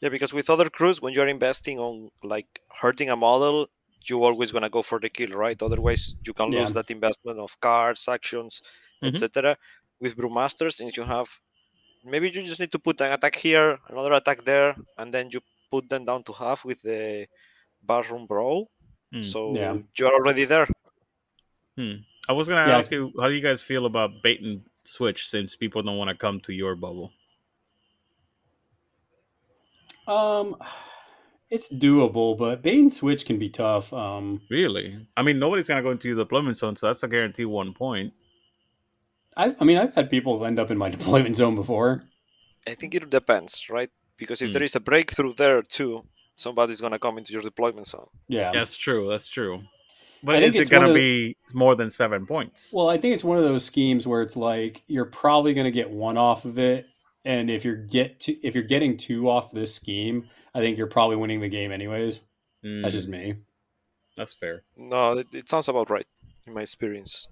Yeah, 0.00 0.08
because 0.08 0.32
with 0.32 0.50
other 0.50 0.68
crews, 0.68 1.00
when 1.00 1.12
you're 1.14 1.28
investing 1.28 1.78
on 1.78 2.08
like 2.24 2.60
hurting 2.82 3.08
a 3.08 3.14
model, 3.14 3.68
you're 4.08 4.24
always 4.24 4.50
gonna 4.50 4.68
go 4.68 4.82
for 4.82 4.98
the 4.98 5.08
kill, 5.08 5.30
right? 5.30 5.62
Otherwise, 5.62 6.16
you 6.26 6.32
can 6.34 6.50
lose 6.50 6.70
Yeah. 6.70 6.74
that 6.82 6.90
investment 6.90 7.38
of 7.38 7.58
cards, 7.60 8.08
actions, 8.08 8.62
Mhm. 9.00 9.08
etc. 9.10 9.56
With 10.00 10.16
brewmasters, 10.16 10.72
since 10.72 10.96
you 10.96 11.04
have, 11.04 11.28
maybe 12.10 12.30
you 12.30 12.42
just 12.42 12.60
need 12.60 12.72
to 12.72 12.78
put 12.78 13.00
an 13.00 13.12
attack 13.12 13.36
here, 13.36 13.78
another 13.88 14.12
attack 14.14 14.44
there, 14.44 14.76
and 14.96 15.12
then 15.12 15.28
you 15.30 15.40
put 15.70 15.88
them 15.88 16.04
down 16.04 16.22
to 16.24 16.32
half 16.32 16.64
with 16.64 16.82
the 16.82 17.26
barroom 17.82 18.26
brawl. 18.26 18.70
Hmm. 19.12 19.22
So 19.22 19.54
Yeah. 19.54 19.78
you're 19.96 20.14
already 20.14 20.44
there. 20.44 20.66
I 22.28 22.32
was 22.32 22.46
gonna 22.46 22.68
Yeah. 22.68 22.76
ask 22.76 22.90
you, 22.92 23.12
how 23.18 23.28
do 23.28 23.34
you 23.34 23.40
guys 23.40 23.62
feel 23.62 23.86
about 23.86 24.22
bait 24.22 24.42
and 24.42 24.62
switch 24.84 25.28
since 25.30 25.56
people 25.56 25.82
don't 25.82 25.96
want 25.96 26.10
to 26.10 26.16
come 26.16 26.40
to 26.40 26.52
your 26.52 26.76
bubble? 26.76 27.12
Um, 30.06 30.56
it's 31.50 31.68
doable, 31.72 32.36
but 32.36 32.62
bait 32.62 32.80
and 32.80 32.92
switch 32.92 33.24
can 33.24 33.38
be 33.38 33.48
tough. 33.48 33.92
Um, 33.92 34.42
Really? 34.50 35.06
I 35.16 35.22
mean, 35.22 35.38
nobody's 35.38 35.68
gonna 35.68 35.82
go 35.82 35.90
into 35.90 36.08
your 36.08 36.18
deployment 36.18 36.58
zone, 36.58 36.76
so 36.76 36.86
that's 36.86 37.02
a 37.02 37.08
guarantee 37.08 37.46
one 37.46 37.72
point. 37.72 38.12
I, 39.38 39.54
I 39.60 39.64
mean, 39.64 39.78
I've 39.78 39.94
had 39.94 40.10
people 40.10 40.44
end 40.44 40.58
up 40.58 40.70
in 40.70 40.76
my 40.78 40.90
deployment 40.96 41.36
zone 41.36 41.54
before. 41.54 42.04
I 42.66 42.74
think 42.74 42.94
it 42.94 43.08
depends, 43.08 43.66
right? 43.70 43.90
Because 44.18 44.42
if 44.42 44.48
Hmm. 44.48 44.52
there 44.54 44.62
is 44.64 44.76
a 44.76 44.80
breakthrough 44.80 45.32
there 45.34 45.62
too, 45.62 46.02
somebody's 46.36 46.80
gonna 46.80 46.98
come 46.98 47.16
into 47.18 47.32
your 47.32 47.42
deployment 47.42 47.86
zone. 47.86 48.08
Yeah. 48.28 48.50
That's 48.52 48.76
true. 48.76 49.08
That's 49.08 49.28
true. 49.28 49.62
But 50.22 50.36
I 50.36 50.40
is 50.40 50.56
it 50.56 50.68
gonna 50.68 50.88
of 50.88 50.94
the- 50.94 51.00
be 51.34 51.36
more 51.54 51.76
than 51.76 51.90
seven 51.90 52.26
points? 52.26 52.70
Well, 52.72 52.88
I 52.90 52.98
think 52.98 53.14
it's 53.14 53.22
one 53.24 53.38
of 53.38 53.44
those 53.44 53.64
schemes 53.64 54.06
where 54.06 54.20
it's 54.22 54.36
like 54.36 54.82
you're 54.88 55.04
probably 55.04 55.54
going 55.54 55.66
to 55.66 55.70
get 55.70 55.88
one 55.88 56.16
off 56.18 56.44
of 56.44 56.58
it, 56.58 56.86
and 57.24 57.48
if 57.48 57.64
you're 57.64 57.76
get 57.76 58.18
to, 58.20 58.32
if 58.44 58.52
you're 58.56 58.64
getting 58.64 58.96
two 58.96 59.30
off 59.30 59.52
this 59.52 59.72
scheme, 59.72 60.28
I 60.54 60.58
think 60.58 60.76
you're 60.76 60.88
probably 60.88 61.14
winning 61.16 61.40
the 61.40 61.48
game 61.48 61.70
anyways. 61.70 62.22
That's 62.64 62.88
Mm, 62.88 62.90
just 62.90 63.08
me. 63.08 63.34
that's 64.16 64.34
fair. 64.34 64.64
No, 64.76 65.18
it, 65.18 65.28
it 65.32 65.48
sounds 65.48 65.68
about 65.68 65.88
right 65.88 66.06
in 66.48 66.52
my 66.54 66.62
experience. 66.62 67.28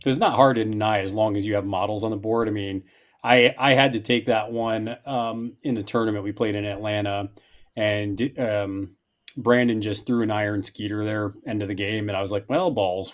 Because 0.00 0.16
it's 0.16 0.20
not 0.20 0.34
hard 0.36 0.56
to 0.56 0.64
deny 0.64 1.00
as 1.00 1.12
long 1.12 1.36
as 1.36 1.46
you 1.46 1.54
have 1.54 1.66
models 1.66 2.04
on 2.04 2.10
the 2.10 2.16
board. 2.16 2.48
I 2.48 2.52
mean, 2.52 2.84
I 3.22 3.54
I 3.58 3.74
had 3.74 3.92
to 3.92 4.00
take 4.00 4.26
that 4.26 4.50
one 4.50 4.96
um, 5.04 5.56
in 5.62 5.74
the 5.74 5.82
tournament 5.82 6.24
we 6.24 6.32
played 6.32 6.54
in 6.54 6.64
Atlanta, 6.64 7.30
and 7.76 8.38
um, 8.38 8.96
Brandon 9.36 9.82
just 9.82 10.06
threw 10.06 10.22
an 10.22 10.30
iron 10.30 10.62
skeeter 10.62 11.04
there 11.04 11.32
end 11.46 11.62
of 11.62 11.68
the 11.68 11.74
game, 11.74 12.08
and 12.08 12.16
I 12.16 12.22
was 12.22 12.32
like, 12.32 12.46
well, 12.48 12.70
balls. 12.70 13.12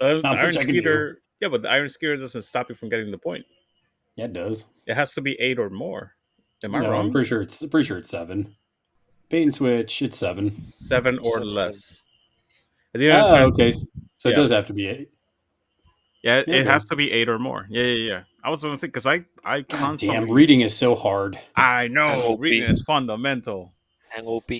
Uh, 0.00 0.04
Iron 0.22 0.22
much 0.22 0.56
I 0.56 0.64
can 0.64 0.68
do. 0.68 0.78
Skeeter, 0.78 1.22
yeah, 1.40 1.48
but 1.48 1.62
the 1.62 1.70
Iron 1.70 1.88
Skeeter 1.88 2.16
doesn't 2.16 2.42
stop 2.42 2.68
you 2.68 2.74
from 2.74 2.88
getting 2.88 3.10
the 3.10 3.18
point. 3.18 3.44
Yeah, 4.16 4.26
it 4.26 4.32
does. 4.32 4.64
It 4.86 4.94
has 4.94 5.12
to 5.14 5.20
be 5.20 5.32
eight 5.40 5.58
or 5.58 5.70
more. 5.70 6.12
Am 6.62 6.74
I 6.74 6.80
no, 6.80 6.90
wrong? 6.90 7.06
I'm 7.06 7.12
pretty 7.12 7.28
sure 7.28 7.42
it's 7.42 7.60
I'm 7.62 7.68
pretty 7.68 7.86
sure 7.86 7.98
it's 7.98 8.10
seven. 8.10 8.54
Bait 9.28 9.42
and 9.42 9.54
switch, 9.54 10.02
it's 10.02 10.18
seven. 10.18 10.50
Seven 10.50 11.18
or 11.18 11.34
Seven, 11.34 11.54
less. 11.54 12.04
At 12.94 13.00
the 13.00 13.10
end 13.10 13.20
of 13.20 13.30
the 13.30 13.38
Oh, 13.38 13.46
okay. 13.48 13.72
So 14.18 14.28
it 14.28 14.34
does 14.34 14.50
have 14.50 14.66
to 14.66 14.72
be 14.72 14.86
eight. 14.86 15.10
Yeah, 16.24 16.38
it, 16.38 16.48
it 16.48 16.66
has 16.66 16.86
to 16.86 16.96
be 16.96 17.12
eight 17.12 17.28
or 17.28 17.38
more. 17.38 17.66
Yeah, 17.68 17.82
yeah, 17.82 18.08
yeah. 18.12 18.22
I 18.42 18.48
was 18.48 18.62
gonna 18.62 18.78
think 18.78 18.94
because 18.94 19.06
I, 19.06 19.24
I 19.44 19.60
God 19.60 19.68
constantly. 19.78 20.18
damn, 20.18 20.30
reading 20.30 20.62
is 20.62 20.74
so 20.76 20.94
hard. 20.94 21.38
I 21.54 21.88
know 21.88 22.08
OP. 22.32 22.40
reading 22.40 22.62
is 22.62 22.80
fundamental. 22.82 23.74
And 24.16 24.26
OP. 24.26 24.50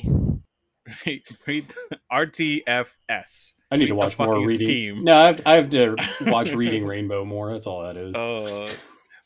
Read, 1.06 1.22
read 1.46 1.66
RTFS. 2.12 3.54
I 3.70 3.76
need 3.76 3.86
to 3.86 3.86
Read 3.86 3.88
the 3.90 3.94
watch 3.94 4.18
more 4.18 4.46
reading. 4.46 4.66
scheme. 4.66 5.04
No, 5.04 5.16
I 5.16 5.26
have, 5.28 5.40
I 5.46 5.54
have 5.54 5.70
to 5.70 5.96
watch 6.26 6.52
Reading 6.54 6.84
Rainbow 6.86 7.24
more. 7.24 7.50
That's 7.52 7.66
all 7.66 7.82
that 7.82 7.96
is. 7.96 8.14
Uh, 8.14 8.70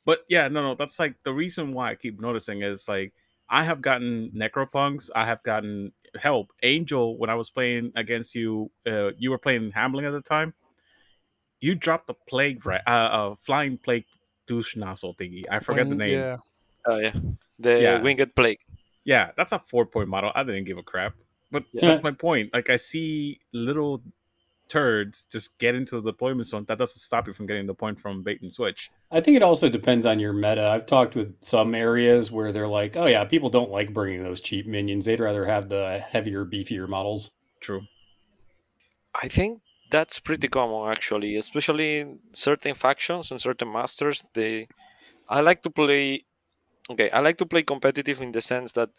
but 0.04 0.20
yeah, 0.28 0.46
no, 0.48 0.62
no. 0.62 0.74
That's 0.76 0.98
like 1.00 1.16
the 1.24 1.32
reason 1.32 1.72
why 1.72 1.90
I 1.90 1.94
keep 1.96 2.20
noticing 2.20 2.62
is 2.62 2.88
like 2.88 3.12
I 3.50 3.64
have 3.64 3.82
gotten 3.82 4.30
necropunks. 4.34 5.10
I 5.14 5.26
have 5.26 5.42
gotten 5.42 5.92
help. 6.20 6.52
Angel, 6.62 7.18
when 7.18 7.30
I 7.30 7.34
was 7.34 7.50
playing 7.50 7.90
against 7.96 8.34
you, 8.36 8.70
uh, 8.86 9.10
you 9.18 9.30
were 9.30 9.38
playing 9.38 9.72
Hamelin 9.72 10.06
at 10.06 10.12
the 10.12 10.22
time. 10.22 10.54
You 11.60 11.74
dropped 11.74 12.06
the 12.06 12.14
plague, 12.14 12.64
right? 12.66 12.82
Uh, 12.86 12.90
uh 12.90 13.34
flying 13.42 13.78
plague 13.78 14.04
douche 14.46 14.76
nozzle 14.76 15.14
thingy. 15.14 15.44
I 15.50 15.58
forget 15.58 15.88
the 15.88 15.94
name. 15.96 16.10
Yeah. 16.18 16.36
Oh 16.86 16.98
yeah, 16.98 17.12
the 17.58 17.80
Yeah. 17.80 18.00
winged 18.00 18.34
plague. 18.34 18.60
Yeah, 19.04 19.30
that's 19.36 19.52
a 19.52 19.58
four 19.58 19.86
point 19.86 20.08
model. 20.08 20.32
I 20.34 20.44
didn't 20.44 20.64
give 20.64 20.78
a 20.78 20.82
crap. 20.82 21.14
But 21.50 21.64
Yeah. 21.72 21.86
that's 21.86 22.02
my 22.02 22.12
point. 22.12 22.52
Like 22.52 22.70
I 22.70 22.76
see 22.76 23.40
little 23.52 24.02
turds 24.68 25.24
just 25.32 25.58
get 25.58 25.74
into 25.74 26.00
the 26.00 26.12
deployment 26.12 26.46
zone, 26.46 26.64
that 26.68 26.78
doesn't 26.78 27.00
stop 27.00 27.26
you 27.26 27.32
from 27.32 27.46
getting 27.46 27.66
the 27.66 27.74
point 27.74 27.98
from 27.98 28.22
bait 28.22 28.42
and 28.42 28.52
switch. 28.52 28.90
I 29.10 29.20
think 29.20 29.36
it 29.36 29.42
also 29.42 29.68
depends 29.70 30.04
on 30.04 30.20
your 30.20 30.34
meta. 30.34 30.68
I've 30.68 30.84
talked 30.84 31.14
with 31.14 31.34
some 31.42 31.74
areas 31.74 32.30
where 32.30 32.52
they're 32.52 32.68
like, 32.68 32.94
oh 32.96 33.06
yeah, 33.06 33.24
people 33.24 33.48
don't 33.48 33.70
like 33.70 33.94
bringing 33.94 34.22
those 34.22 34.40
cheap 34.42 34.66
minions. 34.66 35.06
They'd 35.06 35.20
rather 35.20 35.46
have 35.46 35.70
the 35.70 36.04
heavier, 36.10 36.44
beefier 36.44 36.86
models. 36.86 37.30
True. 37.60 37.80
I 39.14 39.28
think 39.28 39.62
that's 39.90 40.18
pretty 40.20 40.48
common 40.48 40.90
actually, 40.90 41.36
especially 41.36 41.98
in 41.98 42.18
certain 42.32 42.74
factions 42.74 43.30
and 43.30 43.40
certain 43.40 43.72
masters. 43.72 44.24
They, 44.34 44.68
I 45.28 45.40
like 45.40 45.62
to 45.62 45.70
play. 45.70 46.24
Okay, 46.90 47.10
I 47.10 47.20
like 47.20 47.36
to 47.38 47.46
play 47.46 47.62
competitive 47.62 48.22
in 48.22 48.32
the 48.32 48.40
sense 48.40 48.72
that 48.72 48.90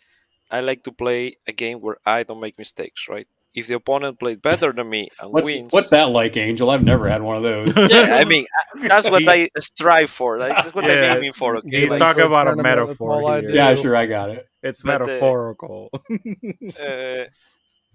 I 0.51 0.59
like 0.61 0.83
to 0.83 0.91
play 0.91 1.37
a 1.47 1.51
game 1.51 1.81
where 1.81 1.97
I 2.05 2.23
don't 2.23 2.39
make 2.39 2.57
mistakes. 2.57 3.07
Right? 3.09 3.27
If 3.53 3.67
the 3.67 3.75
opponent 3.75 4.19
played 4.19 4.41
better 4.43 4.71
than 4.71 4.89
me 4.89 5.09
and 5.19 5.31
What's 5.31 5.45
wins, 5.45 5.73
what's 5.73 5.89
that 5.89 6.09
like, 6.09 6.37
Angel? 6.37 6.69
I've 6.69 6.85
never 6.85 7.07
had 7.09 7.23
one 7.23 7.37
of 7.37 7.43
those. 7.43 7.75
yeah, 7.89 8.15
I 8.15 8.23
mean 8.23 8.45
that's 8.75 9.09
what 9.09 9.23
I 9.27 9.49
strive 9.57 10.11
for. 10.11 10.37
Like, 10.37 10.55
that's 10.55 10.73
what 10.75 10.85
Yeah, 10.85 10.93
I'm 11.13 11.17
aiming 11.17 11.33
for. 11.33 11.57
Okay, 11.57 11.81
He's 11.81 11.89
like, 11.89 11.99
talking 11.99 12.23
about 12.23 12.47
a 12.47 12.55
tournament, 12.55 12.87
that's 12.87 13.01
all 13.01 13.21
metaphor 13.21 13.41
here. 13.41 13.49
yeah, 13.51 13.73
sure, 13.75 13.95
I 13.95 14.05
got 14.05 14.29
it. 14.29 14.47
It's 14.61 14.83
But, 14.83 15.01
uh, 15.01 15.05
metaphorical. 15.05 15.89
uh, 16.79 17.23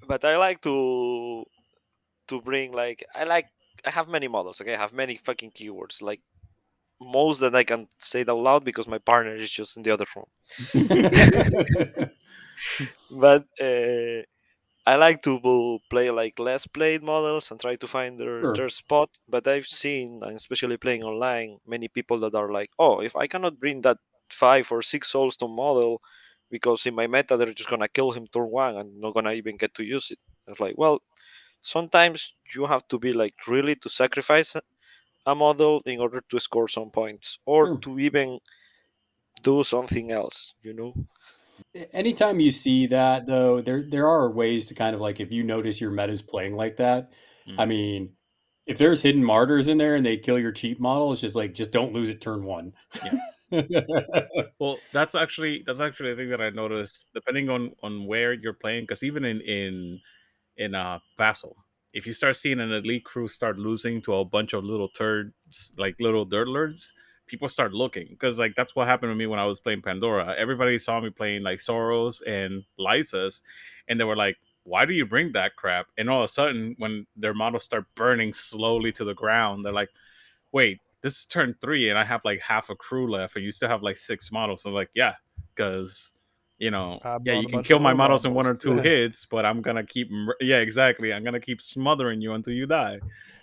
but 0.09 0.25
I 0.25 0.37
like 0.37 0.61
to 0.63 1.45
to 2.29 2.41
bring 2.41 2.73
like 2.73 3.05
I 3.15 3.25
like 3.25 3.49
I 3.87 3.91
have 3.91 4.09
many 4.09 4.29
models. 4.29 4.61
Okay, 4.61 4.75
I 4.75 4.79
have 4.79 4.93
many 4.93 5.17
fucking 5.17 5.53
keywords. 5.53 6.03
Like 6.03 6.21
most 7.01 7.41
that 7.41 7.55
I 7.55 7.65
can 7.65 7.89
say 7.99 8.23
it 8.23 8.29
out 8.31 8.39
loud 8.39 8.65
because 8.65 8.89
my 8.89 8.99
partner 8.99 9.37
is 9.37 9.51
just 9.51 9.77
in 9.77 9.83
the 9.83 9.93
other 9.93 10.07
room. 10.17 10.27
But 13.11 13.45
uh, 13.61 14.23
I 14.87 14.97
like 14.97 15.23
to 15.23 15.81
play 15.91 16.11
like 16.11 16.39
less 16.39 16.67
played 16.67 17.03
models 17.03 17.51
and 17.51 17.61
try 17.61 17.77
to 17.77 17.87
find 17.87 18.19
their, 18.19 18.41
Sure. 18.41 18.55
their 18.55 18.69
spot. 18.69 19.11
But 19.29 19.47
I've 19.49 19.67
seen, 19.67 20.21
and 20.23 20.37
especially 20.37 20.77
playing 20.77 21.03
online, 21.05 21.59
many 21.67 21.89
people 21.89 22.21
that 22.21 22.35
are 22.35 22.51
like, 22.53 22.71
"Oh, 22.79 23.01
if 23.01 23.17
I 23.17 23.27
cannot 23.27 23.61
bring 23.61 23.83
that 23.83 23.99
five 24.31 24.71
or 24.73 24.83
six 24.83 25.09
souls 25.11 25.37
to 25.39 25.49
model." 25.49 26.03
Because 26.51 26.87
in 26.87 26.95
my 26.95 27.07
meta 27.09 27.37
they're 27.37 27.53
just 27.55 27.71
gonna 27.71 27.89
kill 27.89 28.13
him 28.13 28.27
turn 28.29 28.49
one 28.51 28.77
and 28.77 29.01
not 29.01 29.15
gonna 29.15 29.33
even 29.33 29.57
get 29.57 29.75
to 29.75 29.85
use 29.85 30.11
it. 30.13 30.19
It's 30.47 30.61
like, 30.61 30.77
well, 30.79 31.01
sometimes 31.65 32.35
you 32.55 32.67
have 32.67 32.87
to 32.89 32.99
be 32.99 33.13
like 33.13 33.35
really 33.49 33.77
to 33.77 33.91
sacrifice 33.91 34.55
a- 34.57 34.63
a 35.27 35.35
model 35.35 35.83
in 35.87 36.01
order 36.01 36.23
to 36.31 36.41
score 36.41 36.69
some 36.69 36.91
points 36.91 37.39
or 37.47 37.63
Sure. 37.63 37.79
to 37.83 37.99
even 38.01 38.41
do 39.43 39.63
something 39.63 40.11
else 40.11 40.55
you 40.63 40.73
know 40.73 40.93
Anytime 41.93 42.39
you 42.41 42.51
see 42.53 42.87
that, 42.87 43.27
though, 43.27 43.61
there 43.61 43.83
there 43.83 44.09
are 44.09 44.31
ways 44.31 44.67
to 44.67 44.75
kind 44.75 44.95
of 44.95 45.01
like 45.01 45.19
if 45.21 45.33
you 45.33 45.43
notice 45.43 45.81
your 45.81 45.91
meta's 45.91 46.23
playing 46.23 46.55
like 46.57 46.77
that. 46.77 47.11
I 47.59 47.65
Mhm. 47.65 47.67
mean, 47.67 48.17
if 48.67 48.79
there's 48.79 49.03
hidden 49.03 49.25
martyrs 49.25 49.69
in 49.69 49.79
there 49.79 49.95
and 49.97 50.05
they 50.07 50.17
kill 50.17 50.39
your 50.39 50.53
cheap 50.53 50.79
model, 50.81 51.13
it's 51.13 51.21
just 51.21 51.35
like 51.35 51.55
just 51.55 51.73
don't 51.73 51.93
lose 51.93 52.09
it 52.11 52.21
turn 52.21 52.45
one. 52.45 52.75
yeah. 53.03 53.17
Well, 54.61 54.87
that's 54.93 55.15
actually 55.15 55.63
that's 55.67 55.81
actually 55.81 56.13
a 56.13 56.17
thing 56.17 56.31
that 56.31 56.41
I 56.41 56.51
noticed. 56.51 57.09
Depending 57.15 57.51
on 57.51 57.73
on 57.83 58.07
where 58.07 58.33
you're 58.33 58.53
playing, 58.55 58.85
because 58.85 59.03
even 59.03 59.25
in 59.25 59.41
in 59.41 60.01
in 60.57 60.75
uh 60.75 60.99
Vassal, 61.19 61.57
if 61.93 62.07
you 62.07 62.13
start 62.13 62.37
seeing 62.37 62.61
an 62.61 62.73
elite 62.73 63.05
crew 63.05 63.29
start 63.29 63.59
losing 63.59 64.03
to 64.03 64.15
a 64.15 64.25
bunch 64.25 64.53
of 64.53 64.65
little 64.65 64.89
turds, 64.89 65.73
like 65.79 65.97
little 66.01 66.25
dirt 66.25 66.49
lords, 66.49 66.93
people 67.27 67.49
start 67.49 67.73
looking 67.73 68.09
because 68.11 68.39
like 68.39 68.55
that's 68.57 68.75
what 68.77 68.89
happened 68.89 69.11
to 69.11 69.17
me 69.17 69.27
when 69.27 69.39
I 69.39 69.47
was 69.47 69.61
playing 69.61 69.83
Pandora. 69.83 70.35
Everybody 70.37 70.79
saw 70.79 71.01
me 71.01 71.11
playing 71.11 71.43
like 71.43 71.61
Sorrows 71.61 72.23
and 72.27 72.65
Lysas, 72.79 73.43
and 73.89 73.99
they 73.99 74.05
were 74.05 74.17
like, 74.17 74.37
"Why 74.65 74.85
do 74.85 74.95
you 74.95 75.07
bring 75.07 75.33
that 75.33 75.57
crap?" 75.57 75.87
And 75.99 76.11
all 76.11 76.21
of 76.23 76.25
a 76.25 76.33
sudden, 76.33 76.75
when 76.79 77.07
their 77.17 77.35
models 77.35 77.65
start 77.65 77.87
burning 77.95 78.33
slowly 78.33 78.93
to 78.93 79.05
the 79.05 79.15
ground, 79.15 79.65
they're 79.65 79.73
like, 79.73 79.91
"Wait, 80.53 80.81
this 81.03 81.19
is 81.19 81.25
turn 81.27 81.55
three, 81.61 81.91
and 81.91 81.99
I 81.99 82.05
have 82.05 82.23
like 82.25 82.41
half 82.41 82.71
a 82.71 82.77
crew 82.77 83.11
left, 83.11 83.37
and 83.37 83.45
you 83.45 83.53
still 83.53 83.69
have 83.69 83.83
like 83.83 83.97
six 83.99 84.33
models." 84.33 84.65
I'm 84.67 84.75
like, 84.75 84.91
"Yeah, 84.95 85.15
because." 85.55 86.14
You 86.59 86.71
know, 86.71 87.01
I 87.05 87.19
yeah, 87.25 87.41
you 87.41 87.49
can 87.49 87.63
kill 87.63 87.81
my 87.81 87.91
low 87.91 87.97
models 87.97 88.25
in 88.25 88.33
one 88.33 88.47
or 88.47 88.55
two 88.55 88.77
Yeah. 88.77 88.83
hits, 88.83 89.25
but 89.25 89.45
I'm 89.45 89.61
gonna 89.61 89.85
keep. 89.85 90.11
Yeah, 90.41 90.59
exactly. 90.59 91.13
I'm 91.13 91.25
gonna 91.25 91.41
keep 91.41 91.61
smothering 91.61 92.21
you 92.21 92.33
until 92.33 92.53
you 92.53 92.67
die. 92.67 93.01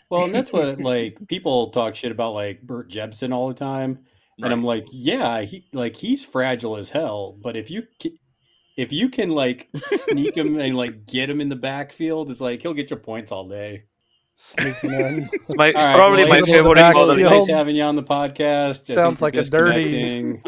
Well, 0.09 0.25
and 0.25 0.33
that's 0.33 0.51
what 0.53 0.79
like 0.79 1.17
people 1.27 1.69
talk 1.71 1.95
shit 1.95 2.11
about 2.11 2.33
like 2.33 2.61
Bert 2.61 2.89
Jepsen 2.89 3.33
all 3.33 3.47
the 3.47 3.53
time, 3.53 3.99
and 4.41 4.51
I'm 4.51 4.63
like, 4.63 4.87
yeah, 4.91 5.41
he 5.41 5.67
like 5.73 5.95
he's 5.95 6.23
fragile 6.23 6.77
as 6.77 6.89
hell, 6.89 7.37
but 7.41 7.55
if 7.57 7.69
you 7.69 7.83
if 8.77 8.91
you 8.93 9.09
can 9.09 9.29
like 9.29 9.69
sneak 9.87 10.35
him 10.35 10.57
and 10.57 10.75
like 10.75 11.05
get 11.05 11.29
him 11.29 11.41
in 11.41 11.49
the 11.49 11.55
backfield, 11.55 12.31
it's 12.31 12.41
like 12.41 12.61
he'll 12.61 12.73
get 12.73 12.89
your 12.89 12.99
points 12.99 13.31
all 13.31 13.47
day. 13.47 13.83
Sneaking 14.35 14.93
in. 14.93 15.29
it's, 15.33 15.55
my, 15.55 15.67
it's 15.67 15.77
All 15.77 15.85
right, 15.85 15.95
probably 15.95 16.23
well, 16.23 16.39
my 16.39 16.41
favorite 16.41 16.75
back 16.75 16.95
Angel, 16.95 17.07
model 17.07 17.23
it's 17.23 17.47
nice 17.47 17.47
having 17.47 17.75
you 17.75 17.83
on 17.83 17.95
the 17.95 18.03
podcast. 18.03 18.89
I 18.89 18.95
Sounds 18.95 19.21
like 19.21 19.35
a 19.35 19.43
dirty- 19.43 20.39
disconnecting. 20.41 20.43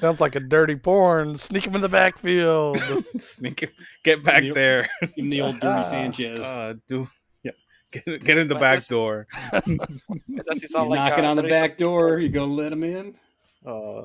Sounds 0.00 0.20
like 0.20 0.34
a 0.36 0.40
dirty 0.40 0.76
porn. 0.76 1.36
Sneak 1.36 1.66
him 1.66 1.74
in 1.74 1.80
the 1.82 1.88
backfield. 1.88 2.78
Sneak 3.18 3.60
him. 3.60 3.70
get 4.02 4.24
back 4.24 4.42
Yep. 4.44 4.54
there. 4.54 4.88
Give 5.00 5.10
him 5.16 5.30
the 5.30 5.40
old 5.42 5.60
dirty 5.60 5.84
Sanchez. 5.84 6.40
Uh, 6.44 6.74
do 6.88 7.06
yeah, 7.42 7.52
get, 7.92 8.04
get 8.24 8.38
in 8.38 8.48
the 8.48 8.54
But 8.54 8.60
back 8.60 8.86
door. 8.86 9.26
He's 10.52 10.74
like 10.74 10.88
knocking 10.88 11.24
a 11.24 11.28
on 11.28 11.36
the 11.36 11.42
back 11.44 11.76
door. 11.76 12.16
spot? 12.18 12.22
You 12.22 12.28
gonna 12.30 12.52
let 12.52 12.72
him 12.72 12.84
in? 12.84 13.14
Uh, 13.64 14.02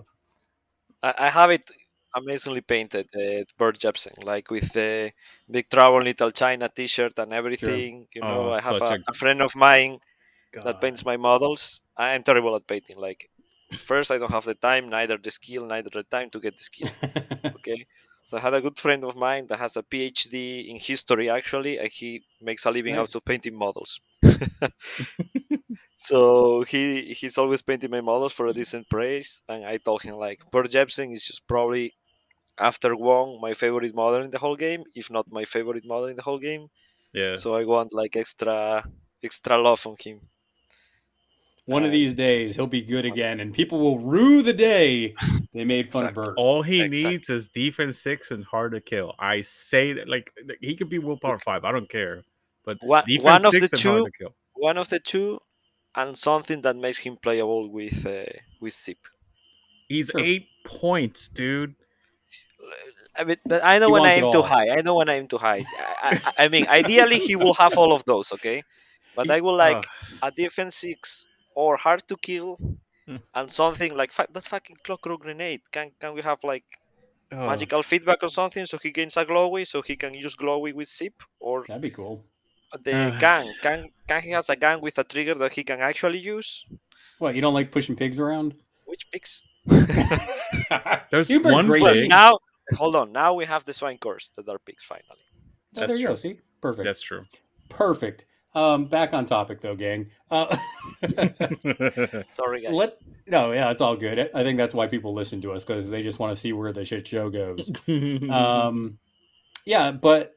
I, 1.02 1.14
I 1.26 1.30
have 1.30 1.52
it 1.52 1.70
amazingly 2.16 2.62
painted, 2.62 3.08
uh, 3.16 3.44
Bert 3.58 3.78
Jepsen, 3.80 4.24
like 4.26 4.50
with 4.52 4.72
the 4.74 5.12
Big 5.50 5.70
Trouble 5.70 6.02
Little 6.04 6.32
China 6.32 6.70
T-shirt 6.70 7.20
and 7.20 7.34
everything. 7.34 8.08
Sure. 8.14 8.16
You 8.16 8.22
know, 8.22 8.50
Oh, 8.50 8.52
I 8.52 8.62
have 8.62 8.82
a, 8.82 8.86
a- 8.86 9.04
a 9.10 9.14
friend 9.14 9.42
of 9.42 9.56
mine 9.56 10.00
that 10.64 10.80
paints 10.80 11.04
my 11.06 11.18
models. 11.18 11.82
I 11.98 12.16
am 12.16 12.24
terrible 12.24 12.56
at 12.56 12.66
painting. 12.68 12.98
Like, 12.98 13.30
first, 13.80 14.12
I 14.12 14.18
don't 14.18 14.32
have 14.32 14.46
the 14.46 14.56
time, 14.56 14.90
neither 14.90 15.18
the 15.18 15.32
skill, 15.32 15.66
neither 15.66 15.90
the 15.92 16.04
time 16.04 16.30
to 16.32 16.40
get 16.40 16.58
the 16.58 16.64
skill. 16.64 16.94
Okay, 17.56 17.88
so 18.24 18.38
I 18.38 18.42
had 18.42 18.54
a 18.56 18.62
good 18.62 18.80
friend 18.80 19.04
of 19.06 19.16
mine 19.16 19.48
that 19.48 19.60
has 19.60 19.78
a 19.78 19.84
PhD 19.84 20.68
in 20.70 20.78
history 20.80 21.30
actually, 21.30 21.80
and 21.80 21.90
he 21.92 22.24
makes 22.42 22.66
a 22.66 22.72
living 22.72 22.96
Nice. 22.96 22.98
out 22.98 23.16
of 23.16 23.26
painting 23.26 23.58
models. 23.58 24.02
so 25.98 26.64
he 26.64 27.14
he's 27.14 27.38
always 27.38 27.62
painting 27.62 27.92
my 27.92 28.02
models 28.02 28.34
for 28.34 28.48
a 28.48 28.54
decent 28.54 28.90
price, 28.90 29.42
and 29.48 29.66
I 29.66 29.78
told 29.78 30.02
him 30.04 30.16
like, 30.16 30.40
Bert 30.52 30.68
Jepsen 30.70 31.14
is 31.14 31.26
just 31.26 31.48
probably 31.48 31.94
after 32.60 32.96
Wong 32.96 33.40
my 33.42 33.54
favorite 33.54 33.96
model 33.96 34.24
in 34.24 34.32
the 34.32 34.40
whole 34.40 34.56
game, 34.58 34.84
if 34.96 35.12
not 35.12 35.32
my 35.32 35.46
favorite 35.46 35.86
model 35.86 36.08
in 36.08 36.16
the 36.18 36.24
whole 36.24 36.40
game. 36.40 36.68
yeah. 37.14 37.38
So 37.42 37.56
I 37.56 37.66
want 37.66 37.94
like 37.94 38.16
extra 38.16 38.86
extra 39.24 39.58
love 39.60 39.86
on 39.88 39.98
him. 40.00 40.22
One 41.66 41.84
of 41.84 41.90
Uh, 41.90 41.94
these 41.94 42.14
days, 42.14 42.56
he'll 42.56 42.68
be 42.68 42.82
good 42.84 43.06
again, 43.06 43.40
and 43.40 43.52
people 43.54 43.80
will 43.80 43.98
rue 44.00 44.44
the 44.44 44.54
day 44.54 45.16
they 45.54 45.66
made 45.66 45.92
fun 45.92 46.04
Exactly. 46.04 46.22
of 46.22 46.28
Bert. 46.28 46.38
All 46.38 46.62
he 46.62 46.82
Exactly. 46.82 47.10
needs 47.12 47.30
is 47.30 47.48
defense 47.50 47.98
six 47.98 48.30
and 48.32 48.44
hard 48.44 48.74
to 48.74 48.82
kill. 48.82 49.16
I 49.18 49.42
say 49.42 49.94
that 49.94 50.08
like 50.08 50.32
he 50.62 50.76
could 50.76 50.90
be 50.90 51.00
willpower 51.00 51.40
five. 51.40 51.66
I 51.66 51.72
don't 51.72 51.90
care, 51.90 52.24
but 52.66 52.78
One- 52.82 53.04
defense 53.08 53.24
one 53.24 53.46
of 53.46 53.54
six 53.54 53.70
the 53.70 53.76
and 53.78 53.84
hard 53.84 54.00
two- 54.00 54.06
to 54.06 54.18
kill. 54.18 54.36
One 54.54 54.78
of 54.78 54.90
the 54.90 55.00
two, 55.00 55.42
and 55.96 56.16
something 56.18 56.62
that 56.62 56.76
makes 56.76 57.00
him 57.00 57.18
playable 57.18 57.68
with 57.70 58.06
uh, 58.06 58.26
with 58.62 58.74
Zipp. 58.74 58.98
He's 59.90 60.12
Sure. 60.12 60.22
eight 60.22 60.48
points, 60.66 61.28
dude. 61.28 61.76
I 63.18 63.24
mean, 63.24 63.38
but 63.46 63.64
I 63.64 63.80
know 63.80 63.88
He 63.88 63.92
when 63.94 64.02
I 64.04 64.20
wants 64.22 64.26
aim 64.26 64.32
too 64.32 64.42
high. 64.42 64.70
I 64.70 64.82
know 64.82 64.96
when 64.96 65.10
I 65.10 65.16
aim 65.16 65.28
too 65.28 65.38
high. 65.38 65.64
I, 66.04 66.20
I, 66.38 66.46
I 66.46 66.48
mean, 66.48 66.68
ideally 66.68 67.20
he 67.20 67.36
will 67.36 67.54
have 67.56 67.78
all 67.78 67.94
of 67.94 68.04
those, 68.06 68.32
okay? 68.34 68.64
But 69.16 69.30
I 69.32 69.40
would 69.42 69.54
like 69.56 69.78
Ugh. 69.78 69.86
a 70.24 70.32
defense 70.32 70.76
six 70.76 71.28
or 71.56 71.78
hard 71.78 72.04
to 72.10 72.16
kill, 72.18 72.58
Hmm. 73.08 73.18
and 73.38 73.50
something 73.52 73.92
like 73.96 74.12
fa- 74.12 74.28
that 74.36 74.44
fucking 74.46 74.78
clockwork 74.84 75.22
grenade. 75.22 75.62
Can 75.72 75.92
can 76.02 76.14
we 76.18 76.22
have 76.22 76.40
like 76.44 76.66
Ugh. 77.32 77.48
magical 77.52 77.84
feedback 77.84 78.20
or 78.24 78.30
something 78.30 78.66
so 78.66 78.78
he 78.86 78.92
gains 78.92 79.16
a 79.18 79.26
glowy 79.26 79.66
so 79.68 79.82
he 79.82 79.96
can 79.96 80.14
use 80.14 80.36
glowy 80.36 80.72
with 80.74 80.90
Zipp 80.98 81.18
or 81.40 81.66
That'd 81.68 81.82
be 81.82 81.92
cool. 81.92 82.24
the 82.88 82.94
Ah. 83.14 83.18
gun? 83.26 83.46
Can 83.62 83.90
can 84.10 84.22
he 84.28 84.32
has 84.32 84.50
a 84.50 84.56
gun 84.56 84.82
with 84.82 84.98
a 85.00 85.04
trigger 85.04 85.36
that 85.36 85.54
he 85.58 85.64
can 85.64 85.80
actually 85.92 86.20
use? 86.36 86.66
What 87.20 87.36
you 87.36 87.42
don't 87.42 87.54
like 87.60 87.72
pushing 87.72 87.96
pigs 87.96 88.20
around? 88.20 88.50
Which 88.86 89.04
pigs 89.12 89.42
There's 91.12 91.30
You've 91.30 91.46
one 91.46 91.68
great. 91.68 91.84
Pig. 91.84 92.10
now 92.10 92.38
hold 92.76 92.96
on. 92.96 93.12
Now 93.12 93.34
we 93.34 93.46
have 93.46 93.64
the 93.66 93.74
Swine-Cursed 93.74 94.36
that 94.36 94.48
are 94.50 94.60
pigs 94.60 94.84
finally. 94.84 95.06
Oh, 95.10 95.80
That's 95.80 95.92
there 95.92 96.00
you 96.02 96.08
go. 96.08 96.16
See, 96.16 96.40
perfect. 96.62 96.86
That's 96.86 97.02
true. 97.02 97.26
perfect. 97.70 98.26
Um, 98.56 98.86
back 98.86 99.14
on 99.14 99.26
topic 99.26 99.60
though, 99.62 99.76
gang. 99.76 100.10
Uh, 100.32 100.56
Sorry 102.30 102.62
guys. 102.62 102.72
let 102.74 102.94
no, 103.28 103.52
yeah, 103.52 103.70
it's 103.72 103.82
all 103.82 103.96
good. 103.98 104.30
I 104.34 104.44
think 104.44 104.58
that's 104.58 104.74
why 104.74 104.88
people 104.88 105.14
listen 105.14 105.42
to 105.42 105.52
us 105.52 105.66
because 105.66 105.90
they 105.90 106.02
just 106.02 106.20
want 106.20 106.32
to 106.34 106.40
see 106.40 106.54
where 106.54 106.72
the 106.72 106.86
shit 106.86 107.06
show 107.08 107.30
goes. 107.30 107.72
um, 108.30 108.98
yeah, 109.66 109.92
but 109.92 110.32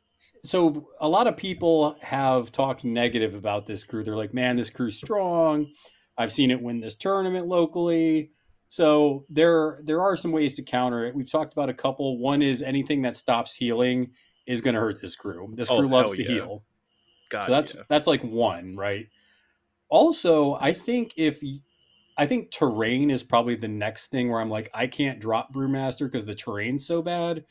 so 0.45 0.89
a 1.01 1.09
lot 1.09 1.27
of 1.27 1.37
people 1.37 1.97
have 2.01 2.51
talked 2.51 2.85
negative 2.85 3.35
about 3.35 3.67
this 3.67 3.85
crew. 3.85 4.03
They're 4.03 4.17
like, 4.17 4.35
"Man, 4.35 4.57
this 4.57 4.71
crew's 4.71 4.97
strong. 4.97 5.69
I've 6.17 6.33
seen 6.33 6.51
it 6.51 6.61
win 6.61 6.81
this 6.81 6.97
tournament 6.97 7.47
locally." 7.47 8.33
So 8.71 9.25
there, 9.31 9.79
there 9.83 10.03
are 10.03 10.17
some 10.17 10.31
ways 10.31 10.55
to 10.57 10.63
counter 10.63 11.07
it. 11.07 11.15
We've 11.15 11.31
talked 11.31 11.53
about 11.55 11.71
a 11.71 11.75
couple. 11.75 12.19
One 12.19 12.43
is 12.43 12.63
anything 12.63 13.03
that 13.03 13.17
stops 13.17 13.55
healing 13.55 14.11
is 14.47 14.61
going 14.61 14.75
to 14.75 14.81
hurt 14.81 15.01
this 15.01 15.17
crew. 15.17 15.53
This 15.55 15.71
Oh, 15.71 15.79
crew 15.79 15.89
loves 15.89 16.13
to 16.15 16.23
yeah. 16.23 16.29
heal. 16.29 16.65
God, 17.29 17.45
so 17.45 17.51
that's 17.51 17.75
yeah. 17.75 17.83
that's 17.89 18.07
like 18.07 18.23
one, 18.23 18.77
right? 18.77 19.09
Also, 19.89 20.55
I 20.55 20.73
think 20.73 21.15
if 21.17 21.43
I 22.17 22.27
think 22.27 22.51
terrain 22.51 23.11
is 23.11 23.23
probably 23.23 23.55
the 23.55 23.69
next 23.69 24.09
thing 24.09 24.31
where 24.31 24.41
I'm 24.41 24.51
like, 24.51 24.71
I 24.75 24.87
can't 24.87 25.21
drop 25.21 25.55
Brewmaster 25.55 26.11
because 26.11 26.27
the 26.27 26.35
terrain's 26.35 26.87
so 26.87 27.01
bad. 27.01 27.45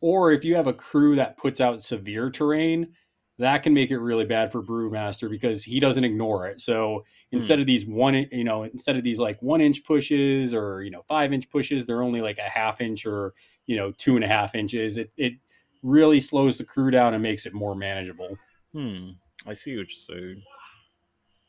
Or 0.00 0.32
if 0.32 0.44
you 0.44 0.54
have 0.56 0.66
a 0.66 0.72
crew 0.72 1.16
that 1.16 1.36
puts 1.36 1.60
out 1.60 1.82
severe 1.82 2.30
terrain, 2.30 2.94
that 3.38 3.62
can 3.62 3.72
make 3.72 3.90
it 3.90 3.98
really 3.98 4.24
bad 4.24 4.50
for 4.50 4.62
Brewmaster 4.62 5.30
because 5.30 5.62
he 5.62 5.78
doesn't 5.78 6.04
ignore 6.04 6.46
it. 6.46 6.60
So 6.60 7.04
hmm. 7.30 7.36
instead 7.36 7.60
of 7.60 7.66
these 7.66 7.86
one, 7.86 8.14
you 8.32 8.44
know, 8.44 8.64
instead 8.64 8.96
of 8.96 9.04
these 9.04 9.20
like 9.20 9.40
one 9.42 9.60
inch 9.60 9.84
pushes 9.84 10.54
or 10.54 10.82
you 10.82 10.90
know 10.90 11.02
five 11.06 11.32
inch 11.32 11.50
pushes, 11.50 11.86
they're 11.86 12.02
only 12.02 12.20
like 12.20 12.38
a 12.38 12.42
half 12.48 12.80
inch 12.80 13.06
or 13.06 13.34
you 13.66 13.76
know 13.76 13.92
two 13.92 14.16
and 14.16 14.24
a 14.24 14.28
half 14.28 14.54
inches. 14.54 14.98
It 14.98 15.10
it 15.16 15.34
really 15.82 16.18
slows 16.20 16.58
the 16.58 16.64
crew 16.64 16.90
down 16.90 17.14
and 17.14 17.22
makes 17.22 17.46
it 17.46 17.54
more 17.54 17.74
manageable. 17.74 18.36
Hmm. 18.72 19.10
I 19.46 19.54
see 19.54 19.76
what 19.76 19.86
you're 19.88 20.18
saying. 20.18 20.42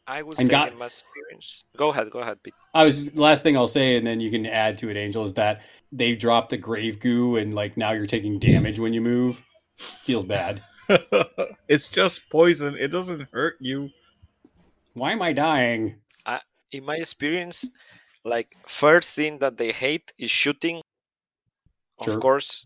I 0.07 0.21
would 0.23 0.39
And 0.39 0.47
say 0.47 0.51
got- 0.51 0.71
in 0.71 0.77
my 0.77 0.85
experience. 0.87 1.65
Go 1.77 1.89
ahead, 1.89 2.09
go 2.09 2.19
ahead, 2.19 2.41
Pete. 2.41 2.53
I 2.73 2.83
was 2.83 3.15
last 3.15 3.43
thing 3.43 3.55
I'll 3.57 3.67
say, 3.67 3.95
and 3.97 4.05
then 4.07 4.19
you 4.19 4.31
can 4.31 4.45
add 4.45 4.77
to 4.79 4.89
it, 4.89 4.97
Angel, 4.97 5.23
is 5.23 5.35
that 5.35 5.61
they 5.91 6.15
dropped 6.15 6.49
the 6.49 6.57
grave 6.57 6.99
goo, 6.99 7.37
and 7.37 7.53
like 7.53 7.77
now 7.77 7.91
you're 7.91 8.07
taking 8.07 8.39
damage 8.39 8.79
when 8.79 8.93
you 8.93 9.01
move. 9.01 9.43
Feels 9.77 10.25
bad. 10.25 10.61
it's 11.67 11.87
just 11.89 12.27
poison. 12.31 12.75
It 12.75 12.87
doesn't 12.89 13.27
hurt 13.31 13.57
you. 13.59 13.89
Why 14.93 15.11
am 15.11 15.21
I 15.21 15.33
dying? 15.33 15.97
I, 16.25 16.41
In 16.71 16.85
my 16.85 16.95
experience, 16.95 17.69
like 18.25 18.55
first 18.67 19.13
thing 19.13 19.37
that 19.39 19.57
they 19.57 19.71
hate 19.71 20.11
is 20.17 20.31
shooting. 20.31 20.81
Of 21.99 22.19
course, 22.19 22.65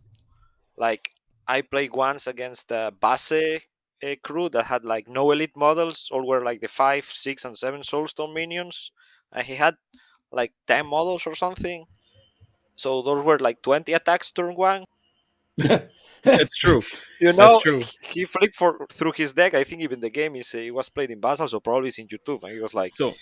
like 0.78 1.10
I 1.48 1.62
played 1.62 1.94
once 1.96 2.28
against 2.28 2.70
the 2.70 2.94
Base 3.02 3.62
uh, 4.04 4.16
crew 4.24 4.50
that 4.50 4.66
had 4.66 4.86
like 4.86 5.08
no 5.08 5.32
elite 5.32 5.56
models, 5.56 6.10
all 6.12 6.28
were 6.28 6.44
like 6.44 6.62
the 6.62 6.68
five, 6.68 7.06
six, 7.06 7.46
and 7.46 7.58
seven 7.58 7.82
Soulstone 7.82 8.34
minions, 8.34 8.92
and 9.32 9.46
he 9.46 9.56
had 9.56 9.76
like 10.32 10.54
ten 10.68 10.86
models 10.88 11.26
or 11.28 11.36
something. 11.36 11.86
So 12.76 13.02
those 13.02 13.24
were 13.24 13.40
like 13.40 13.62
twenty 13.62 13.94
attacks 13.94 14.32
turn 14.32 14.56
one. 14.56 14.86
That's 15.58 16.56
true. 16.58 16.82
You 17.20 17.32
know, 17.32 17.58
true. 17.62 17.82
he- 18.02 18.26
flipped 18.26 18.56
for 18.56 18.86
through 18.92 19.14
his 19.16 19.32
deck. 19.32 19.54
I 19.54 19.64
think 19.64 19.82
even 19.82 20.02
the 20.02 20.10
game 20.10 20.36
is 20.36 20.54
uh, 20.54 20.58
it 20.58 20.72
was 20.72 20.90
played 20.90 21.10
in 21.10 21.22
Vassal, 21.22 21.48
so 21.48 21.62
probably 21.62 21.88
it's 21.88 21.98
in 21.98 22.08
YouTube, 22.08 22.44
and 22.44 22.52
he 22.52 22.60
was 22.60 22.74
like, 22.74 22.94
So, 22.94 23.14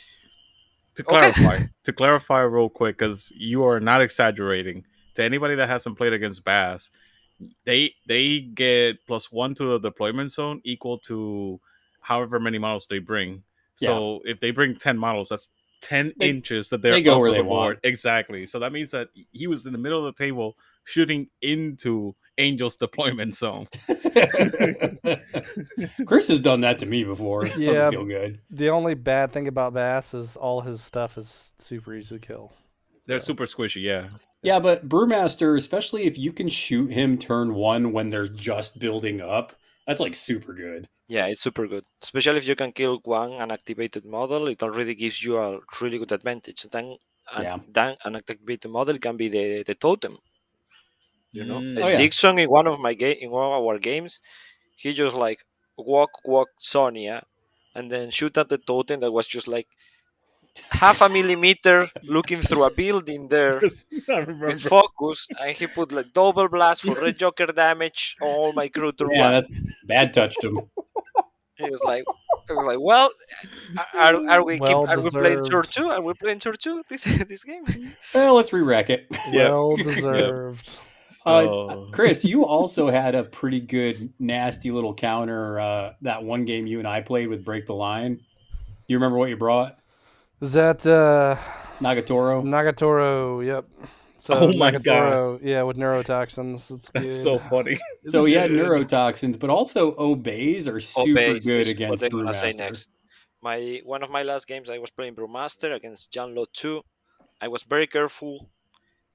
to 0.95 1.03
Okay. 1.03 1.31
clarify, 1.31 1.59
to 1.83 1.93
clarify 1.93 2.41
real 2.41 2.69
quick, 2.69 2.97
because 2.97 3.31
you 3.35 3.63
are 3.63 3.79
not 3.79 4.01
exaggerating. 4.01 4.85
To 5.15 5.23
anybody 5.23 5.55
that 5.55 5.69
hasn't 5.69 5.97
played 5.97 6.13
against 6.13 6.43
Bass, 6.43 6.89
they 7.65 7.93
they 8.07 8.39
get 8.39 9.05
plus 9.07 9.31
one 9.31 9.53
to 9.55 9.63
the 9.65 9.79
deployment 9.79 10.31
zone 10.31 10.61
equal 10.63 10.97
to 10.99 11.59
however 11.99 12.39
many 12.39 12.57
models 12.57 12.87
they 12.89 12.99
bring. 12.99 13.43
So 13.75 14.19
if 14.25 14.39
they 14.39 14.51
bring 14.51 14.75
ten 14.75 14.97
models, 14.97 15.29
that's 15.29 15.49
ten 15.81 16.13
They- 16.19 16.29
inches 16.29 16.69
that 16.69 16.81
they're 16.81 16.91
they 16.93 17.01
go 17.01 17.19
where 17.19 17.29
on 17.29 17.33
they 17.33 17.39
the 17.39 17.43
board. 17.43 17.75
want. 17.75 17.79
Exactly. 17.83 18.45
So 18.45 18.59
that 18.59 18.71
means 18.71 18.91
that 18.91 19.07
he 19.31 19.47
was 19.47 19.65
in 19.65 19.71
the 19.71 19.77
middle 19.79 20.05
of 20.05 20.15
the 20.15 20.23
table 20.23 20.55
shooting 20.83 21.27
into 21.41 22.15
Angel's 22.37 22.75
deployment 22.75 23.33
zone. 23.35 23.67
Chris 26.05 26.27
has 26.27 26.39
done 26.41 26.61
that 26.61 26.79
to 26.79 26.85
me 26.85 27.03
before. 27.03 27.45
It 27.45 27.57
Yeah. 27.57 27.67
Doesn't 27.73 27.91
feel 27.91 28.05
good. 28.05 28.39
The 28.49 28.69
only 28.69 28.93
bad 28.93 29.31
thing 29.33 29.47
about 29.47 29.73
Bass 29.73 30.13
is 30.13 30.35
all 30.35 30.61
his 30.61 30.81
stuff 30.83 31.17
is 31.17 31.51
super 31.59 31.93
easy 31.95 32.19
to 32.19 32.25
kill. 32.25 32.51
They're 33.05 33.19
So- 33.19 33.27
super 33.33 33.45
squishy, 33.45 33.81
yeah. 33.83 34.09
Yeah, 34.43 34.59
but 34.59 34.89
Brewmaster, 34.89 35.55
especially 35.55 36.03
if 36.05 36.17
you 36.17 36.33
can 36.33 36.49
shoot 36.49 36.91
him 36.91 37.17
turn 37.17 37.53
one 37.53 37.91
when 37.93 38.09
they're 38.09 38.27
just 38.27 38.79
building 38.79 39.21
up, 39.21 39.53
that's 39.85 39.99
like 40.01 40.15
super 40.15 40.53
good. 40.53 40.87
Yeah, 41.07 41.27
it's 41.27 41.41
super 41.41 41.67
good. 41.67 41.85
Especially 42.01 42.37
if 42.37 42.47
you 42.47 42.55
can 42.55 42.71
kill 42.71 43.01
one 43.03 43.31
unactivated 43.31 44.03
model, 44.05 44.47
it 44.47 44.63
already 44.63 44.95
gives 44.95 45.23
you 45.23 45.37
a 45.37 45.59
really 45.79 45.99
good 45.99 46.11
advantage. 46.11 46.63
Then, 46.71 46.97
and 47.35 47.43
Yeah. 47.43 47.57
then 47.67 47.97
an 48.05 48.15
activated 48.15 48.71
model 48.71 48.97
can 48.97 49.15
be 49.17 49.27
the, 49.27 49.63
the 49.63 49.75
totem. 49.75 50.17
You 51.31 51.45
know, 51.45 51.59
Mm. 51.59 51.77
Uh, 51.77 51.81
Oh, 51.85 51.87
yeah. 51.89 51.95
Dixon 51.97 52.39
in 52.39 52.49
one 52.49 52.67
of 52.67 52.79
my 52.79 52.93
game 52.93 53.17
in 53.19 53.29
one 53.31 53.45
of 53.45 53.63
our 53.65 53.77
games, 53.79 54.21
he 54.75 54.93
just 54.93 55.15
like 55.15 55.45
walk 55.77 56.11
walk 56.25 56.49
Sonnia, 56.59 57.23
and 57.75 57.91
then 57.91 58.09
shoot 58.11 58.37
at 58.37 58.49
the 58.49 58.57
totem 58.57 58.99
that 59.01 59.11
was 59.11 59.27
just 59.27 59.47
like 59.47 59.67
half 60.71 61.01
a 61.01 61.09
millimeter 61.09 61.87
looking 62.03 62.41
through 62.41 62.63
a 62.65 62.71
building 62.71 63.27
there. 63.27 63.61
I. 64.09 64.21
With 64.47 64.61
focus, 64.63 65.27
and 65.39 65.55
he 65.55 65.67
put 65.67 65.91
like 65.91 66.13
double 66.13 66.47
blast 66.49 66.81
for 66.83 66.95
red 66.95 67.17
joker 67.23 67.47
damage. 67.47 68.15
on 68.21 68.27
All 68.27 68.53
my 68.53 68.67
crew 68.67 68.91
to 68.93 69.07
Yeah, 69.11 69.23
one. 69.23 69.31
that 69.33 69.45
bad 69.85 70.13
touched 70.13 70.43
him. 70.43 70.59
He 71.57 71.69
was 71.69 71.81
like, 71.83 72.03
I 72.49 72.53
was 72.53 72.65
like, 72.65 72.79
well, 72.79 73.11
are, 73.93 74.15
are 74.29 74.43
we 74.43 74.57
keep, 74.59 74.75
are 74.75 74.99
we 74.99 75.09
playing 75.11 75.43
tour 75.45 75.61
two? 75.63 75.89
Are 75.89 76.01
we 76.01 76.13
playing 76.15 76.39
tour 76.39 76.53
two 76.53 76.83
this 76.89 77.03
this 77.29 77.43
game? 77.43 77.63
Well, 78.15 78.33
let's 78.35 78.51
re-rack 78.51 78.89
it. 78.89 79.05
Yep. 79.31 79.51
Well 79.51 79.75
deserved. 79.77 80.67
Uh, 80.67 80.71
Oh. 81.23 81.87
Chris, 81.91 82.25
you 82.25 82.45
also 82.45 82.89
had 82.89 83.13
a 83.13 83.23
pretty 83.23 83.59
good, 83.59 84.11
nasty 84.17 84.71
little 84.71 84.95
counter 84.95 85.59
uh, 85.59 85.93
that 86.01 86.23
one 86.23 86.45
game 86.45 86.65
you 86.65 86.79
and 86.79 86.87
I 86.87 87.01
played 87.01 87.27
with 87.27 87.45
Break 87.45 87.67
the 87.67 87.75
Line. 87.75 88.21
You 88.87 88.97
remember 88.97 89.19
what 89.19 89.29
you 89.29 89.37
brought? 89.37 89.77
Is 90.41 90.53
that 90.53 90.85
uh, 90.87 91.35
Nagatoro? 91.79 92.43
Nagatoro? 92.43 93.45
Yep. 93.45 93.65
So 94.17 94.33
Oh 94.33 94.53
my 94.53 94.71
Nagatoro, 94.71 95.39
yeah, 95.43 95.61
with 95.61 95.77
neurotoxins. 95.77 96.71
It's 96.71 96.89
good. 96.89 97.03
That's 97.03 97.23
so 97.23 97.39
funny. 97.39 97.79
So 98.07 98.25
he 98.25 98.33
had 98.33 98.49
neurotoxins, 98.49 99.39
but 99.39 99.51
also 99.51 99.95
obeys 99.95 100.67
are 100.67 100.79
super 100.79 101.19
Obeys 101.19 101.45
good 101.45 101.67
against 101.67 102.03
what 102.03 102.11
I'm 102.11 102.17
gonna 102.17 102.33
say 102.33 102.49
Brewmaster. 102.49 102.57
next. 102.57 102.89
My 103.43 103.81
one 103.85 104.01
of 104.01 104.09
my 104.09 104.23
last 104.23 104.47
games, 104.47 104.71
I 104.71 104.79
was 104.79 104.89
playing 104.89 105.13
Brewmaster 105.15 105.75
against 105.75 106.15
Yan 106.15 106.33
Lo 106.33 106.45
two. 106.51 106.81
I 107.39 107.47
was 107.47 107.61
very 107.61 107.85
careful. 107.85 108.49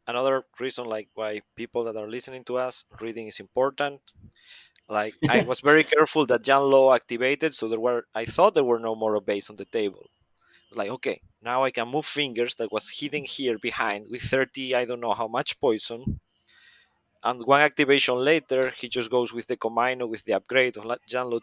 Another 0.07 0.45
reason, 0.61 0.85
like 0.85 1.09
why 1.15 1.43
people 1.57 1.83
that 1.85 1.97
are 1.97 2.09
listening 2.09 2.45
to 2.45 2.59
us, 2.59 2.85
reading 3.01 3.27
is 3.27 3.41
important. 3.41 4.01
Like 4.89 5.15
I 5.29 5.43
was 5.51 5.59
very 5.59 5.83
careful 5.83 6.27
that 6.27 6.47
Yan 6.47 6.63
Lo 6.63 6.95
activated, 6.95 7.57
so 7.57 7.69
there 7.69 7.81
were. 7.81 8.07
I 8.15 8.25
thought 8.25 8.55
there 8.55 8.63
were 8.63 8.79
no 8.79 8.95
more 8.95 9.17
obeys 9.17 9.51
on 9.51 9.57
the 9.57 9.65
table. 9.65 10.11
Like 10.77 10.91
okay, 10.91 11.21
now 11.43 11.65
I 11.65 11.71
can 11.71 11.89
move 11.89 12.07
fingers 12.07 12.55
that 12.57 12.73
was 12.73 12.91
hidden 12.91 13.25
here 13.25 13.59
behind 13.59 14.07
with 14.11 14.23
30, 14.23 14.75
I 14.75 14.85
don't 14.85 15.01
know 15.01 15.15
how 15.15 15.29
much 15.29 15.59
poison. 15.61 16.21
And 17.25 17.45
one 17.45 17.61
activation 17.61 18.17
later, 18.17 18.71
he 18.71 18.89
just 18.89 19.11
goes 19.11 19.33
with 19.33 19.47
the 19.47 19.57
Komainu 19.57 20.09
with 20.09 20.25
the 20.25 20.35
upgrade 20.35 20.77
of 20.77 20.85
Yan 21.09 21.31
Lo 21.31 21.41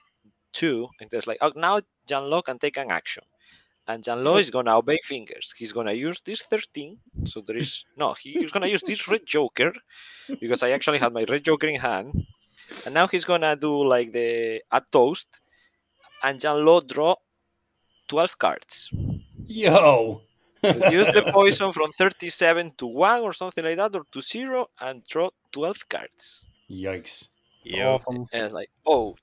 2, 0.53 0.87
and 0.99 1.09
there's 1.09 1.27
like, 1.27 1.39
oh, 1.41 1.51
now 1.55 1.81
Yan 2.09 2.29
Lo 2.29 2.41
can 2.41 2.57
take 2.59 2.77
an 2.77 2.91
action. 2.91 3.23
And 3.85 4.05
Yan 4.07 4.23
Lo 4.23 4.37
is 4.37 4.49
gonna 4.49 4.77
obey 4.77 4.99
fingers. 5.03 5.53
He's 5.57 5.73
gonna 5.73 5.91
use 5.91 6.21
this 6.21 6.41
13. 6.43 6.99
So 7.25 7.41
there 7.45 7.57
is 7.57 7.83
no, 7.97 8.13
he's 8.13 8.51
gonna 8.51 8.67
use 8.67 8.81
this 8.81 9.07
red 9.09 9.25
joker 9.25 9.73
because 10.39 10.63
I 10.63 10.69
actually 10.71 10.99
had 10.99 11.11
my 11.11 11.25
red 11.27 11.43
joker 11.43 11.67
in 11.67 11.81
hand. 11.81 12.27
And 12.85 12.93
now 12.93 13.07
he's 13.07 13.25
gonna 13.25 13.55
do 13.57 13.83
like 13.83 14.13
the 14.13 14.61
a 14.71 14.81
toast, 14.91 15.41
and 16.23 16.41
Yan 16.41 16.65
Lo 16.65 16.79
draw 16.79 17.15
12 18.07 18.37
cards. 18.37 18.91
Yo! 19.47 20.21
Reduce 20.63 21.11
the 21.13 21.23
poison 21.33 21.71
from 21.71 21.91
37 21.91 22.73
to 22.77 22.87
1 22.87 23.21
or 23.21 23.33
something 23.33 23.63
like 23.63 23.77
that, 23.77 23.95
or 23.95 24.05
to 24.11 24.21
0, 24.21 24.69
and 24.79 25.03
draw 25.05 25.29
12 25.51 25.89
cards. 25.89 26.47
Yikes. 26.69 27.27
It's 27.65 27.75
Yo. 27.75 27.93
awesome. 27.93 28.25
And 28.33 28.45
it's 28.45 28.53
like, 28.53 28.69
oh. 28.85 29.15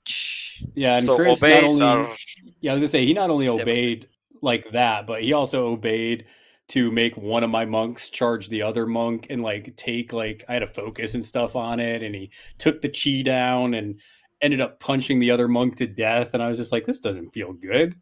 Yeah, 0.73 0.97
and 0.97 1.05
so 1.05 1.15
Chris 1.15 1.41
not 1.41 1.63
only 1.63 1.81
are 1.81 2.15
yeah, 2.59 2.71
I 2.71 2.73
was 2.75 2.81
gonna 2.81 2.87
say 2.87 3.05
he 3.05 3.13
not 3.13 3.29
only 3.29 3.47
obeyed 3.47 4.07
like 4.41 4.71
that, 4.71 5.07
but 5.07 5.23
he 5.23 5.33
also 5.33 5.67
obeyed 5.67 6.25
to 6.69 6.91
make 6.91 7.17
one 7.17 7.43
of 7.43 7.49
my 7.49 7.65
monks 7.65 8.09
charge 8.09 8.47
the 8.47 8.61
other 8.61 8.85
monk 8.85 9.27
and 9.29 9.41
like 9.41 9.75
take 9.75 10.13
like 10.13 10.43
I 10.47 10.53
had 10.53 10.63
a 10.63 10.67
focus 10.67 11.13
and 11.15 11.25
stuff 11.25 11.55
on 11.55 11.79
it, 11.79 12.01
and 12.01 12.15
he 12.15 12.31
took 12.57 12.81
the 12.81 12.89
chi 12.89 13.21
down 13.23 13.73
and 13.73 13.99
ended 14.41 14.61
up 14.61 14.79
punching 14.79 15.19
the 15.19 15.31
other 15.31 15.47
monk 15.47 15.75
to 15.77 15.87
death, 15.87 16.33
and 16.33 16.41
I 16.41 16.47
was 16.47 16.57
just 16.57 16.71
like, 16.71 16.85
this 16.85 16.99
doesn't 16.99 17.31
feel 17.31 17.53
good. 17.53 17.95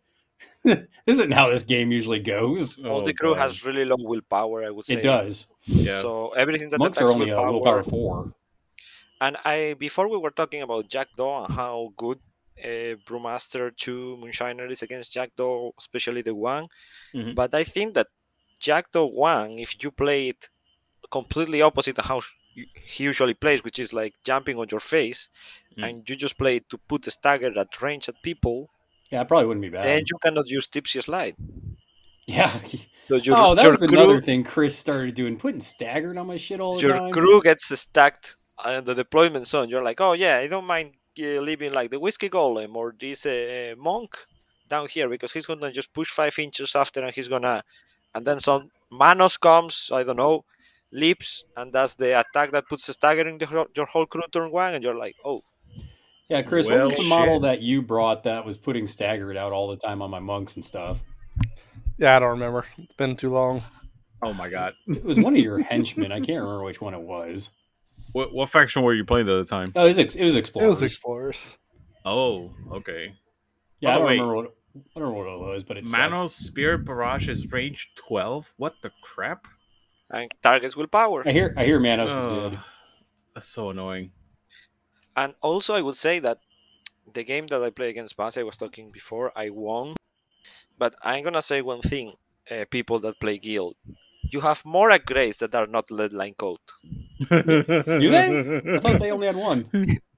this 0.64 0.88
isn't 1.08 1.32
how 1.32 1.50
this 1.50 1.64
game 1.64 1.92
usually 1.92 2.20
goes. 2.20 2.84
all 2.86 3.02
Oh, 3.02 3.06
the 3.06 3.14
crew 3.14 3.34
has 3.34 3.66
really 3.66 3.86
low 3.86 3.98
willpower, 4.00 4.64
I 4.66 4.70
would 4.70 4.86
say. 4.86 4.96
It 4.96 5.04
does. 5.04 5.48
Yeah. 5.66 6.02
So 6.02 6.30
everything 6.30 6.70
that 6.70 6.80
Monks 6.80 6.98
are 7.00 7.06
attacks 7.06 7.16
only 7.16 7.30
a 7.30 7.36
willpower, 7.36 7.52
willpower 7.52 7.84
four. 7.84 8.34
And 9.22 9.38
I 9.44 9.76
before 9.78 10.08
we 10.08 10.18
were 10.18 10.32
talking 10.32 10.62
about 10.62 10.90
Jackdaw 10.90 11.46
and 11.46 11.54
how 11.56 11.94
good 11.98 12.20
uh, 12.64 12.96
Brewmaster 13.08 13.76
2 13.76 14.18
Moonshiner 14.22 14.70
is 14.70 14.82
against 14.82 15.14
Jackdaw, 15.14 15.72
especially 15.78 16.22
the 16.22 16.36
one. 16.36 16.68
Mhm. 17.14 17.36
But 17.36 17.54
I 17.54 17.64
think 17.64 17.94
that 17.94 18.08
Jackdaw 18.60 19.06
1, 19.06 19.60
if 19.60 19.82
you 19.82 19.92
play 19.92 20.30
it 20.30 20.50
completely 21.12 21.62
opposite 21.62 21.98
of 22.00 22.06
how 22.06 22.22
he 22.54 23.04
usually 23.06 23.34
plays, 23.34 23.64
which 23.64 23.80
is 23.80 23.94
like 23.94 24.14
jumping 24.24 24.58
on 24.58 24.68
your 24.70 24.82
face, 24.82 25.30
Mm. 25.78 25.84
and 25.90 26.10
you 26.10 26.16
just 26.16 26.38
play 26.38 26.58
it 26.58 26.68
to 26.70 26.78
put 26.78 27.08
a 27.08 27.12
stagger 27.12 27.58
at 27.58 27.82
range 27.82 28.10
at 28.10 28.22
people, 28.22 28.70
Yeah, 29.10 29.22
it 29.22 29.28
probably 29.28 29.48
wouldn't 29.48 29.62
be 29.62 29.70
bad. 29.70 29.84
then 29.84 30.04
you 30.06 30.18
cannot 30.22 30.48
use 30.48 30.68
Tipsy 30.68 31.02
Slide. 31.02 31.36
yeah. 32.28 32.52
So 33.08 33.16
your, 33.16 33.36
oh, 33.38 33.56
that 33.56 33.68
was 33.68 33.80
crew, 33.80 33.98
another 33.98 34.22
thing 34.22 34.44
Chris 34.44 34.78
started 34.78 35.16
doing, 35.16 35.36
putting 35.36 35.62
staggered 35.62 36.16
on 36.16 36.28
my 36.28 36.38
shit 36.38 36.60
all 36.60 36.76
the 36.76 36.82
your 36.82 36.94
time. 36.96 37.08
Your 37.08 37.12
crew 37.12 37.42
gets 37.42 37.76
stacked 37.80 38.38
on 38.64 38.84
the 38.84 38.94
deployment 38.94 39.48
zone. 39.48 39.68
You're 39.68 39.82
like, 39.82 40.00
oh 40.00 40.14
yeah, 40.14 40.38
I 40.38 40.46
don't 40.46 40.66
mind 40.66 40.94
uh, 41.20 41.42
leaving 41.42 41.74
like 41.74 41.90
the 41.90 42.00
whiskey 42.00 42.30
golem 42.30 42.76
or 42.76 42.94
this 43.00 43.26
uh, 43.26 43.74
monk 43.80 44.16
down 44.70 44.88
here 44.88 45.10
because 45.10 45.34
he's 45.34 45.46
gonna 45.48 45.72
just 45.72 45.92
push 45.92 46.10
five 46.10 46.38
inches 46.38 46.76
after 46.76 47.04
and 47.04 47.14
he's 47.14 47.28
gonna 47.28 47.64
and 48.14 48.26
then 48.26 48.40
some 48.40 48.70
manos 48.92 49.36
comes 49.38 49.90
i 49.92 50.04
don't 50.04 50.16
know 50.16 50.46
leaps 50.92 51.44
and 51.58 51.74
that's 51.74 51.96
the 51.96 52.20
attack 52.20 52.52
that 52.52 52.68
puts 52.70 52.88
a 52.90 52.94
stagger 52.94 53.28
in 53.28 53.38
the, 53.38 53.68
your 53.76 53.86
whole 53.88 54.06
crew 54.06 54.22
turn 54.32 54.52
one 54.52 54.74
and 54.76 54.84
you're 54.84 54.98
like 54.98 55.16
oh 55.26 55.42
Yeah, 56.30 56.44
Chris, 56.44 56.68
what 56.70 56.80
was 56.80 56.92
Well, 56.94 57.02
the 57.02 57.08
model 57.10 57.40
that 57.42 57.62
you 57.62 57.82
brought 57.82 58.24
that 58.24 58.46
was 58.46 58.58
putting 58.58 58.86
staggered 58.86 59.36
out 59.36 59.52
all 59.52 59.68
the 59.68 59.78
time 59.78 60.02
on 60.02 60.12
my 60.12 60.20
monks 60.20 60.56
and 60.56 60.64
stuff? 60.64 61.00
Yeah, 61.98 62.16
I 62.16 62.20
don't 62.20 62.30
remember. 62.30 62.66
It's 62.78 62.94
been 62.94 63.16
too 63.16 63.32
long. 63.34 63.64
Oh 64.22 64.34
my 64.34 64.48
god. 64.50 64.74
It 64.88 65.04
was 65.04 65.20
one 65.20 65.36
of 65.36 65.42
your 65.42 65.60
henchmen. 65.60 66.12
I 66.12 66.20
can't 66.20 66.42
remember 66.42 66.64
which 66.64 66.82
one 66.82 66.94
it 66.94 67.02
was. 67.02 67.50
What 68.12 68.34
what 68.34 68.50
faction 68.50 68.84
were 68.84 68.94
you 68.94 69.06
playing 69.06 69.28
at 69.30 69.34
the 69.34 69.44
time? 69.46 69.68
Oh, 69.76 69.86
it 69.86 69.88
was, 69.90 70.00
ex- 70.00 70.16
it 70.16 70.24
was 70.24 70.36
It 70.36 70.40
Explorers. 70.40 70.70
was 70.70 70.84
Explorers. 70.84 71.58
Oh, 72.06 72.52
okay. 72.74 73.14
yeah, 73.80 73.92
I 73.92 73.96
don't 73.96 74.06
way- 74.06 74.14
remember 74.14 74.36
what 74.36 74.46
I 74.76 75.00
don't 75.00 75.10
remember 75.10 75.38
what 75.40 75.50
it 75.50 75.54
was, 75.54 75.64
but 75.64 75.78
it's 75.78 75.92
Manos 75.92 76.36
Spirit 76.36 76.86
Barrage 76.86 77.28
is 77.28 77.52
range 77.52 77.90
12. 77.96 78.54
What 78.58 78.76
the 78.84 78.92
crap? 79.02 79.46
and 80.12 80.32
targets 80.42 80.76
willpower 80.76 81.22
I 81.28 81.32
hear 81.32 81.54
I 81.58 81.66
hear 81.66 81.80
Manos 81.80 82.12
is 82.12 82.26
good. 82.26 82.60
that's 83.36 83.48
so 83.48 83.70
annoying. 83.72 84.12
And 85.20 85.34
also, 85.42 85.76
I 85.76 85.82
would 85.82 85.98
say 85.98 86.20
that 86.20 86.40
the 87.14 87.26
game 87.26 87.48
that 87.48 87.62
I 87.62 87.72
play 87.72 87.90
against 87.90 88.16
Basi, 88.16 88.38
I 88.40 88.44
was 88.44 88.56
talking 88.56 88.90
before, 88.90 89.34
I 89.36 89.50
won. 89.50 89.96
But 90.78 90.96
I'm 91.04 91.24
gonna 91.26 91.42
say 91.42 91.62
one 91.62 91.82
thing: 91.82 92.14
uh, 92.50 92.64
people 92.70 93.00
that 93.00 93.20
play 93.20 93.38
Guild, 93.38 93.76
you 94.34 94.40
have 94.40 94.64
more 94.64 94.90
upgrades 94.92 95.40
that 95.40 95.54
are 95.56 95.68
not 95.68 95.92
lead 95.92 96.14
line 96.14 96.36
code. 96.36 96.68
Do 97.30 98.10
they? 98.16 98.28
I 98.76 98.80
thought 98.80 99.00
they 99.02 99.12
only 99.12 99.28
had 99.28 99.36
one. 99.36 99.60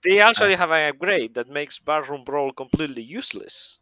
They 0.04 0.20
actually 0.20 0.56
have 0.56 0.70
an 0.70 0.90
upgrade 0.90 1.34
that 1.34 1.50
makes 1.50 1.80
Barroom 1.80 2.24
Brawl 2.24 2.52
completely 2.52 3.02
useless. 3.02 3.80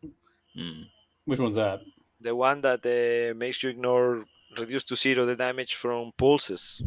Hmm. 0.55 0.83
Which 1.25 1.39
one's 1.39 1.55
that? 1.55 1.81
The 2.21 2.33
one 2.33 2.61
that 2.61 2.81
uh, 2.85 3.35
makes 3.37 3.61
you 3.61 3.69
ignore, 3.71 4.25
reduce 4.57 4.85
to 4.85 4.95
zero 4.95 5.25
the 5.25 5.35
damage 5.35 5.75
from 5.75 6.13
pulses. 6.15 6.81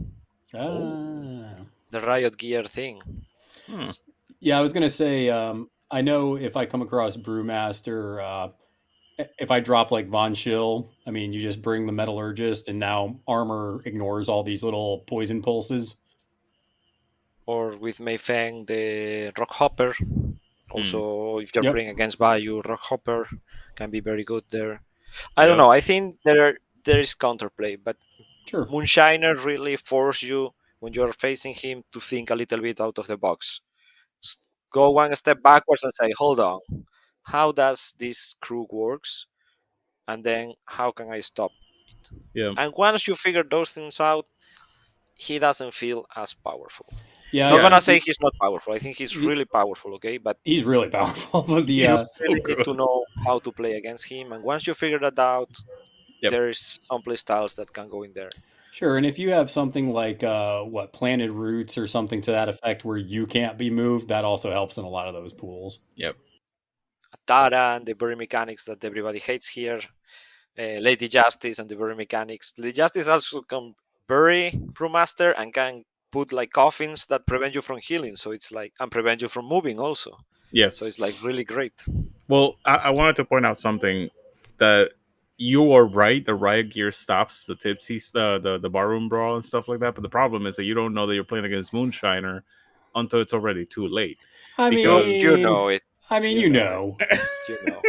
Ah. 0.54 1.54
The 1.90 2.00
Riot 2.00 2.38
Gear 2.38 2.64
thing. 2.64 3.02
Hmm. 3.66 3.90
Yeah, 4.42 4.58
I 4.58 4.60
was 4.60 4.72
gonna 4.72 4.88
say. 4.90 5.30
Um, 5.30 5.70
I 5.90 6.02
know 6.02 6.36
if 6.36 6.56
I 6.56 6.66
come 6.66 6.82
across 6.82 7.16
Brewmaster, 7.16 8.20
uh, 8.22 8.48
if 9.38 9.50
I 9.50 9.60
drop 9.60 9.90
like 9.92 10.08
Von 10.08 10.34
Schill, 10.34 10.90
I 11.06 11.10
mean, 11.12 11.32
you 11.32 11.40
just 11.40 11.62
bring 11.62 11.86
the 11.86 11.92
Metallurgist, 11.92 12.68
and 12.68 12.78
now 12.78 13.20
armor 13.28 13.82
ignores 13.84 14.28
all 14.28 14.42
these 14.42 14.64
little 14.64 14.98
poison 15.06 15.42
pulses. 15.42 15.96
Or 17.46 17.76
with 17.76 18.00
Mei 18.00 18.16
Feng, 18.16 18.64
the 18.66 19.32
Rockhopper. 19.36 19.94
Also, 20.70 21.38
if 21.38 21.54
you're 21.54 21.64
Yep. 21.64 21.74
playing 21.74 21.88
against 21.90 22.18
Bayou, 22.18 22.62
Rockhopper 22.62 23.26
can 23.76 23.90
be 23.90 24.00
very 24.00 24.24
good 24.24 24.44
there. 24.50 24.82
I 25.36 25.46
don't 25.46 25.58
know. 25.58 25.70
I 25.70 25.80
think 25.80 26.16
there 26.24 26.58
there 26.84 26.98
is 27.00 27.14
counterplay, 27.14 27.78
but 27.82 27.96
Sure. 28.48 28.66
Moonshiner 28.66 29.44
really 29.44 29.76
force 29.76 30.22
you 30.22 30.52
when 30.80 30.94
you're 30.94 31.12
facing 31.12 31.54
him 31.54 31.84
to 31.92 32.00
think 32.00 32.30
a 32.30 32.34
little 32.34 32.60
bit 32.60 32.80
out 32.80 32.98
of 32.98 33.06
the 33.06 33.16
box. 33.16 33.60
Go 34.72 34.90
one 34.90 35.14
step 35.16 35.42
backwards 35.42 35.82
and 35.84 35.92
say, 35.94 36.12
"Hold 36.18 36.40
on, 36.40 36.60
how 37.26 37.52
does 37.52 37.94
this 37.98 38.34
crew 38.40 38.66
works?" 38.70 39.26
And 40.08 40.24
then 40.24 40.54
how 40.66 40.90
can 40.92 41.10
I 41.12 41.20
stop? 41.20 41.52
It? 41.88 42.10
Yeah. 42.34 42.52
And 42.56 42.72
once 42.76 43.06
you 43.08 43.14
figure 43.14 43.44
those 43.44 43.70
things 43.70 44.00
out, 44.00 44.26
he 45.14 45.38
doesn't 45.38 45.74
feel 45.74 46.06
as 46.16 46.34
powerful. 46.34 46.86
Yeah, 47.32 47.46
I'm 47.46 47.50
not 47.52 47.56
yeah, 47.58 47.62
gonna 47.62 47.80
say 47.80 47.98
he's 47.98 48.20
not 48.20 48.34
powerful. 48.40 48.74
I 48.74 48.78
think 48.78 48.96
he's 48.98 49.16
really 49.16 49.44
powerful. 49.46 49.94
Okay, 49.94 50.18
but 50.18 50.38
he's 50.44 50.64
really 50.64 50.88
powerful. 50.88 51.42
But 51.48 51.66
the 51.66 51.72
you 51.72 51.96
really 52.20 52.42
need 52.46 52.64
to 52.64 52.74
know 52.74 53.04
how 53.24 53.38
to 53.40 53.52
play 53.52 53.74
against 53.74 54.08
him. 54.08 54.32
And 54.32 54.42
once 54.44 54.66
you 54.66 54.74
figure 54.74 54.98
that 55.00 55.18
out, 55.18 55.50
Yep. 56.22 56.30
there 56.32 56.48
is 56.48 56.80
some 56.84 57.02
play 57.02 57.16
styles 57.16 57.54
that 57.56 57.72
can 57.72 57.88
go 57.88 58.02
in 58.04 58.12
there. 58.14 58.30
Sure, 58.72 58.96
and 58.96 59.04
if 59.04 59.18
you 59.18 59.28
have 59.28 59.50
something 59.50 59.92
like 59.92 60.24
uh, 60.24 60.62
what 60.62 60.94
planted 60.94 61.30
roots 61.30 61.76
or 61.76 61.86
something 61.86 62.22
to 62.22 62.30
that 62.30 62.48
effect 62.48 62.86
where 62.86 62.96
you 62.96 63.26
can't 63.26 63.58
be 63.58 63.68
moved, 63.68 64.08
that 64.08 64.24
also 64.24 64.50
helps 64.50 64.78
in 64.78 64.84
a 64.84 64.88
lot 64.88 65.08
of 65.08 65.12
those 65.12 65.34
pools. 65.34 65.80
Yep. 65.96 66.16
Tara 67.26 67.76
and 67.76 67.84
the 67.84 67.92
bury 67.92 68.16
mechanics 68.16 68.64
that 68.64 68.82
everybody 68.82 69.18
hates 69.18 69.46
here. 69.46 69.80
Uh, 70.58 70.80
Lady 70.80 71.06
Justice 71.06 71.58
and 71.58 71.68
the 71.68 71.76
bury 71.76 71.94
mechanics. 71.94 72.54
Lady 72.56 72.72
Justice 72.72 73.08
also 73.08 73.42
can 73.42 73.74
bury 74.08 74.58
Brewmaster 74.72 75.34
and 75.36 75.52
can 75.52 75.84
put 76.10 76.32
like 76.32 76.50
coffins 76.50 77.04
that 77.06 77.26
prevent 77.26 77.54
you 77.54 77.60
from 77.60 77.76
healing. 77.76 78.16
So 78.16 78.30
it's 78.30 78.50
like 78.50 78.72
and 78.80 78.90
prevent 78.90 79.20
you 79.20 79.28
from 79.28 79.44
moving 79.44 79.78
also. 79.78 80.16
Yes. 80.50 80.78
So 80.78 80.86
it's 80.86 80.98
like 80.98 81.14
really 81.22 81.44
great. 81.44 81.84
Well, 82.26 82.56
I, 82.64 82.76
I 82.76 82.90
wanted 82.90 83.16
to 83.16 83.26
point 83.26 83.44
out 83.44 83.58
something 83.58 84.08
that 84.56 84.92
you 85.42 85.72
are 85.72 85.84
right. 85.84 86.24
The 86.24 86.34
riot 86.34 86.70
gear 86.70 86.92
stops 86.92 87.44
the 87.44 87.56
tipsies, 87.56 88.12
the, 88.12 88.38
the 88.38 88.58
the 88.58 88.70
barroom 88.70 89.08
brawl 89.08 89.36
and 89.36 89.44
stuff 89.44 89.68
like 89.68 89.80
that. 89.80 89.94
But 89.94 90.02
the 90.02 90.08
problem 90.08 90.46
is 90.46 90.56
that 90.56 90.64
you 90.64 90.74
don't 90.74 90.94
know 90.94 91.06
that 91.06 91.14
you're 91.14 91.24
playing 91.24 91.44
against 91.46 91.72
Moonshiner 91.72 92.42
until 92.94 93.20
it's 93.20 93.34
already 93.34 93.64
too 93.66 93.88
late. 93.88 94.18
I 94.58 94.70
Because 94.70 95.06
mean, 95.06 95.20
You 95.20 95.36
know 95.38 95.68
it. 95.68 95.82
I 96.10 96.20
mean, 96.20 96.36
you 96.36 96.42
you 96.46 96.50
know. 96.50 96.96
know, 97.00 97.06
You 97.48 97.58
know. 97.66 97.82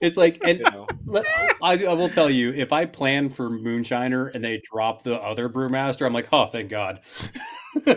It's 0.00 0.16
like, 0.16 0.40
and 0.44 0.58
You 0.58 0.64
know. 0.64 0.86
let, 1.04 1.24
I, 1.62 1.84
I 1.84 1.94
will 1.94 2.08
tell 2.08 2.28
you, 2.28 2.52
if 2.52 2.72
I 2.72 2.86
plan 2.86 3.30
for 3.30 3.48
Moonshiner 3.50 4.34
and 4.34 4.42
they 4.44 4.60
drop 4.72 5.04
the 5.04 5.14
other 5.14 5.48
Brewmaster, 5.48 6.04
I'm 6.04 6.12
like, 6.12 6.28
oh, 6.32 6.46
thank 6.46 6.70
God. 6.70 7.00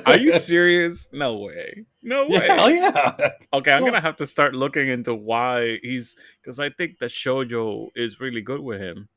Are 0.06 0.18
you 0.18 0.32
serious? 0.32 1.10
No 1.12 1.38
way. 1.40 1.86
No 2.04 2.28
way. 2.28 2.46
Yeah, 2.46 2.56
hell 2.56 2.70
yeah. 2.70 3.30
Okay, 3.54 3.72
I'm 3.72 3.82
Well- 3.84 3.92
gonna 3.92 4.02
have 4.02 4.18
to 4.18 4.28
start 4.28 4.54
looking 4.54 4.88
into 4.88 5.16
why 5.16 5.80
he's 5.82 6.16
because 6.42 6.60
I 6.60 6.70
think 6.70 7.00
the 7.00 7.08
Shoujo 7.08 7.88
is 7.96 8.20
really 8.20 8.42
good 8.42 8.62
with 8.62 8.80
him, 8.80 9.10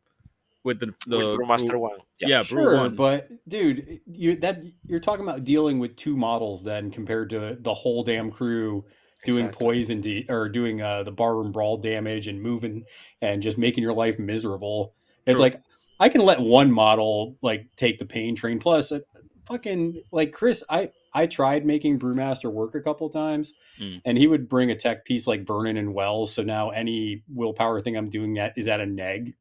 with 0.65 0.81
the 0.81 0.93
the 1.07 1.19
With 1.19 1.27
Brewmaster 1.41 1.69
Brew- 1.71 1.81
one. 1.81 1.99
Yeah, 2.21 2.39
Brew 2.39 2.45
Sure, 2.65 2.75
one. 2.77 2.97
but 2.97 3.29
dude, 3.47 3.99
you 4.07 4.37
that 4.37 4.63
you're 4.87 4.99
talking 5.01 5.25
about 5.29 5.45
dealing 5.45 5.79
with 5.79 5.95
two 5.97 6.17
models 6.17 6.65
then 6.65 6.91
compared 6.91 7.31
to 7.31 7.57
the 7.61 7.75
whole 7.75 8.03
damn 8.03 8.31
crew 8.31 8.85
doing 9.25 9.47
Exactly. 9.47 9.65
poison 9.67 10.01
de- 10.01 10.27
or 10.29 10.49
doing 10.49 10.81
uh, 10.83 11.03
the 11.03 11.11
barroom 11.13 11.53
brawl 11.53 11.77
damage 11.77 12.29
and 12.29 12.41
moving 12.41 12.85
and 13.21 13.43
just 13.43 13.59
making 13.59 13.83
your 13.83 13.95
life 13.95 14.19
miserable. 14.19 14.95
It's 15.27 15.35
True. 15.37 15.43
like 15.43 15.63
I 16.01 16.09
can 16.09 16.21
let 16.23 16.41
one 16.41 16.71
model 16.71 17.37
like 17.43 17.67
take 17.77 17.99
the 17.99 18.07
pain 18.07 18.37
train. 18.37 18.59
Plus, 18.61 18.93
uh, 18.93 19.01
fucking 19.47 20.03
like 20.13 20.33
Chris, 20.33 20.63
I 20.71 20.91
I 21.13 21.27
tried 21.27 21.65
making 21.67 21.99
Brewmaster 21.99 22.53
work 22.53 22.75
a 22.75 22.81
couple 22.81 23.09
times, 23.11 23.55
Mm. 23.81 24.01
and 24.05 24.19
he 24.19 24.27
would 24.27 24.49
bring 24.49 24.71
a 24.71 24.77
tech 24.77 25.05
piece 25.05 25.27
like 25.27 25.47
Vernon 25.47 25.77
and 25.77 25.95
Wells. 25.95 26.33
So 26.35 26.43
now 26.43 26.71
any 26.71 27.23
willpower 27.29 27.81
thing 27.81 27.97
I'm 27.97 28.11
doing 28.11 28.35
that 28.35 28.53
is 28.57 28.69
at 28.69 28.81
a 28.81 28.87
neg. 28.87 29.35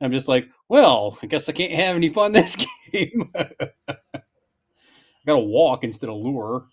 I'm 0.00 0.12
just 0.12 0.28
like, 0.28 0.48
well, 0.68 1.18
I 1.22 1.26
guess 1.26 1.48
I 1.48 1.52
can't 1.52 1.72
have 1.72 1.96
any 1.96 2.08
fun 2.08 2.32
this 2.32 2.56
game. 2.92 3.30
I 3.36 3.96
gotta 5.26 5.38
walk 5.40 5.84
instead 5.84 6.10
of 6.10 6.16
lure. 6.16 6.66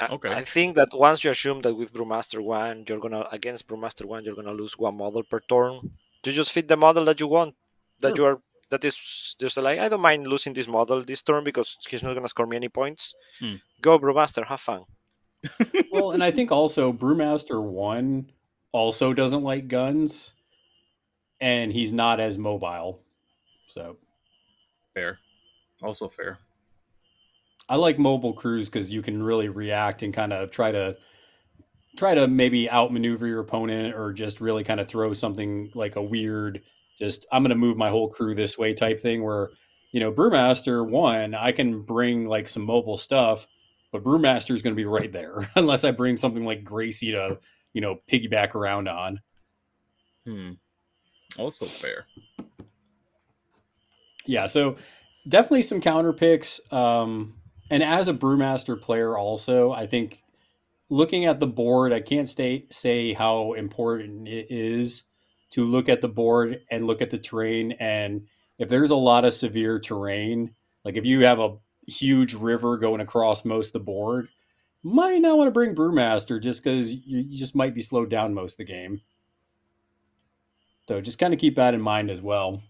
I, 0.00 0.06
Okay. 0.06 0.30
I 0.30 0.44
think 0.44 0.76
that 0.76 0.88
once 0.94 1.22
you 1.24 1.30
assume 1.30 1.60
that 1.62 1.74
with 1.74 1.92
Brewmaster 1.92 2.42
1, 2.42 2.84
you're 2.88 2.98
gonna 2.98 3.26
against 3.30 3.68
Brewmaster 3.68 4.04
1, 4.06 4.24
you're 4.24 4.34
gonna 4.34 4.52
lose 4.52 4.78
one 4.78 4.96
model 4.96 5.22
per 5.22 5.40
turn. 5.40 5.90
You 6.24 6.32
just 6.32 6.52
fit 6.52 6.68
the 6.68 6.76
model 6.76 7.04
that 7.04 7.20
you 7.20 7.28
want. 7.28 7.54
That 8.00 8.16
you 8.16 8.24
are 8.24 8.40
that 8.70 8.84
is 8.84 9.36
just 9.38 9.56
like 9.58 9.78
I 9.78 9.88
don't 9.88 10.00
mind 10.00 10.26
losing 10.26 10.54
this 10.54 10.66
model 10.68 11.02
this 11.02 11.22
turn 11.22 11.44
because 11.44 11.76
he's 11.88 12.02
not 12.02 12.14
gonna 12.14 12.28
score 12.28 12.46
me 12.46 12.56
any 12.56 12.68
points. 12.68 13.14
Hmm. 13.38 13.56
Go 13.80 13.98
Brewmaster, 13.98 14.46
have 14.46 14.60
fun. 14.60 14.84
Well, 15.92 16.12
and 16.12 16.22
I 16.22 16.30
think 16.30 16.52
also 16.52 16.92
Brewmaster 16.92 17.62
One 17.62 18.30
also 18.72 19.12
doesn't 19.12 19.42
like 19.42 19.68
guns, 19.68 20.34
and 21.40 21.72
he's 21.72 21.92
not 21.92 22.20
as 22.20 22.38
mobile. 22.38 23.00
So 23.66 23.96
fair, 24.94 25.18
also 25.82 26.08
fair. 26.08 26.38
I 27.70 27.76
like 27.76 27.98
mobile 28.00 28.32
crews 28.32 28.68
because 28.68 28.92
you 28.92 29.00
can 29.00 29.22
really 29.22 29.48
react 29.48 30.02
and 30.02 30.12
kind 30.12 30.32
of 30.32 30.50
try 30.50 30.72
to 30.72 30.96
try 31.96 32.14
to 32.16 32.26
maybe 32.26 32.68
outmaneuver 32.68 33.26
your 33.28 33.40
opponent 33.40 33.94
or 33.94 34.12
just 34.12 34.40
really 34.40 34.64
kind 34.64 34.80
of 34.80 34.88
throw 34.88 35.12
something 35.12 35.70
like 35.74 35.94
a 35.96 36.02
weird 36.02 36.62
just 36.98 37.26
I'm 37.32 37.42
going 37.42 37.50
to 37.50 37.54
move 37.56 37.76
my 37.76 37.88
whole 37.88 38.08
crew 38.10 38.34
this 38.34 38.58
way 38.58 38.74
type 38.74 39.00
thing 39.00 39.22
where 39.22 39.50
you 39.92 40.00
know 40.00 40.12
Brewmaster 40.12 40.88
one 40.88 41.34
I 41.34 41.52
can 41.52 41.82
bring 41.82 42.26
like 42.26 42.48
some 42.48 42.64
mobile 42.64 42.96
stuff 42.96 43.46
but 43.92 44.02
Brewmaster 44.04 44.52
is 44.52 44.62
going 44.62 44.74
to 44.74 44.80
be 44.80 44.84
right 44.84 45.12
there 45.12 45.48
unless 45.56 45.84
I 45.84 45.92
bring 45.92 46.16
something 46.16 46.44
like 46.44 46.64
Gracie 46.64 47.12
to 47.12 47.38
you 47.72 47.80
know 47.80 47.98
piggyback 48.10 48.54
around 48.56 48.88
on 48.88 49.20
Hmm. 50.26 50.50
Also 51.38 51.64
fair. 51.66 52.06
yeah 54.26 54.46
so 54.46 54.76
definitely 55.28 55.62
some 55.62 55.80
counter 55.80 56.12
picks 56.12 56.60
um 56.72 57.34
and 57.70 57.82
as 57.82 58.08
a 58.08 58.14
brewmaster 58.14 58.80
player 58.80 59.16
also 59.16 59.72
i 59.72 59.86
think 59.86 60.22
looking 60.90 61.26
at 61.26 61.40
the 61.40 61.46
board 61.46 61.92
i 61.92 62.00
can't 62.00 62.28
stay, 62.28 62.66
say 62.70 63.12
how 63.12 63.52
important 63.54 64.28
it 64.28 64.46
is 64.50 65.04
to 65.50 65.64
look 65.64 65.88
at 65.88 66.00
the 66.00 66.08
board 66.08 66.60
and 66.70 66.86
look 66.86 67.00
at 67.00 67.10
the 67.10 67.18
terrain 67.18 67.72
and 67.72 68.26
if 68.58 68.68
there's 68.68 68.90
a 68.90 68.96
lot 68.96 69.24
of 69.24 69.32
severe 69.32 69.78
terrain 69.78 70.52
like 70.84 70.96
if 70.96 71.06
you 71.06 71.24
have 71.24 71.40
a 71.40 71.56
huge 71.86 72.34
river 72.34 72.76
going 72.76 73.00
across 73.00 73.44
most 73.44 73.68
of 73.68 73.72
the 73.74 73.80
board 73.80 74.28
might 74.82 75.20
not 75.20 75.36
want 75.36 75.48
to 75.48 75.52
bring 75.52 75.74
Brewmaster 75.74 76.40
just 76.42 76.62
because 76.62 76.92
you, 76.92 77.20
you 77.28 77.38
just 77.38 77.54
might 77.54 77.74
be 77.74 77.82
slowed 77.82 78.10
down 78.10 78.34
most 78.34 78.54
of 78.54 78.58
the 78.58 78.72
game. 78.72 79.00
So 80.88 81.00
just 81.00 81.18
kind 81.18 81.34
of 81.34 81.40
keep 81.40 81.56
that 81.56 81.74
in 81.74 81.80
mind 81.80 82.10
as 82.10 82.22
well. 82.22 82.62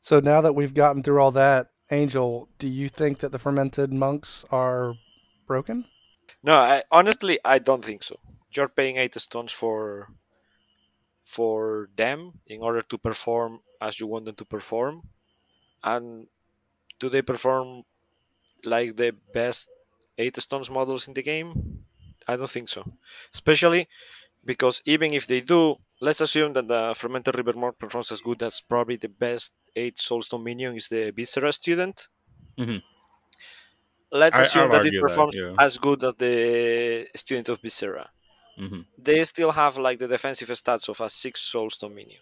So 0.00 0.20
now 0.20 0.40
that 0.40 0.54
we've 0.54 0.74
gotten 0.74 1.02
through 1.02 1.20
all 1.20 1.30
that, 1.32 1.70
Angel, 1.90 2.48
do 2.58 2.68
you 2.68 2.88
think 2.88 3.18
that 3.18 3.32
the 3.32 3.38
fermented 3.38 3.92
monks 3.92 4.44
are 4.50 4.94
broken? 5.46 5.86
No, 6.42 6.54
I, 6.56 6.84
honestly, 6.90 7.38
I 7.44 7.58
don't 7.58 7.84
think 7.84 8.02
so. 8.02 8.18
You're 8.52 8.68
paying 8.68 8.96
eight 8.96 9.14
stones 9.14 9.52
for 9.52 10.08
for 11.24 11.88
them 11.96 12.40
in 12.46 12.60
order 12.60 12.82
to 12.82 12.98
perform 12.98 13.60
as 13.80 14.00
you 14.00 14.06
want 14.06 14.24
them 14.24 14.34
to 14.34 14.44
perform, 14.44 15.02
and 15.82 16.26
do 16.98 17.08
they 17.08 17.22
perform 17.22 17.84
like 18.64 18.96
the 18.96 19.14
best 19.32 19.70
eight 20.18 20.36
stones 20.36 20.70
models 20.70 21.08
in 21.08 21.14
the 21.14 21.22
game? 21.22 21.84
I 22.28 22.36
don't 22.36 22.50
think 22.50 22.68
so. 22.68 22.84
Especially 23.32 23.88
because 24.44 24.80
even 24.84 25.12
if 25.12 25.26
they 25.26 25.40
do, 25.40 25.76
let's 26.00 26.20
assume 26.20 26.52
that 26.54 26.68
the 26.68 26.94
fermented 26.96 27.36
river 27.36 27.52
monk 27.52 27.78
performs 27.78 28.10
as 28.12 28.20
good 28.20 28.42
as 28.42 28.60
probably 28.60 28.96
the 28.96 29.08
best 29.08 29.52
eight 29.76 29.96
soulstone 29.96 30.42
minion 30.42 30.74
is 30.76 30.88
the 30.88 31.10
Viscera 31.14 31.52
student. 31.52 32.08
Mhm. 32.58 32.82
Let's 34.12 34.38
I- 34.38 34.42
assume 34.42 34.62
I'll 34.64 34.68
that 34.70 34.84
it 34.84 34.86
argue 34.86 35.00
that, 35.00 35.06
performs 35.08 35.36
yeah. 35.36 35.54
as 35.58 35.78
good 35.78 36.02
as 36.04 36.14
the 36.16 37.06
student 37.14 37.48
of 37.48 37.60
Viscera. 37.60 38.10
Mhm. 38.58 38.84
They 38.98 39.22
still 39.24 39.52
have 39.52 39.78
like 39.78 39.98
the 39.98 40.08
defensive 40.08 40.48
stats 40.50 40.88
of 40.88 41.00
a 41.00 41.08
six 41.08 41.40
soulstone 41.52 41.94
minion. 41.94 42.20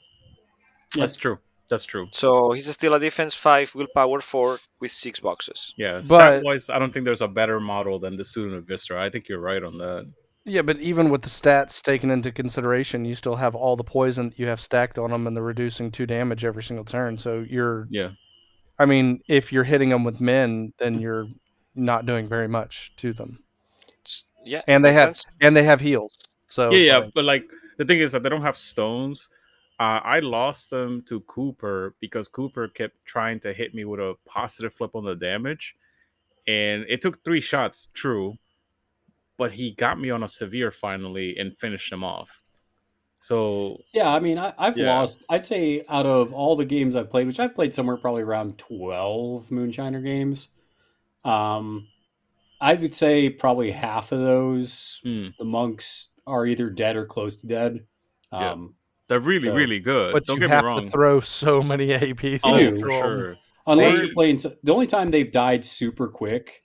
That's 0.94 1.16
true. 1.16 1.38
That's 1.68 1.84
true. 1.84 2.08
So 2.12 2.52
he's 2.52 2.70
still 2.70 2.94
a 2.94 3.00
defense 3.00 3.34
five, 3.34 3.74
willpower 3.74 4.20
four 4.20 4.58
with 4.80 4.90
six 4.92 5.20
boxes. 5.20 5.74
Yeah, 5.76 5.96
But- 5.96 6.04
stat 6.38 6.42
wise, 6.42 6.70
I 6.70 6.78
don't 6.78 6.92
think 6.92 7.04
there's 7.04 7.20
a 7.22 7.28
better 7.28 7.60
model 7.60 7.98
than 7.98 8.16
the 8.16 8.24
student 8.24 8.54
of 8.56 8.64
Viscera. 8.64 9.02
I 9.02 9.10
think 9.10 9.28
you're 9.28 9.40
right 9.40 9.62
on 9.62 9.78
that. 9.78 10.10
Yeah, 10.48 10.62
but 10.62 10.78
even 10.80 11.10
with 11.10 11.22
the 11.22 11.28
stats 11.28 11.82
taken 11.82 12.10
into 12.10 12.32
consideration, 12.32 13.04
you 13.04 13.14
still 13.14 13.36
have 13.36 13.54
all 13.54 13.76
the 13.76 13.84
poison 13.84 14.30
that 14.30 14.38
you 14.38 14.46
have 14.46 14.60
stacked 14.60 14.98
on 14.98 15.10
them, 15.10 15.26
and 15.26 15.36
they're 15.36 15.44
reducing 15.44 15.90
two 15.90 16.06
damage 16.06 16.44
every 16.44 16.62
single 16.62 16.84
turn. 16.84 17.16
So 17.18 17.44
you're, 17.48 17.86
Yeah. 17.90 18.10
I 18.78 18.86
mean, 18.86 19.20
if 19.28 19.52
you're 19.52 19.64
hitting 19.64 19.88
them 19.90 20.04
with 20.04 20.20
men, 20.20 20.72
then 20.78 21.00
you're 21.00 21.26
not 21.74 22.06
doing 22.06 22.28
very 22.28 22.48
much 22.48 22.92
to 22.96 23.12
them, 23.12 23.42
yeah, 24.44 24.62
and 24.68 24.84
they 24.84 24.92
have 24.92 25.16
sense. 25.16 25.26
and 25.40 25.56
they 25.56 25.64
have 25.64 25.80
heals. 25.80 26.18
So 26.46 26.70
yeah, 26.70 26.78
yeah, 26.78 26.96
like- 26.98 27.14
but 27.14 27.24
like 27.24 27.50
the 27.76 27.84
thing 27.84 27.98
is 28.00 28.12
that 28.12 28.22
they 28.22 28.28
don't 28.28 28.42
have 28.42 28.56
stones. 28.56 29.28
Uh, 29.80 30.00
I 30.02 30.18
lost 30.20 30.70
them 30.70 31.02
to 31.02 31.20
Cooper 31.20 31.94
because 32.00 32.26
Cooper 32.26 32.66
kept 32.68 32.96
trying 33.04 33.38
to 33.40 33.52
hit 33.52 33.74
me 33.74 33.84
with 33.84 34.00
a 34.00 34.16
positive 34.26 34.72
flip 34.74 34.96
on 34.96 35.04
the 35.04 35.14
damage, 35.14 35.76
and 36.48 36.84
it 36.88 37.00
took 37.00 37.22
three 37.24 37.40
shots. 37.40 37.88
True, 37.94 38.36
but 39.38 39.52
he 39.52 39.70
got 39.72 39.98
me 39.98 40.10
on 40.10 40.22
a 40.24 40.28
severe 40.28 40.70
finally 40.70 41.36
and 41.38 41.56
finished 41.58 41.90
him 41.92 42.04
off. 42.04 42.42
So 43.20 43.78
Yeah, 43.94 44.12
I 44.12 44.20
mean, 44.20 44.38
I, 44.38 44.52
I've 44.58 44.76
Yeah. 44.76 44.96
lost. 44.98 45.24
I'd 45.28 45.44
say 45.44 45.82
out 45.88 46.06
of 46.06 46.32
all 46.32 46.54
the 46.56 46.64
games 46.64 46.94
I've 46.94 47.10
played, 47.10 47.26
which 47.26 47.40
I've 47.40 47.54
played 47.54 47.72
somewhere 47.74 47.96
probably 47.96 48.22
around 48.22 48.58
twelve 48.58 49.48
Moonshiner 49.48 50.04
games, 50.04 50.48
um, 51.24 51.88
I 52.60 52.74
would 52.74 52.94
say 52.94 53.30
probably 53.30 53.70
half 53.70 54.12
of 54.12 54.20
those 54.20 55.00
hmm, 55.04 55.28
the 55.38 55.44
monks 55.44 56.08
are 56.26 56.46
either 56.46 56.70
dead 56.70 56.96
or 56.96 57.06
close 57.06 57.36
to 57.36 57.46
dead. 57.46 57.86
Yeah. 58.32 58.52
Um, 58.52 58.74
they're 59.08 59.20
really, 59.20 59.48
So- 59.48 59.54
really 59.54 59.80
good. 59.80 60.12
but 60.12 60.26
Don't 60.26 60.36
you 60.36 60.40
get 60.42 60.50
have 60.50 60.64
me 60.64 60.68
wrong. 60.68 60.84
to 60.84 60.90
throw 60.90 61.20
so 61.20 61.62
many 61.62 61.88
APs. 61.88 62.40
oh, 62.44 62.76
for 62.80 62.90
sure. 62.90 63.36
unless 63.66 63.96
They- 63.96 64.04
you're 64.04 64.12
playing, 64.14 64.36
the 64.62 64.72
only 64.72 64.86
time 64.86 65.10
they've 65.10 65.30
died 65.30 65.64
super 65.64 66.08
quick 66.08 66.62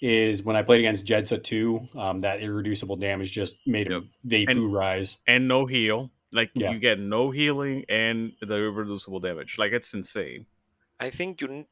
is 0.00 0.42
when 0.42 0.56
I 0.56 0.62
played 0.62 0.80
against 0.80 1.06
Jedza 1.06 1.42
two. 1.42 1.88
Um, 1.96 2.20
that 2.20 2.40
irreducible 2.42 2.96
damage 2.96 3.32
just 3.32 3.56
made 3.66 3.90
Yep. 3.90 4.02
him 4.02 4.10
vaporize. 4.24 5.18
and 5.26 5.48
no 5.48 5.66
heal. 5.66 6.10
Like 6.32 6.50
Yeah. 6.54 6.72
you 6.72 6.78
get 6.78 6.98
no 6.98 7.30
healing 7.30 7.84
and 7.88 8.32
the 8.40 8.56
irreducible 8.56 9.20
damage. 9.20 9.56
Like 9.58 9.72
it's 9.72 9.94
insane. 9.94 10.46
I 11.00 11.10
think 11.10 11.40
you 11.40 11.66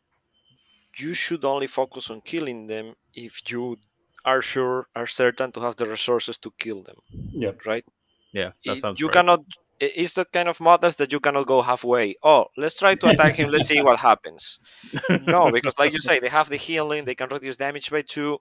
you 0.97 1.13
should 1.13 1.45
only 1.45 1.67
focus 1.67 2.09
on 2.11 2.21
killing 2.21 2.69
them 2.69 2.95
if 3.15 3.43
you 3.51 3.79
are 4.25 4.41
sure 4.41 4.87
are 4.95 5.07
certain 5.09 5.51
to 5.53 5.61
have 5.61 5.75
the 5.77 5.85
resources 5.87 6.39
to 6.39 6.51
kill 6.59 6.83
them, 6.83 6.97
Yeah. 7.33 7.51
right? 7.67 7.85
Yeah, 8.33 8.53
that 8.65 8.77
It- 8.77 8.81
sounds 8.81 9.01
you 9.01 9.09
right. 9.09 9.13
cannot. 9.15 9.41
I- 9.83 9.93
It's 10.03 10.13
that 10.15 10.33
kind 10.33 10.49
of 10.49 10.61
models 10.61 10.97
that 10.97 11.13
you 11.13 11.21
cannot 11.21 11.47
go 11.47 11.63
halfway. 11.63 12.17
Oh, 12.23 12.47
let's 12.57 12.79
try 12.79 12.95
to 12.97 13.09
attack 13.09 13.37
him. 13.37 13.49
Let's 13.51 13.67
see 13.69 13.83
what 13.83 13.99
happens. 14.01 14.59
No, 15.27 15.51
because 15.51 15.75
like 15.79 15.93
you 15.93 16.01
say, 16.01 16.19
they 16.21 16.29
have 16.29 16.49
the 16.49 16.57
healing. 16.57 17.05
They 17.05 17.15
can 17.15 17.29
reduce 17.31 17.57
damage 17.57 17.91
by 17.91 18.03
two. 18.03 18.39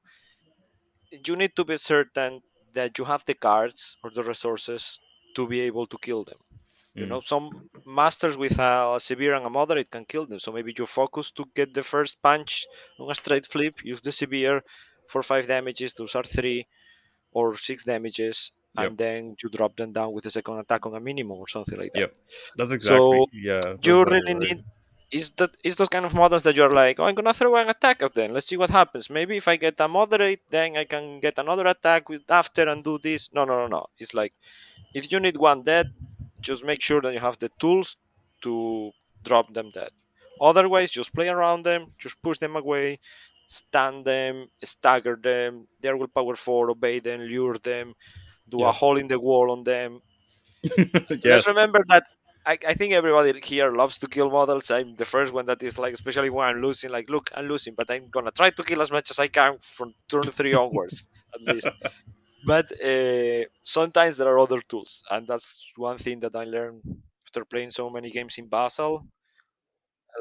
You 1.12 1.36
need 1.36 1.56
to 1.56 1.64
be 1.64 1.78
certain 1.78 2.42
that 2.74 2.98
you 2.98 3.06
have 3.06 3.24
the 3.26 3.36
cards 3.36 3.98
or 4.04 4.10
the 4.10 4.24
resources 4.24 5.00
to 5.36 5.48
be 5.48 5.62
able 5.62 5.86
to 5.88 5.98
kill 5.98 6.24
them. 6.24 6.40
You 6.96 7.06
Mm. 7.06 7.10
know, 7.10 7.22
some 7.22 7.46
masters 7.86 8.38
with 8.38 8.60
a 8.60 8.98
severe 9.00 9.34
and 9.36 9.46
a 9.46 9.50
moderate 9.50 9.92
can 9.92 10.06
kill 10.06 10.26
them. 10.28 10.40
So 10.40 10.52
maybe 10.52 10.74
you 10.78 10.86
focus 10.86 11.32
to 11.32 11.46
get 11.56 11.74
the 11.74 11.84
first 11.84 12.22
punch 12.22 12.66
on 13.00 13.10
a 13.12 13.16
straight 13.16 13.46
flip, 13.48 13.76
use 13.84 14.02
the 14.02 14.12
severe 14.12 14.64
for 15.08 15.22
five 15.24 15.48
damages, 15.48 15.94
those 15.94 16.16
are 16.16 16.24
three 16.24 16.68
or 17.32 17.56
six 17.58 17.84
damages, 17.84 18.54
and 18.76 18.98
then 18.98 19.36
you 19.42 19.50
drop 19.50 19.76
them 19.76 19.92
down 19.92 20.12
with 20.14 20.26
a 20.26 20.32
second 20.32 20.60
attack 20.60 20.86
on 20.86 20.96
a 20.96 21.00
minimum 21.00 21.38
or 21.38 21.48
something 21.48 21.78
like 21.78 21.92
that. 21.94 22.00
Yep. 22.00 22.16
That's 22.58 22.72
exactly 22.72 22.98
So, 22.98 23.28
yeah. 23.34 23.62
You 23.84 24.04
really 24.04 24.34
need 24.34 24.64
is 25.14 25.30
that 25.38 25.52
is 25.64 25.76
those 25.76 25.90
kind 25.90 26.06
of 26.06 26.14
models 26.14 26.42
that 26.44 26.56
you're 26.56 26.74
like, 26.74 27.00
oh, 27.00 27.06
I'm 27.06 27.14
gonna 27.14 27.34
throw 27.34 27.56
an 27.56 27.70
attack 27.70 28.02
at 28.02 28.16
them. 28.16 28.34
Let's 28.34 28.48
see 28.48 28.58
what 28.58 28.72
happens. 28.72 29.10
Maybe 29.10 29.38
if 29.38 29.48
I 29.48 29.56
get 29.58 29.80
a 29.80 29.88
moderate, 29.88 30.42
then 30.50 30.76
I 30.76 30.86
can 30.86 31.20
get 31.20 31.38
another 31.38 31.68
attack 31.68 32.10
with 32.10 32.24
after 32.30 32.68
and 32.68 32.84
do 32.84 32.98
this. 32.98 33.30
No, 33.32 33.46
no, 33.46 33.56
no, 33.60 33.68
no. 33.68 33.86
It's 34.00 34.14
like 34.14 34.34
if 34.94 35.12
you 35.12 35.20
need 35.20 35.38
one 35.38 35.62
dead, 35.62 35.94
just 36.42 36.66
make 36.66 36.82
sure 36.82 37.02
that 37.02 37.14
you 37.14 37.20
have 37.20 37.38
the 37.38 37.50
tools 37.60 37.96
to 38.42 38.92
drop 39.24 39.54
them 39.54 39.70
dead. 39.70 39.92
Otherwise, 40.42 40.90
just 40.92 41.14
play 41.14 41.30
around 41.30 41.64
them, 41.64 41.94
just 42.00 42.22
push 42.22 42.40
them 42.40 42.56
away, 42.56 43.00
stun 43.48 44.04
them, 44.04 44.48
stagger 44.64 45.16
them. 45.16 45.68
They 45.80 45.94
will 45.94 46.08
power 46.08 46.36
four, 46.36 46.72
obey 46.72 47.00
them, 47.00 47.22
lure 47.22 47.58
them, 47.58 47.94
do 48.54 48.60
Yeah. 48.62 48.70
a 48.70 48.72
hole 48.82 48.98
in 49.04 49.08
the 49.14 49.20
wall 49.28 49.48
on 49.56 49.62
them. 49.64 49.92
yes. 50.64 51.24
Let's 51.24 51.48
remember 51.48 51.82
that 51.90 52.04
I, 52.46 52.56
I 52.72 52.74
think 52.80 52.94
everybody 52.94 53.32
here 53.54 53.72
loves 53.82 53.98
to 54.00 54.08
kill 54.16 54.30
models. 54.40 54.70
I'm 54.72 54.96
the 54.96 55.06
first 55.16 55.32
one 55.34 55.46
that 55.46 55.62
is 55.64 55.80
like, 55.84 55.94
especially 55.94 56.30
when 56.30 56.46
I'm 56.50 56.62
losing, 56.62 56.92
like, 56.98 57.10
look, 57.10 57.26
I'm 57.36 57.48
losing, 57.54 57.74
but 57.80 57.90
I'm 57.94 58.06
gonna 58.16 58.32
try 58.32 58.50
to 58.52 58.64
kill 58.64 58.82
as 58.82 58.92
much 58.92 59.08
as 59.12 59.20
I 59.20 59.28
can 59.28 59.52
from 59.62 59.94
turn 60.10 60.28
three 60.40 60.54
onwards, 60.54 60.98
at 61.36 61.42
least. 61.56 61.70
But 62.46 62.68
uh, 62.92 63.46
sometimes 63.64 64.18
there 64.18 64.28
are 64.28 64.40
other 64.46 64.62
tools, 64.72 65.02
and 65.10 65.26
that's 65.26 65.48
one 65.78 65.98
thing 65.98 66.20
that 66.22 66.36
I 66.36 66.44
learned 66.44 66.82
after 67.26 67.46
playing 67.46 67.72
so 67.72 67.90
many 67.90 68.10
games 68.10 68.38
in 68.38 68.50
Vassal. 68.50 69.06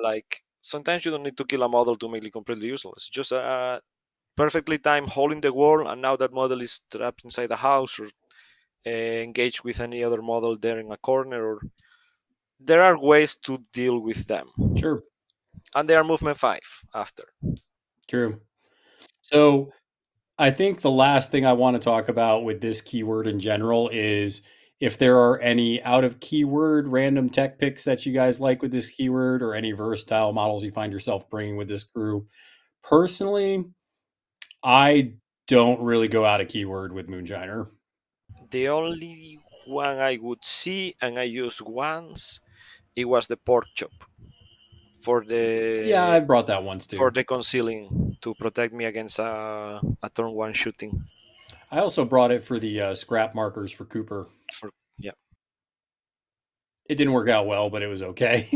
Like 0.03 0.43
sometimes 0.61 1.05
you 1.05 1.11
don't 1.11 1.23
need 1.23 1.37
to 1.37 1.45
kill 1.45 1.63
a 1.63 1.69
model 1.69 1.97
to 1.97 2.09
make 2.09 2.25
it 2.25 2.33
completely 2.33 2.69
useless. 2.69 3.09
Just 3.09 3.33
a 3.33 3.81
perfectly 4.37 4.79
timed 4.79 5.11
hole 5.11 5.33
in 5.33 5.41
the 5.41 5.53
wall, 5.53 5.87
and 5.89 6.01
now 6.03 6.17
that 6.17 6.33
model 6.33 6.61
is 6.63 6.81
trapped 6.91 7.25
inside 7.25 7.49
the 7.49 7.57
house 7.57 7.99
or 7.99 8.09
uh, 8.87 8.91
engaged 8.91 9.65
with 9.65 9.81
any 9.81 10.03
other 10.05 10.23
model 10.23 10.57
there 10.59 10.79
in 10.79 10.91
a 10.93 10.97
corner 10.97 11.45
or 11.45 11.61
there 12.61 12.83
are 12.83 12.99
ways 12.99 13.35
to 13.37 13.59
deal 13.73 13.99
with 13.99 14.27
them 14.27 14.49
Sure. 14.77 15.03
and 15.75 15.89
they 15.89 15.97
are 15.97 16.05
movement 16.05 16.39
five 16.39 16.61
after 16.95 17.25
True. 18.09 18.41
So 19.23 19.71
I 20.39 20.51
think 20.51 20.81
the 20.81 20.91
last 20.91 21.31
thing 21.31 21.47
I 21.47 21.53
want 21.53 21.77
to 21.77 21.81
talk 21.83 22.09
about 22.09 22.45
with 22.45 22.61
this 22.61 22.81
keyword 22.81 23.27
in 23.27 23.39
general 23.41 23.89
is 23.91 24.43
if 24.81 24.99
there 24.99 25.17
are 25.17 25.39
any 25.41 25.81
out 25.85 26.03
of 26.05 26.19
keyword 26.21 26.89
random 26.89 27.31
tech 27.31 27.59
picks 27.59 27.85
that 27.85 28.05
you 28.05 28.13
guys 28.13 28.41
like 28.41 28.61
with 28.63 28.73
this 28.73 28.89
keyword 28.89 29.43
or 29.43 29.55
any 29.55 29.73
versatile 29.73 30.33
models 30.33 30.65
you 30.65 30.73
find 30.73 30.93
yourself 30.93 31.31
bringing 31.31 31.57
with 31.57 31.69
this 31.69 31.85
crew. 31.85 32.27
Personally, 32.83 33.65
I 34.65 35.15
don't 35.47 35.81
really 35.81 36.09
go 36.09 36.25
out 36.25 36.41
of 36.41 36.49
keyword 36.49 36.93
with 36.93 37.09
Moonshiner. 37.09 37.69
The 38.53 38.69
only 38.69 39.39
one 39.67 39.99
i 39.99 40.19
would 40.21 40.45
see 40.45 40.95
and 41.01 41.19
i 41.19 41.23
used 41.25 41.61
once 41.63 42.41
it 42.97 43.07
was 43.07 43.27
the 43.29 43.37
pork 43.37 43.67
chop 43.75 43.93
for 45.01 45.25
the 45.25 45.83
Yeah, 45.85 46.07
I've 46.07 46.27
brought 46.27 46.47
that 46.47 46.63
once 46.63 46.87
too. 46.87 46.97
for 46.97 47.11
the 47.11 47.25
concealing 47.25 48.17
to 48.21 48.35
protect 48.35 48.73
me 48.73 48.85
against 48.85 49.19
a, 49.19 49.81
a 50.03 50.11
turn 50.11 50.33
one 50.33 50.53
shooting 50.53 51.05
I 51.71 51.79
also 51.81 52.05
brought 52.05 52.31
it 52.31 52.43
for 52.43 52.59
the 52.59 52.81
uh, 52.81 52.95
scrap 52.95 53.35
markers 53.35 53.73
for 53.73 53.85
Cooper. 53.85 54.29
for 54.53 54.71
yeah 54.99 55.13
It 56.89 56.97
didn't 56.97 57.13
work 57.15 57.29
out 57.29 57.47
well, 57.47 57.71
but 57.71 57.83
it 57.83 57.87
was 57.87 58.03
okay. 58.03 58.49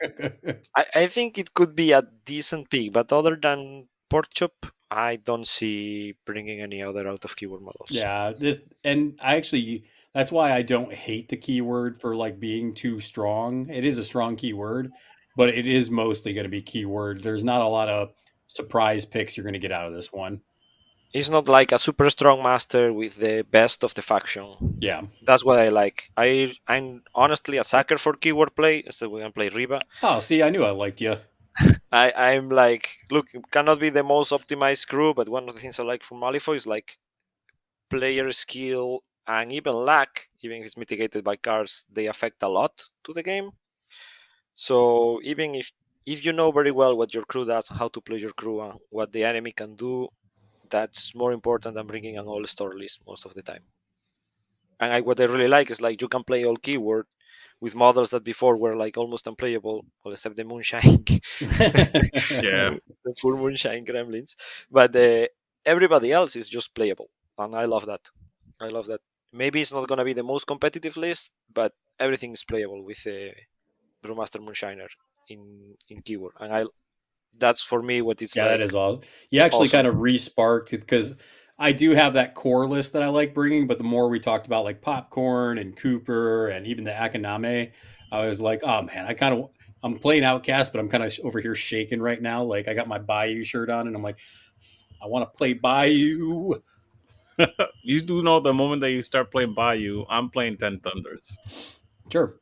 I, 0.76 0.84
I 0.94 1.06
think 1.06 1.38
it 1.38 1.54
could 1.54 1.74
be 1.74 1.92
a 1.92 2.02
decent 2.24 2.70
pick 2.70 2.92
but 2.92 3.12
other 3.12 3.36
than 3.36 3.88
pork 4.08 4.28
chop 4.34 4.66
i 4.92 5.16
don't 5.16 5.46
see 5.46 6.14
bringing 6.24 6.60
any 6.60 6.82
other 6.82 7.08
out 7.08 7.24
of 7.24 7.36
keyword 7.36 7.62
models 7.62 7.90
Yeah, 7.90 8.32
this 8.36 8.60
and 8.84 9.18
I 9.20 9.36
actually 9.36 9.84
that's 10.14 10.32
why 10.32 10.52
I 10.52 10.62
don't 10.62 10.92
hate 10.92 11.28
the 11.28 11.36
keyword 11.36 12.00
for 12.00 12.14
like 12.14 12.38
being 12.38 12.74
too 12.74 13.00
strong. 13.00 13.70
It 13.70 13.84
is 13.84 13.96
a 13.98 14.04
strong 14.04 14.36
keyword, 14.36 14.90
but 15.36 15.48
it 15.48 15.66
is 15.66 15.90
mostly 15.90 16.34
going 16.34 16.44
to 16.44 16.50
be 16.50 16.60
keyword. 16.62 17.22
There's 17.22 17.44
not 17.44 17.62
a 17.62 17.68
lot 17.68 17.88
of 17.88 18.12
surprise 18.46 19.04
picks 19.06 19.36
you're 19.36 19.44
going 19.44 19.54
to 19.54 19.58
get 19.58 19.72
out 19.72 19.86
of 19.86 19.94
this 19.94 20.12
one. 20.12 20.42
It's 21.14 21.28
not 21.28 21.48
like 21.48 21.72
a 21.72 21.78
super 21.78 22.08
strong 22.08 22.42
master 22.42 22.92
with 22.92 23.16
the 23.16 23.44
best 23.50 23.84
of 23.84 23.94
the 23.94 24.02
faction. 24.02 24.76
Yeah. 24.80 25.02
That's 25.26 25.44
what 25.44 25.58
I 25.58 25.68
like. 25.68 26.10
I 26.16 26.54
I'm 26.66 27.02
honestly 27.14 27.58
a 27.58 27.64
sucker 27.64 27.98
for 27.98 28.14
keyword 28.14 28.54
play. 28.54 28.84
So 28.90 29.08
we 29.08 29.20
can 29.20 29.32
play 29.32 29.48
Reva. 29.48 29.80
Oh, 30.02 30.20
see, 30.20 30.42
I 30.42 30.50
knew 30.50 30.64
I 30.64 30.70
liked 30.70 31.00
you. 31.00 31.16
I 31.92 32.12
I'm 32.12 32.48
like 32.48 32.98
look 33.10 33.28
cannot 33.50 33.80
be 33.80 33.90
the 33.90 34.02
most 34.02 34.32
optimized 34.32 34.88
crew, 34.88 35.14
but 35.14 35.28
one 35.28 35.48
of 35.48 35.54
the 35.54 35.60
things 35.60 35.78
I 35.78 35.84
like 35.84 36.02
from 36.02 36.18
Malifaux 36.20 36.56
is 36.56 36.66
like 36.66 36.98
player 37.90 38.32
skill 38.32 39.04
and 39.26 39.52
even 39.52 39.74
luck, 39.74 40.28
even 40.42 40.58
if 40.58 40.66
it's 40.66 40.76
mitigated 40.76 41.24
by 41.24 41.36
cards, 41.36 41.86
they 41.92 42.06
affect 42.06 42.42
a 42.42 42.48
lot 42.48 42.84
to 43.04 43.12
the 43.12 43.22
game. 43.22 43.50
So 44.54 45.20
even 45.22 45.54
if 45.54 45.72
if 46.06 46.24
you 46.24 46.32
know 46.32 46.50
very 46.50 46.70
well 46.70 46.96
what 46.96 47.14
your 47.14 47.24
crew 47.24 47.44
does, 47.44 47.68
how 47.68 47.88
to 47.88 48.00
play 48.00 48.18
your 48.18 48.32
crew, 48.32 48.60
and 48.62 48.78
what 48.90 49.12
the 49.12 49.24
enemy 49.24 49.52
can 49.52 49.74
do, 49.76 50.08
that's 50.70 51.14
more 51.14 51.32
important 51.32 51.74
than 51.76 51.86
bringing 51.88 52.18
an 52.18 52.26
all 52.26 52.46
store 52.46 52.76
list 52.78 53.00
most 53.06 53.26
of 53.26 53.34
the 53.34 53.42
time. 53.42 53.64
And 54.80 54.92
I, 54.92 55.00
what 55.00 55.20
I 55.20 55.24
really 55.24 55.48
like 55.48 55.70
is 55.70 55.80
like 55.80 56.00
you 56.02 56.08
can 56.08 56.24
play 56.24 56.44
all 56.44 56.56
keyword 56.56 57.06
with 57.62 57.76
models 57.76 58.10
that 58.10 58.24
before 58.24 58.56
were 58.56 58.76
like 58.84 58.98
almost 58.98 59.28
unplayable, 59.28 59.86
well, 60.04 60.12
except 60.12 60.36
the 60.36 60.44
moonshine, 60.44 61.04
Yeah. 62.48 62.74
the 63.04 63.14
full 63.20 63.36
moonshine 63.36 63.86
gremlins. 63.86 64.34
But 64.68 64.94
uh, 64.96 65.26
everybody 65.64 66.10
else 66.10 66.34
is 66.34 66.48
just 66.48 66.74
playable, 66.74 67.08
and 67.38 67.54
I 67.54 67.66
love 67.66 67.86
that. 67.86 68.04
I 68.60 68.66
love 68.66 68.86
that. 68.88 69.00
Maybe 69.32 69.60
it's 69.60 69.72
not 69.72 69.86
gonna 69.86 70.04
be 70.04 70.12
the 70.12 70.24
most 70.32 70.44
competitive 70.48 70.96
list, 70.96 71.30
but 71.54 71.72
everything 72.00 72.32
is 72.32 72.42
playable 72.42 72.82
with 72.84 73.06
uh, 73.06 73.32
Brewmaster 74.04 74.40
Moonshiner 74.44 74.88
in 75.28 75.76
in 75.88 76.02
keyword, 76.02 76.34
and 76.40 76.52
I 76.52 76.64
that's 77.38 77.62
for 77.62 77.80
me 77.80 78.02
what 78.02 78.20
it's 78.22 78.34
yeah, 78.36 78.46
like. 78.46 78.58
that 78.58 78.64
is 78.66 78.74
awesome. 78.74 79.02
You 79.30 79.40
actually 79.40 79.68
awesome. 79.68 79.78
kind 79.78 79.86
of 79.86 80.00
re-sparked 80.00 80.72
it 80.72 80.80
because 80.80 81.14
I 81.62 81.70
do 81.70 81.92
have 81.92 82.14
that 82.14 82.34
core 82.34 82.66
list 82.66 82.92
that 82.94 83.04
I 83.04 83.08
like 83.08 83.34
bringing, 83.34 83.68
but 83.68 83.78
the 83.78 83.84
more 83.84 84.08
we 84.08 84.18
talked 84.18 84.46
about 84.46 84.64
like 84.64 84.80
popcorn 84.80 85.58
and 85.58 85.76
Cooper 85.76 86.48
and 86.48 86.66
even 86.66 86.82
the 86.82 86.90
Akaname, 86.90 87.70
I 88.10 88.26
was 88.26 88.40
like, 88.40 88.62
oh 88.64 88.82
man, 88.82 89.06
I 89.06 89.14
kind 89.14 89.32
of 89.32 89.50
I'm 89.84 89.96
playing 89.96 90.24
Outcast, 90.24 90.72
but 90.72 90.80
I'm 90.80 90.88
kind 90.88 91.04
of 91.04 91.16
over 91.22 91.38
here 91.38 91.54
shaking 91.54 92.02
right 92.02 92.20
now. 92.20 92.42
Like 92.42 92.66
I 92.66 92.74
got 92.74 92.88
my 92.88 92.98
Bayou 92.98 93.44
shirt 93.44 93.70
on, 93.70 93.86
and 93.86 93.94
I'm 93.94 94.02
like, 94.02 94.18
I 95.00 95.06
want 95.06 95.22
to 95.22 95.36
play 95.38 95.52
Bayou. 95.52 96.54
you 97.84 98.02
do 98.02 98.24
know 98.24 98.40
the 98.40 98.52
moment 98.52 98.80
that 98.80 98.90
you 98.90 99.00
start 99.00 99.30
playing 99.30 99.54
Bayou, 99.54 100.04
I'm 100.10 100.30
playing 100.30 100.56
Ten 100.56 100.80
Thunders. 100.80 101.78
Sure. 102.10 102.40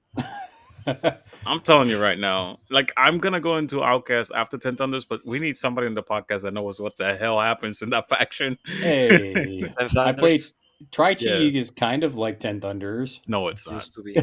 I'm 1.46 1.60
telling 1.60 1.88
you 1.88 2.00
right 2.00 2.18
now, 2.18 2.58
like 2.70 2.92
I'm 2.96 3.18
gonna 3.18 3.40
go 3.40 3.56
into 3.56 3.82
Outcast 3.82 4.32
after 4.34 4.58
Ten 4.58 4.76
Thunders, 4.76 5.04
but 5.04 5.24
we 5.24 5.38
need 5.38 5.56
somebody 5.56 5.86
in 5.86 5.94
the 5.94 6.02
podcast 6.02 6.42
that 6.42 6.54
knows 6.54 6.80
what 6.80 6.96
the 6.98 7.16
hell 7.16 7.40
happens 7.40 7.82
in 7.82 7.90
that 7.90 8.08
faction. 8.08 8.58
hey, 8.64 9.72
I 9.78 10.12
played 10.12 10.40
Thunders 10.40 10.52
Tri-Chi 10.90 11.26
Yeah. 11.26 11.58
is 11.60 11.70
kind 11.70 12.04
of 12.04 12.16
like 12.16 12.40
Ten 12.40 12.60
Thunders. 12.60 13.20
No, 13.26 13.48
it's 13.48 13.66
not. 13.66 13.74
used 13.74 13.94
to 13.94 14.02
be. 14.02 14.14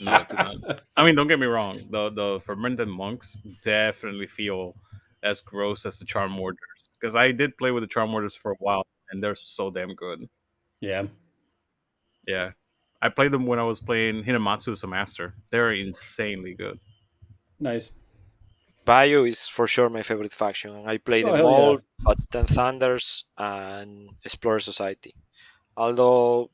No, 0.00 0.14
it's 0.14 0.32
not. 0.32 0.82
I 0.96 1.04
mean, 1.04 1.14
don't 1.14 1.26
get 1.26 1.38
me 1.40 1.46
wrong. 1.46 1.80
The 1.90 2.10
the 2.10 2.40
fermented 2.44 2.88
monks 2.88 3.40
definitely 3.62 4.26
feel 4.26 4.74
as 5.22 5.40
gross 5.40 5.86
as 5.86 5.98
the 5.98 6.04
charm 6.04 6.32
mm-hmm. 6.32 6.40
warders 6.40 6.90
because 7.00 7.16
I 7.16 7.32
did 7.32 7.56
play 7.56 7.70
with 7.70 7.82
the 7.82 7.86
charm 7.88 8.12
warders 8.12 8.34
for 8.34 8.52
a 8.52 8.56
while, 8.58 8.86
and 9.10 9.22
they're 9.22 9.34
so 9.34 9.70
damn 9.70 9.94
good. 9.94 10.28
Yeah. 10.80 11.04
Yeah, 12.26 12.50
I 13.02 13.08
played 13.08 13.32
them 13.32 13.46
when 13.46 13.58
I 13.58 13.62
was 13.64 13.80
playing 13.80 14.24
Hinamatsu 14.24 14.72
as 14.72 14.82
a 14.82 14.86
master. 14.86 15.34
They're 15.50 15.72
insanely 15.72 16.54
good. 16.54 16.78
Nice. 17.60 17.90
Bayou 18.84 19.24
is 19.24 19.48
for 19.48 19.66
sure 19.66 19.88
my 19.90 20.02
favorite 20.02 20.32
faction, 20.32 20.84
I 20.86 20.98
play 20.98 21.24
Oh, 21.24 21.26
them 21.26 21.36
hell 21.36 21.44
yeah. 21.50 21.56
all, 21.56 21.78
but 22.04 22.18
Ten 22.30 22.46
Thunders 22.46 23.24
and 23.36 24.10
Explorer 24.24 24.60
Society. 24.60 25.14
Although 25.76 26.50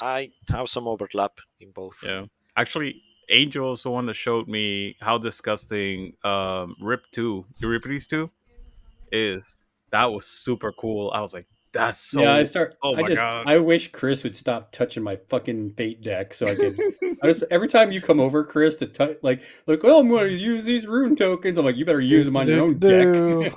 I 0.00 0.32
have 0.48 0.68
some 0.68 0.88
overlap 0.88 1.38
in 1.60 1.70
both. 1.72 1.98
Yeah, 2.02 2.26
actually, 2.56 3.02
Angel 3.28 3.72
is 3.72 3.82
the 3.82 3.90
one 3.90 4.06
that 4.06 4.14
showed 4.14 4.48
me 4.48 4.96
how 5.00 5.18
disgusting 5.18 6.14
um, 6.24 6.76
Rip 6.80 7.02
Two, 7.12 7.44
Euripides 7.58 8.06
Two, 8.06 8.30
is. 9.12 9.56
That 9.90 10.06
was 10.06 10.26
super 10.26 10.72
cool. 10.72 11.10
I 11.14 11.20
was 11.20 11.32
like, 11.32 11.46
that's 11.76 12.00
so. 12.00 12.22
yeah, 12.22 12.34
I 12.34 12.44
start. 12.44 12.76
oh 12.82 12.94
I 12.96 13.02
my 13.02 13.08
just. 13.08 13.20
God. 13.20 13.46
I 13.46 13.58
wish 13.58 13.92
Chris 13.92 14.22
would 14.24 14.36
stop 14.36 14.72
touching 14.72 15.02
my 15.02 15.16
fucking 15.28 15.74
fate 15.76 16.02
deck 16.02 16.34
so 16.34 16.48
I 16.48 16.54
could. 16.54 16.78
I 17.22 17.26
just 17.28 17.44
every 17.50 17.68
time 17.68 17.92
you 17.92 18.00
come 18.00 18.20
over, 18.20 18.44
Chris, 18.44 18.76
to 18.76 18.86
touch 18.86 19.16
like 19.22 19.42
like, 19.66 19.82
well, 19.82 19.98
I'm 20.00 20.08
going 20.08 20.28
to 20.28 20.34
use 20.34 20.64
these 20.64 20.86
rune 20.86 21.16
tokens. 21.16 21.58
I'm 21.58 21.64
like, 21.64 21.76
you 21.76 21.84
better 21.84 22.00
use 22.00 22.26
them 22.26 22.36
on 22.36 22.46
your 22.48 22.60
own 22.60 22.78
deck. 22.78 23.54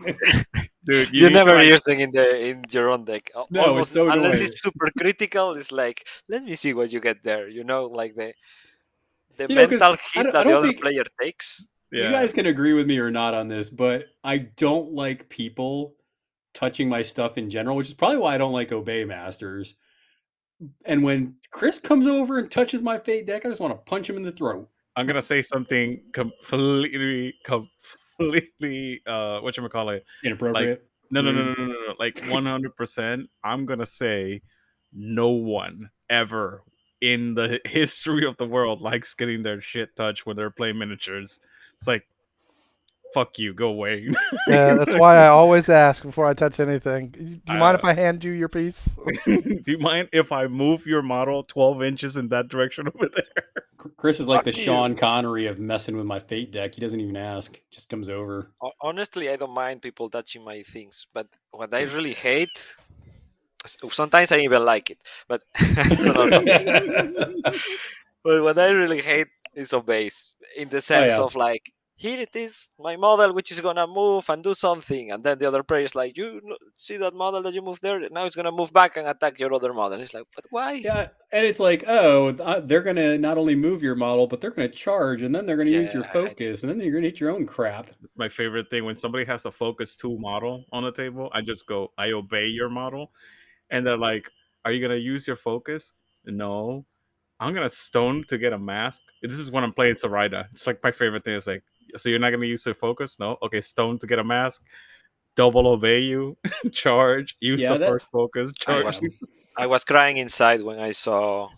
Dude, 0.86 1.12
You, 1.12 1.28
need 1.28 1.34
never 1.34 1.52
to, 1.52 1.56
like, 1.58 1.68
use 1.68 1.82
them 1.82 2.00
in 2.00 2.12
the 2.12 2.40
in 2.40 2.64
your 2.72 2.90
own 2.90 3.04
deck. 3.06 3.30
Al- 3.36 3.48
No, 3.52 3.62
it's 3.62 3.68
Almost- 3.70 3.92
so 3.92 4.10
unless 4.10 4.34
annoying. 4.36 4.46
it's 4.48 4.62
super 4.62 4.88
critical. 4.98 5.54
It's 5.56 5.72
like 5.72 6.08
let 6.30 6.44
me 6.44 6.56
see 6.56 6.74
what 6.74 6.92
you 6.92 7.00
get 7.00 7.24
there. 7.24 7.48
You 7.50 7.64
know, 7.64 7.86
like 7.86 8.16
the 8.16 8.34
the 9.38 9.48
You 9.50 9.56
mental 9.56 9.84
I 9.84 9.98
hit 10.14 10.34
that 10.34 10.46
the 10.46 10.58
other 10.58 10.68
think- 10.68 10.82
player 10.82 11.04
takes. 11.22 11.66
Yeah. 11.92 12.06
You 12.06 12.12
guys 12.12 12.34
can 12.34 12.46
agree 12.46 12.74
with 12.74 12.86
me 12.86 13.00
or 13.00 13.10
not 13.10 13.34
on 13.34 13.48
this, 13.48 13.68
but 13.70 14.06
I 14.24 14.38
don't 14.38 14.94
like 14.94 15.28
people 15.28 15.96
touching 16.54 16.90
my 16.90 17.02
stuff 17.02 17.38
in 17.38 17.50
general, 17.50 17.76
which 17.76 17.88
is 17.88 17.94
probably 17.94 18.18
why 18.18 18.36
I 18.36 18.38
don't 18.38 18.54
like 18.54 18.72
Obey 18.72 19.06
Masters. 19.06 19.76
And 20.86 21.04
when 21.04 21.36
Chris 21.52 21.80
comes 21.80 22.06
over 22.08 22.38
and 22.40 22.52
touches 22.52 22.82
my 22.82 22.98
fate 22.98 23.26
deck, 23.26 23.46
I 23.46 23.50
just 23.50 23.62
want 23.62 23.74
to 23.74 23.90
punch 23.90 24.10
him 24.10 24.18
in 24.18 24.24
the 24.24 24.32
throat. 24.32 24.68
I'm 24.96 25.06
gonna 25.08 25.22
say 25.22 25.42
something 25.42 26.02
completely, 26.12 27.36
completely, 27.46 29.02
uh, 29.06 29.40
what 29.40 29.56
you 29.56 29.70
call 29.70 29.90
it? 29.90 30.06
Inappropriate. 30.24 30.86
No, 31.12 31.22
no, 31.22 31.32
no, 31.32 31.42
Mm. 31.42 31.58
no, 31.58 31.64
no, 31.66 31.74
no, 31.74 31.88
no. 31.88 31.96
Like 31.98 32.20
100. 32.30 32.76
percent 32.76 33.30
I'm 33.44 33.66
gonna 33.66 33.86
say, 33.86 34.42
no 34.92 35.30
one 35.30 35.90
ever 36.10 36.64
in 37.02 37.34
the 37.36 37.62
history 37.66 38.26
of 38.26 38.36
the 38.38 38.46
world 38.46 38.82
likes 38.82 39.14
getting 39.14 39.44
their 39.44 39.62
shit 39.62 39.96
touched 39.96 40.26
when 40.26 40.36
they're 40.36 40.50
playing 40.52 40.78
miniatures. 40.78 41.40
It's 41.78 41.88
like, 41.88 42.06
fuck 43.14 43.40
you, 43.40 43.54
go 43.54 43.70
away. 43.70 44.10
Yeah, 44.48 44.74
that's 44.74 44.96
why 44.96 45.18
I 45.18 45.28
always 45.28 45.70
ask 45.70 46.04
before 46.04 46.26
I 46.26 46.34
touch 46.34 46.60
anything. 46.60 47.10
Do 47.10 47.54
you 47.54 47.60
mind 47.60 47.78
if 47.78 47.84
Uh, 47.84 47.90
I 47.90 47.94
hand 47.94 48.24
you 48.24 48.32
your 48.32 48.50
piece? 48.50 48.90
Do 49.26 49.62
you 49.66 49.78
mind 49.78 50.10
if 50.12 50.32
I 50.32 50.48
move 50.48 50.88
your 50.88 51.02
model 51.04 51.44
12 51.44 51.84
inches 51.84 52.18
in 52.18 52.30
that 52.30 52.48
direction 52.48 52.88
over 52.88 53.10
there? 53.14 53.46
Chris 53.98 54.20
is 54.20 54.28
like 54.28 54.44
the 54.44 54.52
Fuck 54.52 54.58
you. 54.58 54.66
Sean 54.66 54.96
Connery 54.96 55.46
of 55.48 55.60
messing 55.60 55.96
with 55.96 56.06
my 56.06 56.20
fate 56.20 56.52
deck. 56.52 56.74
He 56.76 56.82
doesn't 56.82 57.00
even 57.00 57.16
ask; 57.16 57.60
just 57.72 57.90
comes 57.90 58.10
over. 58.10 58.52
Honestly, 58.82 59.30
I 59.30 59.36
don't 59.36 59.54
mind 59.54 59.82
people 59.82 60.10
touching 60.10 60.44
my 60.44 60.64
things, 60.64 61.06
but 61.14 61.28
what 61.52 61.74
I 61.74 61.84
really 61.84 62.14
hate. 62.14 62.76
Sometimes 63.90 64.32
I 64.32 64.40
even 64.40 64.64
like 64.66 64.90
it, 64.90 65.00
but 65.28 65.44
so 65.98 66.26
no, 66.28 66.40
no. 66.40 67.34
But 68.24 68.44
what 68.44 68.58
I 68.58 68.72
really 68.72 69.02
hate 69.02 69.28
is 69.56 69.74
obeys 69.74 70.36
in 70.58 70.70
the 70.70 70.82
sense 70.82 71.14
yeah. 71.14 71.22
of 71.22 71.36
like, 71.36 71.72
here 72.00 72.22
it 72.22 72.34
is, 72.36 72.70
my 72.80 72.96
model, 72.96 73.34
which 73.34 73.52
is 73.52 73.60
gonna 73.60 73.86
move 73.86 74.30
and 74.30 74.42
do 74.42 74.54
something, 74.54 75.12
and 75.12 75.22
then 75.22 75.38
the 75.38 75.48
other 75.48 75.64
player 75.64 75.84
is 75.84 75.96
like, 75.96 76.18
you 76.18 76.42
see 76.74 76.96
that 76.96 77.14
model 77.14 77.42
that 77.44 77.54
you 77.54 77.62
moved 77.62 77.82
there? 77.82 78.00
Now 78.10 78.24
it's 78.24 78.38
gonna 78.38 78.54
move 78.54 78.72
back 78.72 78.96
and 78.96 79.06
attack 79.06 79.38
your 79.38 79.54
other 79.54 79.74
model. 79.74 80.00
It's 80.00 80.14
like, 80.14 80.24
but 80.34 80.46
why? 80.50 80.74
Yeah, 80.74 81.10
and 81.34 81.46
it's 81.46 81.60
like, 81.60 81.84
oh, 81.88 82.30
uh, 82.30 82.62
they're 82.62 82.82
gonna 82.82 83.18
not 83.18 83.38
only 83.38 83.56
move 83.56 83.84
your 83.84 83.96
model, 83.96 84.28
but 84.28 84.40
they're 84.40 84.52
gonna 84.52 84.70
charge, 84.70 85.24
and 85.24 85.36
then 85.36 85.46
they're 85.46 85.58
gonna 85.58 85.70
use 85.70 85.94
your 85.94 86.06
focus, 86.06 86.64
and 86.64 86.72
then 86.72 86.80
you're 86.80 86.94
gonna 86.94 87.08
eat 87.08 87.20
your 87.20 87.32
own 87.32 87.46
crap. 87.46 87.88
It's 88.04 88.18
my 88.18 88.30
favorite 88.30 88.70
thing 88.70 88.86
when 88.86 88.96
somebody 88.96 89.26
has 89.26 89.46
a 89.46 89.52
Focus 89.52 89.94
2 89.96 90.18
model 90.18 90.64
on 90.72 90.84
the 90.84 90.92
table. 90.92 91.30
I 91.34 91.42
just 91.42 91.68
go, 91.68 91.92
I 91.98 92.12
obey 92.12 92.46
your 92.46 92.70
model. 92.70 93.12
And 93.72 93.86
they're 93.86 93.98
like, 93.98 94.26
Are 94.66 94.72
you 94.72 94.80
going 94.80 94.98
to 94.98 95.04
use 95.04 95.28
your 95.28 95.36
focus? 95.36 95.94
No. 96.26 96.86
I'm 97.40 97.54
going 97.54 97.68
to 97.68 97.74
stone 97.74 98.24
to 98.30 98.38
get 98.38 98.54
a 98.54 98.58
mask. 98.58 99.02
This 99.22 99.40
is 99.40 99.52
when 99.52 99.64
I'm 99.64 99.74
playing 99.74 99.96
Zoraida. 99.96 100.48
It's 100.52 100.68
like 100.68 100.84
my 100.84 100.92
favorite 100.92 101.24
thing. 101.24 101.36
It's 101.36 101.48
like, 101.48 101.64
So 101.98 102.10
you're 102.10 102.20
not 102.20 102.30
going 102.32 102.42
to 102.42 102.48
use 102.48 102.66
your 102.66 102.76
focus? 102.76 103.20
No. 103.20 103.38
Okay, 103.42 103.62
stone 103.62 103.98
to 104.00 104.08
get 104.08 104.20
a 104.20 104.24
mask. 104.24 104.66
Double 105.36 105.68
obey 105.68 106.00
you. 106.02 106.38
charge. 106.72 107.36
Use 107.40 107.62
Yeah, 107.62 107.74
the 107.74 107.80
that- 107.80 107.90
first 107.90 108.08
focus. 108.12 108.52
I 108.68 108.74
Charge. 108.82 108.86
was, 108.86 109.00
I 109.58 109.68
was 109.68 109.84
crying 109.84 110.18
inside 110.18 110.62
when 110.62 110.80
I 110.80 110.92
saw 110.92 111.50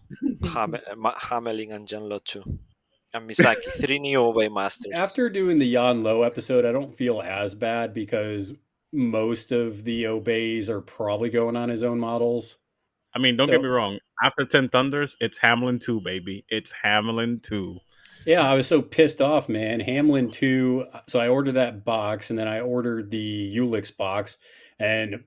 Ham- 0.53 0.76
Ma- 0.98 1.16
Hamelin 1.16 1.74
and 1.74 1.88
Jan 1.88 2.02
Lotu 2.03 2.44
and 3.14 3.30
Misaki, 3.30 3.64
three 3.82 3.99
new 3.99 4.22
obey 4.22 4.49
masters. 4.49 4.94
After 4.95 5.30
doing 5.30 5.58
the 5.60 5.66
Yan 5.68 6.03
Lo 6.03 6.24
episode, 6.24 6.66
I 6.66 6.72
don't 6.72 6.95
feel 6.95 7.22
as 7.22 7.56
bad 7.56 7.94
because 7.94 8.53
most 8.94 9.52
of 9.52 9.84
the 9.84 10.08
obeys 10.08 10.70
are 10.70 10.82
probably 10.82 11.30
going 11.30 11.56
on 11.56 11.70
his 11.70 11.84
own 11.84 11.99
models. 11.99 12.58
I 13.16 13.20
mean, 13.20 13.36
don't 13.38 13.48
So- 13.48 13.53
get 13.53 13.62
me 13.62 13.68
wrong. 13.68 13.99
After 14.24 14.45
10 14.45 14.70
Thunders, 14.70 15.18
it's 15.20 15.40
Hamelin 15.40 15.82
2, 15.82 16.02
baby. 16.02 16.45
It's 16.49 16.72
Hamelin 16.84 17.41
2. 17.41 17.80
Yeah, 18.26 18.48
I 18.48 18.53
was 18.53 18.68
so 18.68 18.81
pissed 18.81 19.22
off, 19.22 19.49
man. 19.49 19.80
Hamelin 19.80 20.31
2. 20.31 20.85
So 21.07 21.19
I 21.19 21.27
ordered 21.27 21.53
that 21.53 21.84
box 21.84 22.30
and 22.30 22.38
then 22.38 22.48
I 22.48 22.60
ordered 22.60 23.10
the 23.10 23.56
Ulix 23.57 23.95
box. 23.95 24.38
And 24.80 25.23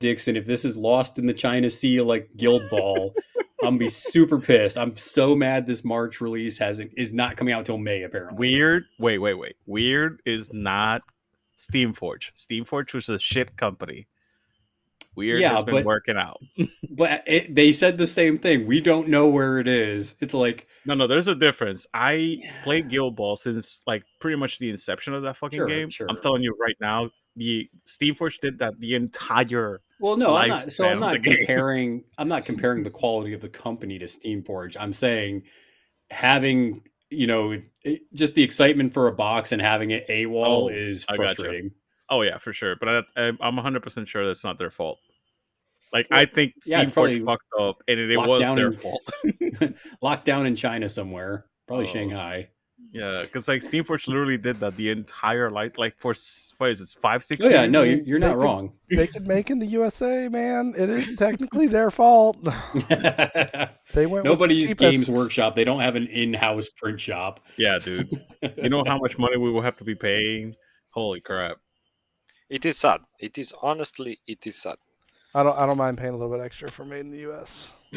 Dixon, 0.00 0.36
if 0.36 0.46
this 0.46 0.64
is 0.64 0.76
lost 0.76 1.18
in 1.18 1.26
the 1.26 1.34
China 1.34 1.70
Sea 1.70 2.00
like 2.00 2.30
Guild 2.36 2.68
Ball, 2.70 3.14
I'm 3.62 3.70
gonna 3.70 3.78
be 3.78 3.88
super 3.88 4.38
pissed. 4.38 4.76
I'm 4.76 4.94
so 4.96 5.34
mad 5.34 5.66
this 5.66 5.84
March 5.84 6.20
release 6.20 6.58
hasn't 6.58 6.92
is 6.96 7.12
not 7.12 7.36
coming 7.36 7.54
out 7.54 7.64
till 7.64 7.78
May, 7.78 8.02
apparently. 8.02 8.36
Weird. 8.38 8.84
Wait, 8.98 9.18
wait, 9.18 9.34
wait. 9.34 9.56
Weird 9.66 10.20
is 10.26 10.52
not 10.52 11.02
Steamforge. 11.58 12.32
Steamforge 12.36 12.92
was 12.94 13.08
a 13.08 13.18
shit 13.18 13.56
company. 13.56 14.06
Weird 15.16 15.40
Yeah, 15.40 15.54
has 15.54 15.64
been 15.64 15.74
but- 15.76 15.84
working 15.84 16.16
out. 16.16 16.40
But 16.90 17.24
it, 17.26 17.54
they 17.54 17.72
said 17.74 17.98
the 17.98 18.06
same 18.06 18.38
thing. 18.38 18.66
We 18.66 18.80
don't 18.80 19.08
know 19.08 19.28
where 19.28 19.58
it 19.58 19.68
is. 19.68 20.14
It's 20.20 20.32
like 20.32 20.66
No, 20.86 20.94
no, 20.94 21.06
there's 21.06 21.28
a 21.28 21.34
difference. 21.34 21.86
I 21.92 22.38
played 22.64 22.88
Guild 22.88 23.16
Ball 23.16 23.36
since 23.36 23.82
like 23.86 24.02
pretty 24.18 24.36
much 24.38 24.58
the 24.58 24.70
inception 24.70 25.12
of 25.12 25.22
that 25.24 25.36
fucking 25.36 25.58
Sure, 25.58 25.66
game. 25.68 25.90
sure. 25.90 26.06
I'm 26.08 26.16
telling 26.16 26.42
you 26.42 26.56
right 26.58 26.76
now, 26.80 27.10
the 27.34 27.68
Steamforge 27.86 28.40
did 28.40 28.58
that 28.60 28.78
the 28.80 28.94
entire 28.94 29.82
Well, 30.00 30.16
no, 30.16 30.36
I'm 30.36 30.48
not. 30.48 30.62
So 30.72 30.88
I'm 30.88 31.00
not 31.00 31.22
comparing. 31.22 32.04
I'm 32.16 32.28
not 32.28 32.46
comparing 32.46 32.82
the 32.82 32.88
quality 32.90 33.34
of 33.34 33.42
the 33.42 33.48
company 33.50 33.98
to 33.98 34.06
Steamforge. 34.06 34.76
I'm 34.80 34.94
saying 34.94 35.42
having 36.10 36.82
you 37.10 37.26
know 37.26 37.60
it, 37.82 38.00
just 38.14 38.34
the 38.34 38.42
excitement 38.42 38.94
for 38.94 39.06
a 39.08 39.12
box 39.12 39.52
and 39.52 39.60
having 39.60 39.90
it 39.90 40.08
AWOL 40.08 40.46
Oh, 40.46 40.68
is 40.68 41.04
frustrating. 41.04 41.72
Oh 42.08 42.22
yeah, 42.22 42.38
for 42.38 42.52
sure. 42.52 42.76
But 42.78 42.88
I, 43.16 43.32
I'm 43.40 43.56
100 43.56 43.82
percent 43.82 44.08
sure 44.08 44.26
that's 44.26 44.44
not 44.44 44.58
their 44.58 44.70
fault. 44.70 44.98
Like 45.92 46.06
Well, 46.10 46.20
I 46.20 46.26
think 46.26 46.54
yeah, 46.66 46.82
it's 46.82 46.90
Steamforge 46.92 46.94
probably 46.94 47.20
fucked 47.20 47.52
up, 47.58 47.82
and 47.88 47.98
it, 48.00 48.10
it 48.10 48.16
was 48.18 48.42
their 48.54 48.66
in- 48.68 48.72
fault. 48.74 49.02
Locked 50.02 50.24
down 50.24 50.46
in 50.46 50.56
China 50.56 50.88
somewhere, 50.88 51.46
probably 51.66 51.86
Oh. 51.86 51.92
Shanghai. 51.92 52.48
yeah, 52.92 53.22
because 53.22 53.48
like 53.48 53.62
Steamforge 53.62 54.06
literally 54.08 54.36
did 54.36 54.60
that 54.60 54.76
the 54.76 54.90
entire 54.90 55.50
life, 55.50 55.78
like 55.78 55.98
for 55.98 56.10
s- 56.10 56.52
what 56.58 56.70
is 56.70 56.80
it, 56.80 56.88
five, 57.00 57.22
six 57.24 57.44
Oh 57.44 57.48
yeah, 57.48 57.62
years? 57.62 57.72
no, 57.72 57.82
you're, 57.82 57.98
you're 58.02 58.20
They 58.20 58.26
not 58.26 58.34
could- 58.34 58.42
wrong. 58.42 58.72
They 58.90 59.06
could 59.06 59.26
make 59.26 59.48
in 59.50 59.58
the 59.58 59.66
USA, 59.66 60.28
man. 60.28 60.74
It 60.76 60.90
is 60.90 61.14
technically 61.18 61.66
their 61.68 61.90
fault. 61.90 62.36
They 63.94 64.04
went 64.06 64.24
with 64.24 64.24
the 64.24 64.28
Nobody's 64.30 64.74
Games. 64.74 65.10
Workshop. 65.10 65.54
They 65.56 65.64
don't 65.64 65.80
have 65.80 65.94
an 65.96 66.06
in-house 66.08 66.68
print 66.70 67.00
shop. 67.00 67.40
Yeah, 67.56 67.78
dude. 67.78 68.10
You 68.62 68.68
know 68.68 68.82
how 68.86 68.98
much 68.98 69.16
money 69.18 69.36
we 69.36 69.50
will 69.50 69.62
have 69.62 69.76
to 69.76 69.84
be 69.84 69.94
paying? 69.94 70.54
Holy 70.90 71.20
crap! 71.20 71.58
It 72.50 72.64
is 72.66 72.76
sad. 72.78 73.00
It 73.20 73.38
is 73.38 73.54
honestly, 73.62 74.18
it 74.26 74.46
is 74.46 74.56
sad. 74.56 74.76
I 75.36 75.42
don't. 75.42 75.58
I 75.58 75.66
don't 75.66 75.76
mind 75.76 75.98
paying 75.98 76.14
a 76.14 76.16
little 76.16 76.34
bit 76.34 76.42
extra 76.44 76.70
for 76.70 76.84
made 76.84 77.00
in 77.00 77.10
the 77.10 77.30
US. 77.30 77.70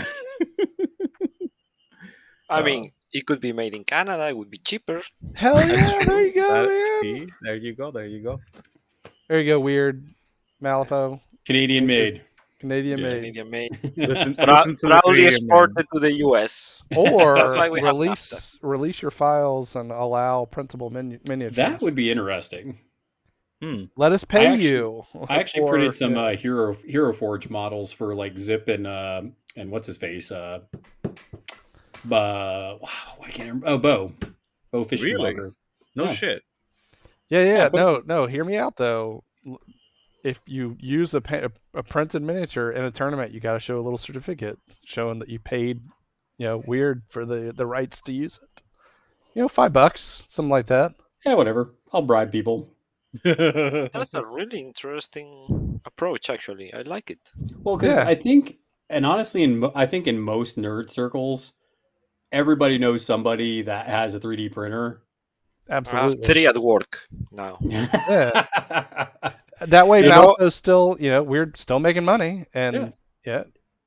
I 2.49 2.59
Uh, 2.59 2.63
mean, 2.63 2.91
it 3.13 3.25
could 3.25 3.39
be 3.41 3.53
made 3.53 3.75
in 3.75 3.83
Canada. 3.83 4.27
It 4.27 4.37
would 4.37 4.49
be 4.49 4.57
cheaper. 4.57 5.01
Hell 5.35 5.55
yeah! 5.67 5.99
There 6.05 6.25
you 6.25 6.33
go, 6.33 6.49
That- 6.49 6.67
man. 6.69 7.01
see? 7.01 7.27
there 7.41 7.55
you 7.55 7.75
go. 7.75 7.91
There 7.91 8.05
you 8.07 8.21
go. 8.23 8.39
There 9.27 9.39
you 9.39 9.45
go. 9.53 9.59
Weird. 9.59 10.03
Malifaux, 10.61 11.21
Canadian 11.45 11.85
made. 11.87 12.21
Canadian 12.59 12.99
Yeah. 12.99 13.03
made, 13.05 13.13
Canadian 13.13 13.49
made. 13.49 13.71
Listen, 13.95 14.35
Prou- 14.35 14.65
listen 14.65 14.89
proudly 14.89 15.25
exported 15.27 15.85
to 15.93 15.99
the 16.01 16.11
US. 16.27 16.83
or 16.93 17.35
That's 17.35 17.53
why 17.53 17.69
we 17.69 17.79
have 17.79 17.93
release 17.97 18.57
release 18.61 19.01
your 19.01 19.11
files 19.11 19.77
and 19.77 19.91
allow 19.91 20.43
printable 20.45 20.91
minu- 20.91 21.25
miniatures. 21.29 21.55
That 21.55 21.81
would 21.81 21.95
be 21.95 22.11
interesting. 22.11 22.79
Hmm. 23.61 23.85
let 23.97 24.11
us 24.13 24.23
pay 24.23 24.47
actually- 24.47 24.69
you. 24.69 25.03
I 25.27 25.37
actually 25.39 25.61
for- 25.63 25.69
printed 25.71 25.95
some 25.95 26.15
yeah. 26.15 26.21
uh, 26.21 26.35
Hero 26.35 26.73
Hero 26.85 27.11
Forge 27.13 27.49
models 27.49 27.91
for 27.91 28.15
like 28.15 28.35
Zipp 28.35 28.67
and 28.69 28.87
uh, 28.87 29.21
and 29.57 29.69
what's 29.69 29.87
his 29.87 29.97
face 29.97 30.31
uh, 30.31 30.59
uh 31.05 31.09
wow 32.09 32.77
I 33.21 33.29
can't 33.29 33.47
remember 33.49 33.67
oh 33.67 33.77
Bo 33.77 34.13
Bo 34.71 34.79
Really? 34.79 34.85
Fishmonger. 34.85 35.53
No 35.95 36.05
Yeah. 36.05 36.13
shit. 36.13 36.43
Yeah, 37.29 37.43
yeah, 37.43 37.69
but- 37.69 37.77
no, 37.77 38.01
no. 38.05 38.25
Hear 38.27 38.43
me 38.43 38.57
out 38.57 38.77
though. 38.77 39.23
If 40.23 40.39
you 40.45 40.75
use 40.79 41.13
a, 41.13 41.21
pa- 41.21 41.47
a 41.73 41.81
printed 41.83 42.21
miniature 42.21 42.71
in 42.71 42.83
a 42.83 42.91
tournament, 42.91 43.31
you 43.33 43.39
got 43.39 43.53
to 43.53 43.59
show 43.59 43.79
a 43.79 43.81
little 43.81 43.97
certificate 43.97 44.59
showing 44.83 45.19
that 45.19 45.29
you 45.29 45.39
paid, 45.39 45.81
you 46.37 46.45
know, 46.45 46.61
Wyrd 46.61 47.03
for 47.09 47.25
the 47.25 47.53
the 47.55 47.65
rights 47.65 48.01
to 48.01 48.11
use 48.13 48.39
it. 48.41 48.61
You 49.33 49.43
know, 49.43 49.47
five 49.47 49.71
bucks, 49.73 50.25
something 50.29 50.49
like 50.49 50.65
that. 50.67 50.93
Yeah, 51.25 51.35
whatever. 51.35 51.73
I'll 51.93 52.01
bribe 52.01 52.31
people. 52.31 52.69
That's 53.23 54.13
a 54.13 54.25
really 54.37 54.59
interesting 54.59 55.81
approach. 55.85 56.29
Actually, 56.29 56.73
I 56.73 56.81
like 56.83 57.09
it. 57.11 57.19
Well, 57.63 57.77
because 57.77 57.97
Yeah. 57.97 58.07
I 58.07 58.15
think, 58.15 58.57
and 58.89 59.05
honestly, 59.05 59.43
in 59.43 59.63
I 59.75 59.85
think 59.85 60.07
in 60.07 60.19
most 60.19 60.57
nerd 60.57 60.89
circles, 60.89 61.53
everybody 62.31 62.77
knows 62.77 63.05
somebody 63.05 63.63
that 63.63 63.87
has 63.87 64.15
a 64.15 64.19
3D 64.19 64.51
printer. 64.51 65.01
I 65.69 65.75
have 65.75 65.87
Absolutely. 65.87 66.19
Ah, 66.23 66.27
three 66.27 66.47
at 66.47 66.57
work 66.57 67.07
now. 67.31 67.57
yeah. 67.61 68.45
That 69.61 69.87
way, 69.87 70.03
You 70.03 70.09
know- 70.09 70.49
still, 70.49 70.95
you 70.99 71.09
know, 71.09 71.21
we're 71.21 71.51
still 71.55 71.79
making 71.79 72.05
money, 72.05 72.45
and 72.53 72.75
Yeah. 72.75 72.89
yeah, 73.25 73.43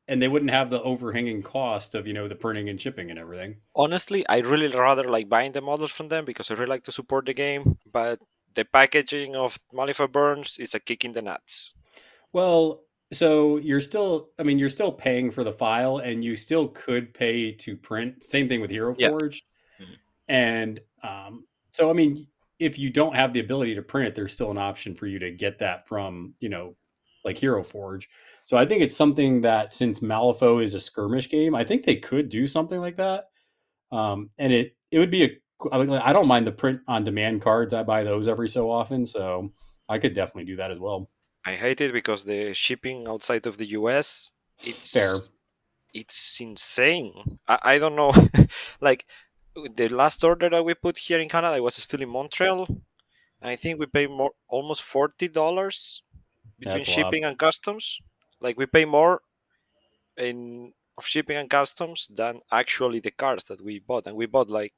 and 0.06 0.20
they 0.20 0.28
wouldn't 0.28 0.50
have 0.50 0.68
the 0.70 0.82
overhanging 0.82 1.42
cost 1.42 1.94
of 1.94 2.06
you 2.06 2.12
know 2.12 2.28
the 2.28 2.34
printing 2.36 2.68
and 2.68 2.78
shipping 2.80 3.10
and 3.10 3.18
everything. 3.18 3.56
Honestly, 3.74 4.26
I 4.28 4.38
really 4.40 4.68
rather 4.68 5.04
like 5.08 5.28
buying 5.28 5.52
the 5.52 5.60
models 5.62 5.90
from 5.92 6.08
them 6.08 6.24
because 6.24 6.50
I 6.50 6.54
really 6.54 6.68
like 6.68 6.84
to 6.84 6.92
support 6.92 7.24
the 7.26 7.32
game. 7.34 7.78
But 7.90 8.20
the 8.54 8.64
packaging 8.64 9.36
of 9.36 9.58
Malifaux 9.72 10.10
Burns 10.10 10.58
is 10.58 10.74
a 10.74 10.80
kick 10.80 11.04
in 11.04 11.12
the 11.12 11.22
nuts. 11.22 11.74
Well, 12.32 12.84
so 13.12 13.58
you're 13.58 13.80
still, 13.80 14.30
I 14.38 14.42
mean, 14.42 14.58
you're 14.58 14.68
still 14.70 14.92
paying 14.92 15.30
for 15.30 15.44
the 15.44 15.52
file, 15.52 15.98
and 15.98 16.24
you 16.24 16.34
still 16.36 16.68
could 16.68 17.12
pay 17.12 17.52
to 17.52 17.76
print. 17.76 18.22
Same 18.22 18.48
thing 18.48 18.60
with 18.60 18.70
Hero 18.70 18.94
Yeah. 18.96 19.08
Forge, 19.08 19.44
Mhm. 19.80 19.98
and 20.28 20.80
um, 21.02 21.46
so 21.70 21.90
I 21.90 21.92
mean, 21.94 22.28
if 22.58 22.78
you 22.78 22.90
don't 22.90 23.14
have 23.16 23.32
the 23.32 23.40
ability 23.40 23.74
to 23.76 23.82
print 23.82 24.08
it, 24.08 24.14
there's 24.14 24.34
still 24.34 24.50
an 24.50 24.58
option 24.58 24.94
for 24.94 25.06
you 25.06 25.18
to 25.20 25.30
get 25.32 25.58
that 25.60 25.88
from 25.88 26.34
you 26.40 26.48
know, 26.48 26.76
like 27.24 27.38
Hero 27.38 27.62
Forge. 27.64 28.08
So 28.44 28.56
I 28.58 28.66
think 28.66 28.82
it's 28.82 28.96
something 28.96 29.42
that 29.42 29.72
since 29.72 30.00
Malifaux 30.00 30.62
is 30.64 30.74
a 30.74 30.80
skirmish 30.80 31.28
game, 31.30 31.54
I 31.54 31.64
think 31.64 31.84
they 31.84 31.96
could 31.96 32.28
do 32.30 32.46
something 32.46 32.80
like 32.80 32.96
that, 32.96 33.30
um, 33.92 34.30
and 34.38 34.52
it 34.52 34.76
it 34.90 34.98
would 35.00 35.10
be 35.12 35.24
a. 35.24 35.41
I 35.70 36.12
don't 36.12 36.26
mind 36.26 36.46
the 36.46 36.52
print 36.52 36.80
on 36.88 37.04
demand 37.04 37.42
cards. 37.42 37.74
I 37.74 37.82
buy 37.82 38.04
those 38.04 38.28
every 38.28 38.48
so 38.48 38.70
often, 38.70 39.06
so 39.06 39.52
I 39.88 39.98
could 39.98 40.14
definitely 40.14 40.50
do 40.50 40.56
that 40.56 40.70
as 40.70 40.80
well. 40.80 41.10
I 41.44 41.54
hate 41.54 41.80
it 41.80 41.92
because 41.92 42.24
the 42.24 42.54
shipping 42.54 43.06
outside 43.08 43.46
of 43.46 43.58
the 43.58 43.66
US, 43.78 44.30
it's 44.60 44.92
Fair. 44.92 45.14
it's 45.92 46.40
insane. 46.40 47.38
I, 47.48 47.58
I 47.62 47.78
don't 47.78 47.96
know. 47.96 48.12
like 48.80 49.06
the 49.54 49.88
last 49.88 50.22
order 50.24 50.48
that 50.48 50.64
we 50.64 50.74
put 50.74 50.98
here 50.98 51.18
in 51.18 51.28
Canada 51.28 51.62
was 51.62 51.74
still 51.74 52.00
in 52.00 52.08
Montreal. 52.08 52.66
I 53.40 53.56
think 53.56 53.80
we 53.80 53.86
pay 53.86 54.06
more 54.06 54.32
almost 54.48 54.82
forty 54.82 55.28
dollars 55.28 56.02
between 56.58 56.78
That's 56.78 56.88
shipping 56.88 57.24
and 57.24 57.36
customs. 57.36 57.98
Like 58.40 58.56
we 58.56 58.66
pay 58.66 58.84
more 58.84 59.22
in 60.16 60.72
of 60.96 61.06
shipping 61.06 61.36
and 61.36 61.50
customs 61.50 62.08
than 62.14 62.40
actually 62.50 63.00
the 63.00 63.10
cards 63.10 63.44
that 63.44 63.64
we 63.64 63.78
bought. 63.78 64.06
And 64.06 64.16
we 64.16 64.26
bought 64.26 64.50
like 64.50 64.74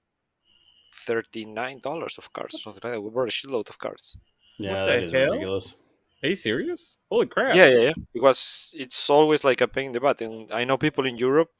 thirty 0.94 1.44
nine 1.44 1.80
dollars 1.80 2.18
of 2.18 2.32
cards, 2.32 2.62
something 2.62 2.80
like 2.84 2.94
that. 2.94 3.02
We 3.02 3.10
bought 3.10 3.28
a 3.28 3.32
shitload 3.32 3.68
of 3.70 3.78
cards. 3.78 4.16
Yeah, 4.58 4.72
What 4.72 4.84
that 4.84 5.00
the 5.00 5.04
is 5.04 5.12
hell? 5.12 5.30
ridiculous. 5.32 5.76
Are 6.22 6.28
you 6.28 6.34
serious? 6.34 6.98
Holy 7.10 7.26
crap! 7.26 7.54
Yeah, 7.54 7.68
yeah, 7.68 7.80
yeah. 7.80 7.92
Because 8.12 8.74
it's 8.76 9.10
always 9.10 9.44
like 9.44 9.60
a 9.60 9.68
pain 9.68 9.86
in 9.86 9.92
the 9.92 10.00
butt. 10.00 10.20
And 10.20 10.52
I 10.52 10.64
know 10.64 10.78
people 10.78 11.06
in 11.06 11.16
Europe. 11.16 11.50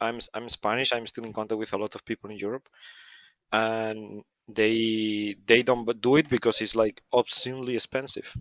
I'm 0.00 0.20
I'm 0.34 0.48
Spanish. 0.48 0.92
I'm 0.92 1.06
still 1.06 1.24
in 1.24 1.32
contact 1.32 1.58
with 1.58 1.72
a 1.72 1.78
lot 1.78 1.94
of 1.94 2.04
people 2.04 2.30
in 2.30 2.38
Europe, 2.38 2.68
and 3.52 4.24
they 4.48 5.36
they 5.46 5.62
don't 5.62 5.86
do 6.00 6.16
it 6.16 6.28
because 6.30 6.60
it's 6.62 6.76
like 6.76 7.02
obscenely 7.12 7.76
expensive. 7.76 8.36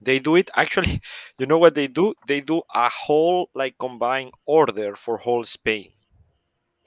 They 0.00 0.18
do 0.20 0.36
it 0.36 0.50
actually. 0.56 1.00
You 1.38 1.46
know 1.46 1.58
what 1.58 1.74
they 1.74 1.88
do? 1.88 2.14
They 2.26 2.40
do 2.42 2.62
a 2.74 2.88
whole 2.90 3.50
like 3.54 3.78
combined 3.78 4.32
order 4.46 4.96
for 4.96 5.18
whole 5.18 5.44
Spain. 5.44 5.92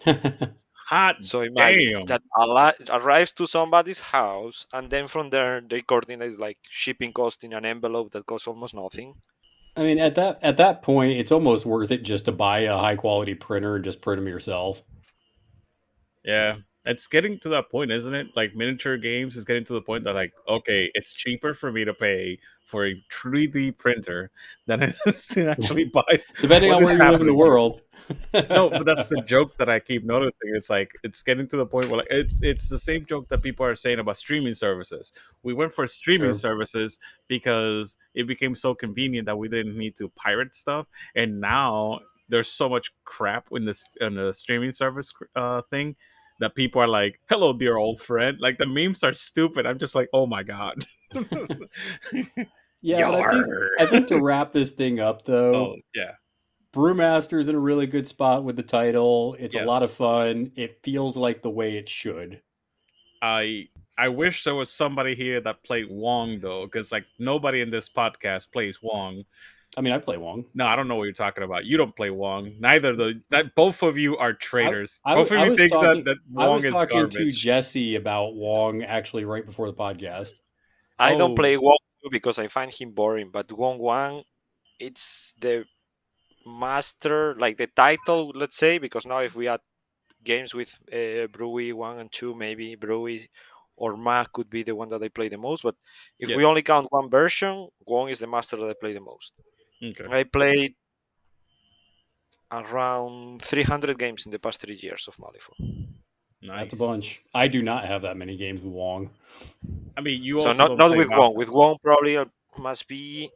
Hot. 0.89 1.23
So 1.23 1.41
imagine 1.41 1.93
Damn. 1.93 2.05
that 2.05 2.21
a 2.37 2.73
arrives 2.89 3.31
to 3.33 3.47
somebody's 3.47 3.99
house, 3.99 4.67
and 4.73 4.89
then 4.89 5.07
from 5.07 5.29
there 5.29 5.61
they 5.61 5.81
coordinate 5.81 6.37
like 6.37 6.57
shipping 6.69 7.13
cost 7.13 7.43
in 7.43 7.53
an 7.53 7.65
envelope 7.65 8.11
that 8.11 8.25
costs 8.25 8.47
almost 8.47 8.75
nothing. 8.75 9.15
I 9.75 9.81
mean, 9.81 9.97
at 9.99 10.15
that 10.15 10.39
at 10.41 10.57
that 10.57 10.81
point, 10.81 11.17
it's 11.19 11.31
almost 11.31 11.65
worth 11.65 11.91
it 11.91 12.03
just 12.03 12.25
to 12.25 12.31
buy 12.31 12.59
a 12.59 12.77
high 12.77 12.95
quality 12.95 13.33
printer 13.33 13.75
and 13.75 13.83
just 13.83 14.01
print 14.01 14.19
them 14.19 14.27
yourself. 14.27 14.83
Yeah, 16.23 16.57
it's 16.85 17.07
getting 17.07 17.39
to 17.39 17.49
that 17.49 17.69
point, 17.69 17.91
isn't 17.91 18.13
it? 18.13 18.27
Like 18.35 18.55
miniature 18.55 18.97
games 18.97 19.35
is 19.35 19.45
getting 19.45 19.63
to 19.65 19.73
the 19.73 19.81
point 19.81 20.03
that 20.03 20.13
like, 20.13 20.33
okay, 20.47 20.89
it's 20.93 21.13
cheaper 21.13 21.53
for 21.53 21.71
me 21.71 21.85
to 21.85 21.93
pay 21.93 22.39
for 22.65 22.87
a 22.87 23.03
3D 23.11 23.77
printer 23.77 24.31
than 24.65 24.83
it 24.83 24.95
is 25.05 25.27
to 25.27 25.49
actually 25.49 25.85
buy. 25.93 26.03
Depending 26.41 26.71
on 26.71 26.83
where 26.83 26.93
you 26.93 27.11
live 27.11 27.21
in 27.21 27.27
the 27.27 27.33
world. 27.33 27.81
No, 28.33 28.69
but 28.69 28.85
that's 28.85 29.07
the 29.07 29.21
joke 29.25 29.55
that 29.57 29.69
I 29.69 29.79
keep 29.79 30.03
noticing. 30.03 30.51
It's 30.55 30.69
like 30.69 30.91
it's 31.03 31.23
getting 31.23 31.47
to 31.47 31.57
the 31.57 31.65
point 31.65 31.87
where 31.87 31.99
like 31.99 32.07
it's 32.09 32.43
it's 32.43 32.67
the 32.67 32.79
same 32.79 33.05
joke 33.05 33.29
that 33.29 33.41
people 33.41 33.65
are 33.65 33.75
saying 33.75 33.99
about 33.99 34.17
streaming 34.17 34.53
services. 34.53 35.13
We 35.43 35.53
went 35.53 35.73
for 35.73 35.87
streaming 35.87 36.33
services 36.33 36.99
because 37.27 37.97
it 38.13 38.27
became 38.27 38.55
so 38.55 38.75
convenient 38.75 39.25
that 39.27 39.37
we 39.37 39.47
didn't 39.47 39.77
need 39.77 39.95
to 39.97 40.09
pirate 40.09 40.53
stuff, 40.53 40.87
and 41.15 41.39
now 41.39 41.99
there's 42.27 42.49
so 42.49 42.67
much 42.67 42.91
crap 43.05 43.47
in 43.51 43.63
this 43.63 43.85
in 44.01 44.15
the 44.15 44.33
streaming 44.33 44.71
service 44.71 45.13
uh, 45.35 45.61
thing 45.69 45.95
that 46.43 46.55
people 46.55 46.81
are 46.81 46.87
like, 46.87 47.19
"Hello, 47.29 47.53
dear 47.53 47.77
old 47.77 47.99
friend." 47.99 48.37
Like 48.39 48.57
the 48.57 48.67
memes 48.67 49.03
are 49.03 49.13
stupid. 49.13 49.65
I'm 49.65 49.79
just 49.79 49.95
like, 49.95 50.09
"Oh 50.13 50.25
my 50.25 50.43
god." 50.43 50.85
yeah, 52.81 53.09
but 53.09 53.21
I 53.21 53.31
think 53.31 53.45
I 53.79 53.85
think 53.85 54.07
to 54.07 54.21
wrap 54.21 54.51
this 54.51 54.73
thing 54.73 54.99
up 54.99 55.23
though, 55.23 55.55
oh 55.55 55.75
yeah, 55.95 56.13
is 57.37 57.47
in 57.47 57.55
a 57.55 57.59
really 57.59 57.87
good 57.87 58.07
spot 58.07 58.43
with 58.43 58.55
the 58.55 58.63
title. 58.63 59.35
It's 59.39 59.55
a 59.55 59.65
lot 59.65 59.83
of 59.83 59.91
fun. 59.91 60.51
It 60.55 60.79
feels 60.83 61.15
like 61.15 61.41
the 61.41 61.49
way 61.49 61.77
it 61.77 61.87
should. 61.87 62.41
I 63.21 63.67
I 63.97 64.09
wish 64.09 64.43
there 64.43 64.55
was 64.55 64.71
somebody 64.71 65.15
here 65.15 65.39
that 65.41 65.63
played 65.63 65.89
Wong 65.89 66.39
though, 66.39 66.65
because 66.65 66.91
like 66.91 67.05
nobody 67.19 67.61
in 67.61 67.69
this 67.69 67.89
podcast 67.89 68.51
plays 68.51 68.79
Wong. 68.81 69.23
I 69.75 69.81
mean, 69.81 69.93
I 69.93 69.97
play 69.97 70.17
Wong. 70.17 70.45
No, 70.53 70.65
I 70.65 70.75
don't 70.75 70.87
know 70.87 70.95
what 70.95 71.05
you're 71.05 71.13
talking 71.13 71.43
about. 71.43 71.65
You 71.65 71.77
don't 71.77 71.95
play 71.95 72.09
Wong. 72.11 72.53
Neither 72.59 72.95
the 72.95 73.21
that 73.29 73.55
both 73.55 73.81
of 73.81 73.97
you 73.97 74.17
are 74.17 74.33
traitors. 74.33 74.99
I, 75.03 75.15
both 75.15 75.31
of 75.31 75.37
I 75.39 75.45
you 75.45 75.51
was 75.51 75.59
think 75.59 75.71
talking, 75.71 76.03
that, 76.03 76.05
that 76.05 76.17
I 76.41 76.47
Wong 76.47 76.55
was 76.55 76.65
is 76.65 76.71
talking 76.71 77.09
to. 77.09 77.31
Jesse 77.31 77.95
about 77.95 78.35
Wong 78.35 78.83
actually 78.83 79.25
right 79.25 79.45
before 79.45 79.67
the 79.67 79.73
podcast. 79.73 80.33
I 80.99 81.15
Oh. 81.15 81.17
don't 81.17 81.35
play 81.35 81.57
Wong 81.57 81.77
because 82.11 82.37
I 82.37 82.47
find 82.47 82.71
him 82.71 82.91
boring, 82.91 83.29
but 83.31 83.51
Wong 83.51 83.79
1, 83.79 84.23
it's 84.79 85.33
the 85.39 85.65
master, 86.45 87.35
like 87.35 87.57
the 87.57 87.67
title, 87.67 88.31
let's 88.35 88.57
say, 88.57 88.77
because 88.77 89.05
now 89.05 89.19
if 89.19 89.35
we 89.35 89.47
add 89.47 89.61
games 90.23 90.53
with 90.53 90.77
uh, 90.91 91.27
Brewy 91.27 91.73
1 91.73 91.99
and 91.99 92.11
2, 92.11 92.35
maybe 92.35 92.75
Brewy 92.75 93.27
or 93.75 93.97
Mah 93.97 94.25
could 94.31 94.49
be 94.49 94.63
the 94.63 94.75
one 94.75 94.89
that 94.89 95.01
I 95.01 95.07
play 95.09 95.29
the 95.29 95.37
most. 95.37 95.63
But 95.63 95.75
if 96.19 96.29
Yeah. 96.29 96.37
we 96.37 96.45
only 96.45 96.61
count 96.61 96.87
one 96.91 97.09
version, 97.09 97.69
Wong 97.87 98.09
is 98.09 98.19
the 98.19 98.27
master 98.27 98.57
that 98.57 98.69
I 98.69 98.73
play 98.73 98.93
the 98.93 98.99
most. 99.01 99.33
Okay. 99.83 100.05
I 100.09 100.23
played 100.23 100.75
around 102.51 103.41
300 103.43 103.97
games 103.97 104.25
in 104.25 104.31
the 104.31 104.39
past 104.39 104.61
three 104.61 104.79
years 104.81 105.07
of 105.07 105.17
Malifaux. 105.17 105.87
Nice. 106.41 106.71
That's 106.71 106.73
a 106.73 106.77
bunch. 106.77 107.19
I 107.33 107.47
do 107.47 107.61
not 107.61 107.85
have 107.85 108.01
that 108.03 108.17
many 108.17 108.35
games 108.35 108.63
with 108.63 108.73
Wong. 108.73 109.09
I 109.97 110.01
mean, 110.01 110.21
you 110.23 110.39
so 110.39 110.49
also 110.49 110.57
not 110.57 110.67
don't 110.67 110.77
not 110.77 110.97
with 110.97 111.09
Wong. 111.09 111.35
With 111.35 111.49
Wong, 111.49 111.77
probably 111.83 112.17
uh, 112.17 112.25
must 112.57 112.87
be 112.87 113.29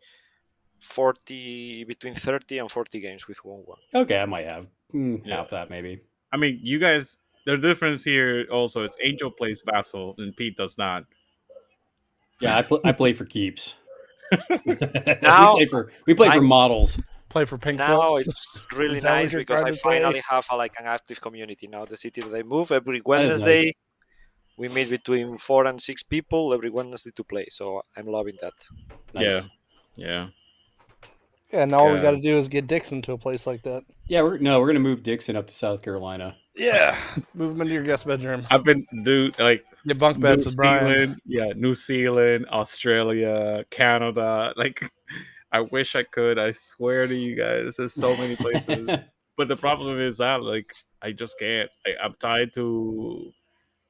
40 0.82 1.86
between 1.86 2.14
30 2.14 2.60
and 2.60 2.72
40 2.72 3.00
games 3.00 3.28
with 3.28 3.44
Wong 3.46 3.64
Wong. 3.66 3.78
Okay, 3.94 4.20
I 4.20 4.26
might 4.26 4.46
have 4.46 4.68
mm, 4.94 5.22
Yeah. 5.26 5.38
half 5.38 5.50
that 5.50 5.70
maybe. 5.70 6.02
I 6.32 6.38
mean, 6.38 6.60
you 6.62 6.80
guys. 6.80 7.20
The 7.46 7.56
difference 7.56 8.04
here 8.04 8.46
also 8.52 8.84
is 8.84 8.98
Angel 9.02 9.32
plays 9.32 9.62
Vassal 9.66 10.16
and 10.18 10.36
Pete 10.36 10.58
does 10.58 10.78
not. 10.78 11.06
Yeah, 12.42 12.58
I, 12.58 12.62
pl- 12.62 12.82
I 12.84 12.92
play 12.92 13.14
for 13.14 13.24
keeps. 13.24 13.76
Now- 15.22 15.56
we 15.58 15.66
play 15.66 15.66
for 15.68 15.92
we 16.06 16.14
play 16.14 16.28
for 16.28 16.34
I'm- 16.34 16.46
models. 16.46 17.00
Play 17.30 17.44
for 17.44 17.58
pink 17.58 17.80
Now 17.80 18.10
slips. 18.12 18.28
it's 18.28 18.74
really 18.74 18.98
Is 18.98 19.04
that 19.04 19.12
what 19.12 19.16
nice 19.24 19.34
because 19.36 19.62
I 19.62 19.70
to 19.72 19.76
say? 19.76 19.82
finally 19.84 20.22
have 20.30 20.46
a, 20.50 20.56
like 20.56 20.74
an 20.80 20.86
active 20.86 21.20
community 21.20 21.68
now. 21.68 21.84
The 21.84 21.98
city 21.98 22.22
that 22.22 22.34
I 22.34 22.42
move 22.42 22.72
every 22.72 23.00
is 23.00 23.04
nice. 23.04 23.06
Wednesday, 23.06 23.74
we 24.58 24.70
meet 24.70 24.90
between 24.90 25.38
four 25.38 25.66
and 25.66 25.80
six 25.82 26.04
people 26.04 26.54
every 26.54 26.70
Wednesday 26.70 27.12
to 27.14 27.24
play. 27.26 27.48
So 27.50 27.82
I'm 27.98 28.08
loving 28.08 28.38
that. 28.42 28.54
Nice. 29.14 29.30
Yeah. 29.30 29.42
Yeah. 29.98 30.28
Yeah, 31.52 31.64
and 31.64 31.74
all 31.74 31.92
we 31.92 32.00
got 32.00 32.12
to 32.12 32.22
do 32.22 32.38
is 32.38 32.48
get 32.48 32.68
Dixon 32.68 33.02
to 33.04 33.14
a 33.14 33.18
place 33.18 33.46
like 33.46 33.62
that. 33.64 33.84
Yeah, 34.08 34.22
we're 34.22 34.38
no, 34.38 34.60
we're 34.62 34.68
gonna 34.68 34.80
move 34.80 35.04
Dixon 35.04 35.36
up 35.36 35.48
to 35.48 35.54
South 35.54 35.82
Carolina. 35.82 36.36
Yeah, 36.56 36.98
move 37.34 37.52
him 37.56 37.62
into 37.62 37.74
your 37.74 37.84
guest 37.84 38.06
bedroom. 38.08 38.48
I've 38.50 38.64
been 38.64 38.86
dude 39.04 39.38
like 39.38 39.66
Get 39.88 40.00
bunk 40.00 40.18
New 40.18 40.24
beds 40.24 40.46
with 40.46 40.58
Brian. 40.58 40.86
Zealand, 40.86 41.22
yeah, 41.26 41.54
New 41.56 41.74
Zealand, 41.74 42.46
Australia, 42.50 43.64
Canada. 43.70 44.54
Like, 44.58 44.92
I 45.52 45.62
wish 45.62 45.96
I 45.96 46.04
could. 46.04 46.38
I 46.38 46.52
swear 46.52 47.08
to 47.08 47.16
you 47.16 47.36
guys, 47.36 47.78
there's 47.78 47.94
so 47.94 48.16
many 48.18 48.36
places. 48.36 48.90
but 49.38 49.48
the 49.48 49.56
problem 49.56 50.00
is 50.02 50.18
that, 50.18 50.44
like, 50.44 50.74
I 51.02 51.14
just 51.14 51.40
can't. 51.40 51.70
I, 51.86 52.04
I'm 52.04 52.16
tied 52.20 52.54
to, 52.56 53.32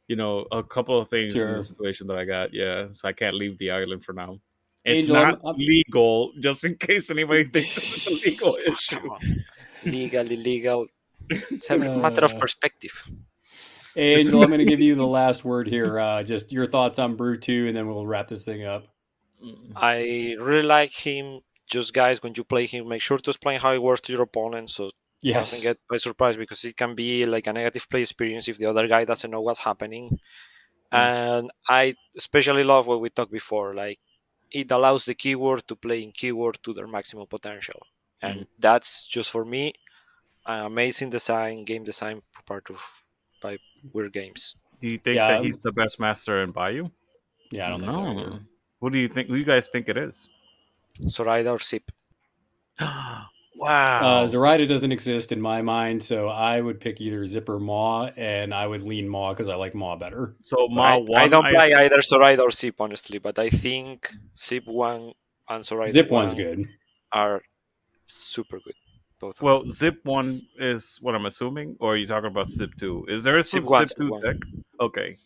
you 0.07 0.15
know, 0.15 0.45
a 0.52 0.61
couple 0.61 0.99
of 0.99 1.07
things 1.07 1.34
in 1.34 1.53
the 1.53 1.64
situation 1.64 2.06
that 2.07 2.18
I 2.18 2.26
got. 2.26 2.53
Yeah, 2.53 2.88
so 2.91 3.07
I 3.07 3.14
can't 3.14 3.36
leave 3.36 3.57
the 3.57 3.72
island 3.72 4.06
for 4.06 4.14
now. 4.14 4.40
It's 4.86 5.06
Angel, 5.06 5.15
not 5.15 5.41
I'm- 5.44 5.56
legal, 5.57 6.32
just 6.40 6.64
in 6.64 6.76
case 6.76 7.10
anybody 7.10 7.44
thinks 7.53 7.76
it's 7.76 8.07
a 8.07 8.30
legal 8.30 8.56
issue. 8.68 9.10
Legal, 9.84 10.32
illegal. 10.32 10.88
It's 11.30 11.69
a 11.72 11.78
matter 11.78 12.24
of 12.24 12.38
perspective. 12.38 13.10
Angel, 13.98 14.44
I'm 14.44 14.49
gonna 14.49 14.65
give 14.65 14.80
you 14.80 14.95
the 14.95 15.07
last 15.07 15.44
word 15.44 15.68
here. 15.68 15.99
Uh, 15.99 16.24
just 16.24 16.52
your 16.52 16.68
thoughts 16.68 16.99
on 16.99 17.15
Brew 17.15 17.38
Two, 17.38 17.68
and 17.68 17.76
then 17.76 17.88
we'll 17.88 18.06
wrap 18.06 18.30
this 18.30 18.45
thing 18.45 18.64
up. 18.64 18.88
I 19.76 20.36
really 20.40 20.64
like 20.64 20.94
him. 20.94 21.41
Just 21.68 21.94
guys, 21.94 22.24
when 22.24 22.34
you 22.38 22.44
play 22.44 22.65
him, 22.65 22.88
make 22.88 23.02
sure 23.02 23.18
to 23.18 23.30
explain 23.30 23.60
how 23.60 23.74
it 23.74 23.82
works 23.82 24.02
to 24.02 24.14
your 24.14 24.22
opponent 24.22 24.69
so 24.69 24.91
Yes. 25.22 25.52
doesn't 25.52 25.64
get 25.64 25.78
by 25.90 25.98
surprise 25.98 26.38
because 26.38 26.64
it 26.64 26.78
can 26.78 26.94
be 26.94 27.26
like 27.26 27.48
a 27.48 27.53
negative 27.53 27.90
play 27.90 28.02
experience 28.02 28.48
if 28.48 28.57
the 28.57 28.68
other 28.68 28.88
guy 28.88 29.03
doesn't 29.03 29.32
know 29.32 29.41
what's 29.41 29.61
happening. 29.61 30.19
Mm. 30.94 30.98
And 30.98 31.52
I 31.68 31.95
especially 32.15 32.64
love 32.64 32.88
what 32.88 33.02
we 33.02 33.10
talked 33.10 33.32
before, 33.32 33.74
like 33.74 33.99
it 34.52 34.72
allows 34.72 35.06
the 35.06 35.15
keyword 35.15 35.68
to 35.68 35.76
play 35.76 36.03
in 36.03 36.11
keyword 36.11 36.60
to 36.64 36.74
their 36.74 36.88
maximum 36.88 37.28
potential. 37.28 37.82
And 38.22 38.41
mm. 38.41 38.48
that's 38.60 39.06
just 39.06 39.32
for 39.32 39.44
me 39.44 39.74
an 40.45 40.65
amazing 40.65 41.10
design, 41.10 41.65
game 41.65 41.84
design 41.84 42.22
part 42.45 42.69
of 42.69 42.80
by 43.41 43.57
Wyrd 43.94 44.14
Games. 44.14 44.56
Do 44.82 44.88
you 44.88 44.98
think 44.98 45.16
Yeah, 45.16 45.28
that 45.30 45.44
he's 45.44 45.60
the 45.60 45.72
best 45.72 46.00
master 46.00 46.44
in 46.44 46.52
Bayou? 46.52 46.90
yeah, 47.52 47.68
I 47.68 47.70
don't 47.70 47.82
think 47.82 47.94
so. 47.94 48.40
Who 48.82 48.90
do 48.92 48.98
you 49.00 49.08
think? 49.08 49.28
Who 49.30 49.36
you 49.36 49.44
guys 49.46 49.70
think 49.70 49.90
it 49.90 49.98
is? 49.98 50.30
Zoraida 51.08 51.52
or 51.52 51.58
Zipp. 51.58 51.90
wow. 53.56 54.22
Uh, 54.22 54.28
Zoraida 54.28 54.66
doesn't 54.68 54.92
exist 54.92 55.32
in 55.32 55.42
my 55.42 55.62
mind, 55.62 56.04
so 56.04 56.28
I 56.28 56.62
would 56.62 56.80
pick 56.80 57.02
either 57.02 57.22
Zipp 57.24 57.50
or 57.50 57.60
Mah, 57.60 58.12
and 58.18 58.54
I 58.54 58.68
would 58.68 58.84
lean 58.84 59.08
Mah 59.10 59.34
because 59.34 59.48
I 59.50 59.56
like 59.56 59.74
Mah 59.74 59.96
better. 59.96 60.36
so 60.44 60.68
But 60.68 60.76
Mah 60.76 60.84
I, 60.84 60.98
one, 60.98 61.22
I 61.22 61.28
don't 61.28 61.44
play 61.54 61.74
either 61.74 62.02
Zoraida 62.02 62.44
or 62.44 62.50
Zipp, 62.50 62.76
honestly, 62.80 63.18
but 63.20 63.40
I 63.40 63.50
think 63.50 64.12
Zipp 64.36 64.68
1 64.68 65.12
and 65.50 65.66
Zoraida 65.66 66.04
Zipp 66.04 66.10
one's 66.12 66.34
good. 66.34 66.68
are 67.12 67.42
super 68.06 68.60
good. 68.60 68.76
Both 69.19 69.41
Well, 69.41 69.61
them. 69.61 69.69
Zipp 69.69 69.98
one 70.03 70.41
is 70.60 70.98
what 71.02 71.15
I'm 71.15 71.26
assuming, 71.26 71.76
or 71.80 71.94
are 71.94 71.98
you 71.98 72.06
talking 72.07 72.30
about 72.30 72.48
Zipp 72.48 72.77
two? 72.77 73.06
Is 73.10 73.23
there 73.23 73.38
a 73.38 73.41
Zipp 73.41 73.61
Zipp, 73.64 73.69
one, 73.69 73.84
Zipp 73.84 73.88
Zipp 73.89 73.98
two 73.98 74.10
one. 74.11 74.22
tech? 74.22 74.35
Okay. 74.80 75.18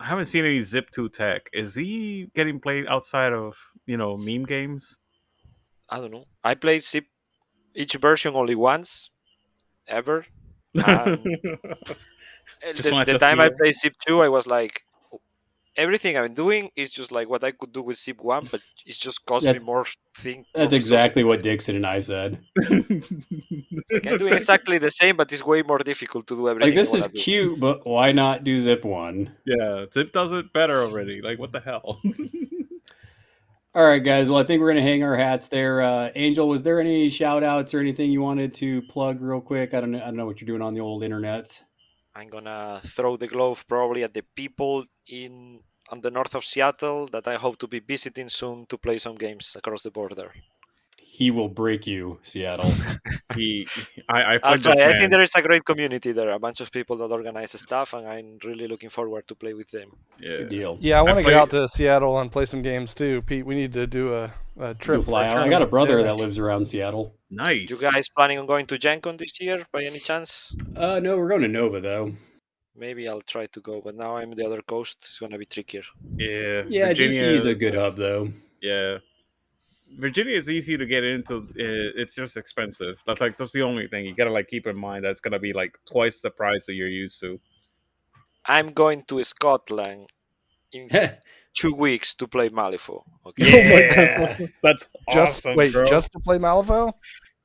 I 0.00 0.04
haven't 0.06 0.26
seen 0.26 0.44
any 0.44 0.60
Zipp 0.60 0.90
two 0.90 1.08
tech. 1.08 1.48
Is 1.52 1.74
he 1.74 2.30
getting 2.34 2.58
played 2.58 2.86
outside 2.86 3.32
of 3.32 3.56
you 3.86 3.96
know 3.96 4.16
meme 4.16 4.44
games? 4.46 4.98
I 5.88 5.98
don't 5.98 6.10
know. 6.10 6.24
I 6.42 6.54
played 6.54 6.80
Zipp 6.82 7.06
each 7.74 7.94
version 7.94 8.34
only 8.34 8.54
once, 8.54 9.10
ever. 9.86 10.26
Um, 10.76 11.24
the 12.62 13.04
the 13.06 13.18
time 13.18 13.40
I 13.40 13.48
played 13.48 13.74
Zipp 13.74 13.94
2, 14.06 14.22
I 14.22 14.28
was 14.28 14.46
like, 14.46 14.84
everything 15.84 16.16
I'm 16.16 16.34
doing 16.34 16.70
is 16.76 16.90
just 16.90 17.10
like 17.10 17.28
what 17.28 17.42
I 17.42 17.50
could 17.52 17.72
do 17.72 17.82
with 17.82 17.96
Zipp 17.96 18.20
1, 18.22 18.48
but 18.52 18.60
it's 18.86 18.98
just 19.06 19.24
cost 19.26 19.44
That's- 19.44 19.62
me 19.62 19.66
more 19.72 19.84
thing. 20.16 20.44
That's 20.54 20.72
more 20.72 20.76
exactly 20.76 21.24
what 21.24 21.42
Dixon 21.42 21.76
and 21.76 21.86
I 21.86 21.98
said. 22.00 22.38
resources. 22.56 23.02
I'm 24.06 24.18
doing 24.18 24.32
exactly 24.34 24.78
the 24.78 24.90
same, 24.90 25.16
but 25.16 25.32
it's 25.32 25.44
way 25.44 25.62
more 25.62 25.78
difficult 25.78 26.26
to 26.28 26.36
do 26.36 26.48
everything. 26.48 26.68
Like 26.70 26.76
this 26.82 26.92
is 26.94 27.02
wanna 27.02 27.12
do. 27.14 27.18
cute, 27.20 27.60
but 27.60 27.86
why 27.86 28.12
not 28.12 28.44
do 28.44 28.60
Zipp 28.62 28.84
one? 28.84 29.32
yeah, 29.46 29.86
Zipp 29.94 30.12
does 30.12 30.32
it 30.32 30.52
better 30.52 30.78
already. 30.86 31.20
Like 31.22 31.38
what 31.38 31.52
the 31.52 31.60
hell? 31.60 32.00
All 33.72 33.84
right, 33.84 34.00
guys. 34.02 34.28
Well, 34.28 34.40
I 34.40 34.44
think 34.44 34.60
we're 34.60 34.70
gonna 34.70 34.82
hang 34.82 35.04
our 35.04 35.16
hats 35.16 35.46
there. 35.46 35.80
Uh, 35.80 36.10
Angel, 36.16 36.48
was 36.48 36.62
there 36.64 36.80
any 36.80 37.08
shout 37.08 37.44
outs 37.44 37.72
or 37.72 37.78
anything 37.78 38.10
you 38.10 38.20
wanted 38.20 38.52
to 38.54 38.82
plug 38.82 39.20
real 39.20 39.40
quick? 39.40 39.74
I 39.74 39.80
don't 39.80 39.92
know. 39.92 39.98
I 40.02 40.06
don't 40.06 40.16
know 40.16 40.26
what 40.26 40.40
you're 40.40 40.46
doing 40.46 40.60
on 40.62 40.74
the 40.74 40.80
old 40.80 41.02
internets. 41.02 41.62
I'm 42.12 42.28
gonna 42.28 42.80
throw 42.84 43.16
the 43.16 43.28
glove 43.28 43.64
probably 43.68 44.02
at 44.02 44.12
the 44.12 44.24
people 44.34 44.84
in 45.06 45.60
on 45.90 46.00
the 46.00 46.10
north 46.10 46.34
of 46.34 46.44
Seattle 46.44 47.06
that 47.08 47.26
I 47.28 47.36
hope 47.36 47.58
to 47.58 47.66
be 47.68 47.80
visiting 47.80 48.28
soon 48.28 48.66
to 48.66 48.78
play 48.78 48.98
some 48.98 49.16
games 49.16 49.56
across 49.56 49.82
the 49.82 49.90
border. 49.90 50.32
He 51.02 51.30
will 51.30 51.48
break 51.50 51.86
you, 51.86 52.18
Seattle. 52.22 52.72
he, 53.34 53.66
I, 54.08 54.22
I 54.22 54.38
I'll 54.42 54.56
try. 54.58 54.72
I 54.72 54.96
think 54.96 55.10
there 55.10 55.20
is 55.20 55.34
a 55.34 55.42
great 55.42 55.64
community 55.66 56.12
there, 56.12 56.30
a 56.30 56.38
bunch 56.38 56.62
of 56.62 56.72
people 56.72 56.96
that 56.96 57.10
organize 57.12 57.50
stuff, 57.60 57.92
and 57.92 58.08
I'm 58.08 58.38
really 58.42 58.66
looking 58.66 58.88
forward 58.88 59.28
to 59.28 59.34
play 59.34 59.52
with 59.52 59.70
them. 59.70 59.90
yeah. 60.18 60.30
Good 60.30 60.48
deal. 60.48 60.78
Yeah, 60.80 60.98
I 60.98 61.02
want 61.02 61.18
to 61.18 61.22
played- 61.24 61.32
get 61.34 61.40
out 61.42 61.50
to 61.50 61.68
Seattle 61.68 62.18
and 62.20 62.32
play 62.32 62.46
some 62.46 62.62
games 62.62 62.94
too. 62.94 63.20
Pete, 63.22 63.44
we 63.44 63.54
need 63.54 63.74
to 63.74 63.86
do 63.86 64.14
a, 64.14 64.32
a 64.58 64.72
trip. 64.74 65.02
fly 65.04 65.26
out. 65.26 65.36
I 65.36 65.48
got 65.50 65.60
a 65.60 65.66
brother 65.66 65.98
Yeah. 65.98 66.04
that 66.04 66.14
lives 66.16 66.38
around 66.38 66.66
Seattle. 66.66 67.14
Nice. 67.28 67.68
You 67.68 67.78
guys 67.80 68.08
planning 68.08 68.38
on 68.38 68.46
going 68.46 68.66
to 68.68 68.78
Gen 68.78 69.02
Con 69.02 69.18
this 69.18 69.38
year 69.42 69.64
by 69.72 69.84
any 69.84 69.98
chance? 69.98 70.56
Uh, 70.74 71.00
no, 71.00 71.18
we're 71.18 71.28
going 71.28 71.42
to 71.42 71.48
Nova 71.48 71.80
though. 71.82 72.14
Maybe 72.80 73.02
I'll 73.08 73.20
try 73.34 73.44
to 73.46 73.60
go, 73.60 73.80
but 73.84 73.94
now 73.94 74.16
I'm 74.16 74.30
the 74.34 74.46
other 74.46 74.62
coast. 74.62 74.96
It's 75.02 75.18
gonna 75.18 75.38
be 75.38 75.44
trickier. 75.46 75.82
Yeah. 76.16 76.62
Yeah, 76.66 76.86
Virginia 76.88 77.22
DC 77.22 77.34
is 77.38 77.46
a 77.46 77.54
good 77.54 77.74
hub 77.74 77.94
though. 77.96 78.32
Yeah. 78.62 78.98
Virginia 79.98 80.34
is 80.36 80.48
easy 80.48 80.76
to 80.78 80.86
get 80.86 81.04
into. 81.04 81.34
uh, 81.38 82.00
It's 82.02 82.14
just 82.14 82.36
expensive. 82.36 82.94
That's 83.06 83.20
like 83.20 83.36
that's 83.36 83.52
the 83.52 83.62
only 83.62 83.86
thing 83.88 84.04
you 84.06 84.14
gotta 84.14 84.30
like 84.38 84.48
keep 84.48 84.66
in 84.66 84.76
mind. 84.76 85.04
That's 85.04 85.20
gonna 85.20 85.38
be 85.38 85.52
like 85.52 85.72
twice 85.84 86.20
the 86.22 86.30
price 86.30 86.64
that 86.66 86.74
you're 86.74 86.88
used 87.04 87.20
to. 87.20 87.38
I'm 88.46 88.72
going 88.72 89.02
to 89.08 89.22
Scotland 89.24 90.08
in 90.72 90.88
two 91.54 91.74
weeks 91.74 92.14
to 92.14 92.26
play 92.26 92.48
Malifaux. 92.48 93.02
Okay. 93.26 93.44
Yeah, 93.44 94.46
that's 94.62 94.88
Just 95.12 95.44
awesome, 95.46 95.56
wait, 95.56 95.72
bro. 95.74 95.84
just 95.84 96.10
to 96.12 96.20
play 96.20 96.38
Malifaux? 96.38 96.92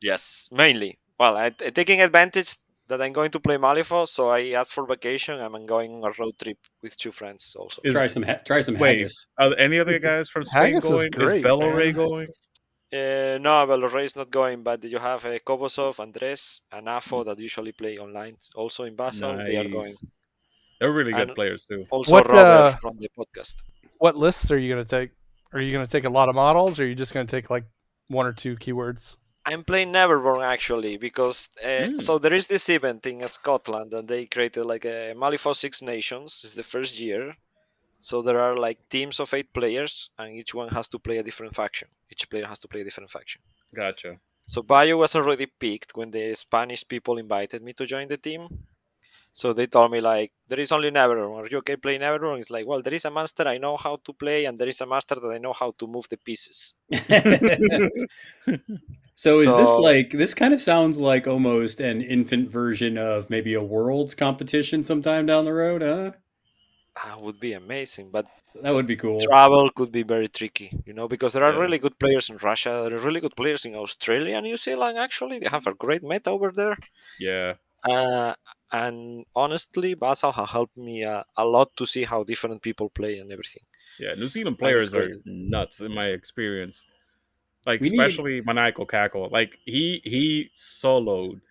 Yes, 0.01 0.49
mainly. 0.51 0.99
Well, 1.19 1.35
I, 1.35 1.47
I 1.47 1.69
taking 1.71 2.01
advantage 2.01 2.55
that 2.87 3.01
I'm 3.01 3.13
going 3.13 3.31
to 3.31 3.39
play 3.39 3.57
Malifaux, 3.57 4.07
so 4.07 4.29
I 4.29 4.49
asked 4.51 4.73
for 4.73 4.85
vacation 4.85 5.35
and 5.35 5.55
I'm 5.55 5.65
going 5.65 5.91
on 5.93 6.03
a 6.05 6.13
road 6.21 6.37
trip 6.41 6.57
with 6.83 6.95
two 6.97 7.11
friends 7.11 7.55
also. 7.57 7.81
Is- 7.83 7.95
try 7.95 8.07
some. 8.07 8.23
Ha- 8.23 8.41
try 8.45 8.61
some 8.61 8.77
Wait. 8.77 8.97
haggis. 8.99 9.27
Are 9.39 9.55
any 9.57 9.79
other 9.79 9.97
guys 10.09 10.29
from 10.29 10.45
Spain 10.45 10.73
Haggis 10.75 10.83
going? 10.83 11.07
Is, 11.07 11.13
great, 11.29 11.43
Bello 11.43 11.73
man. 11.75 11.93
Going? 11.93 12.27
Uh, 12.93 13.37
no, 13.41 13.65
Belorray 13.67 14.05
is 14.05 14.15
not 14.15 14.29
going, 14.29 14.63
but 14.63 14.83
you 14.85 14.99
have 14.99 15.25
uh, 15.25 15.37
Kobosov, 15.39 15.99
Andres, 15.99 16.61
and 16.71 16.87
Afo 16.87 17.23
that 17.23 17.39
usually 17.39 17.71
play 17.71 17.97
online. 17.97 18.37
Also 18.55 18.83
in 18.85 18.95
Vassal, 18.95 19.37
they 19.43 19.57
are 19.57 19.67
going. 19.67 19.93
They're 20.79 20.91
really 20.91 21.11
good 21.11 21.29
And- 21.29 21.35
players 21.35 21.65
too. 21.65 21.85
Also 21.89 22.11
What, 22.11 22.27
Robert 22.27 22.39
uh, 22.39 22.75
from 22.77 22.97
the 22.99 23.09
podcast. 23.17 23.55
What 23.97 24.17
lists 24.17 24.51
are 24.51 24.57
you 24.59 24.69
gonna 24.73 24.85
take? 24.85 25.11
Are 25.53 25.59
you 25.61 25.71
gonna 25.73 25.87
take 25.87 26.05
a 26.05 26.09
lot 26.09 26.29
of 26.29 26.35
models, 26.35 26.79
or 26.79 26.83
are 26.83 26.87
you 26.87 26.95
just 26.95 27.13
gonna 27.13 27.25
take 27.25 27.49
like 27.49 27.63
one 28.07 28.25
or 28.25 28.33
two 28.33 28.55
keywords. 28.57 29.15
I'm 29.45 29.63
playing 29.63 29.93
Neverborn 29.93 30.43
actually 30.43 30.97
because 30.97 31.49
uh, 31.63 31.67
Mm. 31.87 32.01
so 32.01 32.17
there 32.17 32.33
is 32.33 32.47
this 32.47 32.67
event 32.69 33.05
in 33.05 33.27
Scotland 33.27 33.93
and 33.93 34.07
they 34.07 34.25
created 34.25 34.65
like 34.65 34.85
a 34.85 35.13
Malifaux 35.15 35.55
Six 35.55 35.81
Nations. 35.81 36.41
It's 36.43 36.55
the 36.55 36.63
first 36.63 36.99
year, 36.99 37.37
so 38.01 38.21
there 38.21 38.39
are 38.39 38.55
like 38.57 38.89
teams 38.89 39.19
of 39.19 39.33
eight 39.33 39.53
players 39.53 40.09
and 40.17 40.33
each 40.35 40.53
one 40.53 40.69
has 40.69 40.87
to 40.89 40.99
play 40.99 41.17
a 41.19 41.23
different 41.23 41.55
faction. 41.55 41.87
Each 42.11 42.27
player 42.29 42.47
has 42.47 42.59
to 42.59 42.67
play 42.67 42.81
a 42.81 42.83
different 42.83 43.11
faction. 43.11 43.41
Gotcha. 43.73 44.17
So 44.47 44.61
Bayou 44.61 44.97
was 44.97 45.15
already 45.15 45.47
picked 45.47 45.95
when 45.97 46.11
the 46.11 46.35
Spanish 46.35 46.87
people 46.87 47.17
invited 47.17 47.63
me 47.63 47.73
to 47.73 47.85
join 47.85 48.07
the 48.07 48.17
team. 48.17 48.47
So 49.33 49.51
they 49.53 49.67
told 49.67 49.91
me 49.91 49.99
like 50.01 50.31
there 50.47 50.59
is 50.59 50.71
only 50.71 50.91
Neverborn. 50.91 51.43
Are 51.43 51.47
you 51.51 51.57
okay 51.57 51.75
playing 51.75 52.01
Neverborn? 52.01 52.39
It's 52.39 52.51
like 52.51 52.65
well 52.65 52.81
there 52.81 52.93
is 52.93 53.05
a 53.05 53.11
master 53.11 53.47
I 53.47 53.57
know 53.57 53.75
how 53.77 53.97
to 54.05 54.13
play 54.13 54.45
and 54.45 54.57
there 54.57 54.69
is 54.69 54.79
a 54.81 54.85
master 54.85 55.15
that 55.15 55.27
I 55.27 55.37
know 55.39 55.53
how 55.53 55.71
to 55.79 55.87
move 55.87 56.07
the 56.09 56.17
pieces. 56.17 56.75
so 59.15 59.39
is 59.39 59.45
this 59.45 59.71
like 59.71 60.11
this 60.11 60.33
kind 60.33 60.53
of 60.53 60.61
sounds 60.61 60.97
like 60.97 61.27
almost 61.27 61.79
an 61.79 62.01
infant 62.01 62.49
version 62.49 62.97
of 62.97 63.29
maybe 63.29 63.53
a 63.53 63.63
worlds 63.63 64.13
competition 64.15 64.83
sometime 64.83 65.25
down 65.25 65.45
the 65.45 65.53
road, 65.53 65.81
huh? 65.81 66.11
That 67.03 67.21
would 67.21 67.39
be 67.39 67.53
amazing, 67.53 68.09
but 68.11 68.25
That 68.63 68.73
would 68.73 68.87
be 68.87 68.95
cool. 68.95 69.19
travel 69.19 69.69
could 69.71 69.91
be 69.91 70.03
very 70.03 70.27
tricky, 70.29 70.71
you 70.85 70.93
know, 70.93 71.07
because 71.07 71.33
there 71.33 71.43
are 71.43 71.53
Yeah. 71.53 71.59
really 71.59 71.77
good 71.79 71.99
players 71.99 72.29
in 72.29 72.37
Russia, 72.37 72.71
there 72.83 72.95
are 72.97 73.01
really 73.07 73.19
good 73.19 73.35
players 73.35 73.65
in 73.65 73.75
Australia 73.75 74.35
and 74.37 74.45
New 74.45 74.57
Zealand. 74.57 74.97
Actually, 74.97 75.39
they 75.39 75.49
have 75.49 75.67
a 75.67 75.73
great 75.73 76.03
meta 76.03 76.29
over 76.29 76.51
there. 76.51 76.77
Yeah. 77.19 77.55
Uh, 77.87 78.33
and 78.71 79.25
honestly, 79.35 79.93
Vassal 79.93 80.31
has 80.31 80.49
helped 80.49 80.75
me 80.77 81.03
uh, 81.03 81.23
a 81.37 81.45
lot 81.45 81.69
to 81.77 81.85
see 81.85 82.03
how 82.05 82.23
different 82.23 82.61
people 82.61 82.89
play 82.89 83.19
and 83.19 83.31
everything. 83.31 83.63
Yeah. 83.99 84.13
New 84.15 84.27
Zealand 84.27 84.57
players 84.57 84.93
are 84.93 85.09
nuts 85.25 85.81
in 85.81 85.93
my 85.93 86.07
experience. 86.07 86.85
Like 87.65 87.81
We 87.81 87.89
need- 87.89 87.99
especially 87.99 88.41
Maniacal 88.41 88.85
Cackle. 88.85 89.29
Like 89.31 89.57
he 89.65 90.01
he 90.03 90.51
soloed 90.55 91.41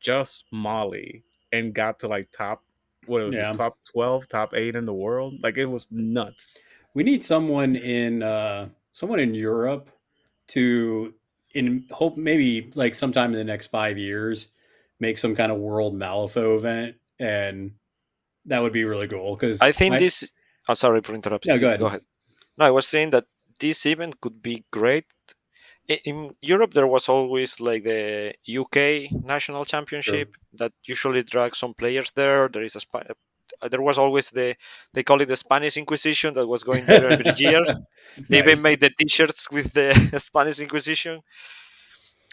just 0.00 0.46
Mollie 0.52 1.24
and 1.52 1.74
got 1.74 1.98
to 2.00 2.08
like 2.08 2.30
top 2.32 2.62
what 3.06 3.22
was 3.26 3.34
Yeah. 3.36 3.50
it, 3.50 3.56
top 3.56 3.78
twelve, 3.84 4.28
top 4.28 4.54
eight 4.54 4.76
in 4.76 4.86
the 4.86 4.94
world. 4.94 5.34
Like 5.42 5.56
it 5.58 5.66
was 5.66 5.90
nuts. 5.90 6.60
We 6.94 7.02
need 7.02 7.22
someone 7.22 7.76
in 7.76 8.22
uh 8.22 8.68
someone 8.92 9.18
in 9.20 9.34
Europe 9.34 9.90
to 10.48 11.12
in 11.54 11.86
hope 11.90 12.16
maybe 12.16 12.70
like 12.74 12.94
sometime 12.94 13.32
in 13.32 13.38
the 13.38 13.44
next 13.44 13.68
five 13.68 13.96
years 13.98 14.48
make 15.00 15.18
some 15.18 15.34
kind 15.34 15.50
of 15.52 15.58
world 15.58 15.94
Malifaux 15.98 16.56
event 16.56 16.96
and 17.18 17.72
that 18.46 18.60
would 18.60 18.72
be 18.72 18.84
really 18.84 19.08
cool 19.08 19.34
because 19.36 19.60
I 19.60 19.72
think 19.72 19.98
this. 19.98 20.30
Oh, 20.68 20.74
sorry 20.74 21.00
for 21.02 21.14
interrupting. 21.14 21.52
Yeah, 21.52 21.58
go 21.58 21.66
ahead. 21.68 21.80
Go 21.80 21.86
ahead. 21.86 22.02
No, 22.58 22.64
I 22.66 22.70
was 22.70 22.86
saying 22.86 23.10
that 23.10 23.26
this 23.58 23.84
event 23.86 24.20
could 24.20 24.42
be 24.42 24.64
great. 24.70 25.04
In 25.86 26.34
Europe, 26.40 26.72
there 26.72 26.86
was 26.86 27.08
always 27.08 27.60
like 27.60 27.84
the 27.84 28.34
UK 28.48 29.12
national 29.24 29.64
championship 29.66 30.34
that 30.54 30.72
usually 30.84 31.22
drags 31.22 31.58
some 31.58 31.74
players 31.74 32.10
there. 32.12 32.48
There 32.48 32.62
is 32.62 32.76
a 32.76 32.80
uh, 33.60 33.68
there 33.68 33.82
was 33.82 33.98
always 33.98 34.30
the 34.30 34.56
they 34.94 35.02
call 35.02 35.20
it 35.20 35.26
the 35.26 35.36
Spanish 35.36 35.76
Inquisition 35.76 36.32
that 36.34 36.46
was 36.46 36.64
going 36.64 36.86
there 36.86 37.08
every 37.08 37.32
year. 37.36 37.62
They 38.28 38.38
even 38.38 38.62
made 38.62 38.80
the 38.80 38.90
T-shirts 38.90 39.50
with 39.50 39.74
the 39.74 39.92
Spanish 40.18 40.58
Inquisition, 40.60 41.20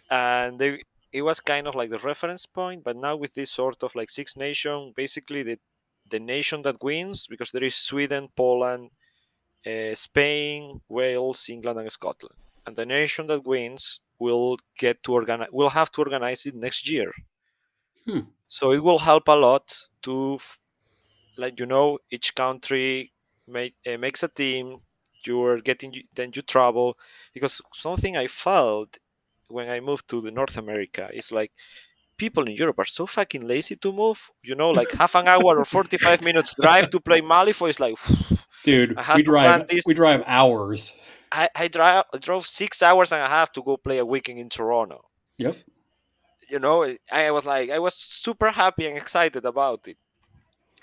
and 0.09 0.59
they 0.59 0.81
it 1.11 1.23
was 1.23 1.39
kind 1.41 1.67
of 1.67 1.75
like 1.75 1.89
the 1.89 1.99
reference 1.99 2.45
point. 2.45 2.83
But 2.83 2.95
now 2.97 3.15
with 3.15 3.33
this 3.33 3.51
sort 3.51 3.83
of 3.83 3.95
like 3.95 4.09
Six 4.09 4.37
Nation, 4.37 4.93
basically 4.95 5.43
the 5.43 5.59
the 6.09 6.19
nation 6.19 6.61
that 6.63 6.83
wins 6.83 7.27
because 7.27 7.51
there 7.51 7.63
is 7.63 7.75
Sweden, 7.75 8.29
Poland, 8.35 8.91
uh, 9.65 9.95
Spain, 9.95 10.81
Wales, 10.89 11.47
England, 11.49 11.79
and 11.79 11.91
Scotland, 11.91 12.35
and 12.65 12.75
the 12.75 12.85
nation 12.85 13.27
that 13.27 13.45
wins 13.45 13.99
will 14.19 14.57
get 14.77 15.01
to 15.03 15.13
organize 15.13 15.49
will 15.51 15.69
have 15.71 15.91
to 15.91 16.01
organize 16.01 16.45
it 16.45 16.55
next 16.55 16.89
year. 16.89 17.11
Hmm. 18.05 18.21
So 18.47 18.71
it 18.71 18.83
will 18.83 18.99
help 18.99 19.27
a 19.27 19.35
lot 19.47 19.65
to, 20.03 20.39
like 21.37 21.59
you 21.59 21.65
know, 21.65 21.99
each 22.09 22.35
country 22.35 23.11
make, 23.47 23.75
uh, 23.87 23.97
makes 23.97 24.23
a 24.23 24.27
team. 24.27 24.81
You're 25.25 25.61
getting 25.61 25.93
then 26.15 26.31
you 26.35 26.41
travel 26.41 26.97
because 27.33 27.61
something 27.73 28.17
I 28.17 28.25
felt 28.27 28.97
when 29.49 29.69
I 29.69 29.79
moved 29.79 30.09
to 30.09 30.19
the 30.19 30.31
North 30.31 30.57
America 30.57 31.09
is 31.13 31.31
like 31.31 31.51
people 32.17 32.43
in 32.47 32.55
Europe 32.55 32.79
are 32.79 32.85
so 32.85 33.05
fucking 33.05 33.47
lazy 33.47 33.75
to 33.75 33.91
move. 33.91 34.31
You 34.43 34.55
know, 34.55 34.71
like 34.71 34.91
half 34.91 35.13
an 35.15 35.27
hour 35.27 35.59
or 35.59 35.65
forty 35.65 35.97
five 35.97 36.23
minutes 36.23 36.55
drive 36.59 36.89
to 36.89 36.99
play 36.99 37.21
Malifaux 37.21 37.69
is 37.69 37.79
like 37.79 37.97
dude 38.63 38.95
we 39.15 39.21
drive 39.21 39.69
we 39.85 39.93
drive 39.93 40.23
hours 40.25 40.93
I, 41.31 41.49
I 41.55 41.67
drove 42.19 42.45
six 42.45 42.81
hours 42.81 43.11
and 43.11 43.21
a 43.21 43.27
half 43.29 43.51
to 43.53 43.63
go 43.63 43.77
play 43.77 43.97
a 43.99 44.05
weekend 44.05 44.39
in 44.39 44.49
Toronto. 44.49 45.05
yep 45.37 45.55
You 46.49 46.59
know, 46.59 46.95
I 47.11 47.31
was 47.31 47.45
like 47.45 47.69
I 47.69 47.79
was 47.79 47.95
super 47.95 48.51
happy 48.51 48.85
and 48.87 48.97
excited 48.97 49.45
about 49.45 49.87
it. 49.87 49.97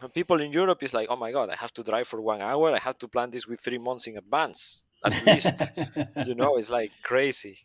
And 0.01 0.13
people 0.15 0.41
in 0.41 0.53
Europe 0.53 0.83
is 0.83 0.95
like, 0.95 1.09
oh 1.11 1.17
my 1.17 1.33
god, 1.33 1.51
I 1.51 1.57
have 1.57 1.73
to 1.75 1.83
drive 1.83 2.07
for 2.09 2.21
one 2.23 2.41
hour. 2.41 2.73
I 2.75 2.79
have 2.79 2.99
to 2.99 3.09
plan 3.09 3.31
this 3.31 3.47
with 3.47 3.61
three 3.61 3.79
months 3.79 4.07
in 4.07 4.17
advance 4.17 4.85
at 5.05 5.21
least. 5.27 5.73
you 6.23 6.35
know, 6.35 6.57
it's 6.57 6.71
like 6.71 6.93
crazy. 7.03 7.59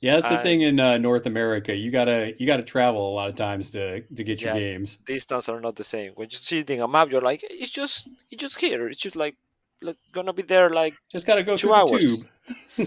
yeah 0.00 0.16
that's 0.16 0.28
the 0.28 0.38
I- 0.38 0.42
thing 0.42 0.60
in 0.62 0.78
uh, 0.80 0.98
north 0.98 1.24
america 1.26 1.72
you 1.74 1.90
gotta 1.90 2.34
you 2.38 2.46
gotta 2.46 2.62
travel 2.74 3.02
a 3.12 3.14
lot 3.18 3.28
of 3.30 3.36
times 3.36 3.70
to 3.70 4.00
to 4.18 4.22
get 4.24 4.40
your 4.42 4.52
Yeah. 4.54 4.60
games 4.64 4.98
Distance 5.06 5.48
are 5.48 5.60
not 5.60 5.76
the 5.76 5.84
same. 5.84 6.12
When 6.18 6.28
you 6.30 6.36
see 6.38 6.58
it 6.60 6.70
in 6.70 6.80
a 6.80 6.88
map, 6.88 7.10
you're 7.10 7.20
like, 7.30 7.40
it's 7.62 7.70
just 7.70 8.08
it's 8.30 8.40
just 8.44 8.58
here. 8.60 8.88
It's 8.88 9.00
just 9.06 9.16
like 9.16 9.36
like, 9.84 9.96
gonna 10.12 10.32
be 10.32 10.42
there 10.42 10.70
like 10.70 10.94
just 11.10 11.26
gotta 11.26 11.42
go 11.42 11.56
Two 11.56 11.74
hours. 11.74 12.24
all 12.78 12.86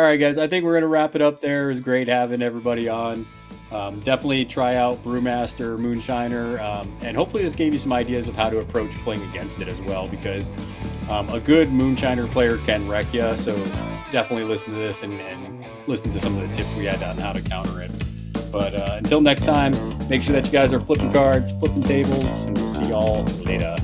right 0.00 0.16
guys 0.16 0.38
i 0.38 0.46
think 0.46 0.64
we're 0.64 0.74
gonna 0.74 0.88
wrap 0.88 1.14
it 1.14 1.22
up 1.22 1.40
there. 1.40 1.64
It 1.64 1.68
was 1.68 1.80
great 1.80 2.08
having 2.08 2.42
everybody 2.42 2.88
on. 2.88 3.24
Um, 3.72 3.98
definitely 4.00 4.44
try 4.44 4.76
out 4.76 5.02
brewmaster 5.02 5.78
Moon 5.78 5.98
Shinobi 5.98 6.60
um, 6.60 6.96
and 7.02 7.16
hopefully 7.16 7.42
this 7.42 7.54
gave 7.54 7.72
you 7.72 7.78
some 7.78 7.92
ideas 7.92 8.28
of 8.28 8.34
how 8.34 8.50
to 8.50 8.58
approach 8.58 8.92
playing 9.02 9.22
against 9.30 9.60
it 9.60 9.68
as 9.68 9.80
well 9.80 10.06
because 10.06 10.50
um, 11.08 11.28
a 11.30 11.40
good 11.40 11.72
Moon 11.72 11.96
Shinobi 11.96 12.30
player 12.30 12.58
can 12.58 12.86
wreck 12.88 13.12
you 13.12 13.34
so 13.34 13.56
definitely 14.12 14.44
listen 14.44 14.74
to 14.74 14.78
this 14.78 15.02
and, 15.02 15.14
and 15.14 15.64
listen 15.88 16.10
to 16.10 16.20
some 16.20 16.36
of 16.36 16.48
the 16.48 16.54
tips 16.54 16.76
we 16.76 16.84
had 16.84 17.02
on 17.02 17.16
how 17.16 17.32
to 17.32 17.40
counter 17.40 17.80
it. 17.80 17.90
But 18.52 18.74
uh, 18.74 18.94
until 18.98 19.20
next 19.20 19.44
time 19.44 19.72
make 20.08 20.22
sure 20.22 20.34
that 20.34 20.46
you 20.46 20.52
guys 20.52 20.72
are 20.72 20.80
flipping 20.80 21.12
cards 21.12 21.50
flipping 21.58 21.82
tables 21.82 22.44
and 22.44 22.56
we'll 22.58 22.68
see 22.68 22.88
y'all 22.88 23.24
later 23.44 23.76